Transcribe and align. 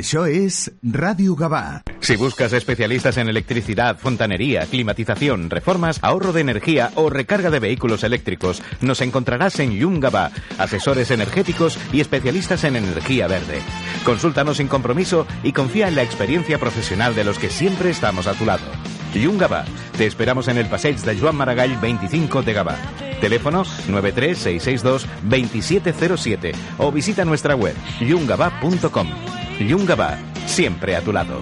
Això 0.00 0.24
és 0.24 0.72
Ràdio 0.80 1.34
Gavà. 1.36 1.84
Si 2.00 2.16
buscas 2.16 2.54
especialistas 2.54 3.18
en 3.18 3.28
electricidad, 3.28 3.98
fontanería, 3.98 4.64
climatización, 4.64 5.50
reformas, 5.50 5.98
ahorro 6.00 6.32
de 6.32 6.40
energía 6.40 6.90
o 6.94 7.10
recarga 7.10 7.50
de 7.50 7.60
vehículos 7.60 8.02
eléctricos, 8.02 8.62
nos 8.80 9.02
encontrarás 9.02 9.60
en 9.60 9.72
Yungaba, 9.72 10.30
asesores 10.56 11.10
energéticos 11.10 11.78
y 11.92 12.00
especialistas 12.00 12.64
en 12.64 12.76
energía 12.76 13.26
verde. 13.26 13.60
Consúltanos 14.02 14.56
sin 14.56 14.68
compromiso 14.68 15.26
y 15.42 15.52
confía 15.52 15.88
en 15.88 15.96
la 15.96 16.02
experiencia 16.02 16.58
profesional 16.58 17.14
de 17.14 17.24
los 17.24 17.38
que 17.38 17.50
siempre 17.50 17.90
estamos 17.90 18.26
a 18.26 18.32
tu 18.32 18.46
lado. 18.46 18.64
Yungaba, 19.12 19.66
te 19.98 20.06
esperamos 20.06 20.48
en 20.48 20.56
el 20.56 20.70
Passeig 20.70 20.96
de 20.96 21.18
Joan 21.18 21.36
Maragall 21.36 21.78
25 21.78 22.40
de 22.40 22.54
Gavà. 22.54 22.78
Teléfono 23.20 23.64
93662-2707 23.64 26.54
o 26.78 26.90
visita 26.90 27.26
nuestra 27.26 27.54
web 27.54 27.74
yungaba.com. 29.60 29.80
Yungaba, 29.80 30.18
siempre 30.46 30.96
a 30.96 31.00
tu 31.00 31.12
lado. 31.12 31.40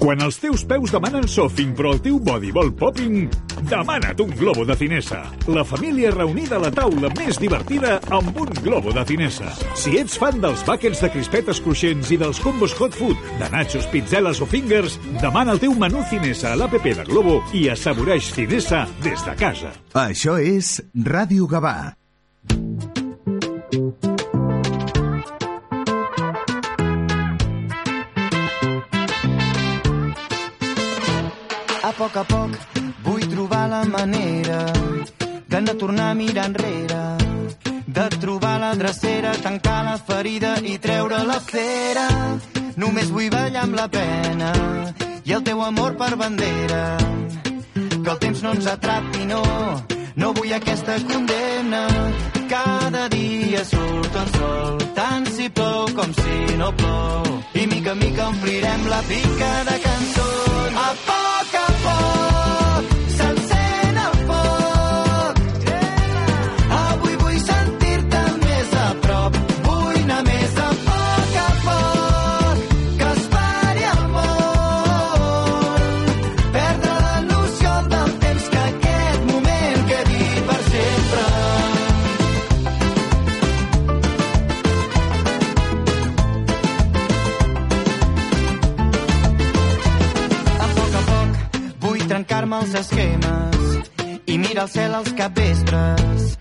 Quan 0.00 0.22
els 0.24 0.38
teus 0.40 0.62
peus 0.64 0.88
demanen 0.94 1.26
sofing 1.28 1.74
però 1.76 1.90
el 1.92 1.98
teu 2.00 2.16
body 2.24 2.54
vol 2.56 2.70
popping, 2.72 3.26
demana't 3.68 4.22
un 4.24 4.30
globo 4.32 4.64
de 4.64 4.72
Cinesa. 4.80 5.18
La 5.52 5.60
família 5.60 6.08
reunida 6.14 6.56
a 6.56 6.62
la 6.62 6.70
taula 6.72 7.10
més 7.18 7.36
divertida 7.36 7.98
amb 8.08 8.32
un 8.32 8.48
globo 8.64 8.94
de 8.96 9.04
Cinesa. 9.04 9.52
Si 9.76 9.98
ets 10.00 10.16
fan 10.16 10.40
dels 10.40 10.64
buckets 10.64 11.04
de 11.04 11.12
crispetes 11.12 11.60
cruixents 11.60 12.14
i 12.16 12.16
dels 12.16 12.40
combos 12.40 12.72
hot 12.80 12.96
food, 12.96 13.20
de 13.42 13.52
nachos, 13.52 13.84
pizzeles 13.92 14.40
o 14.40 14.48
fingers, 14.48 14.96
demana 15.20 15.52
el 15.52 15.60
teu 15.60 15.76
menú 15.76 16.00
Cinesa 16.08 16.54
a 16.54 16.56
l'APP 16.56 16.94
de 17.02 17.08
Globo 17.12 17.42
i 17.52 17.68
assaboreix 17.68 18.32
Cinesa 18.32 18.86
des 19.04 19.20
de 19.28 19.36
casa. 19.36 19.76
Això 19.92 20.40
és 20.40 20.78
Ràdio 20.96 21.44
Gavà. 21.44 21.99
Poc 32.00 32.16
a 32.16 32.22
poc 32.24 32.54
vull 33.04 33.24
trobar 33.28 33.66
la 33.68 33.80
manera 33.84 34.60
de 35.52 35.58
no 35.60 35.72
tornar 35.76 36.06
a 36.10 36.14
mirar 36.14 36.46
enrere, 36.48 37.00
de 37.96 38.06
trobar 38.22 38.54
la 38.62 38.70
drecera, 38.74 39.32
tancar 39.44 39.82
la 39.84 39.98
ferida 39.98 40.54
i 40.64 40.78
treure 40.78 41.18
la 41.28 41.38
cera. 41.44 42.06
Només 42.80 43.12
vull 43.12 43.28
ballar 43.34 43.66
amb 43.66 43.76
la 43.76 43.86
pena 43.92 44.50
i 45.28 45.36
el 45.36 45.44
teu 45.44 45.60
amor 45.66 45.98
per 46.00 46.14
bandera. 46.16 46.82
Que 47.74 48.10
el 48.14 48.18
temps 48.24 48.42
no 48.46 48.54
ens 48.56 48.72
atrapi, 48.74 49.26
no, 49.34 49.42
no 50.16 50.32
vull 50.40 50.56
aquesta 50.56 50.96
condemna. 51.10 51.86
Cada 52.48 53.08
dia 53.12 53.64
surt 53.74 54.20
el 54.22 54.30
sol, 54.38 54.86
tant 54.96 55.28
si 55.36 55.50
plou 55.50 55.90
com 55.98 56.16
si 56.22 56.38
no 56.62 56.72
plou. 56.80 57.34
I 57.60 57.66
mica 57.66 57.92
en 57.92 58.06
mica 58.06 58.30
omplirem 58.32 58.88
la 58.88 59.02
pica 59.10 59.52
de 59.68 59.82
cançons. 59.84 60.86
A 60.86 60.94
fall. 61.82 62.29
Trencar-me 92.50 92.58
els 92.64 92.74
esquemes 92.74 94.24
i 94.26 94.38
mirar 94.38 94.64
al 94.64 94.70
cel 94.70 94.94
als 94.94 95.12
capvespres. 95.14 96.38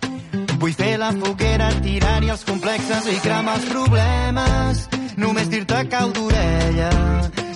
Vull 0.59 0.73
fer 0.73 0.97
la 0.99 1.11
foguera, 1.11 1.69
tirar-hi 1.83 2.29
els 2.29 2.43
complexes 2.43 3.07
i 3.07 3.19
cremar 3.23 3.55
els 3.59 3.69
problemes. 3.69 4.87
Només 5.17 5.49
dir-te 5.49 5.83
cau 5.89 6.11
d'orella 6.11 6.89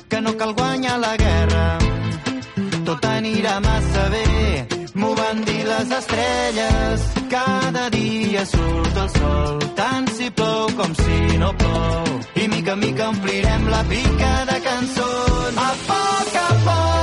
que 0.09 0.21
no 0.21 0.33
cal 0.37 0.53
guanyar 0.53 0.99
la 0.99 1.15
guerra. 1.17 1.65
Tot 2.85 3.05
anirà 3.05 3.59
massa 3.59 4.07
bé, 4.13 4.67
m'ho 4.95 5.13
van 5.15 5.44
dir 5.44 5.63
les 5.65 5.91
estrelles. 5.99 7.07
Cada 7.29 7.89
dia 7.89 8.45
surt 8.45 8.97
el 9.03 9.09
sol, 9.17 9.63
tant 9.75 10.11
si 10.17 10.29
plou 10.29 10.67
com 10.77 10.94
si 10.95 11.38
no 11.41 11.53
plou. 11.57 12.19
I 12.35 12.47
mica 12.47 12.73
en 12.73 12.79
mica 12.79 13.09
omplirem 13.09 13.69
la 13.69 13.83
pica 13.89 14.33
de 14.51 14.59
cançons. 14.67 15.63
A 15.63 15.71
poc 15.88 16.38
a 16.44 16.51
poc 16.67 17.02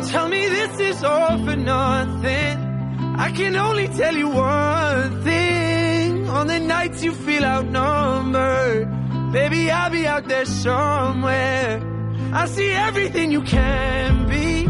Don't 0.00 0.08
tell 0.08 0.28
me 0.28 0.48
this 0.48 0.80
is 0.80 1.04
all 1.04 1.44
for 1.44 1.56
nothing. 1.56 2.56
I 3.18 3.30
can 3.32 3.54
only 3.54 3.86
tell 3.86 4.16
you 4.16 4.30
one 4.30 5.22
thing. 5.24 6.26
On 6.26 6.46
the 6.46 6.58
nights 6.58 7.04
you 7.04 7.12
feel 7.12 7.44
outnumbered, 7.44 8.88
baby, 9.30 9.70
I'll 9.70 9.90
be 9.90 10.06
out 10.06 10.26
there 10.26 10.46
somewhere. 10.46 11.82
I 12.32 12.46
see 12.46 12.70
everything 12.70 13.30
you 13.30 13.42
can 13.42 14.26
be. 14.26 14.66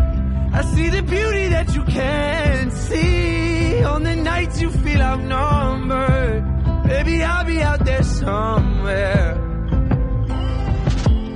I 0.53 0.63
see 0.75 0.89
the 0.89 1.03
beauty 1.03 1.47
that 1.47 1.77
you 1.77 1.85
can't 1.85 2.73
see. 2.73 3.85
On 3.85 4.03
the 4.03 4.17
nights 4.17 4.61
you 4.61 4.73
feel 4.73 5.01
outnumbered, 5.01 6.43
baby, 6.89 7.23
I'll 7.23 7.45
be 7.45 7.63
out 7.63 7.85
there 7.85 8.03
somewhere. 8.03 9.50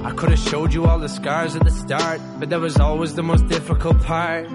I 0.04 0.12
could 0.12 0.28
have 0.28 0.38
showed 0.38 0.74
you 0.74 0.84
all 0.84 0.98
the 0.98 1.08
scars 1.08 1.56
at 1.56 1.64
the 1.64 1.70
start, 1.70 2.20
but 2.38 2.50
that 2.50 2.60
was 2.60 2.78
always 2.78 3.14
the 3.14 3.22
most 3.22 3.46
difficult 3.48 4.02
part. 4.02 4.46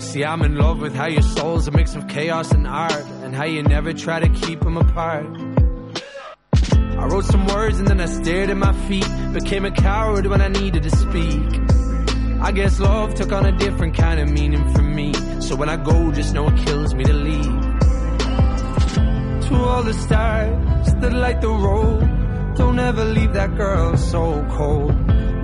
See, 0.00 0.24
I'm 0.24 0.42
in 0.42 0.56
love 0.56 0.80
with 0.80 0.92
how 0.92 1.06
your 1.06 1.22
soul's 1.22 1.68
a 1.68 1.70
mix 1.70 1.94
of 1.94 2.08
chaos 2.08 2.50
and 2.50 2.66
art, 2.66 3.04
and 3.22 3.32
how 3.32 3.44
you 3.44 3.62
never 3.62 3.92
try 3.92 4.18
to 4.18 4.28
keep 4.28 4.58
them 4.58 4.76
apart. 4.76 5.24
I 6.98 7.06
wrote 7.06 7.24
some 7.26 7.46
words 7.46 7.78
and 7.78 7.86
then 7.86 8.00
I 8.00 8.06
stared 8.06 8.50
at 8.50 8.56
my 8.56 8.72
feet, 8.88 9.06
became 9.32 9.64
a 9.64 9.70
coward 9.70 10.26
when 10.26 10.40
I 10.40 10.48
needed 10.48 10.82
to 10.82 10.90
speak. 10.90 11.60
I 12.40 12.50
guess 12.50 12.80
love 12.80 13.14
took 13.14 13.30
on 13.30 13.46
a 13.46 13.52
different 13.56 13.94
kind 13.96 14.18
of 14.18 14.30
meaning 14.30 14.68
for 14.74 14.82
me, 14.82 15.14
so 15.40 15.54
when 15.54 15.68
I 15.68 15.76
go, 15.76 16.10
just 16.10 16.34
know 16.34 16.48
it 16.48 16.56
kills 16.66 16.92
me 16.92 17.04
to 17.04 17.12
leave. 17.12 17.60
To 19.46 19.54
all 19.54 19.84
the 19.84 19.94
stars 19.94 20.92
that 20.94 21.12
light 21.12 21.40
the 21.40 21.50
road. 21.50 22.21
Don't 22.56 22.78
ever 22.78 23.04
leave 23.04 23.32
that 23.32 23.56
girl 23.56 23.96
so 23.96 24.46
cold. 24.50 24.94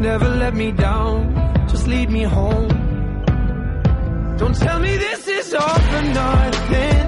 Never 0.01 0.29
let 0.29 0.55
me 0.55 0.73
down, 0.73 1.35
just 1.69 1.87
lead 1.87 2.11
me 2.11 2.23
home. 2.23 2.69
Don't 4.37 4.55
tell 4.55 4.79
me 4.79 4.97
this 4.97 5.27
is 5.27 5.55
all 5.55 5.81
for 5.91 6.03
nothing. 6.03 7.01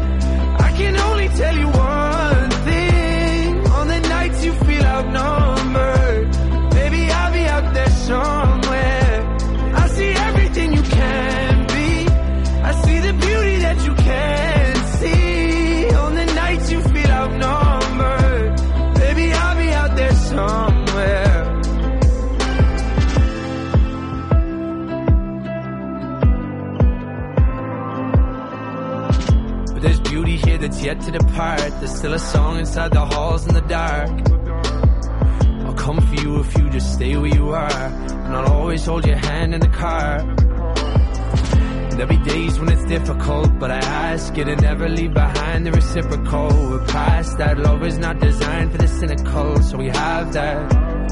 I 0.67 0.73
can 0.77 0.97
only 0.97 1.29
tell 1.29 1.57
you 1.57 1.69
one 1.69 2.51
thing. 2.69 3.67
On 3.79 3.87
the 3.89 4.01
nights 4.01 4.45
you 4.45 4.53
feel 4.53 4.85
outnumbered, 4.85 6.31
baby, 6.71 7.11
I'll 7.11 7.33
be 7.33 7.45
out 7.47 7.75
there 7.75 7.91
somewhere. 7.91 8.39
Yet 30.90 31.00
to 31.03 31.11
depart. 31.12 31.70
There's 31.79 31.94
still 31.94 32.14
a 32.14 32.18
song 32.18 32.59
inside 32.59 32.90
the 32.92 33.05
halls 33.05 33.46
in 33.46 33.55
the 33.55 33.66
dark. 33.81 34.11
I'll 35.66 35.79
come 35.87 36.00
for 36.09 36.16
you 36.22 36.40
if 36.40 36.57
you 36.59 36.68
just 36.70 36.94
stay 36.94 37.16
where 37.16 37.35
you 37.38 37.50
are. 37.50 37.87
And 38.24 38.33
I'll 38.37 38.53
always 38.61 38.85
hold 38.87 39.07
your 39.07 39.20
hand 39.31 39.55
in 39.55 39.61
the 39.61 39.74
car. 39.85 40.12
There'll 41.90 42.14
be 42.18 42.22
days 42.35 42.59
when 42.59 42.68
it's 42.74 42.87
difficult, 42.96 43.59
but 43.59 43.70
I 43.70 43.81
ask 44.11 44.37
you 44.37 44.44
to 44.44 44.57
never 44.57 44.88
leave 44.88 45.14
behind 45.14 45.66
the 45.66 45.72
reciprocal. 45.72 46.48
We're 46.70 46.87
past 46.87 47.38
that. 47.38 47.59
Love 47.59 47.85
is 47.85 47.98
not 47.98 48.18
designed 48.18 48.72
for 48.72 48.79
the 48.79 48.88
cynical, 48.88 49.62
so 49.62 49.76
we 49.76 49.88
have 49.88 50.33
that. 50.33 50.59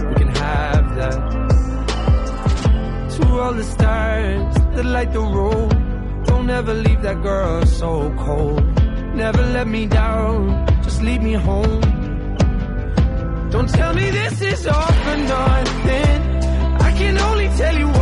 We 0.09 0.15
can 0.23 0.33
have 0.47 0.85
that. 0.99 1.19
To 3.15 3.23
all 3.43 3.53
the 3.53 3.65
stars 3.65 4.55
that 4.75 4.87
light 4.97 5.13
the 5.13 5.21
road. 5.21 5.71
Don't 6.25 6.51
ever 6.51 6.75
leave 6.75 7.03
that 7.03 7.23
girl 7.23 7.65
so 7.67 7.91
cold. 8.27 8.78
Never 9.19 9.43
let 9.43 9.67
me 9.67 9.85
down, 9.87 10.65
just 10.85 11.03
leave 11.03 11.21
me 11.21 11.33
home. 11.33 11.81
Don't 13.51 13.69
tell 13.69 13.93
me 13.93 14.11
this 14.11 14.41
is 14.41 14.65
all 14.69 14.93
for 15.05 15.17
nothing. 15.17 16.21
I 16.89 16.91
can 16.97 17.19
only 17.19 17.49
tell 17.49 17.77
you 17.77 17.98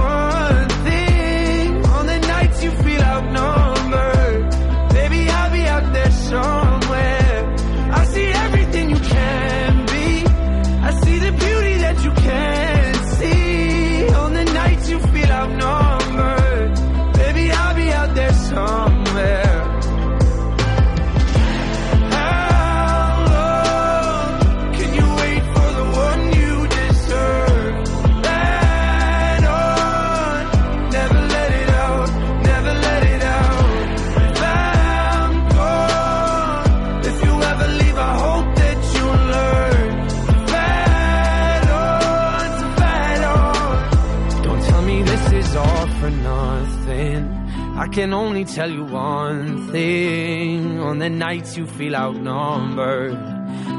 tell 48.57 48.71
you 48.71 48.85
one 48.85 49.71
thing. 49.71 50.81
On 50.81 50.99
the 50.99 51.11
nights 51.11 51.59
you 51.59 51.67
feel 51.67 51.95
outnumbered, 51.95 53.19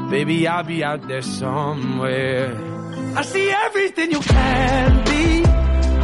baby, 0.08 0.46
I'll 0.46 0.62
be 0.62 0.84
out 0.84 1.02
there 1.08 1.22
somewhere. 1.22 2.56
I 3.16 3.22
see 3.22 3.50
everything 3.50 4.12
you 4.12 4.20
can 4.20 5.04
be. 5.04 5.44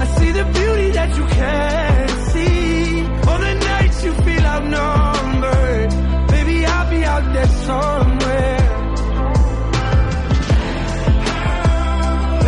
I 0.03 0.07
see 0.17 0.31
the 0.33 0.45
beauty 0.59 0.91
that 0.91 1.11
you 1.17 1.25
can't 1.25 2.11
see. 2.33 3.03
On 3.33 3.41
the 3.47 3.55
nights 3.71 4.05
you 4.07 4.13
feel 4.27 4.45
outnumbered, 4.55 5.91
baby, 6.35 6.67
I'll 6.67 6.91
be 6.91 7.05
out 7.05 7.27
there 7.33 7.53
somewhere. 7.71 8.59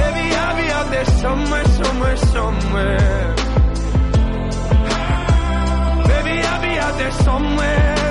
Baby, 0.00 0.26
I'll 0.42 0.56
be 0.62 0.68
out 0.78 0.88
there 0.90 1.08
somewhere, 1.22 1.66
somewhere, 1.66 2.16
somewhere. 2.16 3.45
Out 6.86 6.96
there 6.96 7.10
somewhere, 7.10 7.16
somewhere. 7.24 8.05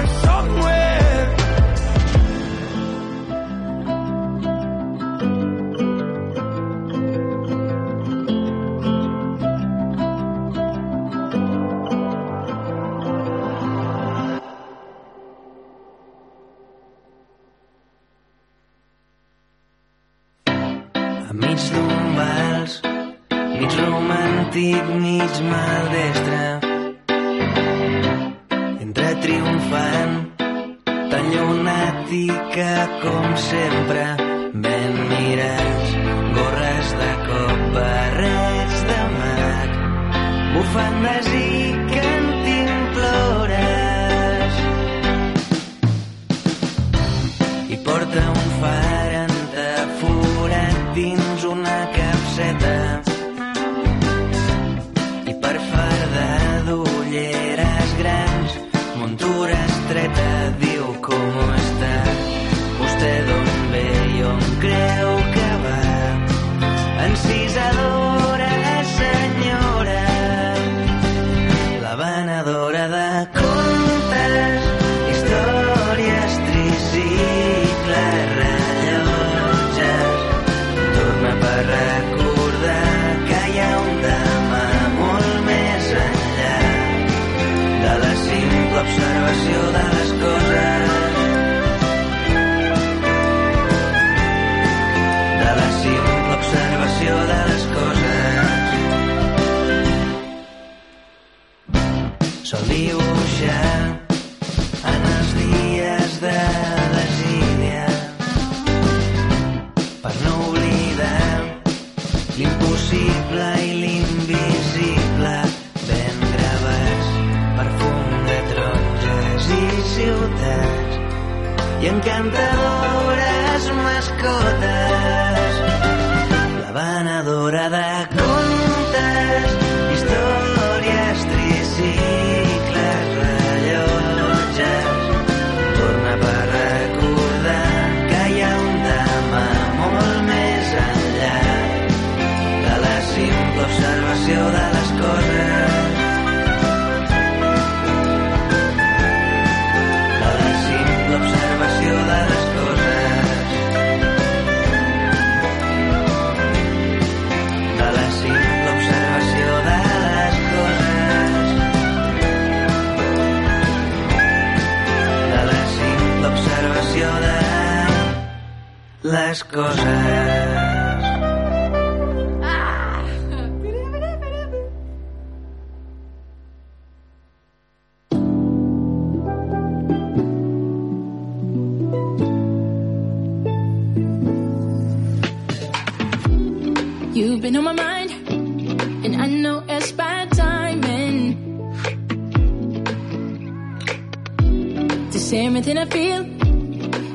same 195.26 195.56
everything 195.56 195.80
I 195.80 195.86
feel, 195.86 196.22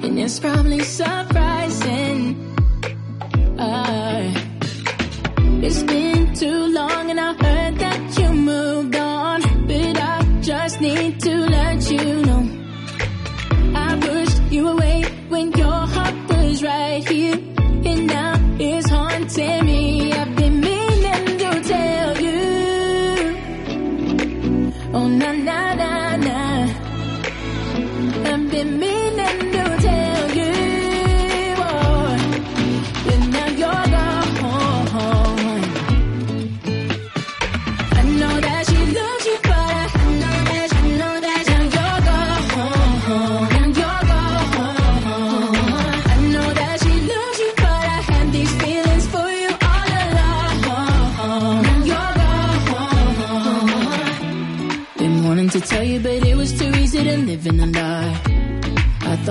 and 0.05 0.19
it's 0.19 0.41
probably 0.41 0.81
surprising. 0.81 2.35
Uh, 3.57 4.35
it's 5.63 5.85
been 5.85 6.10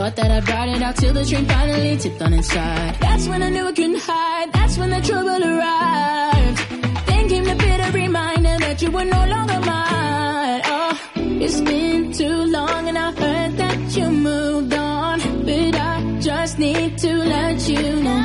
Thought 0.10 0.16
that 0.16 0.32
I 0.32 0.40
brought 0.40 0.70
it 0.70 0.82
out 0.82 0.96
till 0.96 1.14
the 1.14 1.24
train 1.24 1.46
finally 1.46 1.96
tipped 1.98 2.20
on 2.20 2.34
its 2.34 2.52
side. 2.52 2.96
That's 3.00 3.28
when 3.28 3.44
I 3.44 3.50
knew 3.50 3.68
I 3.68 3.72
couldn't 3.72 4.02
hide. 4.02 4.52
That's 4.54 4.76
when 4.76 4.90
the 4.90 5.02
trouble 5.02 5.44
arrived. 5.52 6.58
Then 7.06 7.30
came 7.30 7.44
the 7.44 7.54
bitter 7.54 7.92
reminder 7.92 8.58
that 8.58 8.82
you 8.82 8.90
were 8.90 9.06
no 9.06 9.24
longer 9.28 9.60
mine. 9.60 10.62
Oh, 10.66 11.00
it's 11.16 11.62
been 11.62 12.12
too 12.12 12.38
long 12.46 12.88
and 12.88 12.98
I 12.98 13.12
heard 13.12 13.58
that 13.58 13.96
you 13.96 14.10
moved 14.10 14.74
on. 14.74 15.20
But 15.46 15.76
I 15.76 16.20
just 16.20 16.58
need 16.58 16.98
to 16.98 17.14
let 17.14 17.70
you 17.70 18.02
know. 18.02 18.22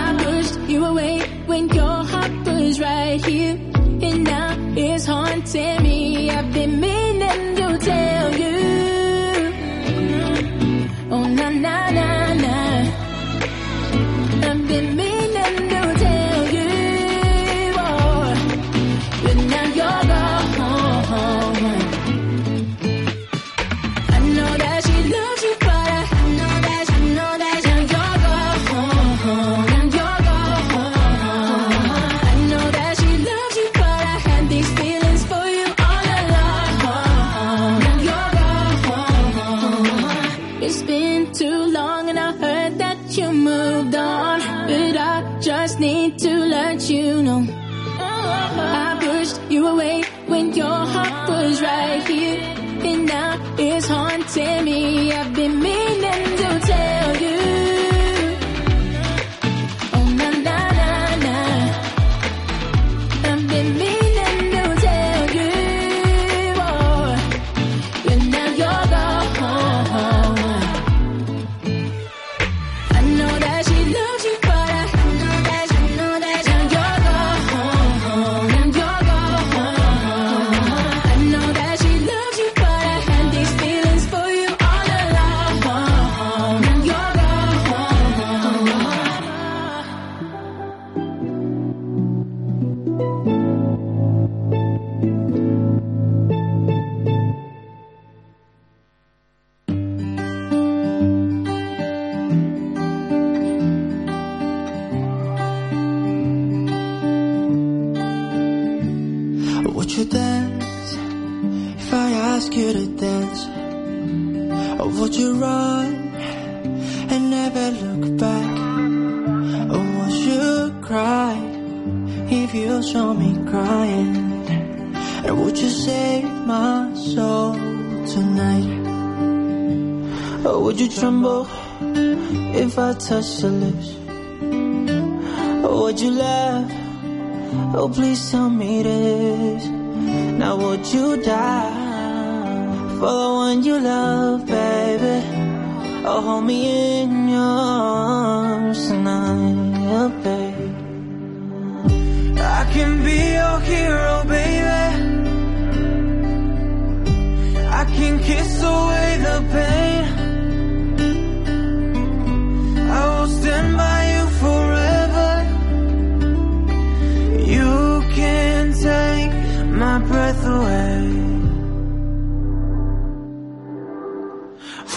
I 0.00 0.16
pushed 0.24 0.58
you 0.60 0.82
away 0.86 1.28
when 1.44 1.68
your 1.68 2.04
heart 2.04 2.32
was 2.46 2.80
right 2.80 3.22
here 3.22 3.67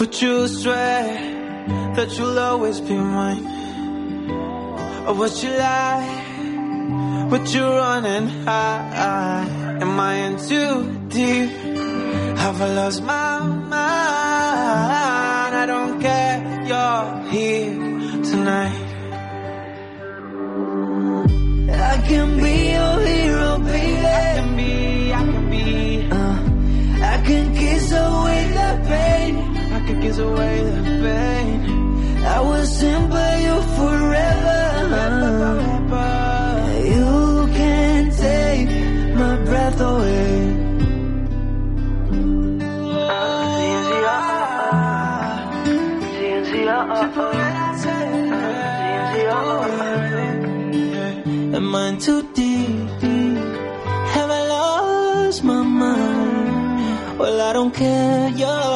Would 0.01 0.19
you 0.19 0.47
swear 0.47 1.03
that 1.95 2.17
you'll 2.17 2.39
always 2.39 2.81
be 2.81 2.95
mine? 2.95 3.45
Or 5.07 5.13
would 5.13 5.43
you 5.43 5.51
lie? 5.51 7.27
Would 7.29 7.47
you 7.53 7.61
run 7.61 8.05
and 8.07 8.27
hide? 8.43 9.77
Am 9.79 9.99
I 9.99 10.13
in 10.25 10.37
too 10.37 10.91
deep? 11.07 11.51
Have 12.35 12.59
I 12.59 12.73
lost 12.73 13.03
my 13.03 13.45
mind? 13.45 13.73
I 15.61 15.65
don't 15.67 16.01
care, 16.01 16.63
you're 16.65 17.21
here 17.29 17.75
tonight. 18.23 18.87
I 21.69 21.97
can 22.07 22.37
be 22.41 22.71
your 22.71 22.99
hero. 23.05 23.40
away 30.19 30.63
the 30.63 30.81
pain. 31.03 32.23
I 32.23 32.39
will 32.41 32.65
stand 32.65 33.09
by 33.09 33.33
you 33.45 33.61
forever. 33.77 34.59
You 36.93 37.47
can 37.53 38.11
take 38.11 38.69
my 39.15 39.35
breath 39.45 39.79
away. 39.81 40.57
Am 51.53 51.75
I 51.75 51.95
too 51.99 52.21
deep? 52.33 53.01
Have 54.15 54.29
I 54.29 54.41
lost 54.47 55.43
my 55.43 55.61
mind? 55.61 57.19
Well, 57.19 57.41
I 57.41 57.53
don't 57.53 57.73
care, 57.73 58.29
you 58.29 58.70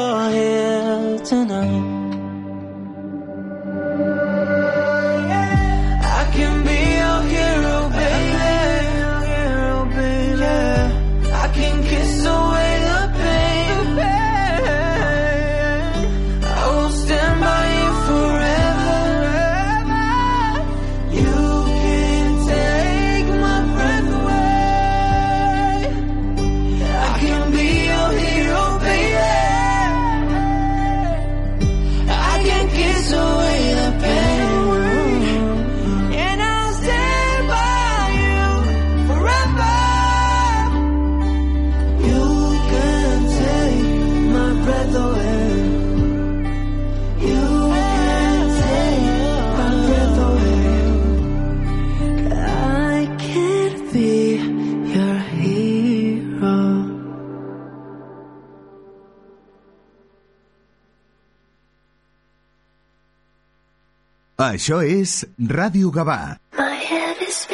Això 64.46 64.82
és 64.86 65.26
Ràdio 65.40 65.92
Gavà. 65.92 66.38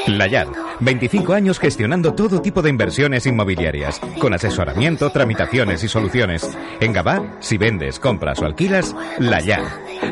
Layar, 0.08 0.48
25 0.80 1.34
años 1.34 1.60
gestionando 1.60 2.14
todo 2.14 2.42
tipo 2.42 2.62
de 2.62 2.70
inversiones 2.70 3.26
inmobiliarias, 3.26 4.00
con 4.20 4.34
asesoramiento, 4.34 5.10
tramitaciones 5.12 5.84
y 5.84 5.88
soluciones. 5.88 6.50
En 6.80 6.92
Gabá, 6.92 7.38
si 7.40 7.58
vendes, 7.58 8.00
compras 8.00 8.42
o 8.42 8.46
alquilas, 8.46 8.96
Layar. 9.20 9.64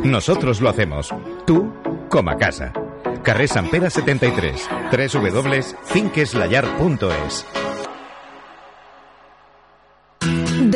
Nosotros 0.03 0.61
lo 0.61 0.69
hacemos. 0.69 1.09
Tú, 1.45 1.73
coma 2.07 2.37
casa. 2.37 2.71
Carrer 3.23 3.49
San 3.49 3.69
Pere 3.69 3.89
73, 3.89 4.69
www.finqueslayar.es. 4.91 7.45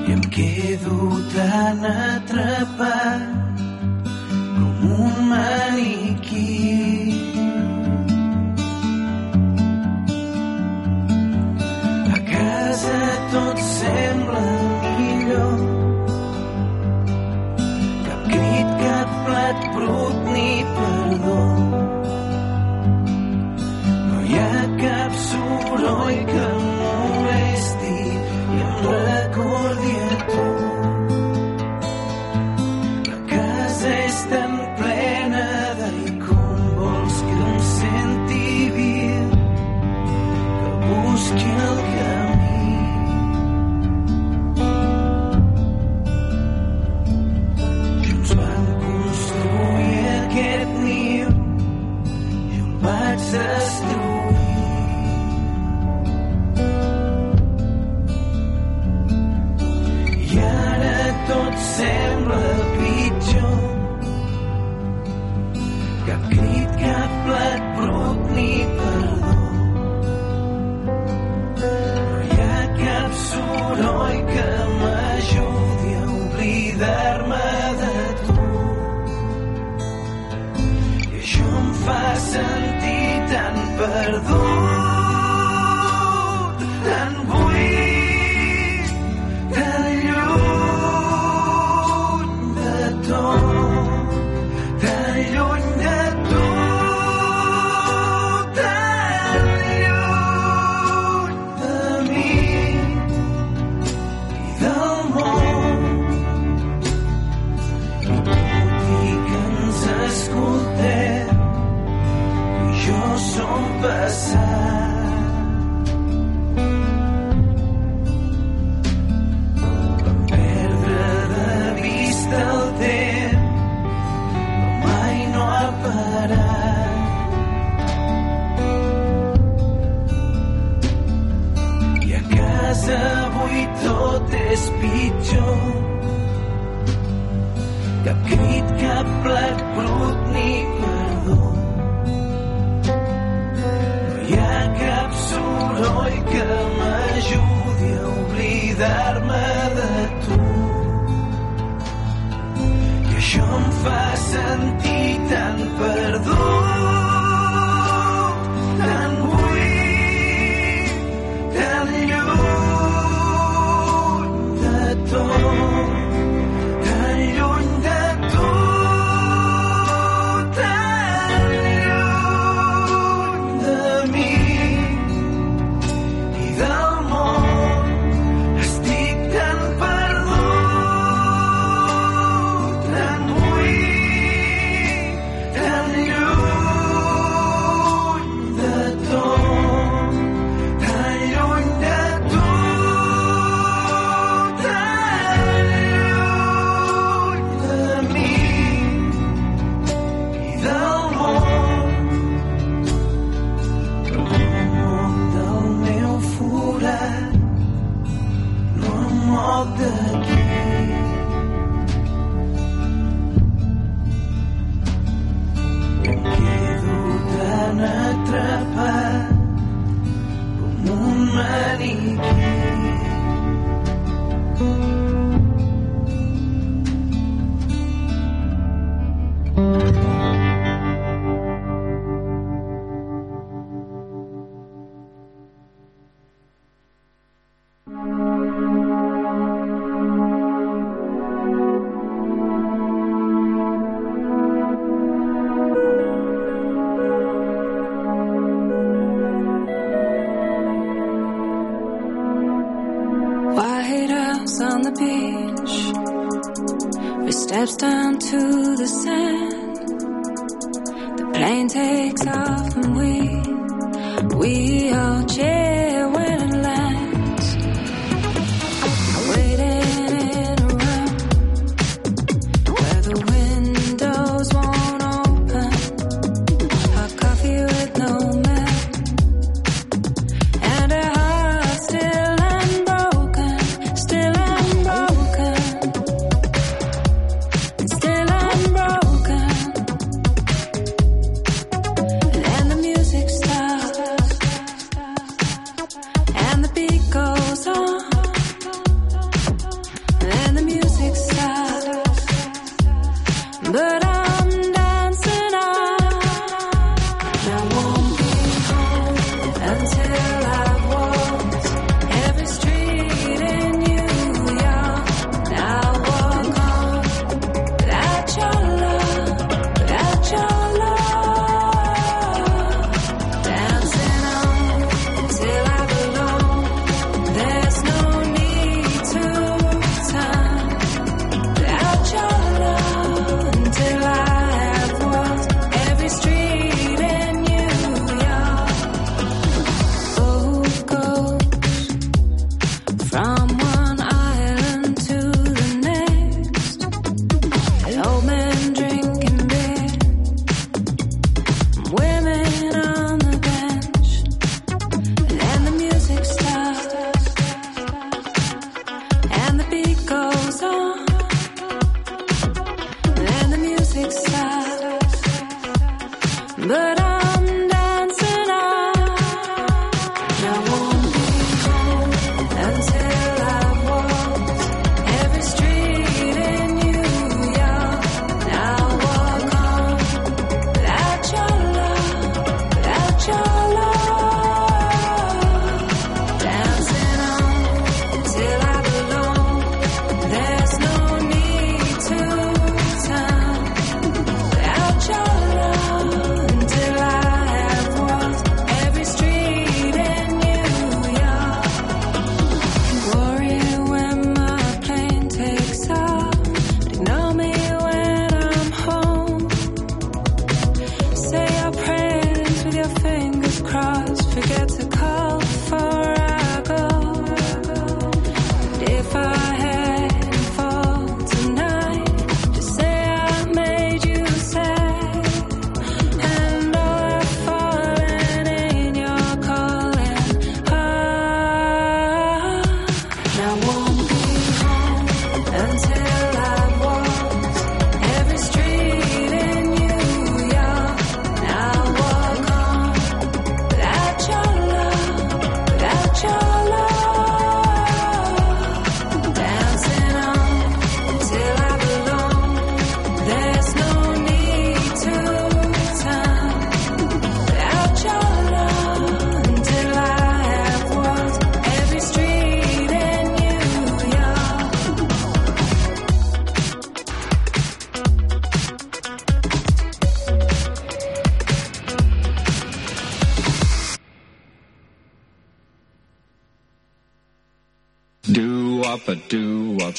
I 0.07 0.11
em 0.13 0.21
quedo 0.21 0.95
tan 1.33 1.85
atrapat 1.85 3.21
com 4.55 4.91
un 5.03 5.15
maniquí. 5.29 6.51
A 12.15 12.19
casa 12.31 12.99
tot 13.33 13.57
sembla 13.59 14.45
millor. 14.97 15.59
Cap 18.07 18.21
crit, 18.31 18.69
cap 18.83 19.09
plat 19.25 19.59
brut 19.75 20.12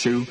issue 0.04 0.26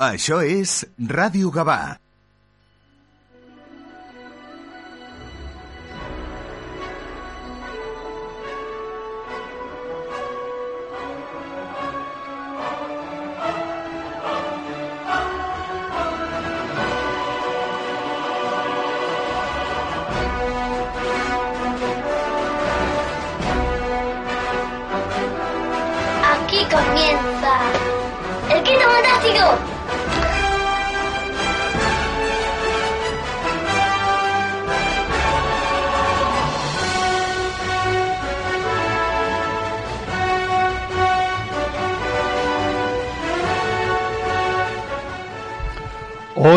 Això 0.00 0.38
és 0.40 0.78
Ràdio 0.96 1.50
Gavà. 1.52 1.98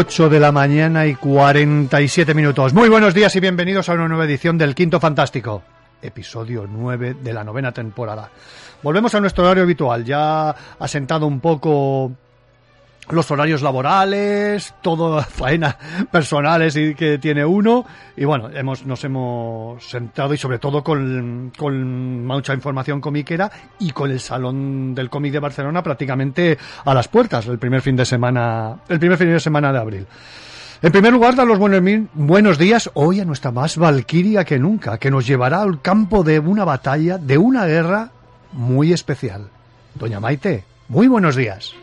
8 0.03 0.27
de 0.27 0.39
la 0.41 0.51
mañana 0.51 1.07
y 1.07 1.15
47 1.15 2.33
minutos. 2.33 2.73
Muy 2.73 2.89
buenos 2.89 3.13
días 3.13 3.33
y 3.37 3.39
bienvenidos 3.39 3.87
a 3.87 3.93
una 3.93 4.09
nueva 4.09 4.25
edición 4.25 4.57
del 4.57 4.75
Quinto 4.75 4.99
Fantástico, 4.99 5.63
episodio 6.01 6.67
9 6.69 7.15
de 7.23 7.33
la 7.33 7.45
novena 7.45 7.71
temporada. 7.71 8.29
Volvemos 8.81 9.15
a 9.15 9.21
nuestro 9.21 9.45
horario 9.45 9.63
habitual, 9.63 10.03
ya 10.03 10.53
asentado 10.77 11.25
un 11.25 11.39
poco 11.39 12.11
los 13.09 13.29
horarios 13.31 13.61
laborales, 13.61 14.73
todo 14.81 15.21
faena 15.29 15.77
personales 16.11 16.75
y 16.75 16.95
que 16.95 17.17
tiene 17.17 17.45
uno. 17.45 17.85
Y 18.15 18.25
bueno, 18.25 18.49
hemos, 18.53 18.85
nos 18.85 19.03
hemos 19.03 19.83
sentado 19.83 20.33
y 20.33 20.37
sobre 20.37 20.59
todo 20.59 20.83
con, 20.83 21.51
mucha 22.25 22.53
información 22.53 23.01
comiquera 23.01 23.51
y 23.79 23.91
con 23.91 24.11
el 24.11 24.19
Salón 24.19 24.95
del 24.95 25.09
Cómic 25.09 25.33
de 25.33 25.39
Barcelona 25.39 25.83
prácticamente 25.83 26.57
a 26.85 26.93
las 26.93 27.07
puertas 27.07 27.47
el 27.47 27.59
primer 27.59 27.81
fin 27.81 27.95
de 27.95 28.05
semana, 28.05 28.77
el 28.87 28.99
primer 28.99 29.17
fin 29.17 29.31
de 29.31 29.39
semana 29.39 29.71
de 29.71 29.79
abril. 29.79 30.07
En 30.81 30.91
primer 30.91 31.13
lugar, 31.13 31.35
dar 31.35 31.47
los 31.47 31.59
buenos, 31.59 31.81
buenos 32.13 32.57
días 32.57 32.91
hoy 32.93 33.21
a 33.21 33.25
nuestra 33.25 33.51
más 33.51 33.77
valquiria 33.77 34.43
que 34.43 34.59
nunca, 34.59 34.97
que 34.97 35.09
nos 35.09 35.25
llevará 35.25 35.61
al 35.61 35.81
campo 35.81 36.23
de 36.23 36.39
una 36.39 36.65
batalla, 36.65 37.17
de 37.17 37.37
una 37.37 37.65
guerra 37.65 38.11
muy 38.51 38.91
especial. 38.91 39.47
Doña 39.95 40.19
Maite, 40.19 40.65
muy 40.89 41.07
buenos 41.07 41.37
días. 41.37 41.73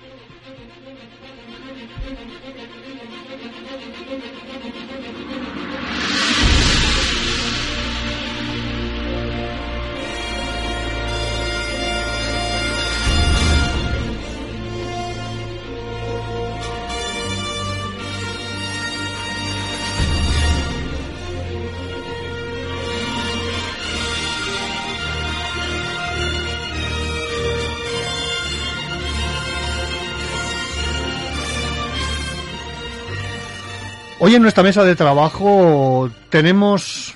Hoy 34.23 34.35
en 34.35 34.43
nuestra 34.43 34.63
mesa 34.63 34.85
de 34.85 34.97
trabajo 34.97 36.11
tenemos 36.29 37.15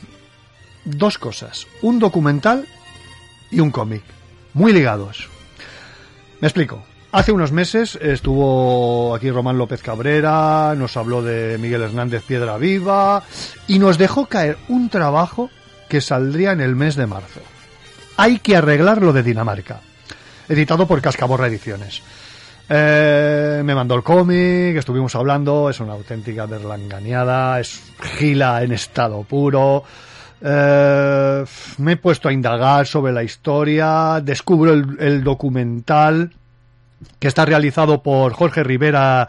dos 0.87 1.19
cosas, 1.19 1.67
un 1.83 1.99
documental 1.99 2.67
y 3.51 3.61
un 3.61 3.71
cómic, 3.71 4.03
muy 4.55 4.73
ligados. 4.73 5.29
Me 6.41 6.49
explico. 6.49 6.83
Hace 7.13 7.31
unos 7.31 7.53
meses 7.53 7.99
estuvo 8.01 9.15
aquí 9.15 9.31
Román 9.31 9.59
López 9.59 9.83
Cabrera, 9.83 10.75
nos 10.79 10.97
habló 10.97 11.21
de 11.21 11.59
Miguel 11.59 11.83
Hernández 11.83 12.23
Piedra 12.23 12.57
Viva 12.57 13.23
y 13.69 13.79
nos 13.79 13.99
dejó 13.99 14.25
caer 14.25 14.57
un 14.69 14.89
trabajo 14.89 15.51
que 15.91 16.01
saldría 16.01 16.53
en 16.53 16.63
el 16.63 16.75
mes 16.75 16.97
de 16.97 17.07
marzo. 17.07 17.41
Hay 18.17 18.39
que 18.39 18.57
arreglar 18.57 19.03
lo 19.03 19.13
de 19.13 19.23
Dinamarca, 19.23 19.83
editado 20.49 20.87
por 20.87 21.03
Cascaborra 21.03 21.49
Ediciones. 21.49 22.03
Eh, 22.69 23.63
me 23.65 23.75
mandó 23.75 23.95
el 23.95 24.03
cómic, 24.03 24.77
estuvimos 24.77 25.15
hablando, 25.15 25.69
es 25.69 25.81
una 25.81 25.93
auténtica 25.93 26.47
derlanganeada, 26.47 27.61
es 27.61 27.93
gila 28.19 28.63
en 28.63 28.73
estado 28.73 29.23
puro. 29.23 29.85
Eh, 30.41 31.45
me 31.79 31.93
he 31.93 31.97
puesto 31.97 32.29
a 32.29 32.33
indagar 32.33 32.87
sobre 32.87 33.13
la 33.13 33.23
historia, 33.23 34.21
descubro 34.23 34.73
el, 34.73 34.97
el 34.99 35.25
documental 35.25 36.33
que 37.19 37.29
está 37.29 37.45
realizado 37.45 38.03
por 38.03 38.33
Jorge 38.33 38.63
Rivera 38.65 39.29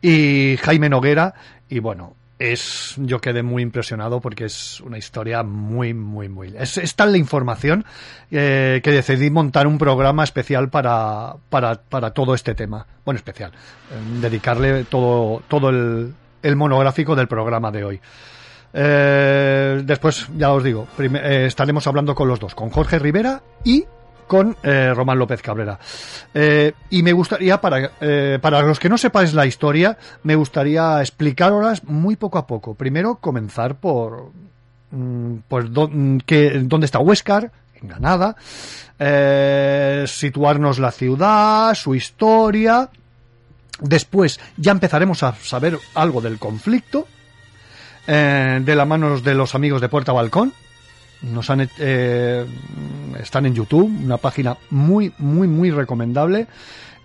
y 0.00 0.56
Jaime 0.58 0.88
Noguera 0.88 1.34
y 1.68 1.80
bueno, 1.80 2.14
es 2.38 2.94
yo 2.98 3.20
quedé 3.20 3.42
muy 3.42 3.62
impresionado 3.62 4.20
porque 4.20 4.44
es 4.44 4.80
una 4.80 4.98
historia 4.98 5.42
muy 5.42 5.94
muy 5.94 6.28
muy 6.28 6.54
es, 6.58 6.76
es 6.76 6.94
tal 6.94 7.12
la 7.12 7.18
información 7.18 7.84
eh, 8.30 8.80
que 8.82 8.90
decidí 8.90 9.30
montar 9.30 9.66
un 9.66 9.78
programa 9.78 10.24
especial 10.24 10.68
para, 10.68 11.36
para, 11.48 11.76
para 11.76 12.10
todo 12.10 12.34
este 12.34 12.54
tema. 12.54 12.86
Bueno 13.04 13.16
especial. 13.16 13.52
Eh, 13.52 14.20
dedicarle 14.20 14.84
todo 14.84 15.42
todo 15.48 15.70
el, 15.70 16.14
el 16.42 16.56
monográfico 16.56 17.16
del 17.16 17.28
programa 17.28 17.70
de 17.70 17.84
hoy. 17.84 18.00
Eh, 18.78 19.82
después 19.84 20.28
ya 20.36 20.52
os 20.52 20.62
digo 20.62 20.86
eh, 20.98 21.44
estaremos 21.46 21.86
hablando 21.86 22.14
con 22.14 22.28
los 22.28 22.38
dos 22.38 22.54
con 22.54 22.68
Jorge 22.68 22.98
Rivera 22.98 23.40
y 23.64 23.86
con 24.26 24.56
eh, 24.62 24.92
Román 24.94 25.18
López 25.18 25.42
Cabrera. 25.42 25.78
Eh, 26.34 26.72
y 26.90 27.02
me 27.02 27.12
gustaría, 27.12 27.60
para, 27.60 27.92
eh, 28.00 28.38
para 28.40 28.62
los 28.62 28.78
que 28.78 28.88
no 28.88 28.98
sepáis 28.98 29.34
la 29.34 29.46
historia, 29.46 29.96
me 30.22 30.34
gustaría 30.34 31.00
explicaros 31.00 31.84
muy 31.84 32.16
poco 32.16 32.38
a 32.38 32.46
poco. 32.46 32.74
Primero, 32.74 33.16
comenzar 33.16 33.76
por 33.76 34.30
pues, 35.48 35.66
dónde 35.70 36.84
está 36.84 36.98
Huescar, 36.98 37.50
en 37.80 37.88
Granada, 37.88 38.36
situarnos 40.06 40.78
la 40.78 40.92
ciudad, 40.92 41.74
su 41.74 41.94
historia. 41.94 42.88
Después 43.80 44.40
ya 44.56 44.72
empezaremos 44.72 45.22
a 45.22 45.34
saber 45.34 45.78
algo 45.94 46.22
del 46.22 46.38
conflicto, 46.38 47.06
de 48.06 48.74
la 48.74 48.84
mano 48.86 49.20
de 49.20 49.34
los 49.34 49.54
amigos 49.54 49.82
de 49.82 49.88
Puerta 49.90 50.12
Balcón, 50.12 50.54
nos 51.22 51.48
han 51.50 51.68
eh, 51.78 52.44
están 53.20 53.46
en 53.46 53.54
YouTube, 53.54 53.90
una 54.04 54.16
página 54.18 54.56
muy 54.70 55.12
muy 55.18 55.48
muy 55.48 55.70
recomendable 55.70 56.46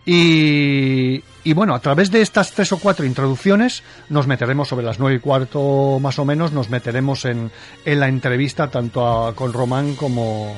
y, 0.03 1.53
bueno, 1.53 1.75
a 1.75 1.79
través 1.79 2.09
de 2.11 2.21
estas 2.21 2.51
tres 2.53 2.71
o 2.71 2.77
cuatro 2.79 3.05
introducciones 3.05 3.83
nos 4.09 4.25
meteremos 4.27 4.67
sobre 4.67 4.85
las 4.85 4.99
nueve 4.99 5.17
y 5.17 5.19
cuarto 5.19 5.99
más 6.01 6.17
o 6.19 6.25
menos, 6.25 6.51
nos 6.51 6.69
meteremos 6.69 7.23
en, 7.25 7.51
en 7.85 7.99
la 7.99 8.07
entrevista 8.07 8.67
tanto 8.69 9.27
a- 9.27 9.35
con 9.35 9.53
Román 9.53 9.95
como, 9.95 10.55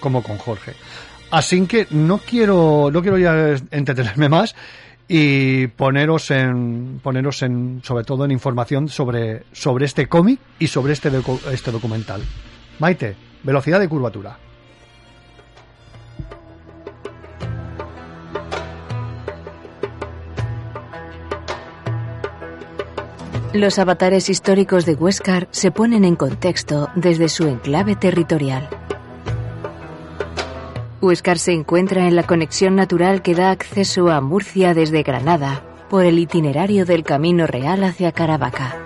como 0.00 0.22
con 0.22 0.38
Jorge. 0.38 0.74
Así 1.30 1.66
que 1.66 1.86
no 1.90 2.18
quiero, 2.18 2.90
no 2.92 3.02
quiero 3.02 3.18
ya 3.18 3.56
entretenerme 3.72 4.28
más 4.28 4.54
y 5.08 5.66
poneros 5.66 6.30
en, 6.30 7.00
poneros 7.02 7.42
en, 7.42 7.80
sobre 7.84 8.04
todo 8.04 8.24
en 8.24 8.30
información 8.30 8.88
sobre, 8.88 9.42
sobre 9.52 9.86
este 9.86 10.06
cómic 10.08 10.38
y 10.58 10.68
sobre 10.68 10.92
este, 10.92 11.10
este 11.52 11.72
documental. 11.72 12.22
Maite, 12.78 13.16
velocidad 13.42 13.80
de 13.80 13.88
curvatura. 13.88 14.38
Los 23.52 23.78
avatares 23.78 24.30
históricos 24.30 24.84
de 24.84 24.94
Huéscar 24.94 25.46
se 25.52 25.70
ponen 25.70 26.04
en 26.04 26.16
contexto 26.16 26.88
desde 26.96 27.28
su 27.28 27.46
enclave 27.46 27.94
territorial. 27.94 28.68
Huéscar 31.00 31.38
se 31.38 31.52
encuentra 31.52 32.08
en 32.08 32.16
la 32.16 32.24
conexión 32.24 32.74
natural 32.74 33.22
que 33.22 33.36
da 33.36 33.52
acceso 33.52 34.10
a 34.10 34.20
Murcia 34.20 34.74
desde 34.74 35.04
Granada 35.04 35.62
por 35.88 36.04
el 36.04 36.18
itinerario 36.18 36.84
del 36.84 37.04
Camino 37.04 37.46
Real 37.46 37.84
hacia 37.84 38.10
Caravaca. 38.10 38.76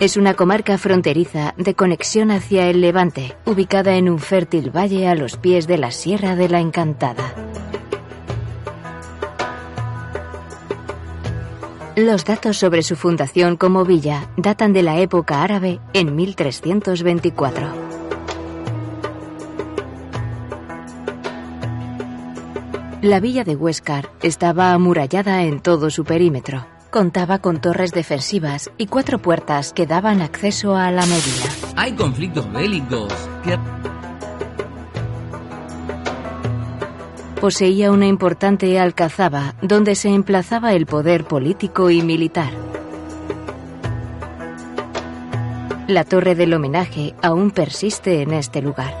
Es 0.00 0.16
una 0.16 0.34
comarca 0.34 0.78
fronteriza 0.78 1.54
de 1.56 1.74
conexión 1.74 2.30
hacia 2.30 2.68
el 2.68 2.80
Levante, 2.80 3.36
ubicada 3.46 3.94
en 3.96 4.08
un 4.08 4.18
fértil 4.18 4.70
valle 4.70 5.06
a 5.06 5.14
los 5.14 5.36
pies 5.36 5.66
de 5.66 5.78
la 5.78 5.90
Sierra 5.90 6.34
de 6.34 6.48
la 6.48 6.60
Encantada. 6.60 7.34
Los 11.94 12.24
datos 12.24 12.56
sobre 12.56 12.82
su 12.82 12.96
fundación 12.96 13.56
como 13.56 13.84
villa 13.84 14.30
datan 14.36 14.72
de 14.72 14.82
la 14.82 14.98
época 14.98 15.42
árabe 15.42 15.78
en 15.92 16.16
1324. 16.16 17.92
La 23.02 23.20
villa 23.20 23.44
de 23.44 23.56
Huéscar 23.56 24.08
estaba 24.22 24.72
amurallada 24.72 25.42
en 25.42 25.60
todo 25.60 25.90
su 25.90 26.04
perímetro. 26.04 26.64
Contaba 26.92 27.38
con 27.38 27.58
torres 27.58 27.92
defensivas 27.92 28.70
y 28.76 28.86
cuatro 28.86 29.18
puertas 29.18 29.72
que 29.72 29.86
daban 29.86 30.20
acceso 30.20 30.76
a 30.76 30.90
la 30.90 31.06
Medina. 31.06 31.46
Hay 31.74 31.92
conflictos 31.94 32.52
bélicos. 32.52 33.10
Poseía 37.40 37.90
una 37.90 38.06
importante 38.06 38.78
alcazaba 38.78 39.54
donde 39.62 39.94
se 39.94 40.10
emplazaba 40.10 40.74
el 40.74 40.84
poder 40.84 41.24
político 41.24 41.88
y 41.88 42.02
militar. 42.02 42.52
La 45.88 46.04
torre 46.04 46.34
del 46.34 46.52
homenaje 46.52 47.14
aún 47.22 47.52
persiste 47.52 48.20
en 48.20 48.34
este 48.34 48.60
lugar. 48.60 48.94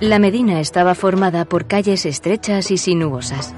La 0.00 0.18
Medina 0.18 0.60
estaba 0.60 0.94
formada 0.94 1.44
por 1.44 1.66
calles 1.66 2.06
estrechas 2.06 2.70
y 2.70 2.78
sinuosas. 2.78 3.54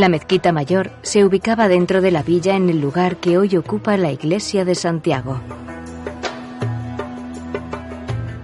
La 0.00 0.08
mezquita 0.08 0.50
mayor 0.50 0.92
se 1.02 1.26
ubicaba 1.26 1.68
dentro 1.68 2.00
de 2.00 2.10
la 2.10 2.22
villa 2.22 2.56
en 2.56 2.70
el 2.70 2.80
lugar 2.80 3.18
que 3.18 3.36
hoy 3.36 3.54
ocupa 3.58 3.98
la 3.98 4.10
iglesia 4.10 4.64
de 4.64 4.74
Santiago. 4.74 5.42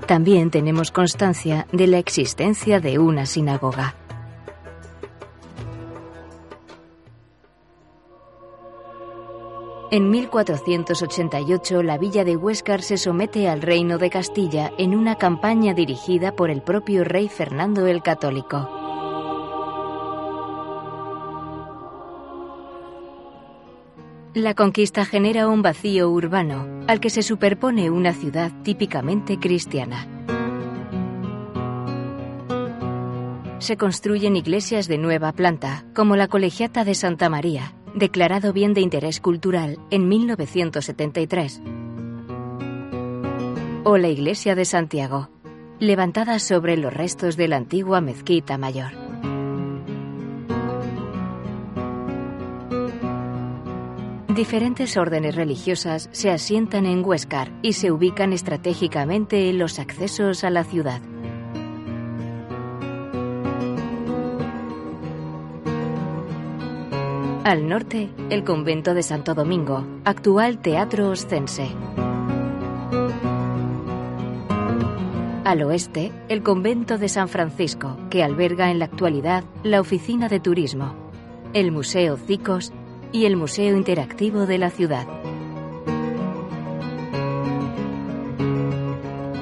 También 0.06 0.50
tenemos 0.50 0.90
constancia 0.90 1.66
de 1.72 1.86
la 1.86 1.96
existencia 1.96 2.78
de 2.78 2.98
una 2.98 3.24
sinagoga. 3.24 3.94
En 9.90 10.10
1488 10.10 11.82
la 11.82 11.96
villa 11.96 12.24
de 12.24 12.36
Huéscar 12.36 12.82
se 12.82 12.98
somete 12.98 13.48
al 13.48 13.62
reino 13.62 13.96
de 13.96 14.10
Castilla 14.10 14.72
en 14.76 14.94
una 14.94 15.14
campaña 15.14 15.72
dirigida 15.72 16.32
por 16.32 16.50
el 16.50 16.60
propio 16.60 17.02
rey 17.02 17.30
Fernando 17.30 17.86
el 17.86 18.02
Católico. 18.02 18.85
La 24.36 24.52
conquista 24.52 25.06
genera 25.06 25.48
un 25.48 25.62
vacío 25.62 26.10
urbano 26.10 26.84
al 26.88 27.00
que 27.00 27.08
se 27.08 27.22
superpone 27.22 27.88
una 27.88 28.12
ciudad 28.12 28.52
típicamente 28.62 29.38
cristiana. 29.38 30.06
se 33.58 33.78
construyen 33.78 34.36
iglesias 34.36 34.88
de 34.88 34.98
nueva 34.98 35.32
planta, 35.32 35.86
como 35.94 36.16
la 36.16 36.28
Colegiata 36.28 36.84
de 36.84 36.94
Santa 36.94 37.30
María, 37.30 37.74
declarado 37.94 38.52
bien 38.52 38.74
de 38.74 38.82
interés 38.82 39.20
cultural 39.20 39.78
en 39.90 40.06
1973, 40.06 41.62
o 43.84 43.96
la 43.96 44.08
iglesia 44.08 44.54
de 44.54 44.66
Santiago, 44.66 45.30
levantada 45.80 46.38
sobre 46.40 46.76
los 46.76 46.92
restos 46.92 47.38
de 47.38 47.48
la 47.48 47.56
antigua 47.56 48.02
mezquita 48.02 48.58
mayor. 48.58 49.05
Diferentes 54.36 54.98
órdenes 54.98 55.34
religiosas 55.34 56.10
se 56.12 56.30
asientan 56.30 56.84
en 56.84 57.02
Huéscar 57.02 57.50
y 57.62 57.72
se 57.72 57.90
ubican 57.90 58.34
estratégicamente 58.34 59.48
en 59.48 59.56
los 59.56 59.78
accesos 59.78 60.44
a 60.44 60.50
la 60.50 60.62
ciudad. 60.62 61.00
Al 67.44 67.66
norte, 67.66 68.10
el 68.28 68.44
convento 68.44 68.92
de 68.92 69.02
Santo 69.02 69.32
Domingo, 69.32 69.86
actual 70.04 70.58
Teatro 70.58 71.08
Oscense. 71.08 71.68
Al 75.44 75.62
oeste, 75.62 76.12
el 76.28 76.42
convento 76.42 76.98
de 76.98 77.08
San 77.08 77.30
Francisco, 77.30 77.96
que 78.10 78.22
alberga 78.22 78.70
en 78.70 78.80
la 78.80 78.84
actualidad 78.84 79.44
la 79.62 79.80
oficina 79.80 80.28
de 80.28 80.40
turismo, 80.40 80.94
el 81.54 81.72
Museo 81.72 82.18
Cicos 82.18 82.74
y 83.12 83.24
el 83.24 83.36
Museo 83.36 83.76
Interactivo 83.76 84.46
de 84.46 84.58
la 84.58 84.70
ciudad. 84.70 85.06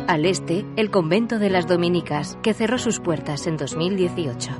Al 0.07 0.27
este, 0.27 0.65
el 0.77 0.91
convento 0.91 1.39
de 1.39 1.51
las 1.51 1.67
Dominicas, 1.67 2.39
que 2.43 2.55
cerró 2.55 2.79
sus 2.79 3.01
puertas 3.01 3.47
en 3.47 3.57
2018. 3.57 4.51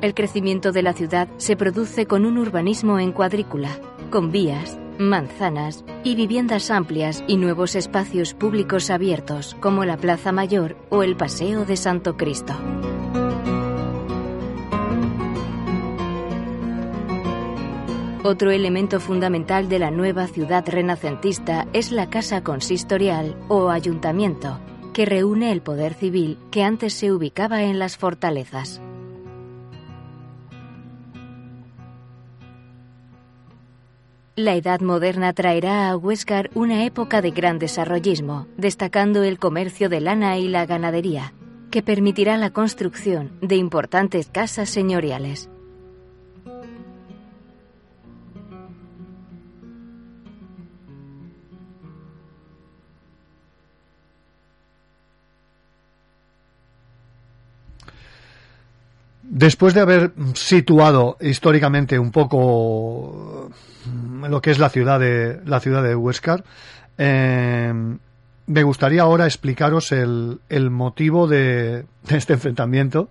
El 0.00 0.14
crecimiento 0.14 0.70
de 0.70 0.82
la 0.82 0.92
ciudad 0.92 1.28
se 1.36 1.56
produce 1.56 2.06
con 2.06 2.24
un 2.24 2.38
urbanismo 2.38 3.00
en 3.00 3.10
cuadrícula, 3.12 3.70
con 4.10 4.30
vías, 4.30 4.78
manzanas 4.98 5.84
y 6.04 6.14
viviendas 6.14 6.70
amplias 6.70 7.24
y 7.26 7.36
nuevos 7.36 7.74
espacios 7.74 8.34
públicos 8.34 8.90
abiertos 8.90 9.56
como 9.60 9.84
la 9.84 9.96
Plaza 9.96 10.32
Mayor 10.32 10.76
o 10.90 11.02
el 11.02 11.16
Paseo 11.16 11.64
de 11.64 11.76
Santo 11.76 12.16
Cristo. 12.16 12.54
Otro 18.24 18.50
elemento 18.50 18.98
fundamental 18.98 19.68
de 19.68 19.78
la 19.78 19.92
nueva 19.92 20.26
ciudad 20.26 20.64
renacentista 20.68 21.68
es 21.72 21.92
la 21.92 22.10
casa 22.10 22.42
consistorial 22.42 23.36
o 23.46 23.70
ayuntamiento, 23.70 24.58
que 24.92 25.06
reúne 25.06 25.52
el 25.52 25.62
poder 25.62 25.94
civil 25.94 26.36
que 26.50 26.64
antes 26.64 26.92
se 26.92 27.12
ubicaba 27.12 27.62
en 27.62 27.78
las 27.78 27.96
fortalezas. 27.96 28.80
La 34.38 34.54
Edad 34.54 34.82
Moderna 34.82 35.32
traerá 35.32 35.88
a 35.88 35.96
Huéscar 35.96 36.50
una 36.52 36.84
época 36.84 37.22
de 37.22 37.30
gran 37.30 37.58
desarrollismo, 37.58 38.46
destacando 38.58 39.22
el 39.22 39.38
comercio 39.38 39.88
de 39.88 40.02
lana 40.02 40.36
y 40.36 40.48
la 40.48 40.66
ganadería, 40.66 41.32
que 41.70 41.82
permitirá 41.82 42.36
la 42.36 42.50
construcción 42.50 43.32
de 43.40 43.56
importantes 43.56 44.28
casas 44.30 44.68
señoriales. 44.68 45.48
Después 59.22 59.72
de 59.72 59.80
haber 59.80 60.12
situado 60.34 61.16
históricamente 61.22 61.98
un 61.98 62.10
poco 62.10 63.50
lo 64.28 64.40
que 64.40 64.50
es 64.50 64.58
la 64.58 64.70
ciudad 64.70 65.00
de 65.00 65.40
la 65.44 65.60
ciudad 65.60 65.82
de 65.82 65.94
Huéscar, 65.94 66.44
eh, 66.98 67.72
me 68.46 68.62
gustaría 68.62 69.02
ahora 69.02 69.24
explicaros 69.24 69.92
el, 69.92 70.40
el 70.48 70.70
motivo 70.70 71.26
de, 71.26 71.84
de 72.08 72.16
este 72.16 72.34
enfrentamiento, 72.34 73.10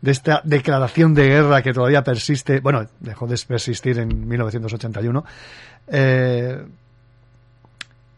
de 0.00 0.10
esta 0.10 0.40
declaración 0.44 1.14
de 1.14 1.28
guerra 1.28 1.62
que 1.62 1.72
todavía 1.72 2.02
persiste, 2.02 2.60
bueno, 2.60 2.86
dejó 3.00 3.26
de 3.26 3.38
persistir 3.46 3.98
en 3.98 4.28
1981. 4.28 5.24
Eh, 5.88 6.64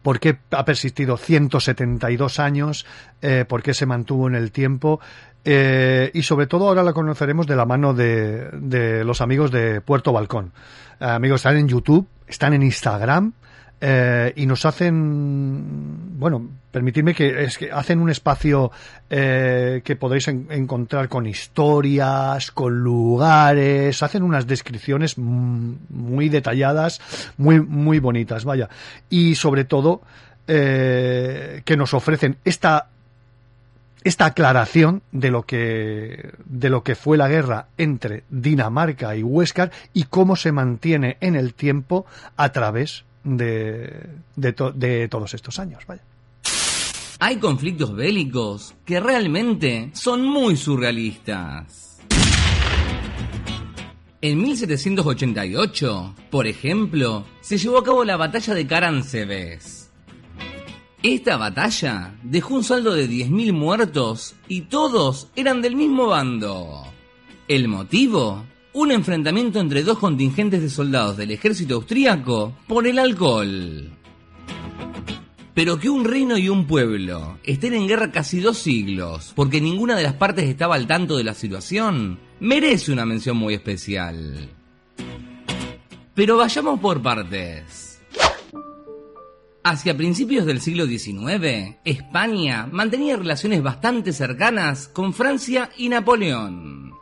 ¿Por 0.02 0.20
qué 0.20 0.36
ha 0.50 0.64
persistido 0.66 1.16
172 1.16 2.38
años? 2.38 2.84
Eh, 3.22 3.46
¿Por 3.48 3.62
qué 3.62 3.72
se 3.72 3.86
mantuvo 3.86 4.28
en 4.28 4.34
el 4.34 4.52
tiempo? 4.52 5.00
Eh, 5.44 6.10
y 6.14 6.22
sobre 6.22 6.46
todo 6.46 6.68
ahora 6.68 6.82
la 6.82 6.92
conoceremos 6.94 7.46
de 7.46 7.56
la 7.56 7.66
mano 7.66 7.92
de, 7.92 8.48
de 8.52 9.04
los 9.04 9.20
amigos 9.20 9.50
de 9.50 9.80
Puerto 9.82 10.12
Balcón. 10.12 10.52
Eh, 11.00 11.04
amigos, 11.04 11.40
están 11.40 11.56
en 11.58 11.68
YouTube, 11.68 12.06
están 12.26 12.54
en 12.54 12.62
Instagram 12.62 13.32
eh, 13.80 14.32
y 14.36 14.46
nos 14.46 14.64
hacen, 14.64 16.18
bueno, 16.18 16.48
permitidme 16.70 17.14
que 17.14 17.44
es 17.44 17.58
que 17.58 17.70
hacen 17.70 18.00
un 18.00 18.08
espacio 18.08 18.72
eh, 19.10 19.82
que 19.84 19.96
podéis 19.96 20.28
en- 20.28 20.46
encontrar 20.50 21.10
con 21.10 21.26
historias, 21.26 22.50
con 22.50 22.78
lugares, 22.78 24.02
hacen 24.02 24.22
unas 24.22 24.46
descripciones 24.46 25.18
muy 25.18 26.30
detalladas, 26.30 27.00
muy 27.36 27.60
muy 27.60 27.98
bonitas, 27.98 28.44
vaya, 28.46 28.70
y 29.10 29.34
sobre 29.34 29.64
todo 29.64 30.00
que 30.46 31.74
nos 31.76 31.94
ofrecen 31.94 32.36
esta 32.44 32.88
esta 34.04 34.26
aclaración 34.26 35.02
de 35.12 35.30
lo 35.30 35.42
que 35.44 36.32
de 36.44 36.70
lo 36.70 36.82
que 36.84 36.94
fue 36.94 37.16
la 37.16 37.28
guerra 37.28 37.68
entre 37.78 38.24
Dinamarca 38.30 39.16
y 39.16 39.22
Huéscar 39.22 39.72
y 39.92 40.04
cómo 40.04 40.36
se 40.36 40.52
mantiene 40.52 41.16
en 41.20 41.34
el 41.36 41.54
tiempo 41.54 42.04
a 42.36 42.52
través 42.52 43.04
de, 43.24 44.06
de, 44.36 44.52
to- 44.52 44.72
de 44.72 45.08
todos 45.08 45.32
estos 45.34 45.58
años. 45.58 45.82
Vaya. 45.86 46.02
Hay 47.20 47.36
conflictos 47.38 47.94
bélicos 47.96 48.74
que 48.84 49.00
realmente 49.00 49.90
son 49.94 50.22
muy 50.26 50.56
surrealistas. 50.58 51.98
En 54.20 54.40
1788, 54.42 56.14
por 56.30 56.46
ejemplo, 56.46 57.24
se 57.42 57.58
llevó 57.58 57.78
a 57.78 57.84
cabo 57.84 58.04
la 58.04 58.16
batalla 58.16 58.54
de 58.54 58.66
Caransebes. 58.66 59.83
Esta 61.04 61.36
batalla 61.36 62.14
dejó 62.22 62.54
un 62.54 62.64
saldo 62.64 62.94
de 62.94 63.06
10.000 63.06 63.52
muertos 63.52 64.36
y 64.48 64.62
todos 64.62 65.28
eran 65.36 65.60
del 65.60 65.76
mismo 65.76 66.06
bando. 66.06 66.82
¿El 67.46 67.68
motivo? 67.68 68.46
Un 68.72 68.90
enfrentamiento 68.90 69.60
entre 69.60 69.82
dos 69.82 69.98
contingentes 69.98 70.62
de 70.62 70.70
soldados 70.70 71.18
del 71.18 71.32
ejército 71.32 71.74
austríaco 71.74 72.56
por 72.66 72.86
el 72.86 72.98
alcohol. 72.98 73.90
Pero 75.52 75.78
que 75.78 75.90
un 75.90 76.06
reino 76.06 76.38
y 76.38 76.48
un 76.48 76.66
pueblo 76.66 77.36
estén 77.44 77.74
en 77.74 77.86
guerra 77.86 78.10
casi 78.10 78.40
dos 78.40 78.56
siglos 78.56 79.34
porque 79.36 79.60
ninguna 79.60 79.96
de 79.96 80.04
las 80.04 80.14
partes 80.14 80.46
estaba 80.46 80.74
al 80.74 80.86
tanto 80.86 81.18
de 81.18 81.24
la 81.24 81.34
situación, 81.34 82.18
merece 82.40 82.92
una 82.92 83.04
mención 83.04 83.36
muy 83.36 83.52
especial. 83.52 84.48
Pero 86.14 86.38
vayamos 86.38 86.80
por 86.80 87.02
partes. 87.02 87.83
Hacia 89.66 89.96
principios 89.96 90.44
del 90.44 90.60
siglo 90.60 90.84
XIX, 90.84 91.78
España 91.86 92.68
mantenía 92.70 93.16
relaciones 93.16 93.62
bastante 93.62 94.12
cercanas 94.12 94.88
con 94.88 95.14
Francia 95.14 95.70
y 95.78 95.88
Napoleón. 95.88 96.92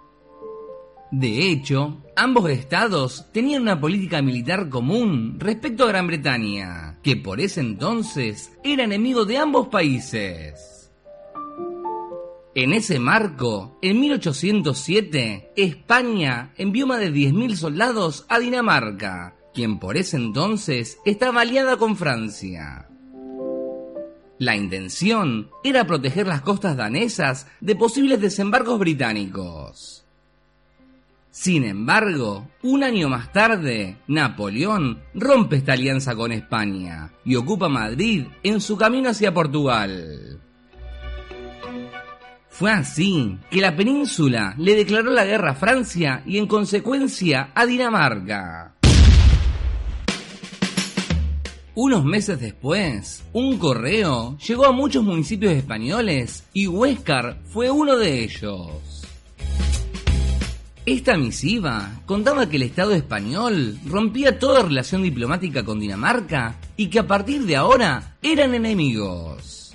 De 1.11 1.51
hecho, 1.51 2.05
ambos 2.15 2.49
estados 2.51 3.27
tenían 3.33 3.63
una 3.63 3.81
política 3.81 4.23
militar 4.23 4.69
común 4.69 5.41
respecto 5.41 5.83
a 5.83 5.89
Gran 5.89 6.07
Bretaña, 6.07 7.01
que 7.03 7.17
por 7.17 7.41
ese 7.41 7.61
entonces 7.61 8.53
era 8.63 8.85
enemigo 8.85 9.25
de 9.25 9.39
ambos 9.39 9.67
países. 9.67 10.93
En 12.55 12.73
ese 12.75 13.01
marco, 13.01 13.77
en 13.83 13.99
1807, 13.99 15.51
España 15.57 16.53
envió 16.57 16.87
más 16.87 17.01
de 17.01 17.13
10.000 17.13 17.57
soldados 17.57 18.25
a 18.29 18.39
Dinamarca, 18.39 19.35
quien 19.53 19.79
por 19.79 19.97
ese 19.97 20.17
entonces 20.17 20.99
estaba 21.05 21.43
aliada 21.43 21.77
con 21.77 21.97
Francia. 21.97 22.89
La 24.39 24.57
intención 24.57 25.51
era 25.63 25.87
proteger 25.87 26.27
las 26.27 26.41
costas 26.41 26.77
danesas 26.77 27.47
de 27.61 27.77
posibles 27.77 28.21
desembarcos 28.21 28.79
británicos. 28.79 30.05
Sin 31.31 31.65
embargo, 31.65 32.49
un 32.63 32.83
año 32.83 33.09
más 33.09 33.33
tarde, 33.33 33.97
Napoleón 34.07 35.01
rompe 35.15 35.57
esta 35.57 35.73
alianza 35.73 36.15
con 36.15 36.31
España 36.31 37.13
y 37.25 37.37
ocupa 37.37 37.69
Madrid 37.69 38.27
en 38.43 38.61
su 38.61 38.77
camino 38.77 39.11
hacia 39.11 39.33
Portugal. 39.33 40.41
Fue 42.51 42.71
así 42.71 43.39
que 43.51 43.63
la 43.63 43.75
península 43.75 44.55
le 44.59 44.75
declaró 44.75 45.11
la 45.11 45.25
guerra 45.25 45.53
a 45.53 45.55
Francia 45.55 46.23
y 46.27 46.37
en 46.37 46.47
consecuencia 46.47 47.51
a 47.55 47.65
Dinamarca. 47.65 48.75
Unos 51.75 52.05
meses 52.05 52.39
después, 52.39 53.23
un 53.33 53.57
correo 53.57 54.37
llegó 54.47 54.67
a 54.67 54.73
muchos 54.73 55.03
municipios 55.03 55.55
españoles 55.55 56.45
y 56.53 56.67
Huéscar 56.67 57.39
fue 57.47 57.71
uno 57.71 57.97
de 57.97 58.25
ellos. 58.25 59.09
Esta 60.85 61.17
misiva 61.17 62.03
contaba 62.05 62.51
que 62.51 62.57
el 62.57 62.65
Estado 62.65 62.93
español 62.93 63.79
rompía 63.87 64.39
toda 64.39 64.65
relación 64.65 65.03
diplomática 65.03 65.65
con 65.65 65.81
Dinamarca 65.81 66.57
y 66.77 66.89
que 66.89 66.99
a 66.99 67.07
partir 67.07 67.47
de 67.47 67.57
ahora 67.57 68.17
eran 68.21 68.53
enemigos. 68.55 69.73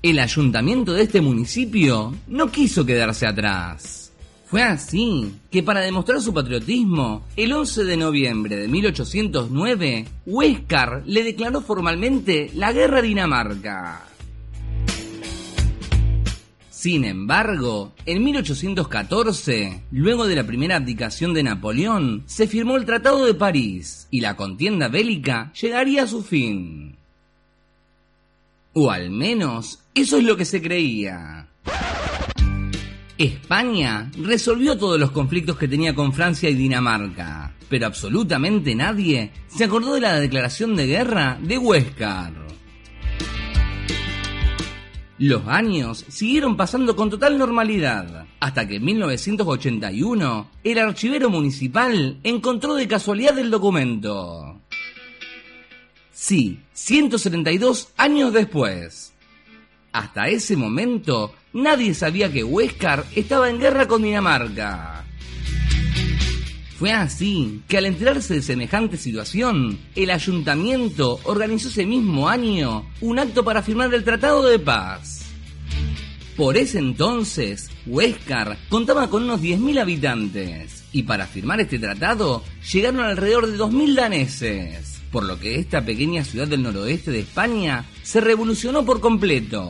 El 0.00 0.20
ayuntamiento 0.20 0.92
de 0.92 1.02
este 1.02 1.20
municipio 1.20 2.14
no 2.28 2.52
quiso 2.52 2.86
quedarse 2.86 3.26
atrás. 3.26 4.07
Fue 4.48 4.62
así 4.62 5.34
que 5.50 5.62
para 5.62 5.80
demostrar 5.80 6.22
su 6.22 6.32
patriotismo, 6.32 7.22
el 7.36 7.52
11 7.52 7.84
de 7.84 7.96
noviembre 7.98 8.56
de 8.56 8.66
1809, 8.66 10.06
Huéscar 10.24 11.02
le 11.04 11.22
declaró 11.22 11.60
formalmente 11.60 12.50
la 12.54 12.72
guerra 12.72 12.98
a 12.98 13.02
Dinamarca. 13.02 14.04
Sin 16.70 17.04
embargo, 17.04 17.92
en 18.06 18.24
1814, 18.24 19.82
luego 19.90 20.26
de 20.26 20.36
la 20.36 20.44
primera 20.44 20.76
abdicación 20.76 21.34
de 21.34 21.42
Napoleón, 21.42 22.22
se 22.24 22.46
firmó 22.46 22.76
el 22.76 22.86
Tratado 22.86 23.26
de 23.26 23.34
París 23.34 24.08
y 24.10 24.22
la 24.22 24.34
contienda 24.34 24.88
bélica 24.88 25.52
llegaría 25.60 26.04
a 26.04 26.06
su 26.06 26.22
fin. 26.22 26.96
O 28.72 28.90
al 28.90 29.10
menos, 29.10 29.80
eso 29.94 30.16
es 30.16 30.24
lo 30.24 30.38
que 30.38 30.46
se 30.46 30.62
creía. 30.62 31.37
España 33.18 34.12
resolvió 34.16 34.78
todos 34.78 34.98
los 34.98 35.10
conflictos 35.10 35.58
que 35.58 35.66
tenía 35.66 35.92
con 35.92 36.12
Francia 36.12 36.48
y 36.48 36.54
Dinamarca, 36.54 37.52
pero 37.68 37.86
absolutamente 37.86 38.76
nadie 38.76 39.32
se 39.48 39.64
acordó 39.64 39.94
de 39.94 40.00
la 40.00 40.20
declaración 40.20 40.76
de 40.76 40.86
guerra 40.86 41.36
de 41.42 41.58
Huéscar. 41.58 42.32
Los 45.18 45.48
años 45.48 46.04
siguieron 46.06 46.56
pasando 46.56 46.94
con 46.94 47.10
total 47.10 47.38
normalidad, 47.38 48.26
hasta 48.38 48.68
que 48.68 48.76
en 48.76 48.84
1981 48.84 50.50
el 50.62 50.78
archivero 50.78 51.28
municipal 51.28 52.20
encontró 52.22 52.76
de 52.76 52.86
casualidad 52.86 53.36
el 53.36 53.50
documento. 53.50 54.60
Sí, 56.12 56.60
172 56.72 57.88
años 57.96 58.32
después. 58.32 59.12
Hasta 59.90 60.28
ese 60.28 60.56
momento 60.56 61.34
nadie 61.52 61.94
sabía 61.94 62.32
que 62.32 62.44
Huéscar 62.44 63.04
estaba 63.14 63.50
en 63.50 63.58
guerra 63.58 63.88
con 63.88 64.02
Dinamarca. 64.02 65.04
Fue 66.78 66.92
así 66.92 67.62
que 67.66 67.76
al 67.76 67.86
enterarse 67.86 68.34
de 68.34 68.42
semejante 68.42 68.96
situación, 68.96 69.80
el 69.96 70.10
ayuntamiento 70.10 71.18
organizó 71.24 71.68
ese 71.68 71.84
mismo 71.84 72.28
año 72.28 72.88
un 73.00 73.18
acto 73.18 73.44
para 73.44 73.62
firmar 73.62 73.92
el 73.92 74.04
Tratado 74.04 74.44
de 74.44 74.60
Paz. 74.60 75.22
Por 76.36 76.56
ese 76.56 76.78
entonces, 76.78 77.68
Huéscar 77.84 78.58
contaba 78.68 79.10
con 79.10 79.24
unos 79.24 79.40
10.000 79.40 79.80
habitantes 79.80 80.84
y 80.92 81.02
para 81.02 81.26
firmar 81.26 81.60
este 81.60 81.80
tratado 81.80 82.44
llegaron 82.72 83.00
alrededor 83.00 83.48
de 83.48 83.58
2.000 83.58 83.94
daneses, 83.96 85.00
por 85.10 85.24
lo 85.24 85.40
que 85.40 85.56
esta 85.56 85.84
pequeña 85.84 86.22
ciudad 86.22 86.46
del 86.46 86.62
noroeste 86.62 87.10
de 87.10 87.18
España 87.18 87.86
se 88.04 88.20
revolucionó 88.20 88.84
por 88.84 89.00
completo. 89.00 89.68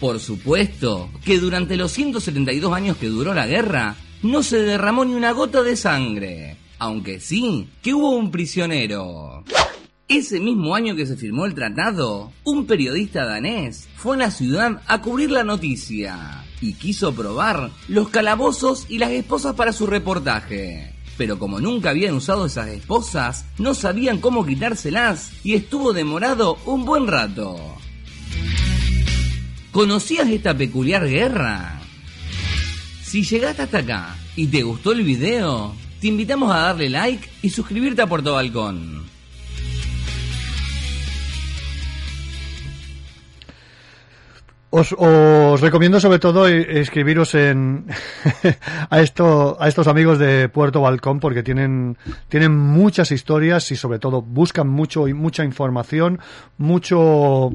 Por 0.00 0.18
supuesto 0.18 1.10
que 1.24 1.38
durante 1.38 1.76
los 1.76 1.92
172 1.92 2.72
años 2.72 2.96
que 2.96 3.08
duró 3.08 3.34
la 3.34 3.46
guerra, 3.46 3.96
no 4.22 4.42
se 4.42 4.56
derramó 4.62 5.04
ni 5.04 5.14
una 5.14 5.32
gota 5.32 5.62
de 5.62 5.76
sangre, 5.76 6.56
aunque 6.78 7.20
sí 7.20 7.68
que 7.82 7.92
hubo 7.92 8.10
un 8.10 8.30
prisionero. 8.30 9.44
Ese 10.08 10.40
mismo 10.40 10.74
año 10.74 10.96
que 10.96 11.04
se 11.04 11.16
firmó 11.16 11.44
el 11.44 11.54
tratado, 11.54 12.32
un 12.44 12.66
periodista 12.66 13.26
danés 13.26 13.88
fue 13.94 14.16
a 14.16 14.20
la 14.20 14.30
ciudad 14.30 14.82
a 14.86 15.02
cubrir 15.02 15.30
la 15.30 15.44
noticia 15.44 16.44
y 16.62 16.72
quiso 16.72 17.14
probar 17.14 17.70
los 17.86 18.08
calabozos 18.08 18.86
y 18.88 18.98
las 18.98 19.10
esposas 19.10 19.54
para 19.54 19.72
su 19.72 19.86
reportaje. 19.86 20.94
Pero 21.18 21.38
como 21.38 21.60
nunca 21.60 21.90
habían 21.90 22.14
usado 22.14 22.46
esas 22.46 22.68
esposas, 22.68 23.44
no 23.58 23.74
sabían 23.74 24.18
cómo 24.18 24.46
quitárselas 24.46 25.30
y 25.44 25.54
estuvo 25.54 25.92
demorado 25.92 26.56
un 26.64 26.86
buen 26.86 27.06
rato. 27.06 27.76
¿Conocías 29.72 30.28
esta 30.28 30.54
peculiar 30.54 31.06
guerra? 31.06 31.80
Si 33.02 33.22
llegaste 33.22 33.62
hasta 33.62 33.78
acá 33.78 34.16
y 34.34 34.48
te 34.48 34.62
gustó 34.64 34.90
el 34.90 35.02
video, 35.04 35.74
te 36.00 36.08
invitamos 36.08 36.52
a 36.52 36.58
darle 36.58 36.90
like 36.90 37.28
y 37.42 37.50
suscribirte 37.50 38.02
a 38.02 38.06
Puerto 38.08 38.34
Balcón. 38.34 39.04
Os, 44.72 44.94
os 44.96 45.60
recomiendo 45.60 45.98
sobre 45.98 46.20
todo 46.20 46.46
eh, 46.46 46.80
escribiros 46.80 47.34
en 47.34 47.86
a 48.90 49.00
esto 49.00 49.56
a 49.60 49.66
estos 49.66 49.88
amigos 49.88 50.20
de 50.20 50.48
Puerto 50.48 50.80
Balcón 50.80 51.18
porque 51.18 51.42
tienen 51.42 51.98
tienen 52.28 52.56
muchas 52.56 53.10
historias 53.10 53.68
y 53.72 53.76
sobre 53.76 53.98
todo 53.98 54.22
buscan 54.22 54.68
mucho 54.68 55.08
y 55.08 55.14
mucha 55.14 55.44
información, 55.44 56.20
mucho 56.56 57.50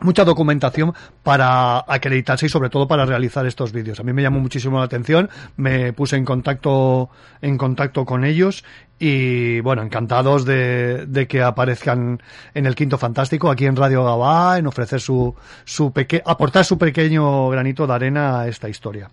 mucha 0.00 0.24
documentación 0.24 0.94
para 1.22 1.84
acreditarse 1.86 2.46
y 2.46 2.48
sobre 2.48 2.70
todo 2.70 2.88
para 2.88 3.06
realizar 3.06 3.46
estos 3.46 3.72
vídeos. 3.72 4.00
A 4.00 4.02
mí 4.02 4.12
me 4.12 4.22
llamó 4.22 4.40
muchísimo 4.40 4.78
la 4.78 4.84
atención, 4.84 5.28
me 5.56 5.92
puse 5.92 6.16
en 6.16 6.24
contacto 6.24 7.10
en 7.40 7.56
contacto 7.56 8.04
con 8.04 8.24
ellos 8.24 8.64
y 8.98 9.60
bueno, 9.60 9.82
encantados 9.82 10.44
de, 10.44 11.06
de 11.06 11.28
que 11.28 11.42
aparezcan 11.42 12.20
en 12.54 12.66
el 12.66 12.74
Quinto 12.74 12.98
Fantástico 12.98 13.50
aquí 13.50 13.66
en 13.66 13.76
Radio 13.76 14.04
Gabá, 14.04 14.58
en 14.58 14.66
ofrecer 14.66 15.00
su, 15.00 15.34
su 15.64 15.92
peque 15.92 16.20
aportar 16.24 16.64
su 16.64 16.78
pequeño 16.78 17.48
granito 17.48 17.86
de 17.86 17.94
arena 17.94 18.40
a 18.40 18.48
esta 18.48 18.68
historia. 18.68 19.10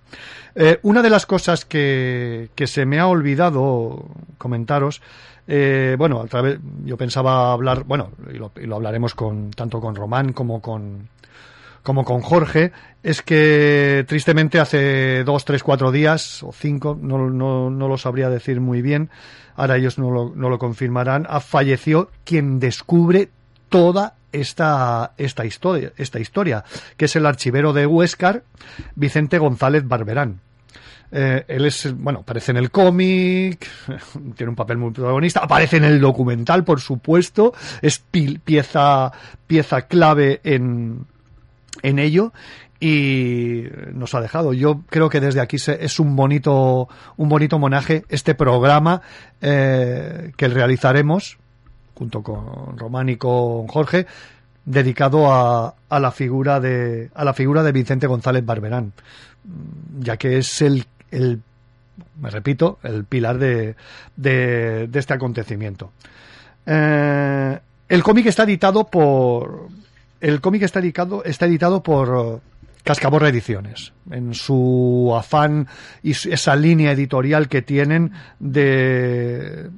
Eh, 0.56 0.80
una 0.84 1.02
de 1.02 1.10
las 1.10 1.26
cosas 1.26 1.66
que, 1.66 2.50
que 2.56 2.66
se 2.66 2.86
me 2.86 3.00
ha 3.00 3.08
olvidado 3.08 4.08
comentaros 4.38 5.02
eh, 5.48 5.96
bueno, 5.98 6.22
a 6.22 6.28
través, 6.28 6.60
yo 6.84 6.98
pensaba 6.98 7.52
hablar, 7.52 7.84
bueno, 7.84 8.12
y 8.34 8.38
lo, 8.38 8.52
y 8.56 8.66
lo 8.66 8.76
hablaremos 8.76 9.14
con, 9.14 9.52
tanto 9.52 9.80
con 9.80 9.96
Román 9.96 10.34
como 10.34 10.62
con, 10.62 11.10
como 11.84 12.04
con 12.04 12.22
Jorge, 12.22 12.72
es 13.04 13.22
que 13.22 14.06
tristemente 14.08 14.60
hace 14.60 15.24
dos, 15.24 15.46
tres, 15.46 15.62
cuatro 15.62 15.91
días 15.91 16.41
o 16.41 16.52
cinco, 16.52 16.98
no, 17.00 17.30
no, 17.30 17.70
no 17.70 17.88
lo 17.88 17.98
sabría 17.98 18.30
decir 18.30 18.60
muy 18.60 18.82
bien, 18.82 19.10
ahora 19.56 19.78
ellos 19.78 20.00
no 20.00 20.10
lo, 20.10 20.34
no 20.36 20.50
lo 20.50 20.58
confirmarán, 20.58 21.28
ha 21.30 21.39
fallecido 21.39 22.10
quien 22.24 22.60
descubre 22.60 23.30
toda 23.70 24.16
esta, 24.32 25.14
esta 25.18 25.46
historia, 25.46 25.93
esta 25.98 26.20
historia, 26.20 26.64
que 26.98 27.06
es 27.06 27.16
el 27.16 27.26
archivero 27.26 27.72
de 27.72 27.86
Huéscar, 27.86 28.43
Vicente 28.96 29.38
González 29.38 29.88
Barberán. 29.88 30.41
Eh, 31.18 31.45
él 31.47 31.66
es, 31.66 31.95
bueno, 31.97 32.20
aparece 32.20 32.51
en 32.51 32.57
el 32.57 32.72
cómic, 32.72 33.66
tiene 34.36 34.49
un 34.49 34.55
papel 34.55 34.78
muy 34.78 34.91
protagonista, 34.91 35.39
aparece 35.39 35.78
en 35.78 35.86
el 35.86 36.01
documental, 36.01 36.66
por 36.66 36.82
supuesto, 36.82 37.53
es 37.82 37.99
pi- 37.99 38.38
pieza, 38.39 39.13
pieza 39.47 39.84
clave 39.84 40.41
en, 40.43 41.05
en 41.84 41.99
ello 41.99 42.34
y 42.82 43.63
nos 43.93 44.13
ha 44.13 44.20
dejado. 44.20 44.51
Yo 44.51 44.82
creo 44.89 45.09
que 45.09 45.22
desde 45.22 45.39
aquí 45.39 45.57
se- 45.57 45.86
es 45.86 46.01
un 46.01 46.18
bonito, 46.18 46.89
un 47.16 47.30
bonito 47.30 47.55
homenaje 47.55 48.03
este 48.09 48.36
programa 48.36 49.01
eh, 49.41 50.34
que 50.36 50.47
realizaremos 50.49 51.38
junto 51.93 52.22
con 52.24 52.78
Román 52.78 53.07
y 53.07 53.16
con 53.16 53.68
Jorge 53.68 54.05
dedicado 54.66 55.32
a, 55.32 55.76
a 55.88 55.99
la 56.01 56.11
figura 56.11 56.59
de 56.59 57.09
a 57.16 57.24
la 57.24 57.34
figura 57.34 57.63
de 57.63 57.72
Vicente 57.72 58.07
González 58.07 58.43
Barberán 58.45 58.91
ya 59.99 60.18
que 60.18 60.39
es 60.39 60.61
el, 60.63 60.86
el 61.16 61.41
me 62.20 62.30
repito 62.30 62.80
el 62.84 63.05
pilar 63.05 63.38
de, 63.38 63.76
de, 64.16 64.89
este 64.93 65.13
acontecimiento. 65.13 65.91
Eh, 66.66 67.59
el 67.88 68.03
cómic 68.03 68.26
está 68.26 68.43
editado 68.43 68.86
por 68.86 69.68
el 70.20 70.41
cómic 70.41 70.63
está 70.63 70.80
editado 70.80 71.24
está 71.24 71.45
editado 71.45 71.84
por 71.84 72.41
Cascaborra 72.84 73.30
Ediciones, 73.30 73.93
en 74.11 74.34
su 74.34 75.13
afán 75.18 75.68
y 76.03 76.11
esa 76.11 76.55
línea 76.55 76.91
editorial 76.91 77.47
que 77.47 77.61
tienen 77.61 78.11
de 78.39 79.70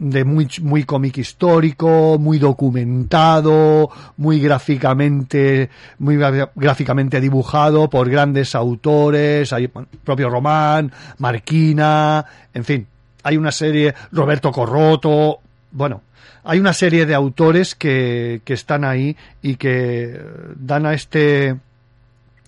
de 0.00 0.24
muy, 0.24 0.48
muy 0.62 0.84
cómic 0.84 1.18
histórico, 1.18 2.16
muy 2.18 2.38
documentado, 2.38 3.90
muy 4.16 4.40
gráficamente, 4.40 5.68
muy 5.98 6.16
gráficamente 6.56 7.20
dibujado 7.20 7.90
por 7.90 8.08
grandes 8.08 8.54
autores, 8.54 9.52
hay 9.52 9.68
propio 9.68 10.30
Román, 10.30 10.90
Marquina, 11.18 12.24
en 12.54 12.64
fin, 12.64 12.86
hay 13.22 13.36
una 13.36 13.52
serie, 13.52 13.94
Roberto 14.10 14.50
Corroto, 14.50 15.40
bueno, 15.70 16.00
hay 16.44 16.58
una 16.58 16.72
serie 16.72 17.04
de 17.04 17.14
autores 17.14 17.74
que, 17.74 18.40
que 18.42 18.54
están 18.54 18.84
ahí 18.84 19.14
y 19.42 19.56
que 19.56 20.18
dan 20.56 20.86
a 20.86 20.94
este, 20.94 21.56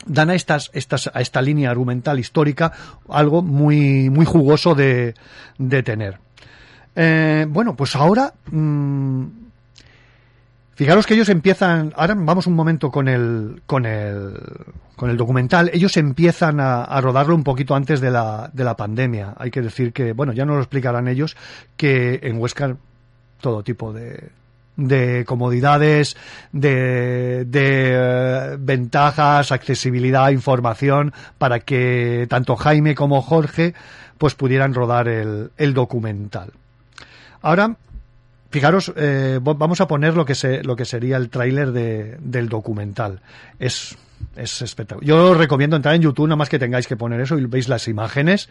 dan 0.06 0.30
a 0.30 0.34
estas, 0.34 0.70
estas, 0.72 1.10
a 1.12 1.20
esta 1.20 1.42
línea 1.42 1.70
argumental 1.70 2.18
histórica 2.18 2.72
algo 3.10 3.42
muy, 3.42 4.08
muy 4.08 4.24
jugoso 4.24 4.74
de, 4.74 5.14
de 5.58 5.82
tener. 5.82 6.31
Eh, 6.94 7.46
bueno, 7.48 7.74
pues 7.74 7.96
ahora. 7.96 8.32
mm, 8.50 9.24
fijaros 10.74 11.06
que 11.06 11.14
ellos 11.14 11.28
empiezan. 11.28 11.92
Ahora 11.96 12.14
vamos 12.16 12.46
un 12.46 12.54
momento 12.54 12.90
con 12.90 13.08
el. 13.08 13.62
con 13.66 13.86
el. 13.86 14.34
con 14.96 15.10
el 15.10 15.16
documental. 15.16 15.70
Ellos 15.72 15.96
empiezan 15.96 16.60
a, 16.60 17.00
rodarlo 17.00 17.34
un 17.34 17.44
poquito 17.44 17.74
antes 17.74 18.00
de 18.00 18.10
la, 18.10 18.50
de 18.52 18.64
la 18.64 18.76
pandemia. 18.76 19.34
Hay 19.38 19.50
que 19.50 19.62
decir 19.62 19.92
que, 19.92 20.12
bueno, 20.12 20.32
ya 20.32 20.44
nos 20.44 20.56
lo 20.56 20.62
explicarán 20.62 21.08
ellos, 21.08 21.36
que 21.76 22.20
en 22.22 22.38
Huesca 22.38 22.76
todo 23.40 23.62
tipo 23.64 23.92
de, 23.92 24.30
de 24.76 25.24
comodidades, 25.26 26.16
de, 26.52 27.44
de 27.44 27.90
eh, 27.92 28.56
ventajas, 28.58 29.52
accesibilidad, 29.52 30.30
información, 30.30 31.12
para 31.38 31.60
que 31.60 32.26
tanto 32.28 32.56
Jaime 32.56 32.94
como 32.94 33.22
Jorge 33.22 33.74
pues 34.18 34.34
pudieran 34.34 34.72
rodar 34.72 35.08
el, 35.08 35.50
el 35.56 35.74
documental. 35.74 36.52
Ahora, 37.42 37.76
fijaros, 38.50 38.92
eh, 38.96 39.40
vamos 39.42 39.80
a 39.80 39.88
poner 39.88 40.14
lo 40.14 40.24
que, 40.24 40.34
se, 40.34 40.62
lo 40.62 40.76
que 40.76 40.84
sería 40.84 41.16
el 41.16 41.28
tráiler 41.28 41.72
de, 41.72 42.16
del 42.20 42.48
documental. 42.48 43.20
Es, 43.58 43.96
es 44.36 44.62
espectacular. 44.62 45.06
Yo 45.06 45.32
os 45.32 45.36
recomiendo 45.36 45.76
entrar 45.76 45.94
en 45.94 46.02
YouTube, 46.02 46.26
nada 46.26 46.36
más 46.36 46.48
que 46.48 46.58
tengáis 46.58 46.86
que 46.86 46.96
poner 46.96 47.20
eso 47.20 47.38
y 47.38 47.46
veis 47.46 47.68
las 47.68 47.88
imágenes, 47.88 48.48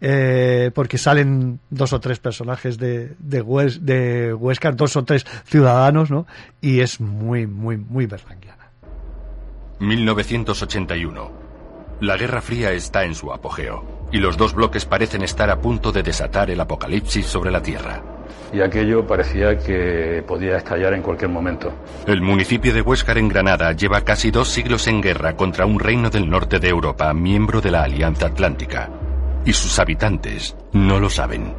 eh, 0.00 0.70
porque 0.74 0.98
salen 0.98 1.60
dos 1.70 1.92
o 1.92 2.00
tres 2.00 2.18
personajes 2.18 2.78
de, 2.78 3.14
de, 3.18 3.42
de 3.80 4.34
Huesca, 4.34 4.72
dos 4.72 4.96
o 4.96 5.04
tres 5.04 5.24
ciudadanos, 5.44 6.10
¿no? 6.10 6.26
Y 6.60 6.80
es 6.80 7.00
muy, 7.00 7.46
muy, 7.46 7.76
muy 7.76 8.06
berlanguiana. 8.06 8.70
1981. 9.78 11.46
La 12.00 12.16
Guerra 12.16 12.42
Fría 12.42 12.72
está 12.72 13.04
en 13.04 13.14
su 13.14 13.32
apogeo, 13.32 14.08
y 14.12 14.18
los 14.18 14.36
dos 14.36 14.54
bloques 14.54 14.84
parecen 14.84 15.22
estar 15.22 15.50
a 15.50 15.60
punto 15.60 15.92
de 15.92 16.02
desatar 16.02 16.50
el 16.50 16.60
apocalipsis 16.60 17.26
sobre 17.26 17.50
la 17.50 17.62
Tierra. 17.62 18.15
Y 18.52 18.60
aquello 18.60 19.06
parecía 19.06 19.58
que 19.58 20.22
podía 20.26 20.56
estallar 20.56 20.94
en 20.94 21.02
cualquier 21.02 21.30
momento. 21.30 21.72
El 22.06 22.22
municipio 22.22 22.72
de 22.72 22.82
Huéscar 22.82 23.18
en 23.18 23.28
Granada 23.28 23.72
lleva 23.72 24.02
casi 24.02 24.30
dos 24.30 24.48
siglos 24.48 24.86
en 24.86 25.00
guerra 25.00 25.36
contra 25.36 25.66
un 25.66 25.78
reino 25.78 26.10
del 26.10 26.28
norte 26.28 26.58
de 26.58 26.68
Europa, 26.68 27.12
miembro 27.12 27.60
de 27.60 27.70
la 27.70 27.82
Alianza 27.82 28.26
Atlántica. 28.26 28.90
Y 29.44 29.52
sus 29.52 29.78
habitantes 29.78 30.56
no 30.72 30.98
lo 30.98 31.08
saben. 31.08 31.54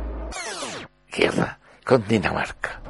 Guerra 1.11 1.59
con 1.85 2.05
Dinamarca. 2.07 2.81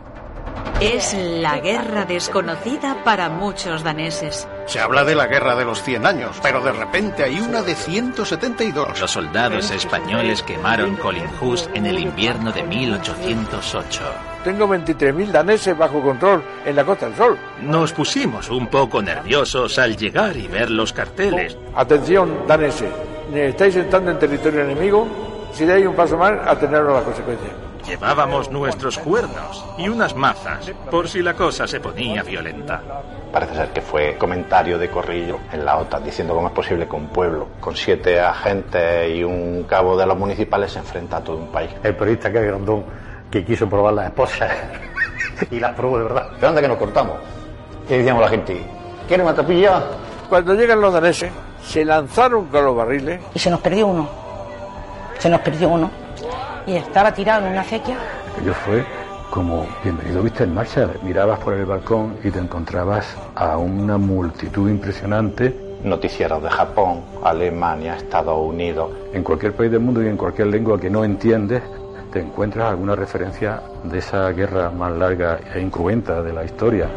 Es 0.80 1.16
la 1.18 1.58
guerra 1.58 2.06
desconocida 2.06 3.04
para 3.04 3.30
muchos 3.30 3.82
daneses. 3.82 4.48
Se 4.68 4.80
habla 4.80 5.04
de 5.04 5.16
la 5.16 5.26
guerra 5.26 5.56
de 5.56 5.66
los 5.66 5.82
100 5.82 6.06
años, 6.06 6.38
pero 6.44 6.62
de 6.62 6.72
repente 6.72 7.24
hay 7.24 7.40
una 7.40 7.64
de 7.64 7.74
172. 7.74 9.02
Los 9.02 9.10
soldados 9.10 9.72
españoles 9.72 10.44
quemaron 10.44 10.96
Collinghus 10.98 11.68
en 11.74 11.88
el 11.88 11.98
invierno 11.98 12.52
de 12.52 12.62
1808. 12.62 14.04
Tengo 14.44 14.68
23.000 14.68 15.32
daneses 15.32 15.76
bajo 15.76 16.00
control 16.00 16.44
en 16.64 16.76
la 16.76 16.86
Costa 16.86 17.08
del 17.08 17.16
Sol. 17.16 17.40
Nos 17.64 17.92
pusimos 17.92 18.48
un 18.52 18.68
poco 18.68 19.02
nerviosos 19.02 19.80
al 19.80 19.98
llegar 19.98 20.38
y 20.38 20.48
ver 20.48 20.70
los 20.70 20.94
carteles. 20.94 21.58
Atención, 21.74 22.46
daneses. 22.48 22.92
Estáis 23.34 23.76
entrando 23.78 24.12
en 24.12 24.20
territorio 24.20 24.62
enemigo. 24.62 25.08
Si 25.54 25.66
dais 25.66 25.88
un 25.88 25.96
paso 25.96 26.18
más, 26.18 26.34
ateneros 26.46 26.92
a 26.92 26.94
las 26.94 27.04
consecuencias. 27.04 27.67
Llevábamos 27.88 28.52
nuestros 28.52 28.98
cuernos 28.98 29.64
y 29.78 29.88
unas 29.88 30.14
mazas, 30.14 30.72
por 30.92 31.08
si 31.08 31.22
la 31.22 31.34
cosa 31.34 31.66
se 31.66 31.80
ponía 31.80 32.22
violenta. 32.22 32.82
Parece 33.32 33.56
ser 33.56 33.70
que 33.70 33.80
fue 33.80 34.18
comentario 34.18 34.78
de 34.78 34.90
Corrillo 34.90 35.40
en 35.54 35.64
la 35.64 35.78
OTAN 35.78 36.04
diciendo 36.04 36.36
cómo 36.36 36.48
es 36.48 36.54
posible 36.54 36.86
que 36.86 36.96
un 36.96 37.08
pueblo 37.08 37.48
con 37.62 37.78
siete 37.78 38.20
agentes 38.20 39.16
y 39.16 39.24
un 39.24 39.64
cabo 39.64 39.96
de 39.96 40.06
los 40.06 40.18
municipales 40.18 40.74
se 40.74 40.80
enfrenta 40.80 41.18
a 41.18 41.24
todo 41.24 41.38
un 41.38 41.48
país. 41.48 41.72
El 41.82 41.96
periodista 41.96 42.30
que 42.30 42.40
es 42.40 42.46
grandón 42.46 42.84
que 43.32 43.46
quiso 43.46 43.70
probar 43.70 43.94
las 43.94 44.08
esposas 44.08 44.52
y 45.52 45.60
las 45.60 45.74
probó 45.74 45.98
de 45.98 46.04
verdad. 46.04 46.30
¿Pero 46.36 46.50
anda 46.50 46.62
que 46.62 46.68
nos 46.68 46.78
cortamos? 46.78 47.16
Y 47.90 47.94
decíamos 47.94 48.22
la 48.22 48.30
gente, 48.30 48.62
¿quieren 49.08 49.26
una 49.26 49.36
tapilla? 49.36 49.82
Cuando 50.28 50.54
llegan 50.56 50.82
los 50.82 50.92
daneses, 50.94 51.32
se 51.64 51.86
lanzaron 51.86 52.48
con 52.48 52.66
los 52.66 52.76
barriles. 52.76 53.22
Y 53.34 53.40
se 53.40 53.50
nos 53.50 53.62
perdió 53.62 53.88
uno. 53.88 54.10
Se 55.20 55.30
nos 55.30 55.40
perdió 55.40 55.70
uno. 55.70 55.90
Y 56.68 56.76
estaba 56.76 57.14
tirado 57.14 57.46
en 57.46 57.54
una 57.54 57.62
acequia. 57.62 57.98
Aquello 58.34 58.54
fue 58.54 58.84
como 59.30 59.66
bienvenido 59.84 60.22
viste 60.22 60.44
en 60.44 60.54
marcha. 60.54 60.90
Mirabas 61.02 61.40
por 61.40 61.54
el 61.54 61.66
balcón 61.66 62.18
y 62.24 62.30
te 62.30 62.40
encontrabas 62.40 63.16
a 63.36 63.58
una 63.58 63.98
multitud 63.98 64.70
impresionante. 64.70 65.56
Noticieros 65.84 66.44
de 66.44 66.50
Japón, 66.50 67.04
Alemania, 67.24 67.96
Estados 67.96 68.38
Unidos. 68.38 68.92
En 69.14 69.24
cualquier 69.24 69.54
país 69.54 69.72
del 69.72 69.80
mundo 69.80 70.04
y 70.04 70.08
en 70.08 70.18
cualquier 70.18 70.48
lengua 70.48 70.78
que 70.78 70.90
no 70.90 71.06
entiendes, 71.06 71.64
te 72.12 72.20
encuentras 72.20 72.70
alguna 72.70 72.96
referencia 72.96 73.62
de 73.84 74.00
esa 74.00 74.30
guerra 74.32 74.70
más 74.70 74.92
larga 74.92 75.40
e 75.54 75.62
incruenta 75.62 76.22
de 76.22 76.34
la 76.34 76.44
historia. 76.44 76.90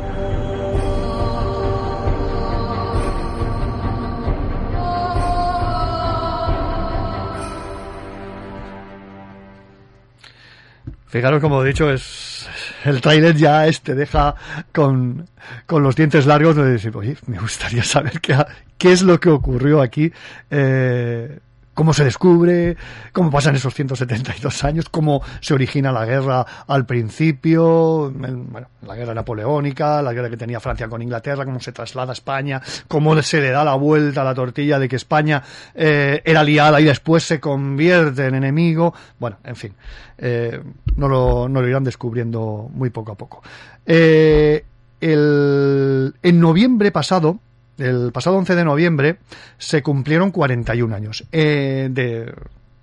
Fijaros, 11.10 11.40
como 11.40 11.64
he 11.64 11.66
dicho, 11.66 11.90
es 11.90 12.48
el 12.84 13.00
trailer 13.00 13.36
ya 13.36 13.66
este 13.66 13.96
deja 13.96 14.36
con, 14.72 15.28
con 15.66 15.82
los 15.82 15.96
dientes 15.96 16.24
largos 16.24 16.54
de 16.54 16.64
decir, 16.64 16.92
me 17.26 17.38
gustaría 17.38 17.82
saber 17.82 18.20
qué, 18.20 18.36
qué 18.78 18.92
es 18.92 19.02
lo 19.02 19.18
que 19.18 19.28
ocurrió 19.28 19.82
aquí, 19.82 20.12
eh, 20.50 21.40
cómo 21.80 21.94
se 21.94 22.04
descubre, 22.04 22.76
cómo 23.10 23.30
pasan 23.30 23.56
esos 23.56 23.72
172 23.72 24.64
años, 24.64 24.90
cómo 24.90 25.22
se 25.40 25.54
origina 25.54 25.90
la 25.90 26.04
guerra 26.04 26.44
al 26.66 26.84
principio, 26.84 28.10
bueno, 28.10 28.68
la 28.86 28.94
guerra 28.94 29.14
napoleónica, 29.14 30.02
la 30.02 30.12
guerra 30.12 30.28
que 30.28 30.36
tenía 30.36 30.60
Francia 30.60 30.88
con 30.88 31.00
Inglaterra, 31.00 31.46
cómo 31.46 31.58
se 31.58 31.72
traslada 31.72 32.10
a 32.10 32.12
España, 32.12 32.60
cómo 32.86 33.22
se 33.22 33.40
le 33.40 33.48
da 33.50 33.64
la 33.64 33.76
vuelta 33.76 34.20
a 34.20 34.24
la 34.24 34.34
tortilla 34.34 34.78
de 34.78 34.90
que 34.90 34.96
España 34.96 35.42
eh, 35.74 36.20
era 36.22 36.40
aliada 36.40 36.82
y 36.82 36.84
después 36.84 37.22
se 37.22 37.40
convierte 37.40 38.26
en 38.26 38.34
enemigo. 38.34 38.92
Bueno, 39.18 39.38
en 39.42 39.56
fin, 39.56 39.72
eh, 40.18 40.60
no, 40.96 41.08
lo, 41.08 41.48
no 41.48 41.62
lo 41.62 41.66
irán 41.68 41.84
descubriendo 41.84 42.68
muy 42.74 42.90
poco 42.90 43.12
a 43.12 43.14
poco. 43.14 43.42
Eh, 43.86 44.66
el- 45.00 46.14
en 46.22 46.40
noviembre 46.40 46.92
pasado, 46.92 47.38
el 47.80 48.12
pasado 48.12 48.36
11 48.36 48.54
de 48.54 48.64
noviembre, 48.64 49.18
se 49.58 49.82
cumplieron 49.82 50.30
41 50.30 50.94
años 50.94 51.24
eh, 51.32 51.88
de, 51.90 52.32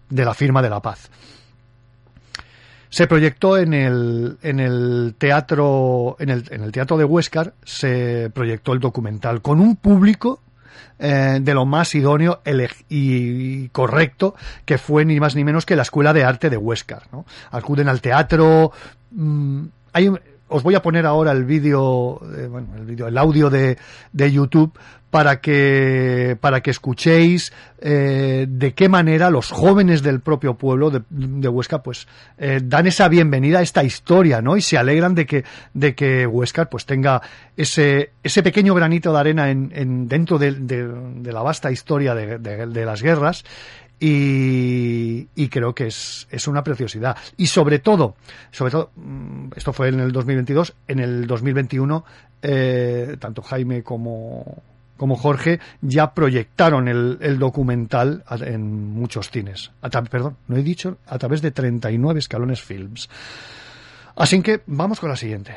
de 0.09 0.25
la 0.25 0.33
firma 0.33 0.61
de 0.61 0.69
la 0.69 0.81
paz. 0.81 1.09
Se 2.89 3.05
proyectó 3.05 3.57
en 3.57 3.73
el, 3.73 4.37
en 4.41 4.59
el 4.61 5.15
teatro, 5.17 6.15
en 6.19 6.29
el, 6.29 6.71
teatro 6.71 6.97
de 6.97 7.03
Huéscar, 7.03 7.53
se 7.63 8.29
proyectó 8.33 8.71
el 8.73 8.79
documental 8.79 9.41
con 9.41 9.59
un 9.59 9.75
público 9.75 10.41
eh, 10.97 11.39
de 11.41 11.53
lo 11.53 11.65
más 11.65 11.93
idóneo 11.95 12.41
y 12.87 13.67
correcto 13.69 14.35
que 14.63 14.77
fue 14.77 15.03
ni 15.03 15.19
más 15.19 15.35
ni 15.35 15.43
menos 15.43 15.65
que 15.65 15.75
la 15.75 15.81
Escuela 15.81 16.13
de 16.13 16.23
Arte 16.23 16.49
de 16.49 16.55
Huéscar. 16.57 17.03
¿no? 17.11 17.25
Acuden 17.51 17.89
al 17.89 17.99
teatro. 18.01 18.71
mm, 19.11 19.65
hay 19.91 20.07
un- 20.07 20.19
os 20.49 20.63
voy 20.63 20.75
a 20.75 20.81
poner 20.81 21.05
ahora 21.05 21.31
el 21.31 21.45
vídeo, 21.45 22.21
eh, 22.37 22.47
bueno, 22.47 22.67
el 22.77 22.85
vídeo, 22.85 23.07
el 23.07 23.17
audio 23.17 23.49
de, 23.49 23.77
de 24.13 24.31
YouTube 24.31 24.77
para 25.09 25.39
que 25.39 26.37
para 26.41 26.61
que 26.61 26.69
escuchéis 26.69 27.53
eh, 27.79 28.45
de 28.49 28.73
qué 28.73 28.89
manera 28.89 29.29
los 29.29 29.51
jóvenes 29.51 30.03
del 30.03 30.19
propio 30.19 30.55
pueblo 30.55 30.89
de, 30.91 31.47
Huesca 31.47 31.81
pues 31.81 32.07
eh, 32.37 32.59
dan 32.61 32.87
esa 32.87 33.07
bienvenida 33.07 33.59
a 33.59 33.61
esta 33.61 33.85
historia, 33.85 34.41
¿no? 34.41 34.57
Y 34.57 34.61
se 34.61 34.77
alegran 34.77 35.15
de 35.15 35.25
que 35.25 35.45
de 35.73 35.95
que 35.95 36.27
Huesca 36.27 36.65
pues 36.65 36.85
tenga 36.85 37.21
ese 37.55 38.11
ese 38.21 38.43
pequeño 38.43 38.75
granito 38.75 39.13
de 39.13 39.19
arena 39.19 39.49
en, 39.49 39.71
en 39.73 40.07
dentro 40.09 40.37
de, 40.37 40.51
de- 40.51 41.31
la 41.31 41.41
vasta 41.41 41.71
historia 41.71 42.13
de 42.13 42.85
las 42.85 43.01
guerras 43.01 43.45
y, 43.99 45.47
creo 45.49 45.73
que 45.73 45.87
es, 45.87 46.27
es 46.29 46.47
una 46.47 46.63
preciosidad. 46.63 47.17
Y 47.35 47.47
sobre 47.47 47.79
todo, 47.79 48.15
sobre 48.51 48.71
todo, 48.71 48.91
mm, 48.95 49.49
esto 49.55 49.73
fue 49.73 49.89
en 49.89 49.99
el 49.99 50.11
2022, 50.11 50.75
en 50.87 50.99
el 50.99 51.27
2021, 51.27 52.05
eh, 52.41 53.17
tanto 53.19 53.41
Jaime 53.41 53.83
como, 53.83 54.61
como 54.97 55.15
Jorge 55.15 55.59
ya 55.81 56.13
proyectaron 56.13 56.87
el, 56.87 57.39
documental 57.39 58.23
en 58.41 58.91
muchos 58.93 59.31
cines. 59.31 59.71
A 59.81 59.89
perdón, 59.89 60.37
no 60.47 60.57
he 60.57 60.63
dicho, 60.63 60.97
a 61.07 61.17
través 61.17 61.41
de 61.41 61.51
39 61.51 62.19
escalones 62.19 62.61
films. 62.61 63.09
Así 64.15 64.41
que 64.41 64.61
vamos 64.67 64.99
con 64.99 65.09
la 65.09 65.15
siguiente. 65.15 65.55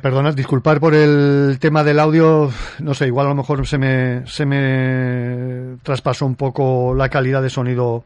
Perdonad, 0.00 0.34
disculpar 0.34 0.80
por 0.80 0.94
el 0.94 1.58
tema 1.60 1.84
del 1.84 1.98
audio, 2.00 2.50
no 2.80 2.94
sé, 2.94 3.06
igual 3.06 3.26
a 3.26 3.28
lo 3.30 3.34
mejor 3.34 3.66
se 3.66 3.78
me, 3.78 4.26
se 4.26 4.44
me 4.46 5.76
traspasó 5.82 6.26
un 6.26 6.34
poco 6.34 6.94
la 6.94 7.08
calidad 7.08 7.42
de 7.42 7.50
sonido 7.50 8.04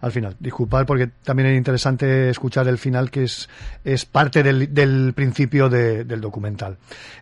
al 0.00 0.12
final. 0.12 0.36
Disculpar 0.38 0.86
porque 0.86 1.08
también 1.24 1.48
es 1.48 1.56
interesante 1.56 2.28
escuchar 2.30 2.68
el 2.68 2.78
final 2.78 3.10
que 3.10 3.24
es, 3.24 3.48
es 3.84 4.04
parte 4.04 4.42
del, 4.42 4.72
del 4.74 5.12
principio 5.14 5.68
de- 5.68 6.04
del 6.04 6.20
documental. 6.20 6.76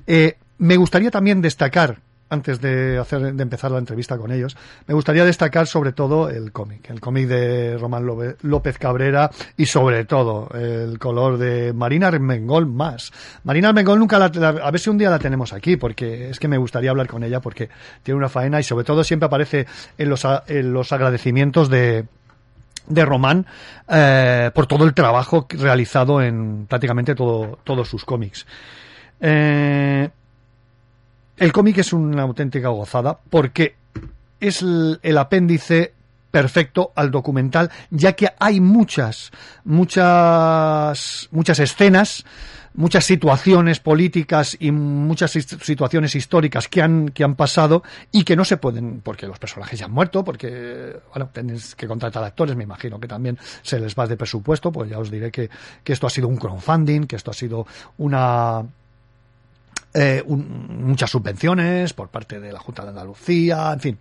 Eh, 0.07 0.37
me 0.59 0.77
gustaría 0.77 1.11
también 1.11 1.41
destacar, 1.41 1.99
antes 2.35 2.61
de, 2.61 3.03
empezar 3.39 3.71
la 3.71 3.79
entrevista 3.79 4.19
con 4.19 4.31
ellos, 4.31 4.57
me 4.87 4.93
gustaría 4.95 5.25
destacar 5.25 5.67
sobre 5.67 5.93
todo 5.93 6.29
el 6.29 6.53
cómic, 6.53 6.91
el 6.91 7.01
cómic 7.01 7.27
de 7.27 7.79
Román 7.79 8.07
López 8.43 8.77
Cabrera 8.79 9.31
y 9.57 9.65
sobre 9.67 10.05
todo 10.05 10.49
el 10.55 10.99
color 10.99 11.39
de 11.39 11.73
Marina 11.73 12.09
Armengol 12.09 12.67
más. 12.67 13.11
Marina 13.45 13.69
Armengol 13.71 13.99
nunca 13.99 14.19
la, 14.19 14.29
la- 14.35 14.49
a 14.49 14.71
ver 14.71 14.81
si 14.81 14.91
un 14.91 14.99
día 14.99 15.09
la 15.09 15.19
tenemos 15.19 15.53
aquí, 15.55 15.77
porque 15.77 16.29
es 16.29 16.39
que 16.39 16.49
me 16.49 16.59
gustaría 16.59 16.91
hablar 16.91 17.07
con 17.07 17.25
ella 17.25 17.41
porque 17.41 17.71
tiene 18.03 18.19
una 18.19 18.29
faena 18.29 18.61
y 18.61 18.63
sobre 18.63 18.85
todo 18.85 19.03
siempre 19.03 19.27
aparece 19.27 19.67
en 19.97 20.11
los, 20.11 20.27
en 20.47 20.73
los 20.73 20.93
agradecimientos 20.93 21.71
de, 21.71 22.05
de 22.87 23.05
Román 23.05 23.47
eh, 23.89 24.51
por 24.55 24.67
todo 24.67 24.85
el 24.85 24.93
trabajo 24.93 25.47
realizado 25.51 26.21
en 26.21 26.67
prácticamente 26.67 27.15
todo, 27.15 27.59
todos 27.65 27.89
sus 27.89 28.05
cómics. 28.05 28.47
Eh, 29.21 30.11
el 31.37 31.53
cómic 31.53 31.79
es 31.79 31.93
una 31.93 32.23
auténtica 32.23 32.69
gozada 32.69 33.19
porque 33.31 33.77
es 34.41 34.63
el, 34.63 35.19
apéndice 35.19 35.95
perfecto 36.31 36.93
al 36.97 37.11
documental, 37.11 37.71
ya 37.91 38.13
que 38.13 38.29
hay 38.39 38.61
muchas, 38.61 39.31
muchas, 39.65 41.29
muchas 41.31 41.59
escenas, 41.61 42.25
muchas 42.75 43.05
situaciones 43.05 43.79
políticas 43.79 44.57
y 44.59 44.73
muchas 44.73 45.31
situaciones 45.31 46.15
históricas 46.17 46.67
que 46.69 46.83
han, 46.83 47.11
que 47.11 47.23
han 47.23 47.37
pasado 47.37 47.85
y 48.11 48.25
que 48.25 48.35
no 48.35 48.45
se 48.45 48.57
pueden, 48.57 49.01
porque 49.01 49.29
los 49.29 49.39
personajes 49.39 49.79
ya 49.79 49.87
han 49.87 49.93
muerto, 49.93 50.25
porque, 50.25 50.97
bueno, 51.11 51.31
tenéis 51.33 51.77
que 51.77 51.87
contratar 51.87 52.25
actores, 52.25 52.57
me 52.57 52.65
imagino 52.65 52.99
que 52.99 53.07
también 53.07 53.39
se 53.63 53.79
les 53.79 53.95
va 53.95 54.09
de 54.09 54.17
presupuesto, 54.17 54.73
pues 54.73 54.91
ya 54.91 54.99
os 54.99 55.11
diré 55.11 55.31
que, 55.31 55.49
que 55.85 55.93
esto 55.93 56.09
ha 56.09 56.11
sido 56.11 56.27
un 56.27 56.37
crowdfunding, 56.37 57.07
que 57.07 57.15
esto 57.15 57.31
ha 57.31 57.35
sido 57.35 57.65
una, 57.99 58.65
eh, 59.97 60.25
muchas 60.27 61.09
subvenciones 61.09 61.93
por 61.93 62.09
parte 62.09 62.41
de 62.41 62.53
la 62.53 62.59
Junta 62.59 62.83
de 62.83 62.89
Andalucía, 62.89 63.71
en 63.73 63.81
fin. 63.81 63.99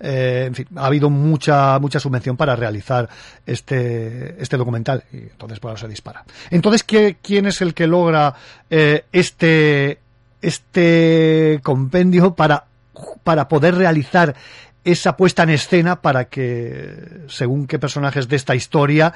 Eh, 0.00 0.44
en 0.46 0.54
fin, 0.54 0.66
ha 0.76 0.86
habido 0.86 1.10
mucha 1.10 1.78
mucha 1.78 2.00
subvención 2.00 2.38
para 2.38 2.56
realizar 2.56 3.06
este 3.44 4.42
este 4.42 4.56
documental 4.56 5.04
y 5.12 5.18
entonces 5.18 5.60
por 5.60 5.78
se 5.78 5.88
dispara. 5.88 6.24
Entonces, 6.50 6.82
¿qué, 6.84 7.18
¿quién 7.20 7.44
es 7.44 7.60
el 7.60 7.74
que 7.74 7.86
logra 7.86 8.34
eh, 8.70 9.04
este 9.12 9.98
este 10.40 11.60
compendio 11.62 12.34
para 12.34 12.64
para 13.22 13.46
poder 13.46 13.74
realizar 13.74 14.34
esa 14.84 15.18
puesta 15.18 15.42
en 15.42 15.50
escena 15.50 16.00
para 16.00 16.26
que, 16.26 17.24
según 17.28 17.66
qué 17.66 17.78
personajes 17.78 18.28
de 18.28 18.36
esta 18.36 18.54
historia, 18.54 19.12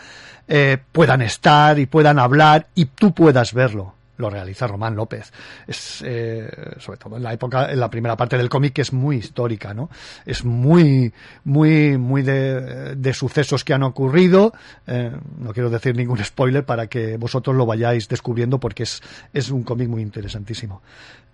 puedan 0.90 1.22
estar 1.22 1.78
y 1.78 1.86
puedan 1.86 2.18
hablar 2.18 2.66
y 2.74 2.86
tú 2.86 3.14
puedas 3.14 3.54
verlo. 3.54 3.94
Lo 4.20 4.28
realiza 4.28 4.66
Román 4.66 4.94
López. 4.94 5.32
Es, 5.66 6.02
eh, 6.04 6.48
sobre 6.78 6.98
todo 6.98 7.16
en 7.16 7.22
la 7.22 7.32
época, 7.32 7.72
en 7.72 7.80
la 7.80 7.88
primera 7.88 8.16
parte 8.16 8.36
del 8.36 8.50
cómic, 8.50 8.78
es 8.78 8.92
muy 8.92 9.16
histórica, 9.16 9.72
¿no? 9.72 9.88
Es 10.26 10.44
muy, 10.44 11.12
muy, 11.44 11.96
muy 11.96 12.22
de, 12.22 12.94
de 12.96 13.14
sucesos 13.14 13.64
que 13.64 13.72
han 13.72 13.82
ocurrido. 13.82 14.52
Eh, 14.86 15.10
no 15.38 15.52
quiero 15.54 15.70
decir 15.70 15.96
ningún 15.96 16.22
spoiler 16.22 16.64
para 16.64 16.86
que 16.86 17.16
vosotros 17.16 17.56
lo 17.56 17.64
vayáis 17.64 18.08
descubriendo 18.08 18.60
porque 18.60 18.82
es, 18.82 19.02
es 19.32 19.50
un 19.50 19.62
cómic 19.62 19.88
muy 19.88 20.02
interesantísimo. 20.02 20.82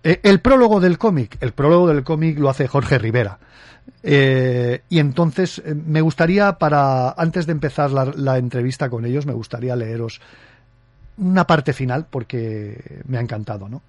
Eh, 0.01 0.21
el 0.23 0.39
prólogo 0.39 0.79
del 0.79 0.97
cómic, 0.97 1.37
el 1.41 1.51
prólogo 1.51 1.87
del 1.87 2.03
cómic 2.05 2.39
lo 2.39 2.49
hace 2.49 2.67
Jorge 2.67 2.97
Rivera. 2.97 3.39
Y 4.03 4.99
entonces 4.99 5.61
me 5.65 6.01
gustaría, 6.01 6.53
para 6.57 7.11
antes 7.11 7.45
de 7.45 7.53
empezar 7.53 7.91
la 7.91 8.37
entrevista 8.37 8.89
con 8.89 9.05
ellos, 9.05 9.25
me 9.25 9.33
gustaría 9.33 9.75
leeros 9.75 10.21
una 11.17 11.45
parte 11.45 11.73
final 11.73 12.05
porque 12.09 13.01
me 13.07 13.17
ha 13.17 13.21
encantado, 13.21 13.67
¿no? 13.69 13.81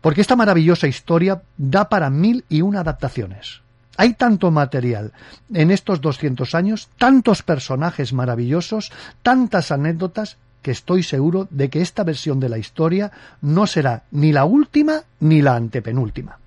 Porque 0.00 0.20
esta 0.20 0.36
maravillosa 0.36 0.88
historia 0.88 1.42
da 1.56 1.88
para 1.88 2.10
mil 2.10 2.44
y 2.48 2.62
una 2.62 2.80
adaptaciones. 2.80 3.62
Hay 3.96 4.14
tanto 4.14 4.50
material 4.50 5.12
en 5.52 5.70
estos 5.70 6.00
200 6.00 6.54
años, 6.54 6.88
tantos 6.98 7.42
personajes 7.42 8.12
maravillosos, 8.12 8.90
tantas 9.22 9.70
anécdotas, 9.70 10.38
que 10.62 10.70
estoy 10.70 11.02
seguro 11.02 11.48
de 11.50 11.68
que 11.68 11.82
esta 11.82 12.04
versión 12.04 12.40
de 12.40 12.48
la 12.48 12.58
historia 12.58 13.10
no 13.40 13.66
será 13.66 14.04
ni 14.12 14.32
la 14.32 14.44
última 14.44 15.02
ni 15.20 15.42
la 15.42 15.56
antepenúltima. 15.56 16.38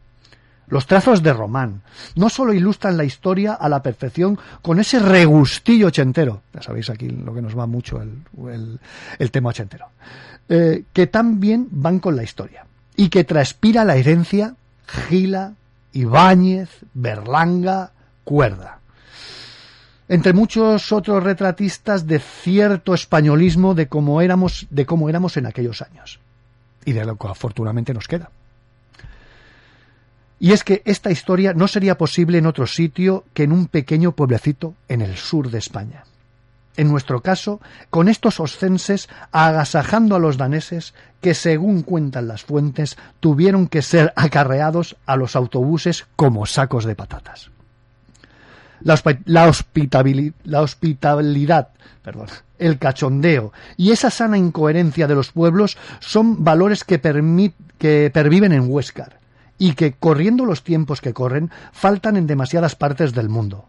Los 0.67 0.87
trazos 0.87 1.21
de 1.21 1.31
Román 1.33 1.81
no 2.15 2.29
solo 2.29 2.53
ilustran 2.53 2.97
la 2.97 3.03
historia 3.03 3.53
a 3.53 3.69
la 3.69 3.83
perfección 3.83 4.39
con 4.61 4.79
ese 4.79 4.99
regustillo 4.99 5.87
ochentero, 5.87 6.41
ya 6.53 6.61
sabéis 6.61 6.89
aquí 6.89 7.07
lo 7.09 7.33
que 7.33 7.41
nos 7.41 7.57
va 7.57 7.67
mucho 7.67 8.01
el, 8.01 8.79
el- 9.19 9.31
tema 9.31 9.49
ochentero, 9.49 9.87
eh, 10.49 10.83
que 10.91 11.07
también 11.07 11.67
van 11.71 11.99
con 11.99 12.15
la 12.15 12.23
historia 12.23 12.65
y 12.95 13.09
que 13.09 13.23
transpira 13.23 13.83
la 13.85 13.95
herencia 13.95 14.55
Gila, 15.07 15.53
Ibáñez, 15.93 16.69
Berlanga, 16.93 17.91
Cuerda. 18.23 18.79
Entre 20.07 20.33
muchos 20.33 20.91
otros 20.91 21.23
retratistas 21.23 22.05
de 22.05 22.19
cierto 22.19 22.93
españolismo 22.93 23.73
de 23.73 23.87
cómo 23.87 24.21
éramos, 24.21 24.67
de 24.69 24.85
cómo 24.85 25.09
éramos 25.09 25.37
en 25.37 25.45
aquellos 25.47 25.81
años. 25.81 26.19
Y 26.85 26.93
de 26.93 27.05
lo 27.05 27.15
que 27.17 27.27
afortunadamente 27.27 27.93
nos 27.93 28.07
queda. 28.07 28.29
Y 30.45 30.51
es 30.51 30.63
que 30.63 30.83
esta 30.85 31.09
historia 31.09 31.55
no 31.55 31.67
sería 31.67 31.97
posible 31.97 32.37
en 32.37 32.45
otro 32.45 32.67
sitio 32.67 33.23
que 33.33 33.41
en 33.41 33.51
un 33.51 33.65
pequeño 33.65 34.11
pueblecito 34.11 34.75
en 34.87 35.01
el 35.01 35.17
sur 35.17 35.49
de 35.49 35.57
España. 35.57 36.03
En 36.77 36.87
nuestro 36.87 37.21
caso, 37.21 37.59
con 37.89 38.09
estos 38.09 38.39
oscenses 38.39 39.09
agasajando 39.31 40.15
a 40.15 40.19
los 40.19 40.37
daneses 40.37 40.93
que, 41.19 41.33
según 41.33 41.81
cuentan 41.81 42.27
las 42.27 42.43
fuentes, 42.43 42.95
tuvieron 43.19 43.65
que 43.65 43.81
ser 43.81 44.13
acarreados 44.15 44.97
a 45.07 45.15
los 45.15 45.35
autobuses 45.35 46.05
como 46.15 46.45
sacos 46.45 46.85
de 46.85 46.93
patatas. 46.93 47.49
La, 48.81 49.49
hospitalidad, 50.61 51.69
el 52.59 52.77
cachondeo 52.77 53.51
y 53.77 53.89
esa 53.93 54.11
sana 54.11 54.37
incoherencia 54.37 55.07
de 55.07 55.15
los 55.15 55.31
pueblos 55.31 55.75
son 56.01 56.43
valores 56.43 56.83
que, 56.83 57.01
que 57.79 58.11
perviven 58.13 58.53
en 58.53 58.71
Huéscar 58.71 59.24
y 59.57 59.73
que, 59.73 59.93
corriendo 59.93 60.45
los 60.45 60.63
tiempos 60.63 61.01
que 61.01 61.13
corren, 61.13 61.51
faltan 61.71 62.17
en 62.17 62.27
demasiadas 62.27 62.75
partes 62.75 63.13
del 63.13 63.29
mundo. 63.29 63.65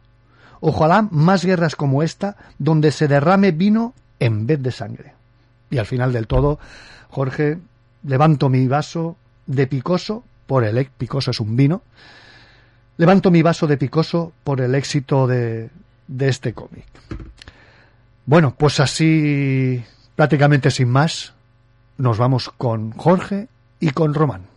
Ojalá 0.61 1.07
más 1.11 1.45
guerras 1.45 1.77
como 1.77 2.03
esta, 2.03 2.37
donde 2.59 2.91
se 2.91 3.09
derrame 3.09 3.53
vino 3.53 3.95
en 4.19 4.47
vez 4.47 4.63
de 4.63 4.73
sangre. 4.73 5.15
Y 5.71 5.79
al 5.79 5.87
final 5.87 6.13
del 6.13 6.27
todo, 6.27 6.59
Jorge, 7.11 7.59
levanto 8.03 8.49
mi 8.49 8.67
vaso 8.67 9.17
de 9.47 9.67
picoso 9.67 10.25
por 10.47 10.65
el 10.65 10.85
picoso 10.87 11.31
es 11.31 11.41
un 11.41 11.57
vino. 11.57 11.83
Levanto 12.97 13.31
mi 13.31 13.43
vaso 13.43 13.67
de 13.67 13.77
picoso 13.77 14.33
por 14.45 14.61
el 14.61 14.75
éxito 14.75 15.27
de, 15.27 15.71
de 16.07 16.29
este 16.29 16.55
cómic. 16.55 16.87
Bueno, 18.25 18.55
pues 18.57 18.81
así, 18.81 19.85
prácticamente 20.15 20.71
sin 20.71 20.89
más, 20.89 21.35
nos 21.99 22.19
vamos 22.19 22.51
con 22.57 22.93
Jorge 22.93 23.49
y 23.81 23.91
con 23.91 24.15
Román. 24.15 24.56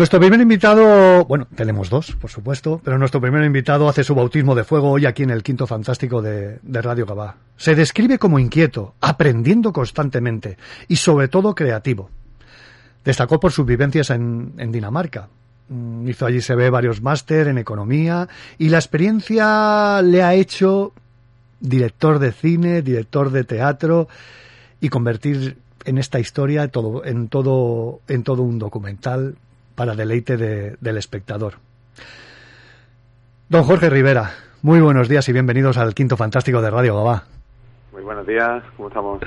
Nuestro 0.00 0.18
primer 0.18 0.40
invitado, 0.40 1.26
bueno, 1.26 1.46
tenemos 1.54 1.90
dos, 1.90 2.12
por 2.12 2.30
supuesto, 2.30 2.80
pero 2.82 2.96
nuestro 2.96 3.20
primer 3.20 3.44
invitado 3.44 3.86
hace 3.86 4.02
su 4.02 4.14
bautismo 4.14 4.54
de 4.54 4.64
fuego 4.64 4.92
hoy 4.92 5.04
aquí 5.04 5.24
en 5.24 5.28
el 5.28 5.42
Quinto 5.42 5.66
Fantástico 5.66 6.22
de, 6.22 6.58
Radio 6.62 7.04
Gabá. 7.04 7.36
Se 7.58 7.74
describe 7.74 8.18
como 8.18 8.38
inquieto, 8.38 8.94
aprendiendo 9.02 9.74
constantemente 9.74 10.56
y 10.88 10.96
sobre 10.96 11.28
todo 11.28 11.54
creativo. 11.54 12.08
Destacó 13.04 13.38
por 13.38 13.52
sus 13.52 13.66
vivencias 13.66 14.08
en, 14.08 14.54
en 14.56 14.72
Dinamarca. 14.72 15.28
Mm, 15.68 16.08
Hizo 16.08 16.24
allí, 16.24 16.40
se 16.40 16.54
ve, 16.54 16.70
varios 16.70 17.02
máster 17.02 17.48
en 17.48 17.58
economía 17.58 18.26
y 18.56 18.70
la 18.70 18.78
experiencia 18.78 20.00
le 20.00 20.22
ha 20.22 20.32
hecho 20.32 20.94
director 21.60 22.20
de 22.20 22.32
cine, 22.32 22.80
director 22.80 23.30
de 23.30 23.44
teatro 23.44 24.08
y 24.80 24.88
convertir 24.88 25.58
en 25.84 25.98
esta 25.98 26.18
historia 26.18 26.68
todo, 26.68 27.04
en, 27.04 27.28
todo, 27.28 28.00
en 28.08 28.22
todo 28.22 28.42
un 28.42 28.58
documental 28.58 29.36
para 29.74 29.94
deleite 29.94 30.36
de- 30.36 30.76
del 30.80 30.96
espectador. 30.96 31.54
Don 33.48 33.64
Jorge 33.64 33.90
Rivera, 33.90 34.30
muy 34.62 34.80
buenos 34.80 35.08
días 35.08 35.28
y 35.28 35.32
bienvenidos 35.32 35.76
al 35.76 35.94
Quinto 35.94 36.16
Fantástico 36.16 36.62
de 36.62 36.70
Radio 36.70 36.96
Gabá. 36.96 37.24
Muy 37.92 38.02
buenos 38.02 38.26
días, 38.26 38.62
¿cómo 38.76 38.88
estamos? 38.88 39.20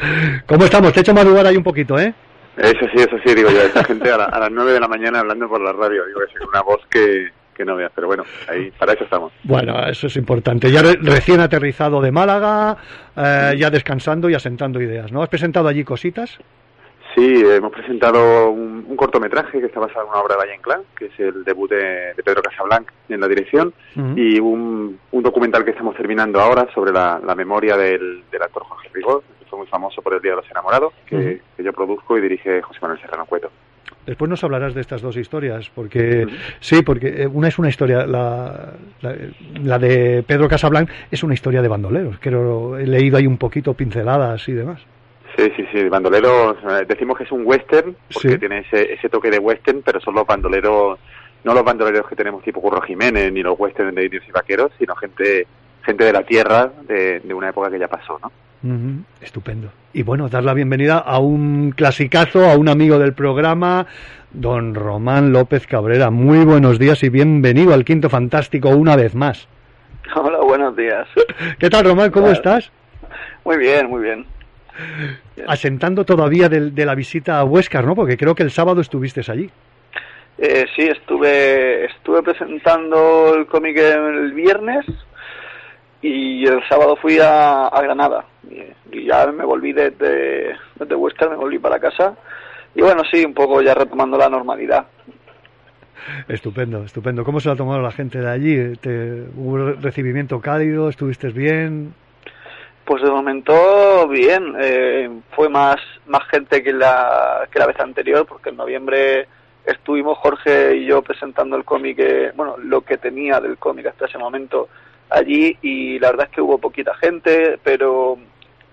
¿Cómo 0.48 0.66
estamos? 0.66 0.94
Te 0.94 1.00
he 1.00 1.02
hecho 1.02 1.14
madrugar 1.14 1.46
ahí 1.46 1.58
un 1.58 1.64
poquito, 1.64 2.00
¿eh? 2.00 2.14
Eso 2.56 2.86
sí, 2.94 3.02
eso 3.02 3.18
sí, 3.26 3.34
digo 3.34 3.50
yo, 3.50 3.62
esta 3.62 3.84
gente 3.84 4.12
a, 4.12 4.18
la- 4.18 4.26
a 4.26 4.40
las 4.40 4.52
9 4.52 4.72
de 4.74 4.80
la 4.80 4.88
mañana 4.88 5.20
hablando 5.20 5.50
por 5.50 5.62
la 5.62 5.74
radio, 5.74 6.06
digo, 6.06 6.22
es 6.22 6.30
una 6.48 6.62
voz 6.62 6.80
que, 6.90 7.30
que 7.56 7.66
no 7.66 7.76
veas, 7.76 7.92
pero 7.96 8.08
bueno, 8.08 8.24
ahí, 8.48 8.72
para 8.78 8.94
eso 8.94 9.04
estamos. 9.04 9.34
Bueno, 9.44 9.86
eso 9.88 10.08
es 10.08 10.16
importante. 10.16 10.72
Ya 10.72 10.82
re- 10.84 11.00
recién 11.02 11.42
aterrizado 11.42 12.00
de 12.00 12.12
Málaga, 12.12 12.78
eh, 13.18 13.56
ya 13.58 13.70
descansando 13.72 14.30
y 14.30 14.36
asentando 14.36 14.80
ideas, 14.82 15.12
¿no? 15.12 15.22
¿Has 15.24 15.30
presentado 15.30 15.68
allí 15.68 15.84
cositas? 15.84 16.38
Sí, 17.16 17.44
hemos 17.46 17.72
presentado 17.72 18.50
un, 18.50 18.86
un 18.88 18.96
cortometraje 18.96 19.60
que 19.60 19.68
está 19.68 19.80
basado 19.80 20.06
en 20.06 20.10
una 20.12 20.20
obra 20.22 20.36
de 20.36 20.40
Valle 20.42 20.56
Inclán, 20.56 20.82
que 20.98 21.06
es 21.06 21.20
el 21.20 21.44
debut 21.44 21.70
de, 21.70 22.14
de 22.16 22.24
Pedro 22.24 22.42
Casablanc 22.42 22.90
en 23.08 23.20
la 23.20 23.28
dirección, 23.28 23.72
y 24.16 24.40
un, 24.40 24.98
un 25.12 25.24
documental 25.24 25.64
que 25.64 25.72
estamos 25.72 25.96
terminando 25.96 26.40
ahora 26.42 26.68
sobre 26.74 26.92
la, 26.92 27.22
la 27.24 27.36
memoria 27.36 27.78
del, 27.78 28.24
del 28.32 28.42
actor 28.42 28.64
Jorge 28.64 28.90
Rigol, 28.94 29.22
que 29.40 29.46
fue 29.46 29.60
muy 29.60 29.68
famoso 29.68 30.02
por 30.02 30.16
El 30.16 30.22
Día 30.22 30.32
de 30.32 30.38
los 30.38 30.50
Enamorados, 30.50 30.94
que, 31.06 31.40
yo 31.64 31.72
produzco 31.74 32.18
y 32.18 32.22
dirige 32.22 32.62
José 32.64 32.80
Manuel 32.82 33.00
Serrano 33.00 33.26
Cueto. 33.28 33.52
Después 34.08 34.28
nos 34.30 34.44
hablarás 34.44 34.74
de 34.74 34.82
estas 34.82 35.02
dos 35.02 35.16
historias, 35.16 35.70
porque 35.70 36.26
sí, 36.60 36.82
porque 36.82 37.24
eh, 37.24 37.28
una 37.28 37.48
es 37.48 37.58
una 37.60 37.70
historia, 37.70 38.06
la, 38.08 38.74
la, 39.02 39.16
la 39.64 39.80
de 39.80 40.24
Pedro 40.28 40.50
Casablanc 40.50 40.90
es 41.12 41.24
una 41.24 41.36
historia 41.36 41.62
de 41.62 41.68
bandoleros, 41.70 42.18
que 42.20 42.32
lo- 42.32 42.78
he 42.78 42.86
leído 42.88 43.18
ahí 43.18 43.28
un 43.28 43.38
poquito 43.38 43.76
pinceladas 43.76 44.50
y 44.50 44.54
demás. 44.54 44.82
Sí, 45.36 45.52
sí, 45.56 45.66
sí, 45.72 45.90
bandoleros, 45.90 46.58
eh, 46.70 46.86
decimos 46.88 47.18
que 47.18 47.24
es 47.24 47.32
un 47.32 47.42
western, 47.46 47.96
porque 48.14 48.30
Sí. 48.34 48.38
tiene 48.38 48.60
ese, 48.60 48.94
ese 48.94 49.10
toque 49.10 49.32
de 49.32 49.40
western, 49.40 49.82
pero 49.84 50.00
son 50.00 50.14
los 50.14 50.28
bandoleros, 50.28 51.00
no 51.44 51.54
los 51.54 51.64
bandoleros 51.64 52.08
que 52.08 52.16
tenemos 52.16 52.44
tipo 52.44 52.62
Curro 52.62 52.82
Jiménez, 52.82 53.32
ni 53.34 53.42
los 53.42 53.58
western 53.60 53.96
de 53.96 54.06
indios 54.06 54.24
y 54.28 54.32
vaqueros, 54.32 54.72
sino 54.78 54.96
gente 54.96 55.48
gente 55.86 56.06
de 56.06 56.14
la 56.14 56.24
tierra 56.24 56.72
de, 56.88 57.20
de 57.20 57.34
una 57.34 57.50
época 57.50 57.70
que 57.70 57.78
ya 57.78 57.90
pasó, 57.90 58.18
¿no? 58.22 58.32
Ujú, 58.64 59.04
Estupendo. 59.20 59.70
Y 59.92 60.04
bueno, 60.04 60.30
dar 60.30 60.46
la 60.46 60.54
bienvenida 60.54 60.98
a 61.00 61.20
un 61.20 61.72
clasicazo, 61.76 62.50
a 62.50 62.56
un 62.56 62.70
amigo 62.70 63.00
del 63.00 63.12
programa, 63.14 63.86
don 64.32 64.76
Román 64.76 65.34
López 65.34 65.68
Cabrera. 65.68 66.10
Muy 66.10 66.46
buenos 66.46 66.80
días 66.80 67.04
y 67.04 67.10
bienvenido 67.10 67.74
al 67.74 67.84
Quinto 67.84 68.10
Fantástico 68.10 68.70
una 68.70 68.96
vez 68.96 69.14
más. 69.14 69.50
Hola, 70.16 70.38
buenos 70.40 70.74
días. 70.78 71.06
¿Qué 71.60 71.70
tal, 71.70 71.84
Román? 71.84 72.12
¿Cómo 72.12 72.30
estás? 72.30 72.72
Muy 73.44 73.58
bien, 73.58 73.90
muy 73.90 74.02
bien. 74.02 74.26
Asentando 75.48 76.04
todavía 76.06 76.50
de, 76.50 76.86
la 76.86 76.96
visita 76.96 77.40
a 77.40 77.44
Huescar, 77.44 77.86
¿no? 77.86 77.96
Porque 77.96 78.18
creo 78.18 78.36
que 78.36 78.44
el 78.44 78.52
sábado 78.52 78.82
estuviste 78.82 79.22
allí. 79.30 79.50
Eh, 80.38 80.66
sí, 80.76 80.84
estuve 80.84 81.86
estuve 81.86 82.24
presentando 82.24 83.36
el 83.36 83.46
cómic 83.46 83.78
el 83.78 84.34
viernes 84.34 84.86
y 86.02 86.46
el 86.46 86.68
sábado 86.68 86.96
fui 86.96 87.20
a, 87.20 87.68
a 87.68 87.82
Granada 87.82 88.26
y, 88.50 88.98
y 88.98 89.06
ya 89.06 89.28
me 89.28 89.46
volví 89.46 89.74
desde, 89.74 90.56
desde 90.80 90.96
Huesca, 90.96 91.30
me 91.30 91.36
volví 91.36 91.60
para 91.60 91.80
casa 91.80 92.16
y 92.76 92.82
bueno, 92.82 93.04
sí, 93.12 93.24
un 93.24 93.34
poco 93.34 93.62
ya 93.62 93.76
retomando 93.76 94.18
la 94.18 94.30
normalidad. 94.30 94.86
Estupendo, 96.28 96.84
estupendo. 96.84 97.24
¿Cómo 97.24 97.40
se 97.40 97.48
lo 97.48 97.54
ha 97.54 97.58
tomado 97.58 97.82
la 97.82 97.92
gente 97.92 98.20
de 98.20 98.30
allí? 98.30 98.76
¿Te, 98.78 99.24
¿Hubo 99.36 99.74
recibimiento 99.74 100.42
cálido? 100.42 100.90
¿Estuviste 100.90 101.30
bien? 101.30 101.94
Pues 102.86 103.02
de 103.02 103.10
momento 103.10 104.08
bien, 104.08 104.56
eh, 104.60 105.10
fue 105.32 105.50
más 105.50 105.78
más 106.06 106.28
gente 106.30 106.62
que 106.62 106.74
la 106.74 107.48
que 107.52 107.60
la 107.60 107.68
vez 107.68 107.80
anterior 107.80 108.26
porque 108.26 108.50
en 108.50 108.58
noviembre 108.58 109.28
estuvimos 109.66 110.18
Jorge 110.18 110.76
y 110.76 110.86
yo 110.86 111.02
presentando 111.02 111.56
el 111.56 111.64
cómic, 111.64 111.98
eh, 112.00 112.32
bueno, 112.36 112.58
lo 112.58 112.82
que 112.82 112.98
tenía 112.98 113.40
del 113.40 113.58
cómic 113.58 113.86
hasta 113.86 114.06
ese 114.06 114.18
momento 114.18 114.68
allí 115.10 115.58
y 115.62 116.00
la 116.00 116.12
verdad 116.12 116.28
es 116.30 116.36
que 116.36 116.42
hubo 116.42 116.58
poquita 116.58 116.94
gente, 116.96 117.58
pero 117.64 118.18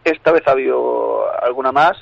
esta 0.04 0.32
vez 0.32 0.46
ha 0.46 0.52
habido 0.52 1.24
alguna 1.42 1.72
más. 1.72 1.96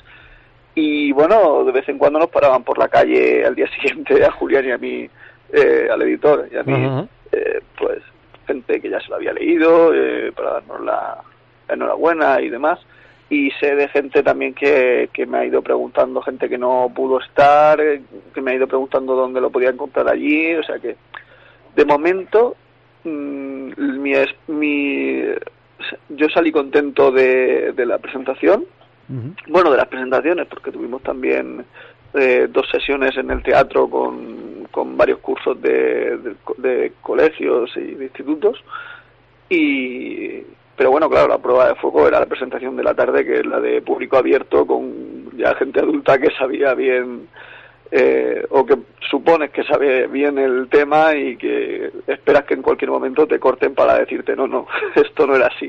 Y 0.75 1.11
bueno, 1.11 1.63
de 1.65 1.71
vez 1.71 1.87
en 1.89 1.97
cuando 1.97 2.19
nos 2.19 2.29
paraban 2.29 2.63
por 2.63 2.77
la 2.77 2.87
calle 2.87 3.45
al 3.45 3.55
día 3.55 3.67
siguiente 3.75 4.23
a 4.23 4.31
Julián 4.31 4.65
y 4.65 4.71
a 4.71 4.77
mí, 4.77 5.09
eh, 5.51 5.87
al 5.91 6.01
editor 6.01 6.47
y 6.51 6.57
a 6.57 6.63
mí, 6.63 7.07
eh, 7.31 7.61
pues 7.77 7.99
gente 8.47 8.81
que 8.81 8.89
ya 8.89 8.99
se 8.99 9.09
lo 9.09 9.15
había 9.15 9.33
leído 9.33 9.93
eh, 9.93 10.31
para 10.35 10.53
darnos 10.53 10.81
la 10.81 11.17
enhorabuena 11.69 12.41
y 12.41 12.49
demás. 12.49 12.79
Y 13.29 13.51
sé 13.59 13.75
de 13.75 13.87
gente 13.89 14.23
también 14.23 14.55
que, 14.55 15.09
que 15.13 15.27
me 15.27 15.37
ha 15.37 15.45
ido 15.45 15.61
preguntando, 15.61 16.21
gente 16.21 16.49
que 16.49 16.57
no 16.57 16.91
pudo 16.95 17.19
estar, 17.19 17.79
que 18.33 18.41
me 18.41 18.51
ha 18.51 18.55
ido 18.55 18.67
preguntando 18.67 19.15
dónde 19.15 19.39
lo 19.39 19.51
podían 19.51 19.77
comprar 19.77 20.07
allí. 20.07 20.55
O 20.55 20.63
sea 20.63 20.79
que, 20.79 20.95
de 21.75 21.85
momento, 21.85 22.55
mm, 23.03 23.71
mi, 24.01 24.13
mi, 24.47 25.23
yo 26.09 26.29
salí 26.29 26.51
contento 26.51 27.11
de, 27.11 27.73
de 27.73 27.85
la 27.85 27.99
presentación. 27.99 28.65
Bueno, 29.47 29.71
de 29.71 29.77
las 29.77 29.87
presentaciones, 29.87 30.45
porque 30.45 30.71
tuvimos 30.71 31.01
también 31.01 31.65
eh, 32.13 32.47
dos 32.47 32.69
sesiones 32.69 33.17
en 33.17 33.31
el 33.31 33.41
teatro 33.41 33.89
con, 33.89 34.67
con 34.69 34.95
varios 34.97 35.17
cursos 35.17 35.59
de, 35.61 36.17
de, 36.17 36.35
de 36.57 36.93
colegios 37.01 37.75
y 37.75 37.95
de 37.95 38.03
institutos. 38.05 38.63
Y, 39.49 40.43
pero 40.79 40.91
bueno, 40.91 41.09
claro, 41.09 41.27
la 41.27 41.39
prueba 41.39 41.67
de 41.67 41.75
foco 41.75 42.07
era 42.07 42.21
la 42.21 42.25
presentación 42.25 42.77
de 42.77 42.83
la 42.83 42.93
tarde, 42.93 43.25
que 43.25 43.39
es 43.39 43.45
la 43.45 43.59
de 43.59 43.81
público 43.81 44.15
abierto, 44.15 44.65
con 44.65 45.29
ya 45.37 45.53
gente 45.55 45.81
adulta 45.81 46.17
que 46.17 46.31
sabía 46.37 46.73
bien, 46.73 47.27
eh, 47.91 48.45
o 48.49 48.65
que 48.65 48.77
supones 49.11 49.51
que 49.51 49.65
sabe 49.65 50.07
bien 50.07 50.37
el 50.37 50.69
tema 50.69 51.13
y 51.15 51.35
que 51.35 51.91
esperas 52.07 52.45
que 52.45 52.53
en 52.53 52.61
cualquier 52.61 52.91
momento 52.91 53.27
te 53.27 53.39
corten 53.39 53.75
para 53.75 53.99
decirte, 53.99 54.37
no, 54.37 54.47
no, 54.47 54.67
esto 54.95 55.27
no 55.27 55.35
era 55.35 55.47
así. 55.47 55.65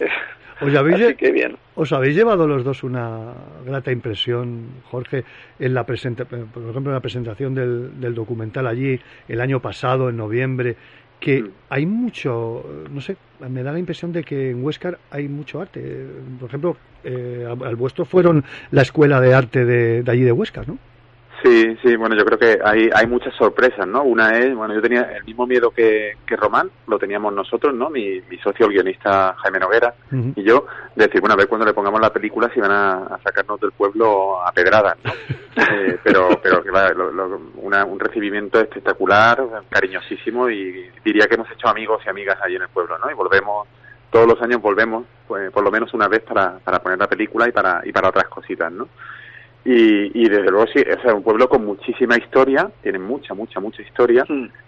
Eh, 0.00 0.08
¿Os 0.60 0.74
habéis, 0.74 1.02
Así 1.02 1.14
que 1.14 1.32
bien. 1.32 1.56
¿Os 1.74 1.92
habéis 1.94 2.14
llevado 2.14 2.46
los 2.46 2.62
dos 2.62 2.84
una 2.84 3.32
grata 3.64 3.90
impresión, 3.90 4.68
Jorge, 4.90 5.24
en 5.58 5.72
la 5.72 5.84
presenta 5.84 6.26
por 6.26 6.38
ejemplo, 6.40 6.90
en 6.90 6.94
la 6.94 7.00
presentación 7.00 7.54
del, 7.54 7.98
del 7.98 8.14
documental 8.14 8.66
allí 8.66 9.00
el 9.28 9.40
año 9.40 9.60
pasado, 9.60 10.10
en 10.10 10.18
noviembre, 10.18 10.76
que 11.20 11.42
Mm. 11.42 11.50
hay 11.70 11.86
mucho, 11.86 12.64
no 12.90 13.00
sé, 13.00 13.16
me 13.48 13.62
da 13.62 13.72
la 13.72 13.78
impresión 13.78 14.12
de 14.12 14.22
que 14.24 14.50
en 14.50 14.64
Huescar 14.64 14.98
hay 15.10 15.28
mucho 15.28 15.60
arte. 15.60 16.06
Por 16.38 16.48
ejemplo, 16.48 16.76
eh, 17.04 17.46
al 17.64 17.76
vuestro 17.76 18.04
fueron 18.04 18.44
la 18.70 18.82
escuela 18.82 19.20
de 19.20 19.34
arte 19.34 19.64
de, 19.64 20.02
de 20.02 20.10
allí 20.10 20.22
de 20.22 20.32
Huescar, 20.32 20.66
¿no? 20.68 20.78
Sí, 21.42 21.76
sí, 21.82 21.96
bueno, 21.96 22.16
yo 22.16 22.24
creo 22.24 22.38
que 22.38 22.58
hay, 22.64 22.88
hay 22.94 23.06
muchas 23.06 23.34
sorpresas, 23.34 23.86
¿no? 23.86 24.02
Una 24.02 24.38
es, 24.38 24.54
bueno, 24.54 24.74
yo 24.74 24.80
tenía 24.80 25.02
el 25.02 25.24
mismo 25.24 25.46
miedo 25.46 25.70
que, 25.70 26.14
que 26.26 26.34
Román, 26.34 26.70
lo 26.86 26.98
teníamos 26.98 27.32
nosotros, 27.34 27.74
¿no? 27.74 27.90
Mi, 27.90 28.20
mi 28.30 28.38
socio, 28.38 28.66
el 28.66 28.72
guionista 28.72 29.34
Jaime 29.38 29.58
Noguera, 29.60 29.94
y 30.34 30.42
yo, 30.42 30.66
de 30.94 31.06
decir, 31.06 31.20
bueno, 31.20 31.34
a 31.34 31.36
ver 31.36 31.46
cuando 31.46 31.66
le 31.66 31.74
pongamos 31.74 32.00
la 32.00 32.12
película 32.12 32.50
si 32.52 32.58
van 32.60 32.70
a, 32.72 32.92
a 33.14 33.18
sacarnos 33.22 33.60
del 33.60 33.72
pueblo 33.72 34.42
a 34.42 34.50
pedradas, 34.52 34.96
¿no? 35.04 35.12
Eh, 35.58 35.98
pero, 36.04 36.28
pero 36.42 36.62
que 36.62 36.70
va, 36.70 36.90
lo- 36.90 37.10
lo- 37.10 37.40
una- 37.56 37.86
un 37.86 37.98
recibimiento 37.98 38.60
espectacular, 38.60 39.42
cariñosísimo, 39.70 40.50
y 40.50 40.90
diría 41.02 41.26
que 41.26 41.34
hemos 41.36 41.50
hecho 41.50 41.66
amigos 41.68 42.02
y 42.04 42.10
amigas 42.10 42.36
allí 42.42 42.56
en 42.56 42.62
el 42.62 42.68
pueblo, 42.68 42.98
¿no? 42.98 43.10
Y 43.10 43.14
volvemos, 43.14 43.66
todos 44.10 44.26
los 44.28 44.40
años 44.42 44.60
volvemos, 44.60 45.06
pues, 45.26 45.50
por 45.50 45.64
lo 45.64 45.70
menos 45.70 45.94
una 45.94 46.08
vez 46.08 46.20
para, 46.24 46.58
para 46.58 46.80
poner 46.80 46.98
la 46.98 47.06
película 47.06 47.48
y 47.48 47.52
para, 47.52 47.80
y 47.84 47.90
para 47.92 48.10
otras 48.10 48.28
cositas, 48.28 48.70
¿no? 48.70 48.86
Y, 49.68 50.22
y 50.22 50.28
desde 50.28 50.48
luego 50.48 50.68
sí, 50.68 50.78
o 50.80 51.02
sea, 51.02 51.12
un 51.12 51.24
pueblo 51.24 51.48
con 51.48 51.64
muchísima 51.64 52.16
historia, 52.16 52.70
tiene 52.84 53.00
mucha, 53.00 53.34
mucha, 53.34 53.58
mucha 53.58 53.82
historia 53.82 54.24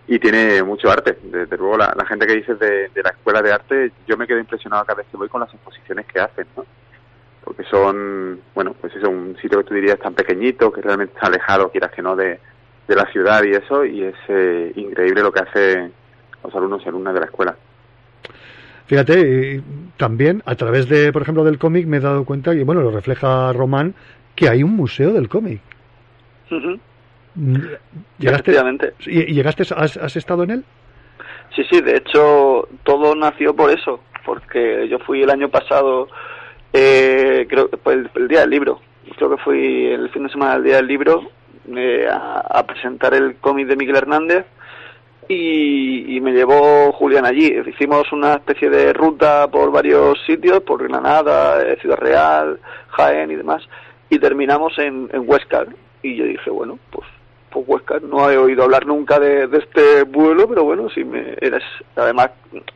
y 0.09 0.19
tiene 0.19 0.61
mucho 0.65 0.91
arte. 0.91 1.17
Desde 1.23 1.57
luego 1.57 1.77
la, 1.77 1.95
la 1.97 2.05
gente 2.05 2.27
que 2.27 2.35
dices 2.35 2.59
de, 2.59 2.89
de 2.89 3.03
la 3.05 3.11
escuela 3.11 3.41
de 3.41 3.53
arte, 3.53 3.93
yo 4.09 4.17
me 4.17 4.27
quedo 4.27 4.41
impresionado 4.41 4.85
cada 4.85 4.97
vez 4.97 5.07
que 5.09 5.17
voy 5.17 5.29
con 5.29 5.41
las 5.41 5.55
exposiciones 5.55 6.05
que 6.07 6.19
hacen, 6.19 6.47
¿no? 6.57 6.67
Porque 7.45 7.63
son, 7.63 8.41
bueno, 8.57 8.75
pues 8.81 8.93
es 8.97 9.05
un 9.05 9.37
sitio 9.41 9.59
que 9.59 9.69
tú 9.69 9.75
dirías 9.75 10.01
tan 10.01 10.15
pequeñito, 10.15 10.73
que 10.73 10.83
realmente 10.83 11.15
está 11.15 11.29
alejado, 11.29 11.71
quieras 11.71 11.93
que 11.93 12.03
no, 12.03 12.17
de, 12.17 12.41
de 12.89 12.97
la 12.97 13.07
ciudad 13.13 13.45
y 13.45 13.53
eso, 13.53 13.85
y 13.85 14.03
es 14.03 14.17
eh, 14.27 14.73
increíble 14.75 15.23
lo 15.23 15.31
que 15.31 15.41
hacen 15.41 15.93
los 16.43 16.55
alumnos 16.57 16.83
y 16.85 16.89
alumnas 16.89 17.15
de 17.15 17.21
la 17.21 17.27
escuela. 17.27 17.57
Fíjate, 18.87 19.21
y 19.21 19.63
también 19.99 20.43
a 20.47 20.55
través 20.55 20.89
de, 20.89 21.13
por 21.13 21.21
ejemplo, 21.23 21.45
del 21.45 21.59
cómic 21.59 21.87
me 21.87 21.99
he 21.99 22.01
dado 22.01 22.25
cuenta, 22.25 22.55
y 22.55 22.65
bueno, 22.65 22.81
lo 22.81 22.91
refleja 22.91 23.53
Román, 23.53 23.95
que 24.39 24.49
hay 24.49 24.63
un 24.63 24.77
museo 24.77 25.13
del 25.13 25.29
cómic. 25.29 25.61
¿Llegaste. 28.19 28.53
¿Y 29.07 29.35
llegaste, 29.35 29.65
has, 29.75 29.97
has 29.97 30.17
estado 30.17 30.45
en 30.45 30.51
él? 30.51 30.65
Sí, 31.57 31.65
sí, 31.69 31.81
de 31.81 31.97
hecho 31.97 32.69
todo 32.85 33.17
nació 33.17 33.55
por 33.55 33.71
eso, 33.71 34.01
porque 34.25 34.87
yo 34.89 35.01
fui 35.01 35.23
el 35.23 35.31
año 35.31 35.49
pasado, 35.49 36.09
eh, 36.73 37.47
creo 37.49 37.69
que 37.69 37.79
el, 37.91 38.09
el 38.15 38.29
día 38.29 38.41
del 38.43 38.51
libro, 38.51 38.81
creo 39.17 39.31
que 39.31 39.43
fui 39.43 39.87
el 39.87 40.09
fin 40.11 40.23
de 40.23 40.31
semana 40.31 40.55
del 40.55 40.65
día 40.65 40.77
del 40.77 40.87
libro 40.87 41.31
eh, 41.75 42.07
a, 42.09 42.59
a 42.59 42.65
presentar 42.65 43.15
el 43.15 43.37
cómic 43.37 43.67
de 43.67 43.77
Miguel 43.77 43.97
Hernández 43.97 44.47
y, 45.27 46.17
y 46.17 46.21
me 46.21 46.33
llevó 46.33 46.93
Julián 46.93 47.27
allí. 47.27 47.53
Hicimos 47.67 48.13
una 48.13 48.35
especie 48.35 48.71
de 48.71 48.93
ruta 48.93 49.49
por 49.49 49.73
varios 49.73 50.17
sitios, 50.27 50.61
por 50.61 50.87
Granada, 50.87 51.61
eh, 51.63 51.77
Ciudad 51.81 51.99
Real, 51.99 52.61
Jaén 52.91 53.33
y 53.33 53.37
demás, 53.37 53.69
y 54.11 54.19
terminamos 54.19 54.79
en, 54.79 55.09
en 55.13 55.29
Huescar. 55.29 55.69
Y 56.03 56.17
yo 56.17 56.25
dije, 56.25 56.51
bueno, 56.51 56.79
pues 56.91 57.07
pues 57.51 57.65
Huesca 57.67 57.99
no 58.01 58.31
he 58.31 58.37
oído 58.37 58.65
hablar 58.65 58.87
nunca 58.87 59.19
de, 59.19 59.47
de 59.47 59.59
este 59.59 60.05
pueblo 60.07 60.49
pero 60.49 60.65
bueno 60.65 60.91
si 60.91 61.05
me 61.05 61.35
eres 61.41 61.63
además 61.97 62.31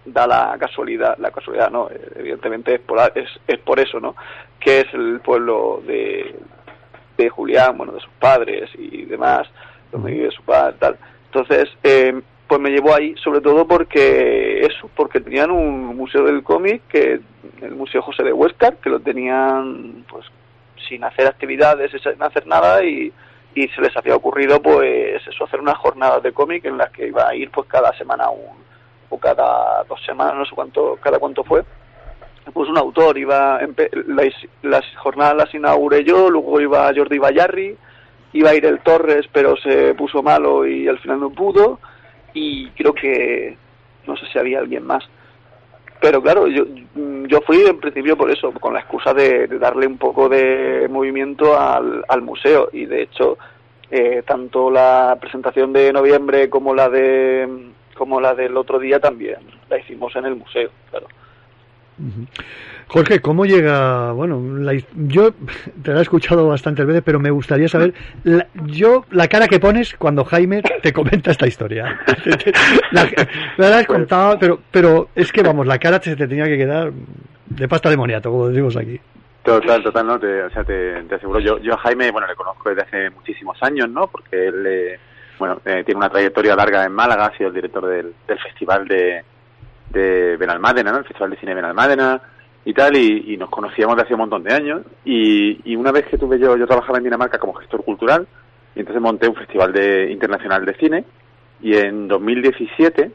da 0.05 0.27
la 0.27 0.57
casualidad 0.59 1.17
la 1.19 1.31
casualidad 1.31 1.71
no 1.71 1.91
eh, 1.91 2.01
evidentemente 2.17 2.77
es 2.77 2.81
por 2.81 2.99
es, 3.15 3.29
es 3.47 3.59
por 3.59 3.79
eso 3.81 4.01
no 4.01 4.17
que 4.59 4.81
es 4.81 4.95
el 4.95 5.21
pueblo 5.21 5.83
de 5.87 6.35
de 7.19 7.29
Julián 7.29 7.77
bueno 7.77 7.93
de 7.93 8.01
sus 8.01 8.13
padres 8.19 8.71
y 8.79 9.05
demás 9.05 9.49
donde 9.91 10.11
vive 10.11 10.31
su 10.31 10.43
padre 10.43 10.77
tal. 10.79 10.97
Entonces 11.27 11.69
eh, 11.83 12.21
pues 12.49 12.61
me 12.61 12.71
llevó 12.71 12.95
ahí 12.95 13.15
sobre 13.23 13.41
todo 13.41 13.67
porque 13.67 14.61
eso 14.65 14.91
porque 14.95 15.21
tenían 15.21 15.51
un 15.51 15.97
museo 15.97 16.25
del 16.25 16.43
cómic 16.43 16.83
que 16.89 17.21
el 17.61 17.75
museo 17.75 18.03
José 18.03 18.23
de 18.23 18.33
Huescar 18.33 18.77
que 18.77 18.91
lo 18.91 19.01
tenían 19.01 20.05
pues 20.09 20.27
sin 20.89 21.05
hacer 21.05 21.27
actividades 21.27 21.91
sin 21.91 22.23
hacer 22.23 22.47
nada 22.47 22.85
y 22.85 23.13
y 23.55 23.69
se 23.69 23.83
les 23.83 23.97
había 23.97 24.17
ocurrido 24.17 24.61
pues 24.63 25.27
eso 25.27 25.45
hacer 25.45 25.61
unas 25.61 25.77
jornadas 25.79 26.23
de 26.23 26.33
cómic 26.33 26.65
en 26.65 26.79
las 26.79 26.91
que 26.91 27.09
iba 27.09 27.29
a 27.29 27.35
ir 27.35 27.51
pues 27.51 27.69
cada 27.69 27.93
semana 27.99 28.31
un, 28.31 28.57
o 29.11 29.19
cada 29.19 29.85
dos 29.85 30.03
semanas 30.05 30.37
no 30.37 30.45
sé 30.45 30.55
cuánto 30.55 30.99
cada 31.01 31.19
cuánto 31.19 31.45
fue. 31.45 31.63
Pues 32.53 32.69
un 32.69 32.77
autor 32.77 33.19
iba 33.19 33.61
las, 34.07 34.35
las 34.63 34.85
jornadas 34.97 35.37
las 35.37 35.55
inauguré 35.55 36.03
yo 36.03 36.29
luego 36.29 36.61
iba 36.61 36.93
Jordi 36.95 37.19
Bayarri 37.19 37.77
iba 38.33 38.51
a 38.51 38.55
ir 38.55 38.65
el 38.65 38.81
Torres 38.81 39.27
pero 39.31 39.57
se 39.57 39.95
puso 39.95 40.23
malo 40.23 40.67
y 40.67 40.89
al 40.89 40.99
final 40.99 41.21
no 41.21 41.31
pudo. 41.31 41.79
Y 42.35 42.69
creo 42.71 42.95
que 42.95 43.57
no 44.07 44.17
sé 44.17 44.27
si 44.33 44.39
había 44.39 44.59
alguien 44.59 44.87
más 44.87 45.05
pero 46.03 46.21
claro, 46.21 46.49
yo, 46.49 46.65
yo 47.29 47.41
fui 47.43 47.59
en 47.65 47.79
principio 47.79 48.17
por 48.17 48.29
eso, 48.29 48.51
con 48.53 48.75
la 48.75 48.81
excusa 48.81 49.15
de, 49.15 49.47
de 49.47 49.59
darle 49.61 49.87
un 49.87 49.99
poco 49.99 50.29
de 50.29 50.89
movimiento 50.91 51.59
al, 51.59 52.05
al 52.09 52.23
museo 52.23 52.69
y 52.73 52.87
de 52.87 53.03
hecho 53.03 53.39
eh, 53.89 54.25
tanto 54.27 54.69
la 54.69 55.17
presentación 55.21 55.73
de 55.73 55.93
noviembre 55.93 56.51
como 56.51 56.75
la 56.75 56.89
de 56.89 57.71
como 57.95 58.21
la 58.21 58.35
del 58.35 58.57
otro 58.57 58.81
día 58.81 58.99
también 58.99 59.37
la 59.71 59.79
hicimos 59.79 60.17
en 60.17 60.25
el 60.25 60.35
museo, 60.35 60.71
claro. 60.91 61.07
Jorge, 62.93 63.21
¿cómo 63.21 63.47
llega? 63.47 64.13
Bueno, 64.13 64.39
la 64.59 64.75
yo 64.93 65.33
te 65.83 65.93
la 65.93 66.01
he 66.01 66.03
escuchado 66.03 66.47
bastantes 66.47 66.85
veces, 66.85 67.03
pero 67.03 67.19
me 67.19 67.31
gustaría 67.31 67.67
saber, 67.67 67.95
la, 68.23 68.47
yo, 68.67 69.07
la 69.11 69.29
cara 69.29 69.49
que 69.49 69.59
pones 69.59 69.95
cuando 69.95 70.27
Jaime 70.27 70.61
te 70.83 70.93
comenta 70.93 71.31
esta 71.31 71.47
historia. 71.47 71.99
La, 73.57 73.79
has 73.79 73.87
contado, 73.87 74.39
pero, 74.39 74.61
pero 74.71 75.09
es 75.15 75.33
que 75.33 75.43
vamos, 75.43 75.67
la 75.67 75.79
cara 75.79 76.03
se 76.03 76.15
te 76.17 76.29
tenía 76.29 76.45
que 76.45 76.59
quedar 76.59 76.93
de 77.47 77.67
pasta 77.67 77.89
de 77.89 77.97
moniato, 77.97 78.31
como 78.31 78.49
decimos 78.49 78.77
aquí. 78.77 79.01
Total, 79.43 79.83
total, 79.83 80.07
¿no? 80.07 80.21
Te, 80.21 80.43
o 80.43 80.51
sea, 80.51 80.63
te, 80.63 81.03
te 81.05 81.15
aseguro. 81.15 81.41
Yo, 81.41 81.59
yo 81.61 81.73
a 81.73 81.79
Jaime, 81.79 82.11
bueno, 82.11 82.27
le 82.27 82.35
conozco 82.35 82.69
desde 82.69 82.83
hace 82.83 83.11
muchísimos 83.11 83.57
años, 83.63 83.89
¿no? 83.89 84.07
Porque 84.09 84.49
él, 84.49 84.67
eh, 84.67 85.01
bueno, 85.39 85.63
eh, 85.65 85.83
tiene 85.87 85.97
una 85.97 86.11
trayectoria 86.11 86.55
larga 86.55 86.85
en 86.85 86.93
Málaga, 86.93 87.27
ha 87.27 87.37
sido 87.39 87.49
el 87.49 87.55
director 87.55 87.87
del, 87.87 88.13
del 88.29 88.39
Festival 88.39 88.87
de, 88.87 89.25
de 89.89 90.37
Benalmádena, 90.37 90.93
¿no? 90.93 90.99
El 90.99 91.07
Festival 91.07 91.31
de 91.31 91.37
Cine 91.39 91.53
de 91.53 91.57
Benalmádena 91.57 92.21
y 92.65 92.75
tal, 92.75 92.97
y, 92.97 93.37
nos 93.37 93.51
conocíamos 93.51 93.97
de 93.97 94.03
hace 94.03 94.15
un 94.15 94.21
montón 94.21 94.45
de 94.45 94.55
años. 94.55 94.83
Y, 95.05 95.75
una 95.75 95.93
vez 95.93 96.07
que 96.07 96.19
tuve 96.19 96.39
yo, 96.39 96.57
yo 96.57 96.67
trabajaba 96.67 96.99
en 96.99 97.05
Dinamarca 97.05 97.39
como 97.39 97.55
gestor 97.55 97.85
cultural, 97.85 98.27
y 98.75 98.81
entonces 98.81 99.03
monté 99.03 99.29
un 99.29 99.35
festival 99.35 99.73
de, 99.73 100.11
internacional 100.11 100.65
de 100.65 100.75
cine, 100.75 101.05
y 101.61 101.75
en 101.77 102.09
2017, 102.09 103.11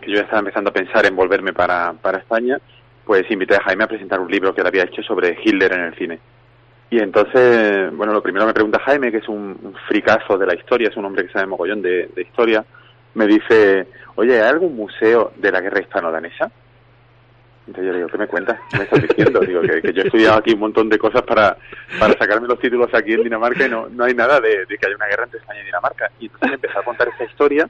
que 0.00 0.10
yo 0.10 0.20
estaba 0.20 0.40
empezando 0.40 0.70
a 0.70 0.72
pensar 0.72 1.04
en 1.06 1.16
volverme 1.16 1.52
para, 1.52 1.92
para 1.94 2.18
España, 2.18 2.58
pues 3.04 3.28
invité 3.30 3.56
a 3.56 3.62
Jaime 3.62 3.84
a 3.84 3.88
presentar 3.88 4.20
un 4.20 4.30
libro 4.30 4.54
que 4.54 4.60
él 4.60 4.66
había 4.66 4.84
hecho 4.84 5.02
sobre 5.02 5.36
Hitler 5.42 5.72
en 5.72 5.80
el 5.80 5.94
cine. 5.96 6.18
Y 6.90 6.98
entonces, 6.98 7.94
bueno, 7.96 8.12
lo 8.12 8.22
primero 8.22 8.46
me 8.46 8.52
pregunta 8.52 8.80
Jaime, 8.84 9.10
que 9.10 9.18
es 9.18 9.28
un, 9.28 9.58
un 9.62 9.74
fricazo 9.88 10.36
de 10.36 10.46
la 10.46 10.54
historia, 10.54 10.88
es 10.88 10.96
un 10.96 11.04
hombre 11.04 11.26
que 11.26 11.32
sabe 11.32 11.46
mogollón 11.46 11.82
de, 11.82 12.08
de 12.14 12.22
historia, 12.22 12.64
me 13.14 13.26
dice, 13.26 13.86
oye, 14.16 14.40
¿hay 14.40 14.48
algún 14.48 14.76
museo 14.76 15.32
de 15.36 15.52
la 15.52 15.60
guerra 15.60 15.80
hispano-danesa? 15.80 16.50
Entonces 17.70 17.86
yo 17.86 17.92
le 17.92 17.98
digo, 17.98 18.08
¿qué 18.10 18.18
me 18.18 18.26
cuentas? 18.26 18.58
¿Qué 18.68 18.78
me 18.78 18.82
estás 18.84 19.02
diciendo? 19.02 19.40
Digo, 19.46 19.60
que, 19.62 19.80
que 19.80 19.92
yo 19.92 20.02
he 20.02 20.06
estudiado 20.06 20.38
aquí 20.38 20.52
un 20.54 20.58
montón 20.60 20.88
de 20.88 20.98
cosas 20.98 21.22
para, 21.22 21.56
para 22.00 22.14
sacarme 22.18 22.48
los 22.48 22.58
títulos 22.58 22.92
aquí 22.92 23.12
en 23.12 23.22
Dinamarca 23.22 23.64
y 23.64 23.70
no, 23.70 23.88
no 23.88 24.04
hay 24.04 24.12
nada 24.14 24.40
de, 24.40 24.66
de 24.66 24.76
que 24.76 24.86
haya 24.86 24.96
una 24.96 25.06
guerra 25.06 25.24
entre 25.24 25.38
España 25.38 25.60
y 25.62 25.66
Dinamarca. 25.66 26.10
Y 26.18 26.24
entonces 26.26 26.48
me 26.48 26.54
empezó 26.56 26.80
a 26.80 26.82
contar 26.82 27.06
esta 27.08 27.22
historia 27.22 27.68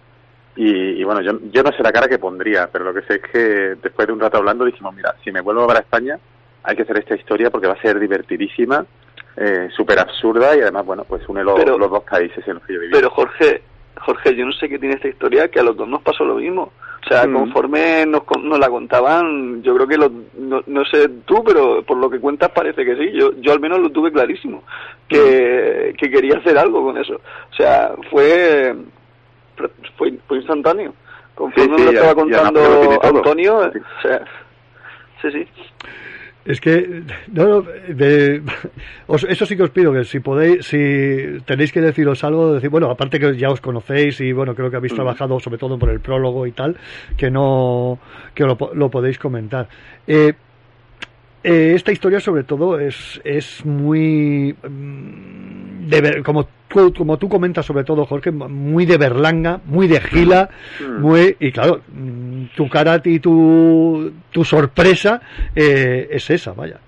y, 0.56 0.70
y 1.00 1.04
bueno, 1.04 1.20
yo, 1.20 1.32
yo 1.52 1.62
no 1.62 1.70
sé 1.72 1.82
la 1.82 1.92
cara 1.92 2.08
que 2.08 2.18
pondría, 2.18 2.68
pero 2.72 2.86
lo 2.86 2.94
que 2.94 3.02
sé 3.02 3.16
es 3.16 3.22
que 3.30 3.38
después 3.82 4.06
de 4.06 4.14
un 4.14 4.20
rato 4.20 4.38
hablando 4.38 4.64
dijimos, 4.64 4.94
mira, 4.94 5.14
si 5.22 5.30
me 5.30 5.42
vuelvo 5.42 5.66
para 5.66 5.80
España 5.80 6.18
hay 6.62 6.76
que 6.76 6.82
hacer 6.82 6.98
esta 6.98 7.14
historia 7.14 7.50
porque 7.50 7.66
va 7.66 7.74
a 7.74 7.82
ser 7.82 7.98
divertidísima, 8.00 8.84
eh, 9.36 9.68
súper 9.76 9.98
absurda 9.98 10.56
y 10.56 10.60
además, 10.62 10.86
bueno, 10.86 11.04
pues 11.04 11.28
une 11.28 11.44
los, 11.44 11.58
Pero- 11.60 11.76
los 11.78 11.90
dos 11.90 12.04
países 12.04 12.42
en 12.48 12.54
los 12.54 12.64
que 12.64 12.72
yo 12.74 12.80
viví. 12.80 12.92
Pero 12.92 13.10
Jorge, 13.10 13.62
Jorge, 14.00 14.34
yo 14.34 14.46
no 14.46 14.52
sé 14.52 14.66
qué 14.68 14.78
tiene 14.78 14.94
esta 14.94 15.08
historia, 15.08 15.48
que 15.48 15.60
a 15.60 15.62
los 15.62 15.76
dos 15.76 15.86
nos 15.88 16.00
pasó 16.02 16.24
lo 16.24 16.36
mismo. 16.36 16.72
O 17.02 17.08
sea, 17.08 17.26
Mm. 17.26 17.32
conforme 17.34 18.06
nos, 18.06 18.22
nos 18.42 18.58
la 18.58 18.68
contaban, 18.68 19.62
yo 19.62 19.74
creo 19.74 19.86
que 19.88 19.96
los, 19.96 20.10
no, 20.38 20.62
no 20.66 20.84
sé 20.84 21.08
tú, 21.24 21.42
pero 21.44 21.82
por 21.82 21.96
lo 21.96 22.10
que 22.10 22.20
cuentas 22.20 22.50
parece 22.50 22.84
que 22.84 22.94
sí. 22.96 23.10
Yo, 23.12 23.32
yo 23.40 23.52
al 23.52 23.60
menos 23.60 23.80
lo 23.80 23.90
tuve 23.90 24.12
clarísimo, 24.12 24.62
que, 25.08 25.94
que 25.98 26.10
quería 26.10 26.36
hacer 26.38 26.58
algo 26.58 26.84
con 26.84 26.98
eso. 26.98 27.14
O 27.14 27.54
sea, 27.54 27.92
fue, 28.10 28.74
fue, 29.96 30.12
fue 30.28 30.38
instantáneo. 30.38 30.94
Conforme 31.34 31.64
Sí, 31.64 31.70
sí, 31.74 31.78
me 31.78 31.84
lo 31.84 31.90
estaba 31.92 32.14
contando 32.14 32.60
lo. 32.60 33.04
Antonio, 33.04 33.56
o 33.58 34.02
sea, 34.02 34.24
sí, 35.22 35.30
sí. 35.32 35.48
Es 36.44 36.58
que, 36.60 37.02
no, 37.32 37.46
no, 37.46 37.62
de- 37.88 38.40
os- 39.06 39.24
eso 39.24 39.44
sí 39.44 39.56
que 39.56 39.62
os 39.62 39.70
pido, 39.70 39.92
que 39.92 40.04
si 40.04 40.20
podéis, 40.20 40.64
si 40.66 41.38
tenéis 41.44 41.70
que 41.70 41.80
deciros 41.82 42.24
algo, 42.24 42.54
decir, 42.54 42.70
bueno, 42.70 42.90
aparte 42.90 43.20
que 43.20 43.36
ya 43.36 43.50
os 43.50 43.60
conocéis 43.60 44.20
y 44.20 44.32
bueno, 44.32 44.54
creo 44.54 44.70
que 44.70 44.76
habéis 44.76 44.94
Mm. 44.94 44.96
trabajado 44.96 45.38
sobre 45.38 45.58
todo 45.58 45.78
por 45.78 45.90
el 45.90 46.00
prólogo 46.00 46.46
y 46.46 46.52
tal, 46.52 46.76
que 47.18 47.30
no, 47.30 47.98
que 48.34 48.44
lo, 48.44 48.56
po- 48.56 48.70
lo 48.74 48.88
podéis 48.90 49.18
comentar. 49.18 49.68
Eh, 50.06 50.32
eh, 51.44 51.72
esta 51.74 51.92
historia 51.92 52.20
sobre 52.20 52.44
todo 52.44 52.78
es, 52.80 53.20
es 53.24 53.64
muy 53.66 54.54
mm, 54.66 55.88
de 55.88 56.00
ver- 56.00 56.22
como 56.22 56.48
como 56.96 57.18
tú 57.18 57.28
comentas 57.28 57.66
sobre 57.66 57.84
todo 57.84 58.06
Jorge 58.06 58.30
muy 58.30 58.86
de 58.86 58.96
Berlanga 58.96 59.60
muy 59.66 59.88
de 59.88 60.00
Gila 60.00 60.48
muy 60.98 61.36
y 61.38 61.52
claro 61.52 61.80
mm, 61.88 62.44
tu 62.56 62.68
cara 62.68 63.00
y 63.04 63.18
tu, 63.18 64.12
tu 64.30 64.44
sorpresa 64.44 65.20
eh, 65.54 66.08
es 66.10 66.30
esa 66.30 66.52
vaya 66.52 66.78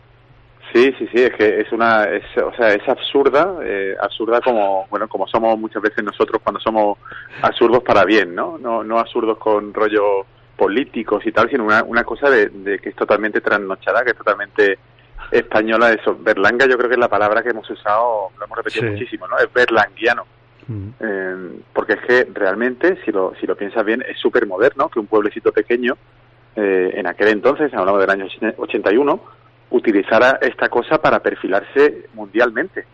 Sí, 0.73 0.91
sí, 0.99 1.07
sí, 1.13 1.23
es 1.23 1.35
que 1.35 1.61
es 1.61 1.71
una, 1.71 2.05
es, 2.05 2.25
o 2.43 2.51
sea, 2.55 2.69
es 2.69 2.89
absurda, 2.89 3.59
eh, 3.63 3.95
absurda 4.01 4.41
como, 4.41 4.87
bueno, 4.89 5.07
como 5.07 5.27
somos 5.27 5.59
muchas 5.59 5.83
veces 5.83 6.03
nosotros 6.03 6.41
cuando 6.43 6.61
somos 6.61 6.97
absurdos 7.43 7.83
para 7.83 8.07
bien, 8.07 8.35
¿no? 8.35 8.57
No, 8.57 8.83
no 8.83 8.99
absurdos 8.99 9.37
con 9.37 9.75
rollo 9.75 10.25
políticos 10.57 11.27
y 11.27 11.33
tal, 11.33 11.51
sino 11.51 11.65
una, 11.65 11.83
una 11.83 12.05
cosa 12.05 12.31
de, 12.31 12.49
de 12.49 12.79
que 12.79 12.89
es 12.89 12.97
totalmente 12.97 13.43
trasnochada, 13.43 14.03
que 14.03 14.13
es 14.13 14.17
totalmente 14.17 14.79
española. 15.33 15.93
Eso, 15.93 16.17
Berlanga 16.21 16.67
yo 16.67 16.77
creo 16.77 16.89
que 16.89 16.95
es 16.95 17.01
la 17.01 17.09
palabra 17.09 17.43
que 17.43 17.51
hemos 17.51 17.69
usado, 17.69 18.31
lo 18.39 18.45
hemos 18.45 18.57
repetido 18.57 18.85
Sí. 18.87 18.91
muchísimo, 18.93 19.27
¿no? 19.29 19.39
Es 19.39 19.53
berlanguiano. 19.53 20.25
Eh, 21.01 21.61
porque 21.73 21.95
es 21.95 22.01
que 22.01 22.29
realmente, 22.33 22.99
si 23.05 23.11
lo, 23.11 23.35
si 23.41 23.47
lo 23.47 23.57
piensas 23.57 23.85
bien, 23.85 24.03
es 24.09 24.19
súper 24.19 24.47
moderno 24.47 24.89
que 24.89 25.01
un 25.01 25.07
pueblecito 25.07 25.53
pequeño, 25.53 25.97
eh, 26.57 26.93
en 26.95 27.07
aquel 27.07 27.29
entonces, 27.29 27.75
hablamos 27.75 28.01
del 28.01 28.11
año 28.11 28.27
81, 28.57 29.21
utilizara 29.71 30.39
esta 30.41 30.69
cosa 30.69 30.99
para 31.01 31.19
perfilarse 31.21 32.07
mundialmente. 32.15 32.87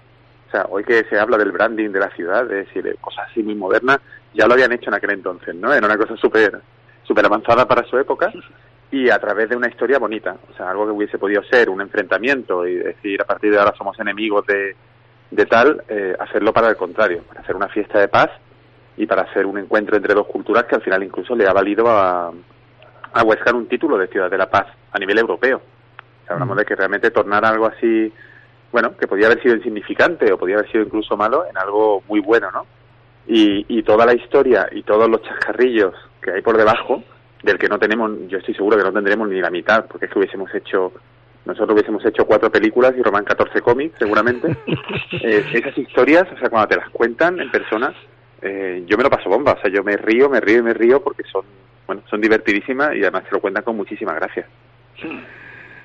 O 0.48 0.50
sea, 0.50 0.66
hoy 0.70 0.82
que 0.84 1.04
se 1.04 1.18
habla 1.18 1.36
del 1.36 1.52
branding 1.52 1.90
de 1.90 2.00
la 2.00 2.08
ciudad, 2.10 2.44
es 2.50 2.66
decir, 2.66 2.82
de 2.82 2.94
cosas 2.94 3.26
así 3.30 3.42
muy 3.42 3.54
modernas, 3.54 3.98
ya 4.32 4.46
lo 4.46 4.54
habían 4.54 4.72
hecho 4.72 4.88
en 4.88 4.94
aquel 4.94 5.10
entonces, 5.10 5.54
¿no? 5.54 5.72
Era 5.72 5.86
una 5.86 5.98
cosa 5.98 6.16
súper 6.16 6.58
súper 7.04 7.24
avanzada 7.24 7.66
para 7.66 7.84
su 7.84 7.96
época 7.98 8.30
y 8.90 9.10
a 9.10 9.18
través 9.18 9.48
de 9.48 9.56
una 9.56 9.68
historia 9.68 9.98
bonita, 9.98 10.36
o 10.50 10.54
sea, 10.54 10.70
algo 10.70 10.86
que 10.86 10.92
hubiese 10.92 11.18
podido 11.18 11.42
ser 11.42 11.68
un 11.68 11.80
enfrentamiento 11.80 12.66
y 12.66 12.76
decir 12.76 13.20
a 13.20 13.26
partir 13.26 13.50
de 13.50 13.58
ahora 13.58 13.74
somos 13.76 13.98
enemigos 14.00 14.46
de, 14.46 14.74
de 15.30 15.46
tal, 15.46 15.82
eh, 15.88 16.14
hacerlo 16.18 16.52
para 16.52 16.70
el 16.70 16.76
contrario, 16.76 17.22
para 17.28 17.40
hacer 17.40 17.54
una 17.54 17.68
fiesta 17.68 18.00
de 18.00 18.08
paz 18.08 18.30
y 18.96 19.06
para 19.06 19.22
hacer 19.22 19.44
un 19.44 19.58
encuentro 19.58 19.96
entre 19.96 20.14
dos 20.14 20.26
culturas 20.26 20.64
que 20.64 20.76
al 20.76 20.82
final 20.82 21.02
incluso 21.02 21.36
le 21.36 21.46
ha 21.46 21.52
valido 21.52 21.86
a, 21.88 22.32
a 23.12 23.22
Huesca 23.22 23.54
un 23.54 23.68
título 23.68 23.98
de 23.98 24.08
Ciudad 24.08 24.30
de 24.30 24.38
la 24.38 24.50
Paz 24.50 24.66
a 24.90 24.98
nivel 24.98 25.18
europeo. 25.18 25.58
O 25.58 26.26
sea, 26.26 26.34
hablamos 26.34 26.56
de 26.56 26.64
que 26.64 26.74
realmente 26.74 27.10
tornar 27.10 27.44
algo 27.44 27.66
así, 27.66 28.12
bueno, 28.72 28.96
que 28.96 29.06
podía 29.06 29.26
haber 29.26 29.42
sido 29.42 29.54
insignificante 29.54 30.32
o 30.32 30.38
podía 30.38 30.56
haber 30.56 30.70
sido 30.70 30.84
incluso 30.84 31.16
malo 31.16 31.44
en 31.48 31.58
algo 31.58 32.02
muy 32.08 32.20
bueno, 32.20 32.50
¿no? 32.50 32.66
Y, 33.26 33.66
y 33.68 33.82
toda 33.82 34.06
la 34.06 34.14
historia 34.14 34.68
y 34.72 34.82
todos 34.82 35.08
los 35.08 35.22
chascarrillos 35.22 35.94
que 36.22 36.32
hay 36.32 36.40
por 36.42 36.56
debajo, 36.56 37.02
del 37.42 37.58
que 37.58 37.68
no 37.68 37.78
tenemos, 37.78 38.12
yo 38.28 38.38
estoy 38.38 38.54
seguro 38.54 38.76
que 38.76 38.84
no 38.84 38.92
tendremos 38.92 39.28
ni 39.28 39.40
la 39.40 39.50
mitad, 39.50 39.86
porque 39.86 40.06
es 40.06 40.12
que 40.12 40.18
hubiésemos 40.18 40.52
hecho, 40.54 40.92
nosotros 41.44 41.74
hubiésemos 41.74 42.04
hecho 42.04 42.24
cuatro 42.26 42.50
películas 42.50 42.94
y 42.96 43.02
Román 43.02 43.24
14 43.24 43.60
cómics, 43.60 43.96
seguramente. 43.98 44.56
Eh, 45.20 45.44
esas 45.52 45.76
historias, 45.76 46.24
o 46.32 46.38
sea, 46.38 46.48
cuando 46.48 46.68
te 46.68 46.76
las 46.76 46.90
cuentan 46.90 47.40
en 47.40 47.50
persona, 47.50 47.92
eh, 48.42 48.84
yo 48.86 48.96
me 48.96 49.02
lo 49.02 49.10
paso 49.10 49.28
bomba, 49.28 49.52
o 49.52 49.60
sea, 49.60 49.70
yo 49.70 49.82
me 49.82 49.96
río, 49.96 50.28
me 50.28 50.40
río 50.40 50.58
y 50.58 50.62
me 50.62 50.74
río 50.74 51.02
porque 51.02 51.24
son, 51.24 51.44
bueno, 51.86 52.02
son 52.08 52.20
divertidísimas 52.20 52.94
y 52.94 53.00
además 53.00 53.24
te 53.24 53.32
lo 53.32 53.40
cuentan 53.40 53.64
con 53.64 53.76
muchísima 53.76 54.12
gracia. 54.14 54.46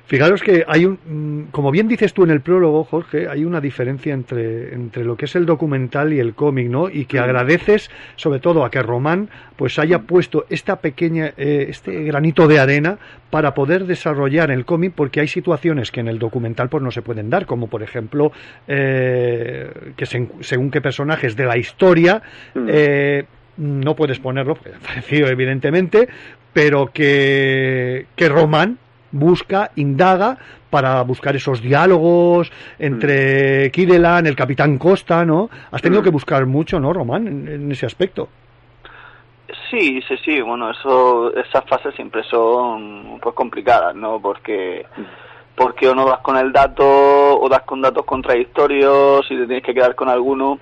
Fijaros 0.06 0.42
que 0.42 0.64
hay 0.68 0.84
un, 0.84 0.98
mm, 1.06 1.50
como 1.50 1.70
bien 1.70 1.88
dices 1.88 2.12
tú 2.12 2.24
en 2.24 2.30
el 2.30 2.42
prólogo, 2.42 2.84
Jorge, 2.84 3.26
hay 3.26 3.44
una 3.46 3.58
diferencia 3.60 4.12
entre, 4.12 4.74
entre 4.74 5.02
lo 5.02 5.16
que 5.16 5.24
es 5.24 5.34
el 5.34 5.46
documental 5.46 6.12
y 6.12 6.20
el 6.20 6.34
cómic, 6.34 6.68
¿no? 6.68 6.90
Y 6.90 7.06
que 7.06 7.18
agradeces, 7.18 7.90
sobre 8.16 8.38
todo, 8.38 8.66
a 8.66 8.70
que 8.70 8.82
Román, 8.82 9.30
pues 9.56 9.78
haya 9.78 10.00
puesto 10.00 10.44
esta 10.50 10.76
pequeña, 10.80 11.32
eh, 11.38 11.66
este 11.70 12.04
granito 12.04 12.46
de 12.46 12.58
arena 12.60 12.98
para 13.30 13.54
poder 13.54 13.86
desarrollar 13.86 14.50
el 14.50 14.66
cómic, 14.66 14.92
porque 14.94 15.20
hay 15.20 15.28
situaciones 15.28 15.90
que 15.90 16.00
en 16.00 16.08
el 16.08 16.18
documental 16.18 16.68
pues 16.68 16.82
no 16.82 16.90
se 16.90 17.00
pueden 17.00 17.30
dar, 17.30 17.46
como 17.46 17.68
por 17.68 17.82
ejemplo, 17.82 18.30
eh, 18.68 19.70
que 19.96 20.04
se- 20.04 20.28
según 20.40 20.70
qué 20.70 20.82
personajes 20.82 21.34
de 21.34 21.46
la 21.46 21.56
historia, 21.56 22.20
eh, 22.68 23.24
no 23.56 23.96
puedes 23.96 24.18
ponerlo, 24.18 24.54
porque 24.56 24.76
ha 24.76 24.80
fallecido 24.80 25.28
evidentemente, 25.28 26.08
pero 26.52 26.90
que, 26.92 28.06
que 28.16 28.28
Román 28.28 28.78
busca, 29.14 29.70
indaga 29.76 30.36
para 30.70 31.00
buscar 31.02 31.36
esos 31.36 31.62
diálogos 31.62 32.50
entre 32.78 33.70
Kidelan, 33.70 34.26
el 34.26 34.36
Capitán 34.36 34.76
Costa, 34.76 35.24
¿no? 35.24 35.48
Has 35.70 35.80
tenido 35.80 36.02
que 36.02 36.10
buscar 36.10 36.44
mucho, 36.46 36.80
¿no, 36.80 36.92
Román, 36.92 37.26
en, 37.26 37.48
en 37.48 37.72
ese 37.72 37.86
aspecto? 37.86 38.28
Sí, 39.70 40.00
sí, 40.06 40.16
sí, 40.24 40.40
bueno, 40.40 40.70
eso, 40.70 41.34
esas 41.36 41.64
fases 41.66 41.94
siempre 41.94 42.22
son 42.24 43.18
pues 43.20 43.34
complicadas, 43.34 43.94
¿no? 43.94 44.20
Porque, 44.20 44.86
porque 45.54 45.88
o 45.88 45.94
no 45.94 46.06
das 46.06 46.20
con 46.20 46.36
el 46.36 46.52
dato, 46.52 46.84
o 46.84 47.48
das 47.48 47.62
con 47.62 47.80
datos 47.80 48.04
contradictorios, 48.04 49.24
y 49.30 49.36
te 49.36 49.46
tienes 49.46 49.64
que 49.64 49.74
quedar 49.74 49.94
con 49.94 50.08
alguno. 50.08 50.58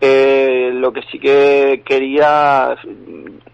Eh, 0.00 0.70
lo 0.74 0.92
que 0.92 1.02
sí 1.02 1.18
que 1.18 1.82
quería, 1.84 2.74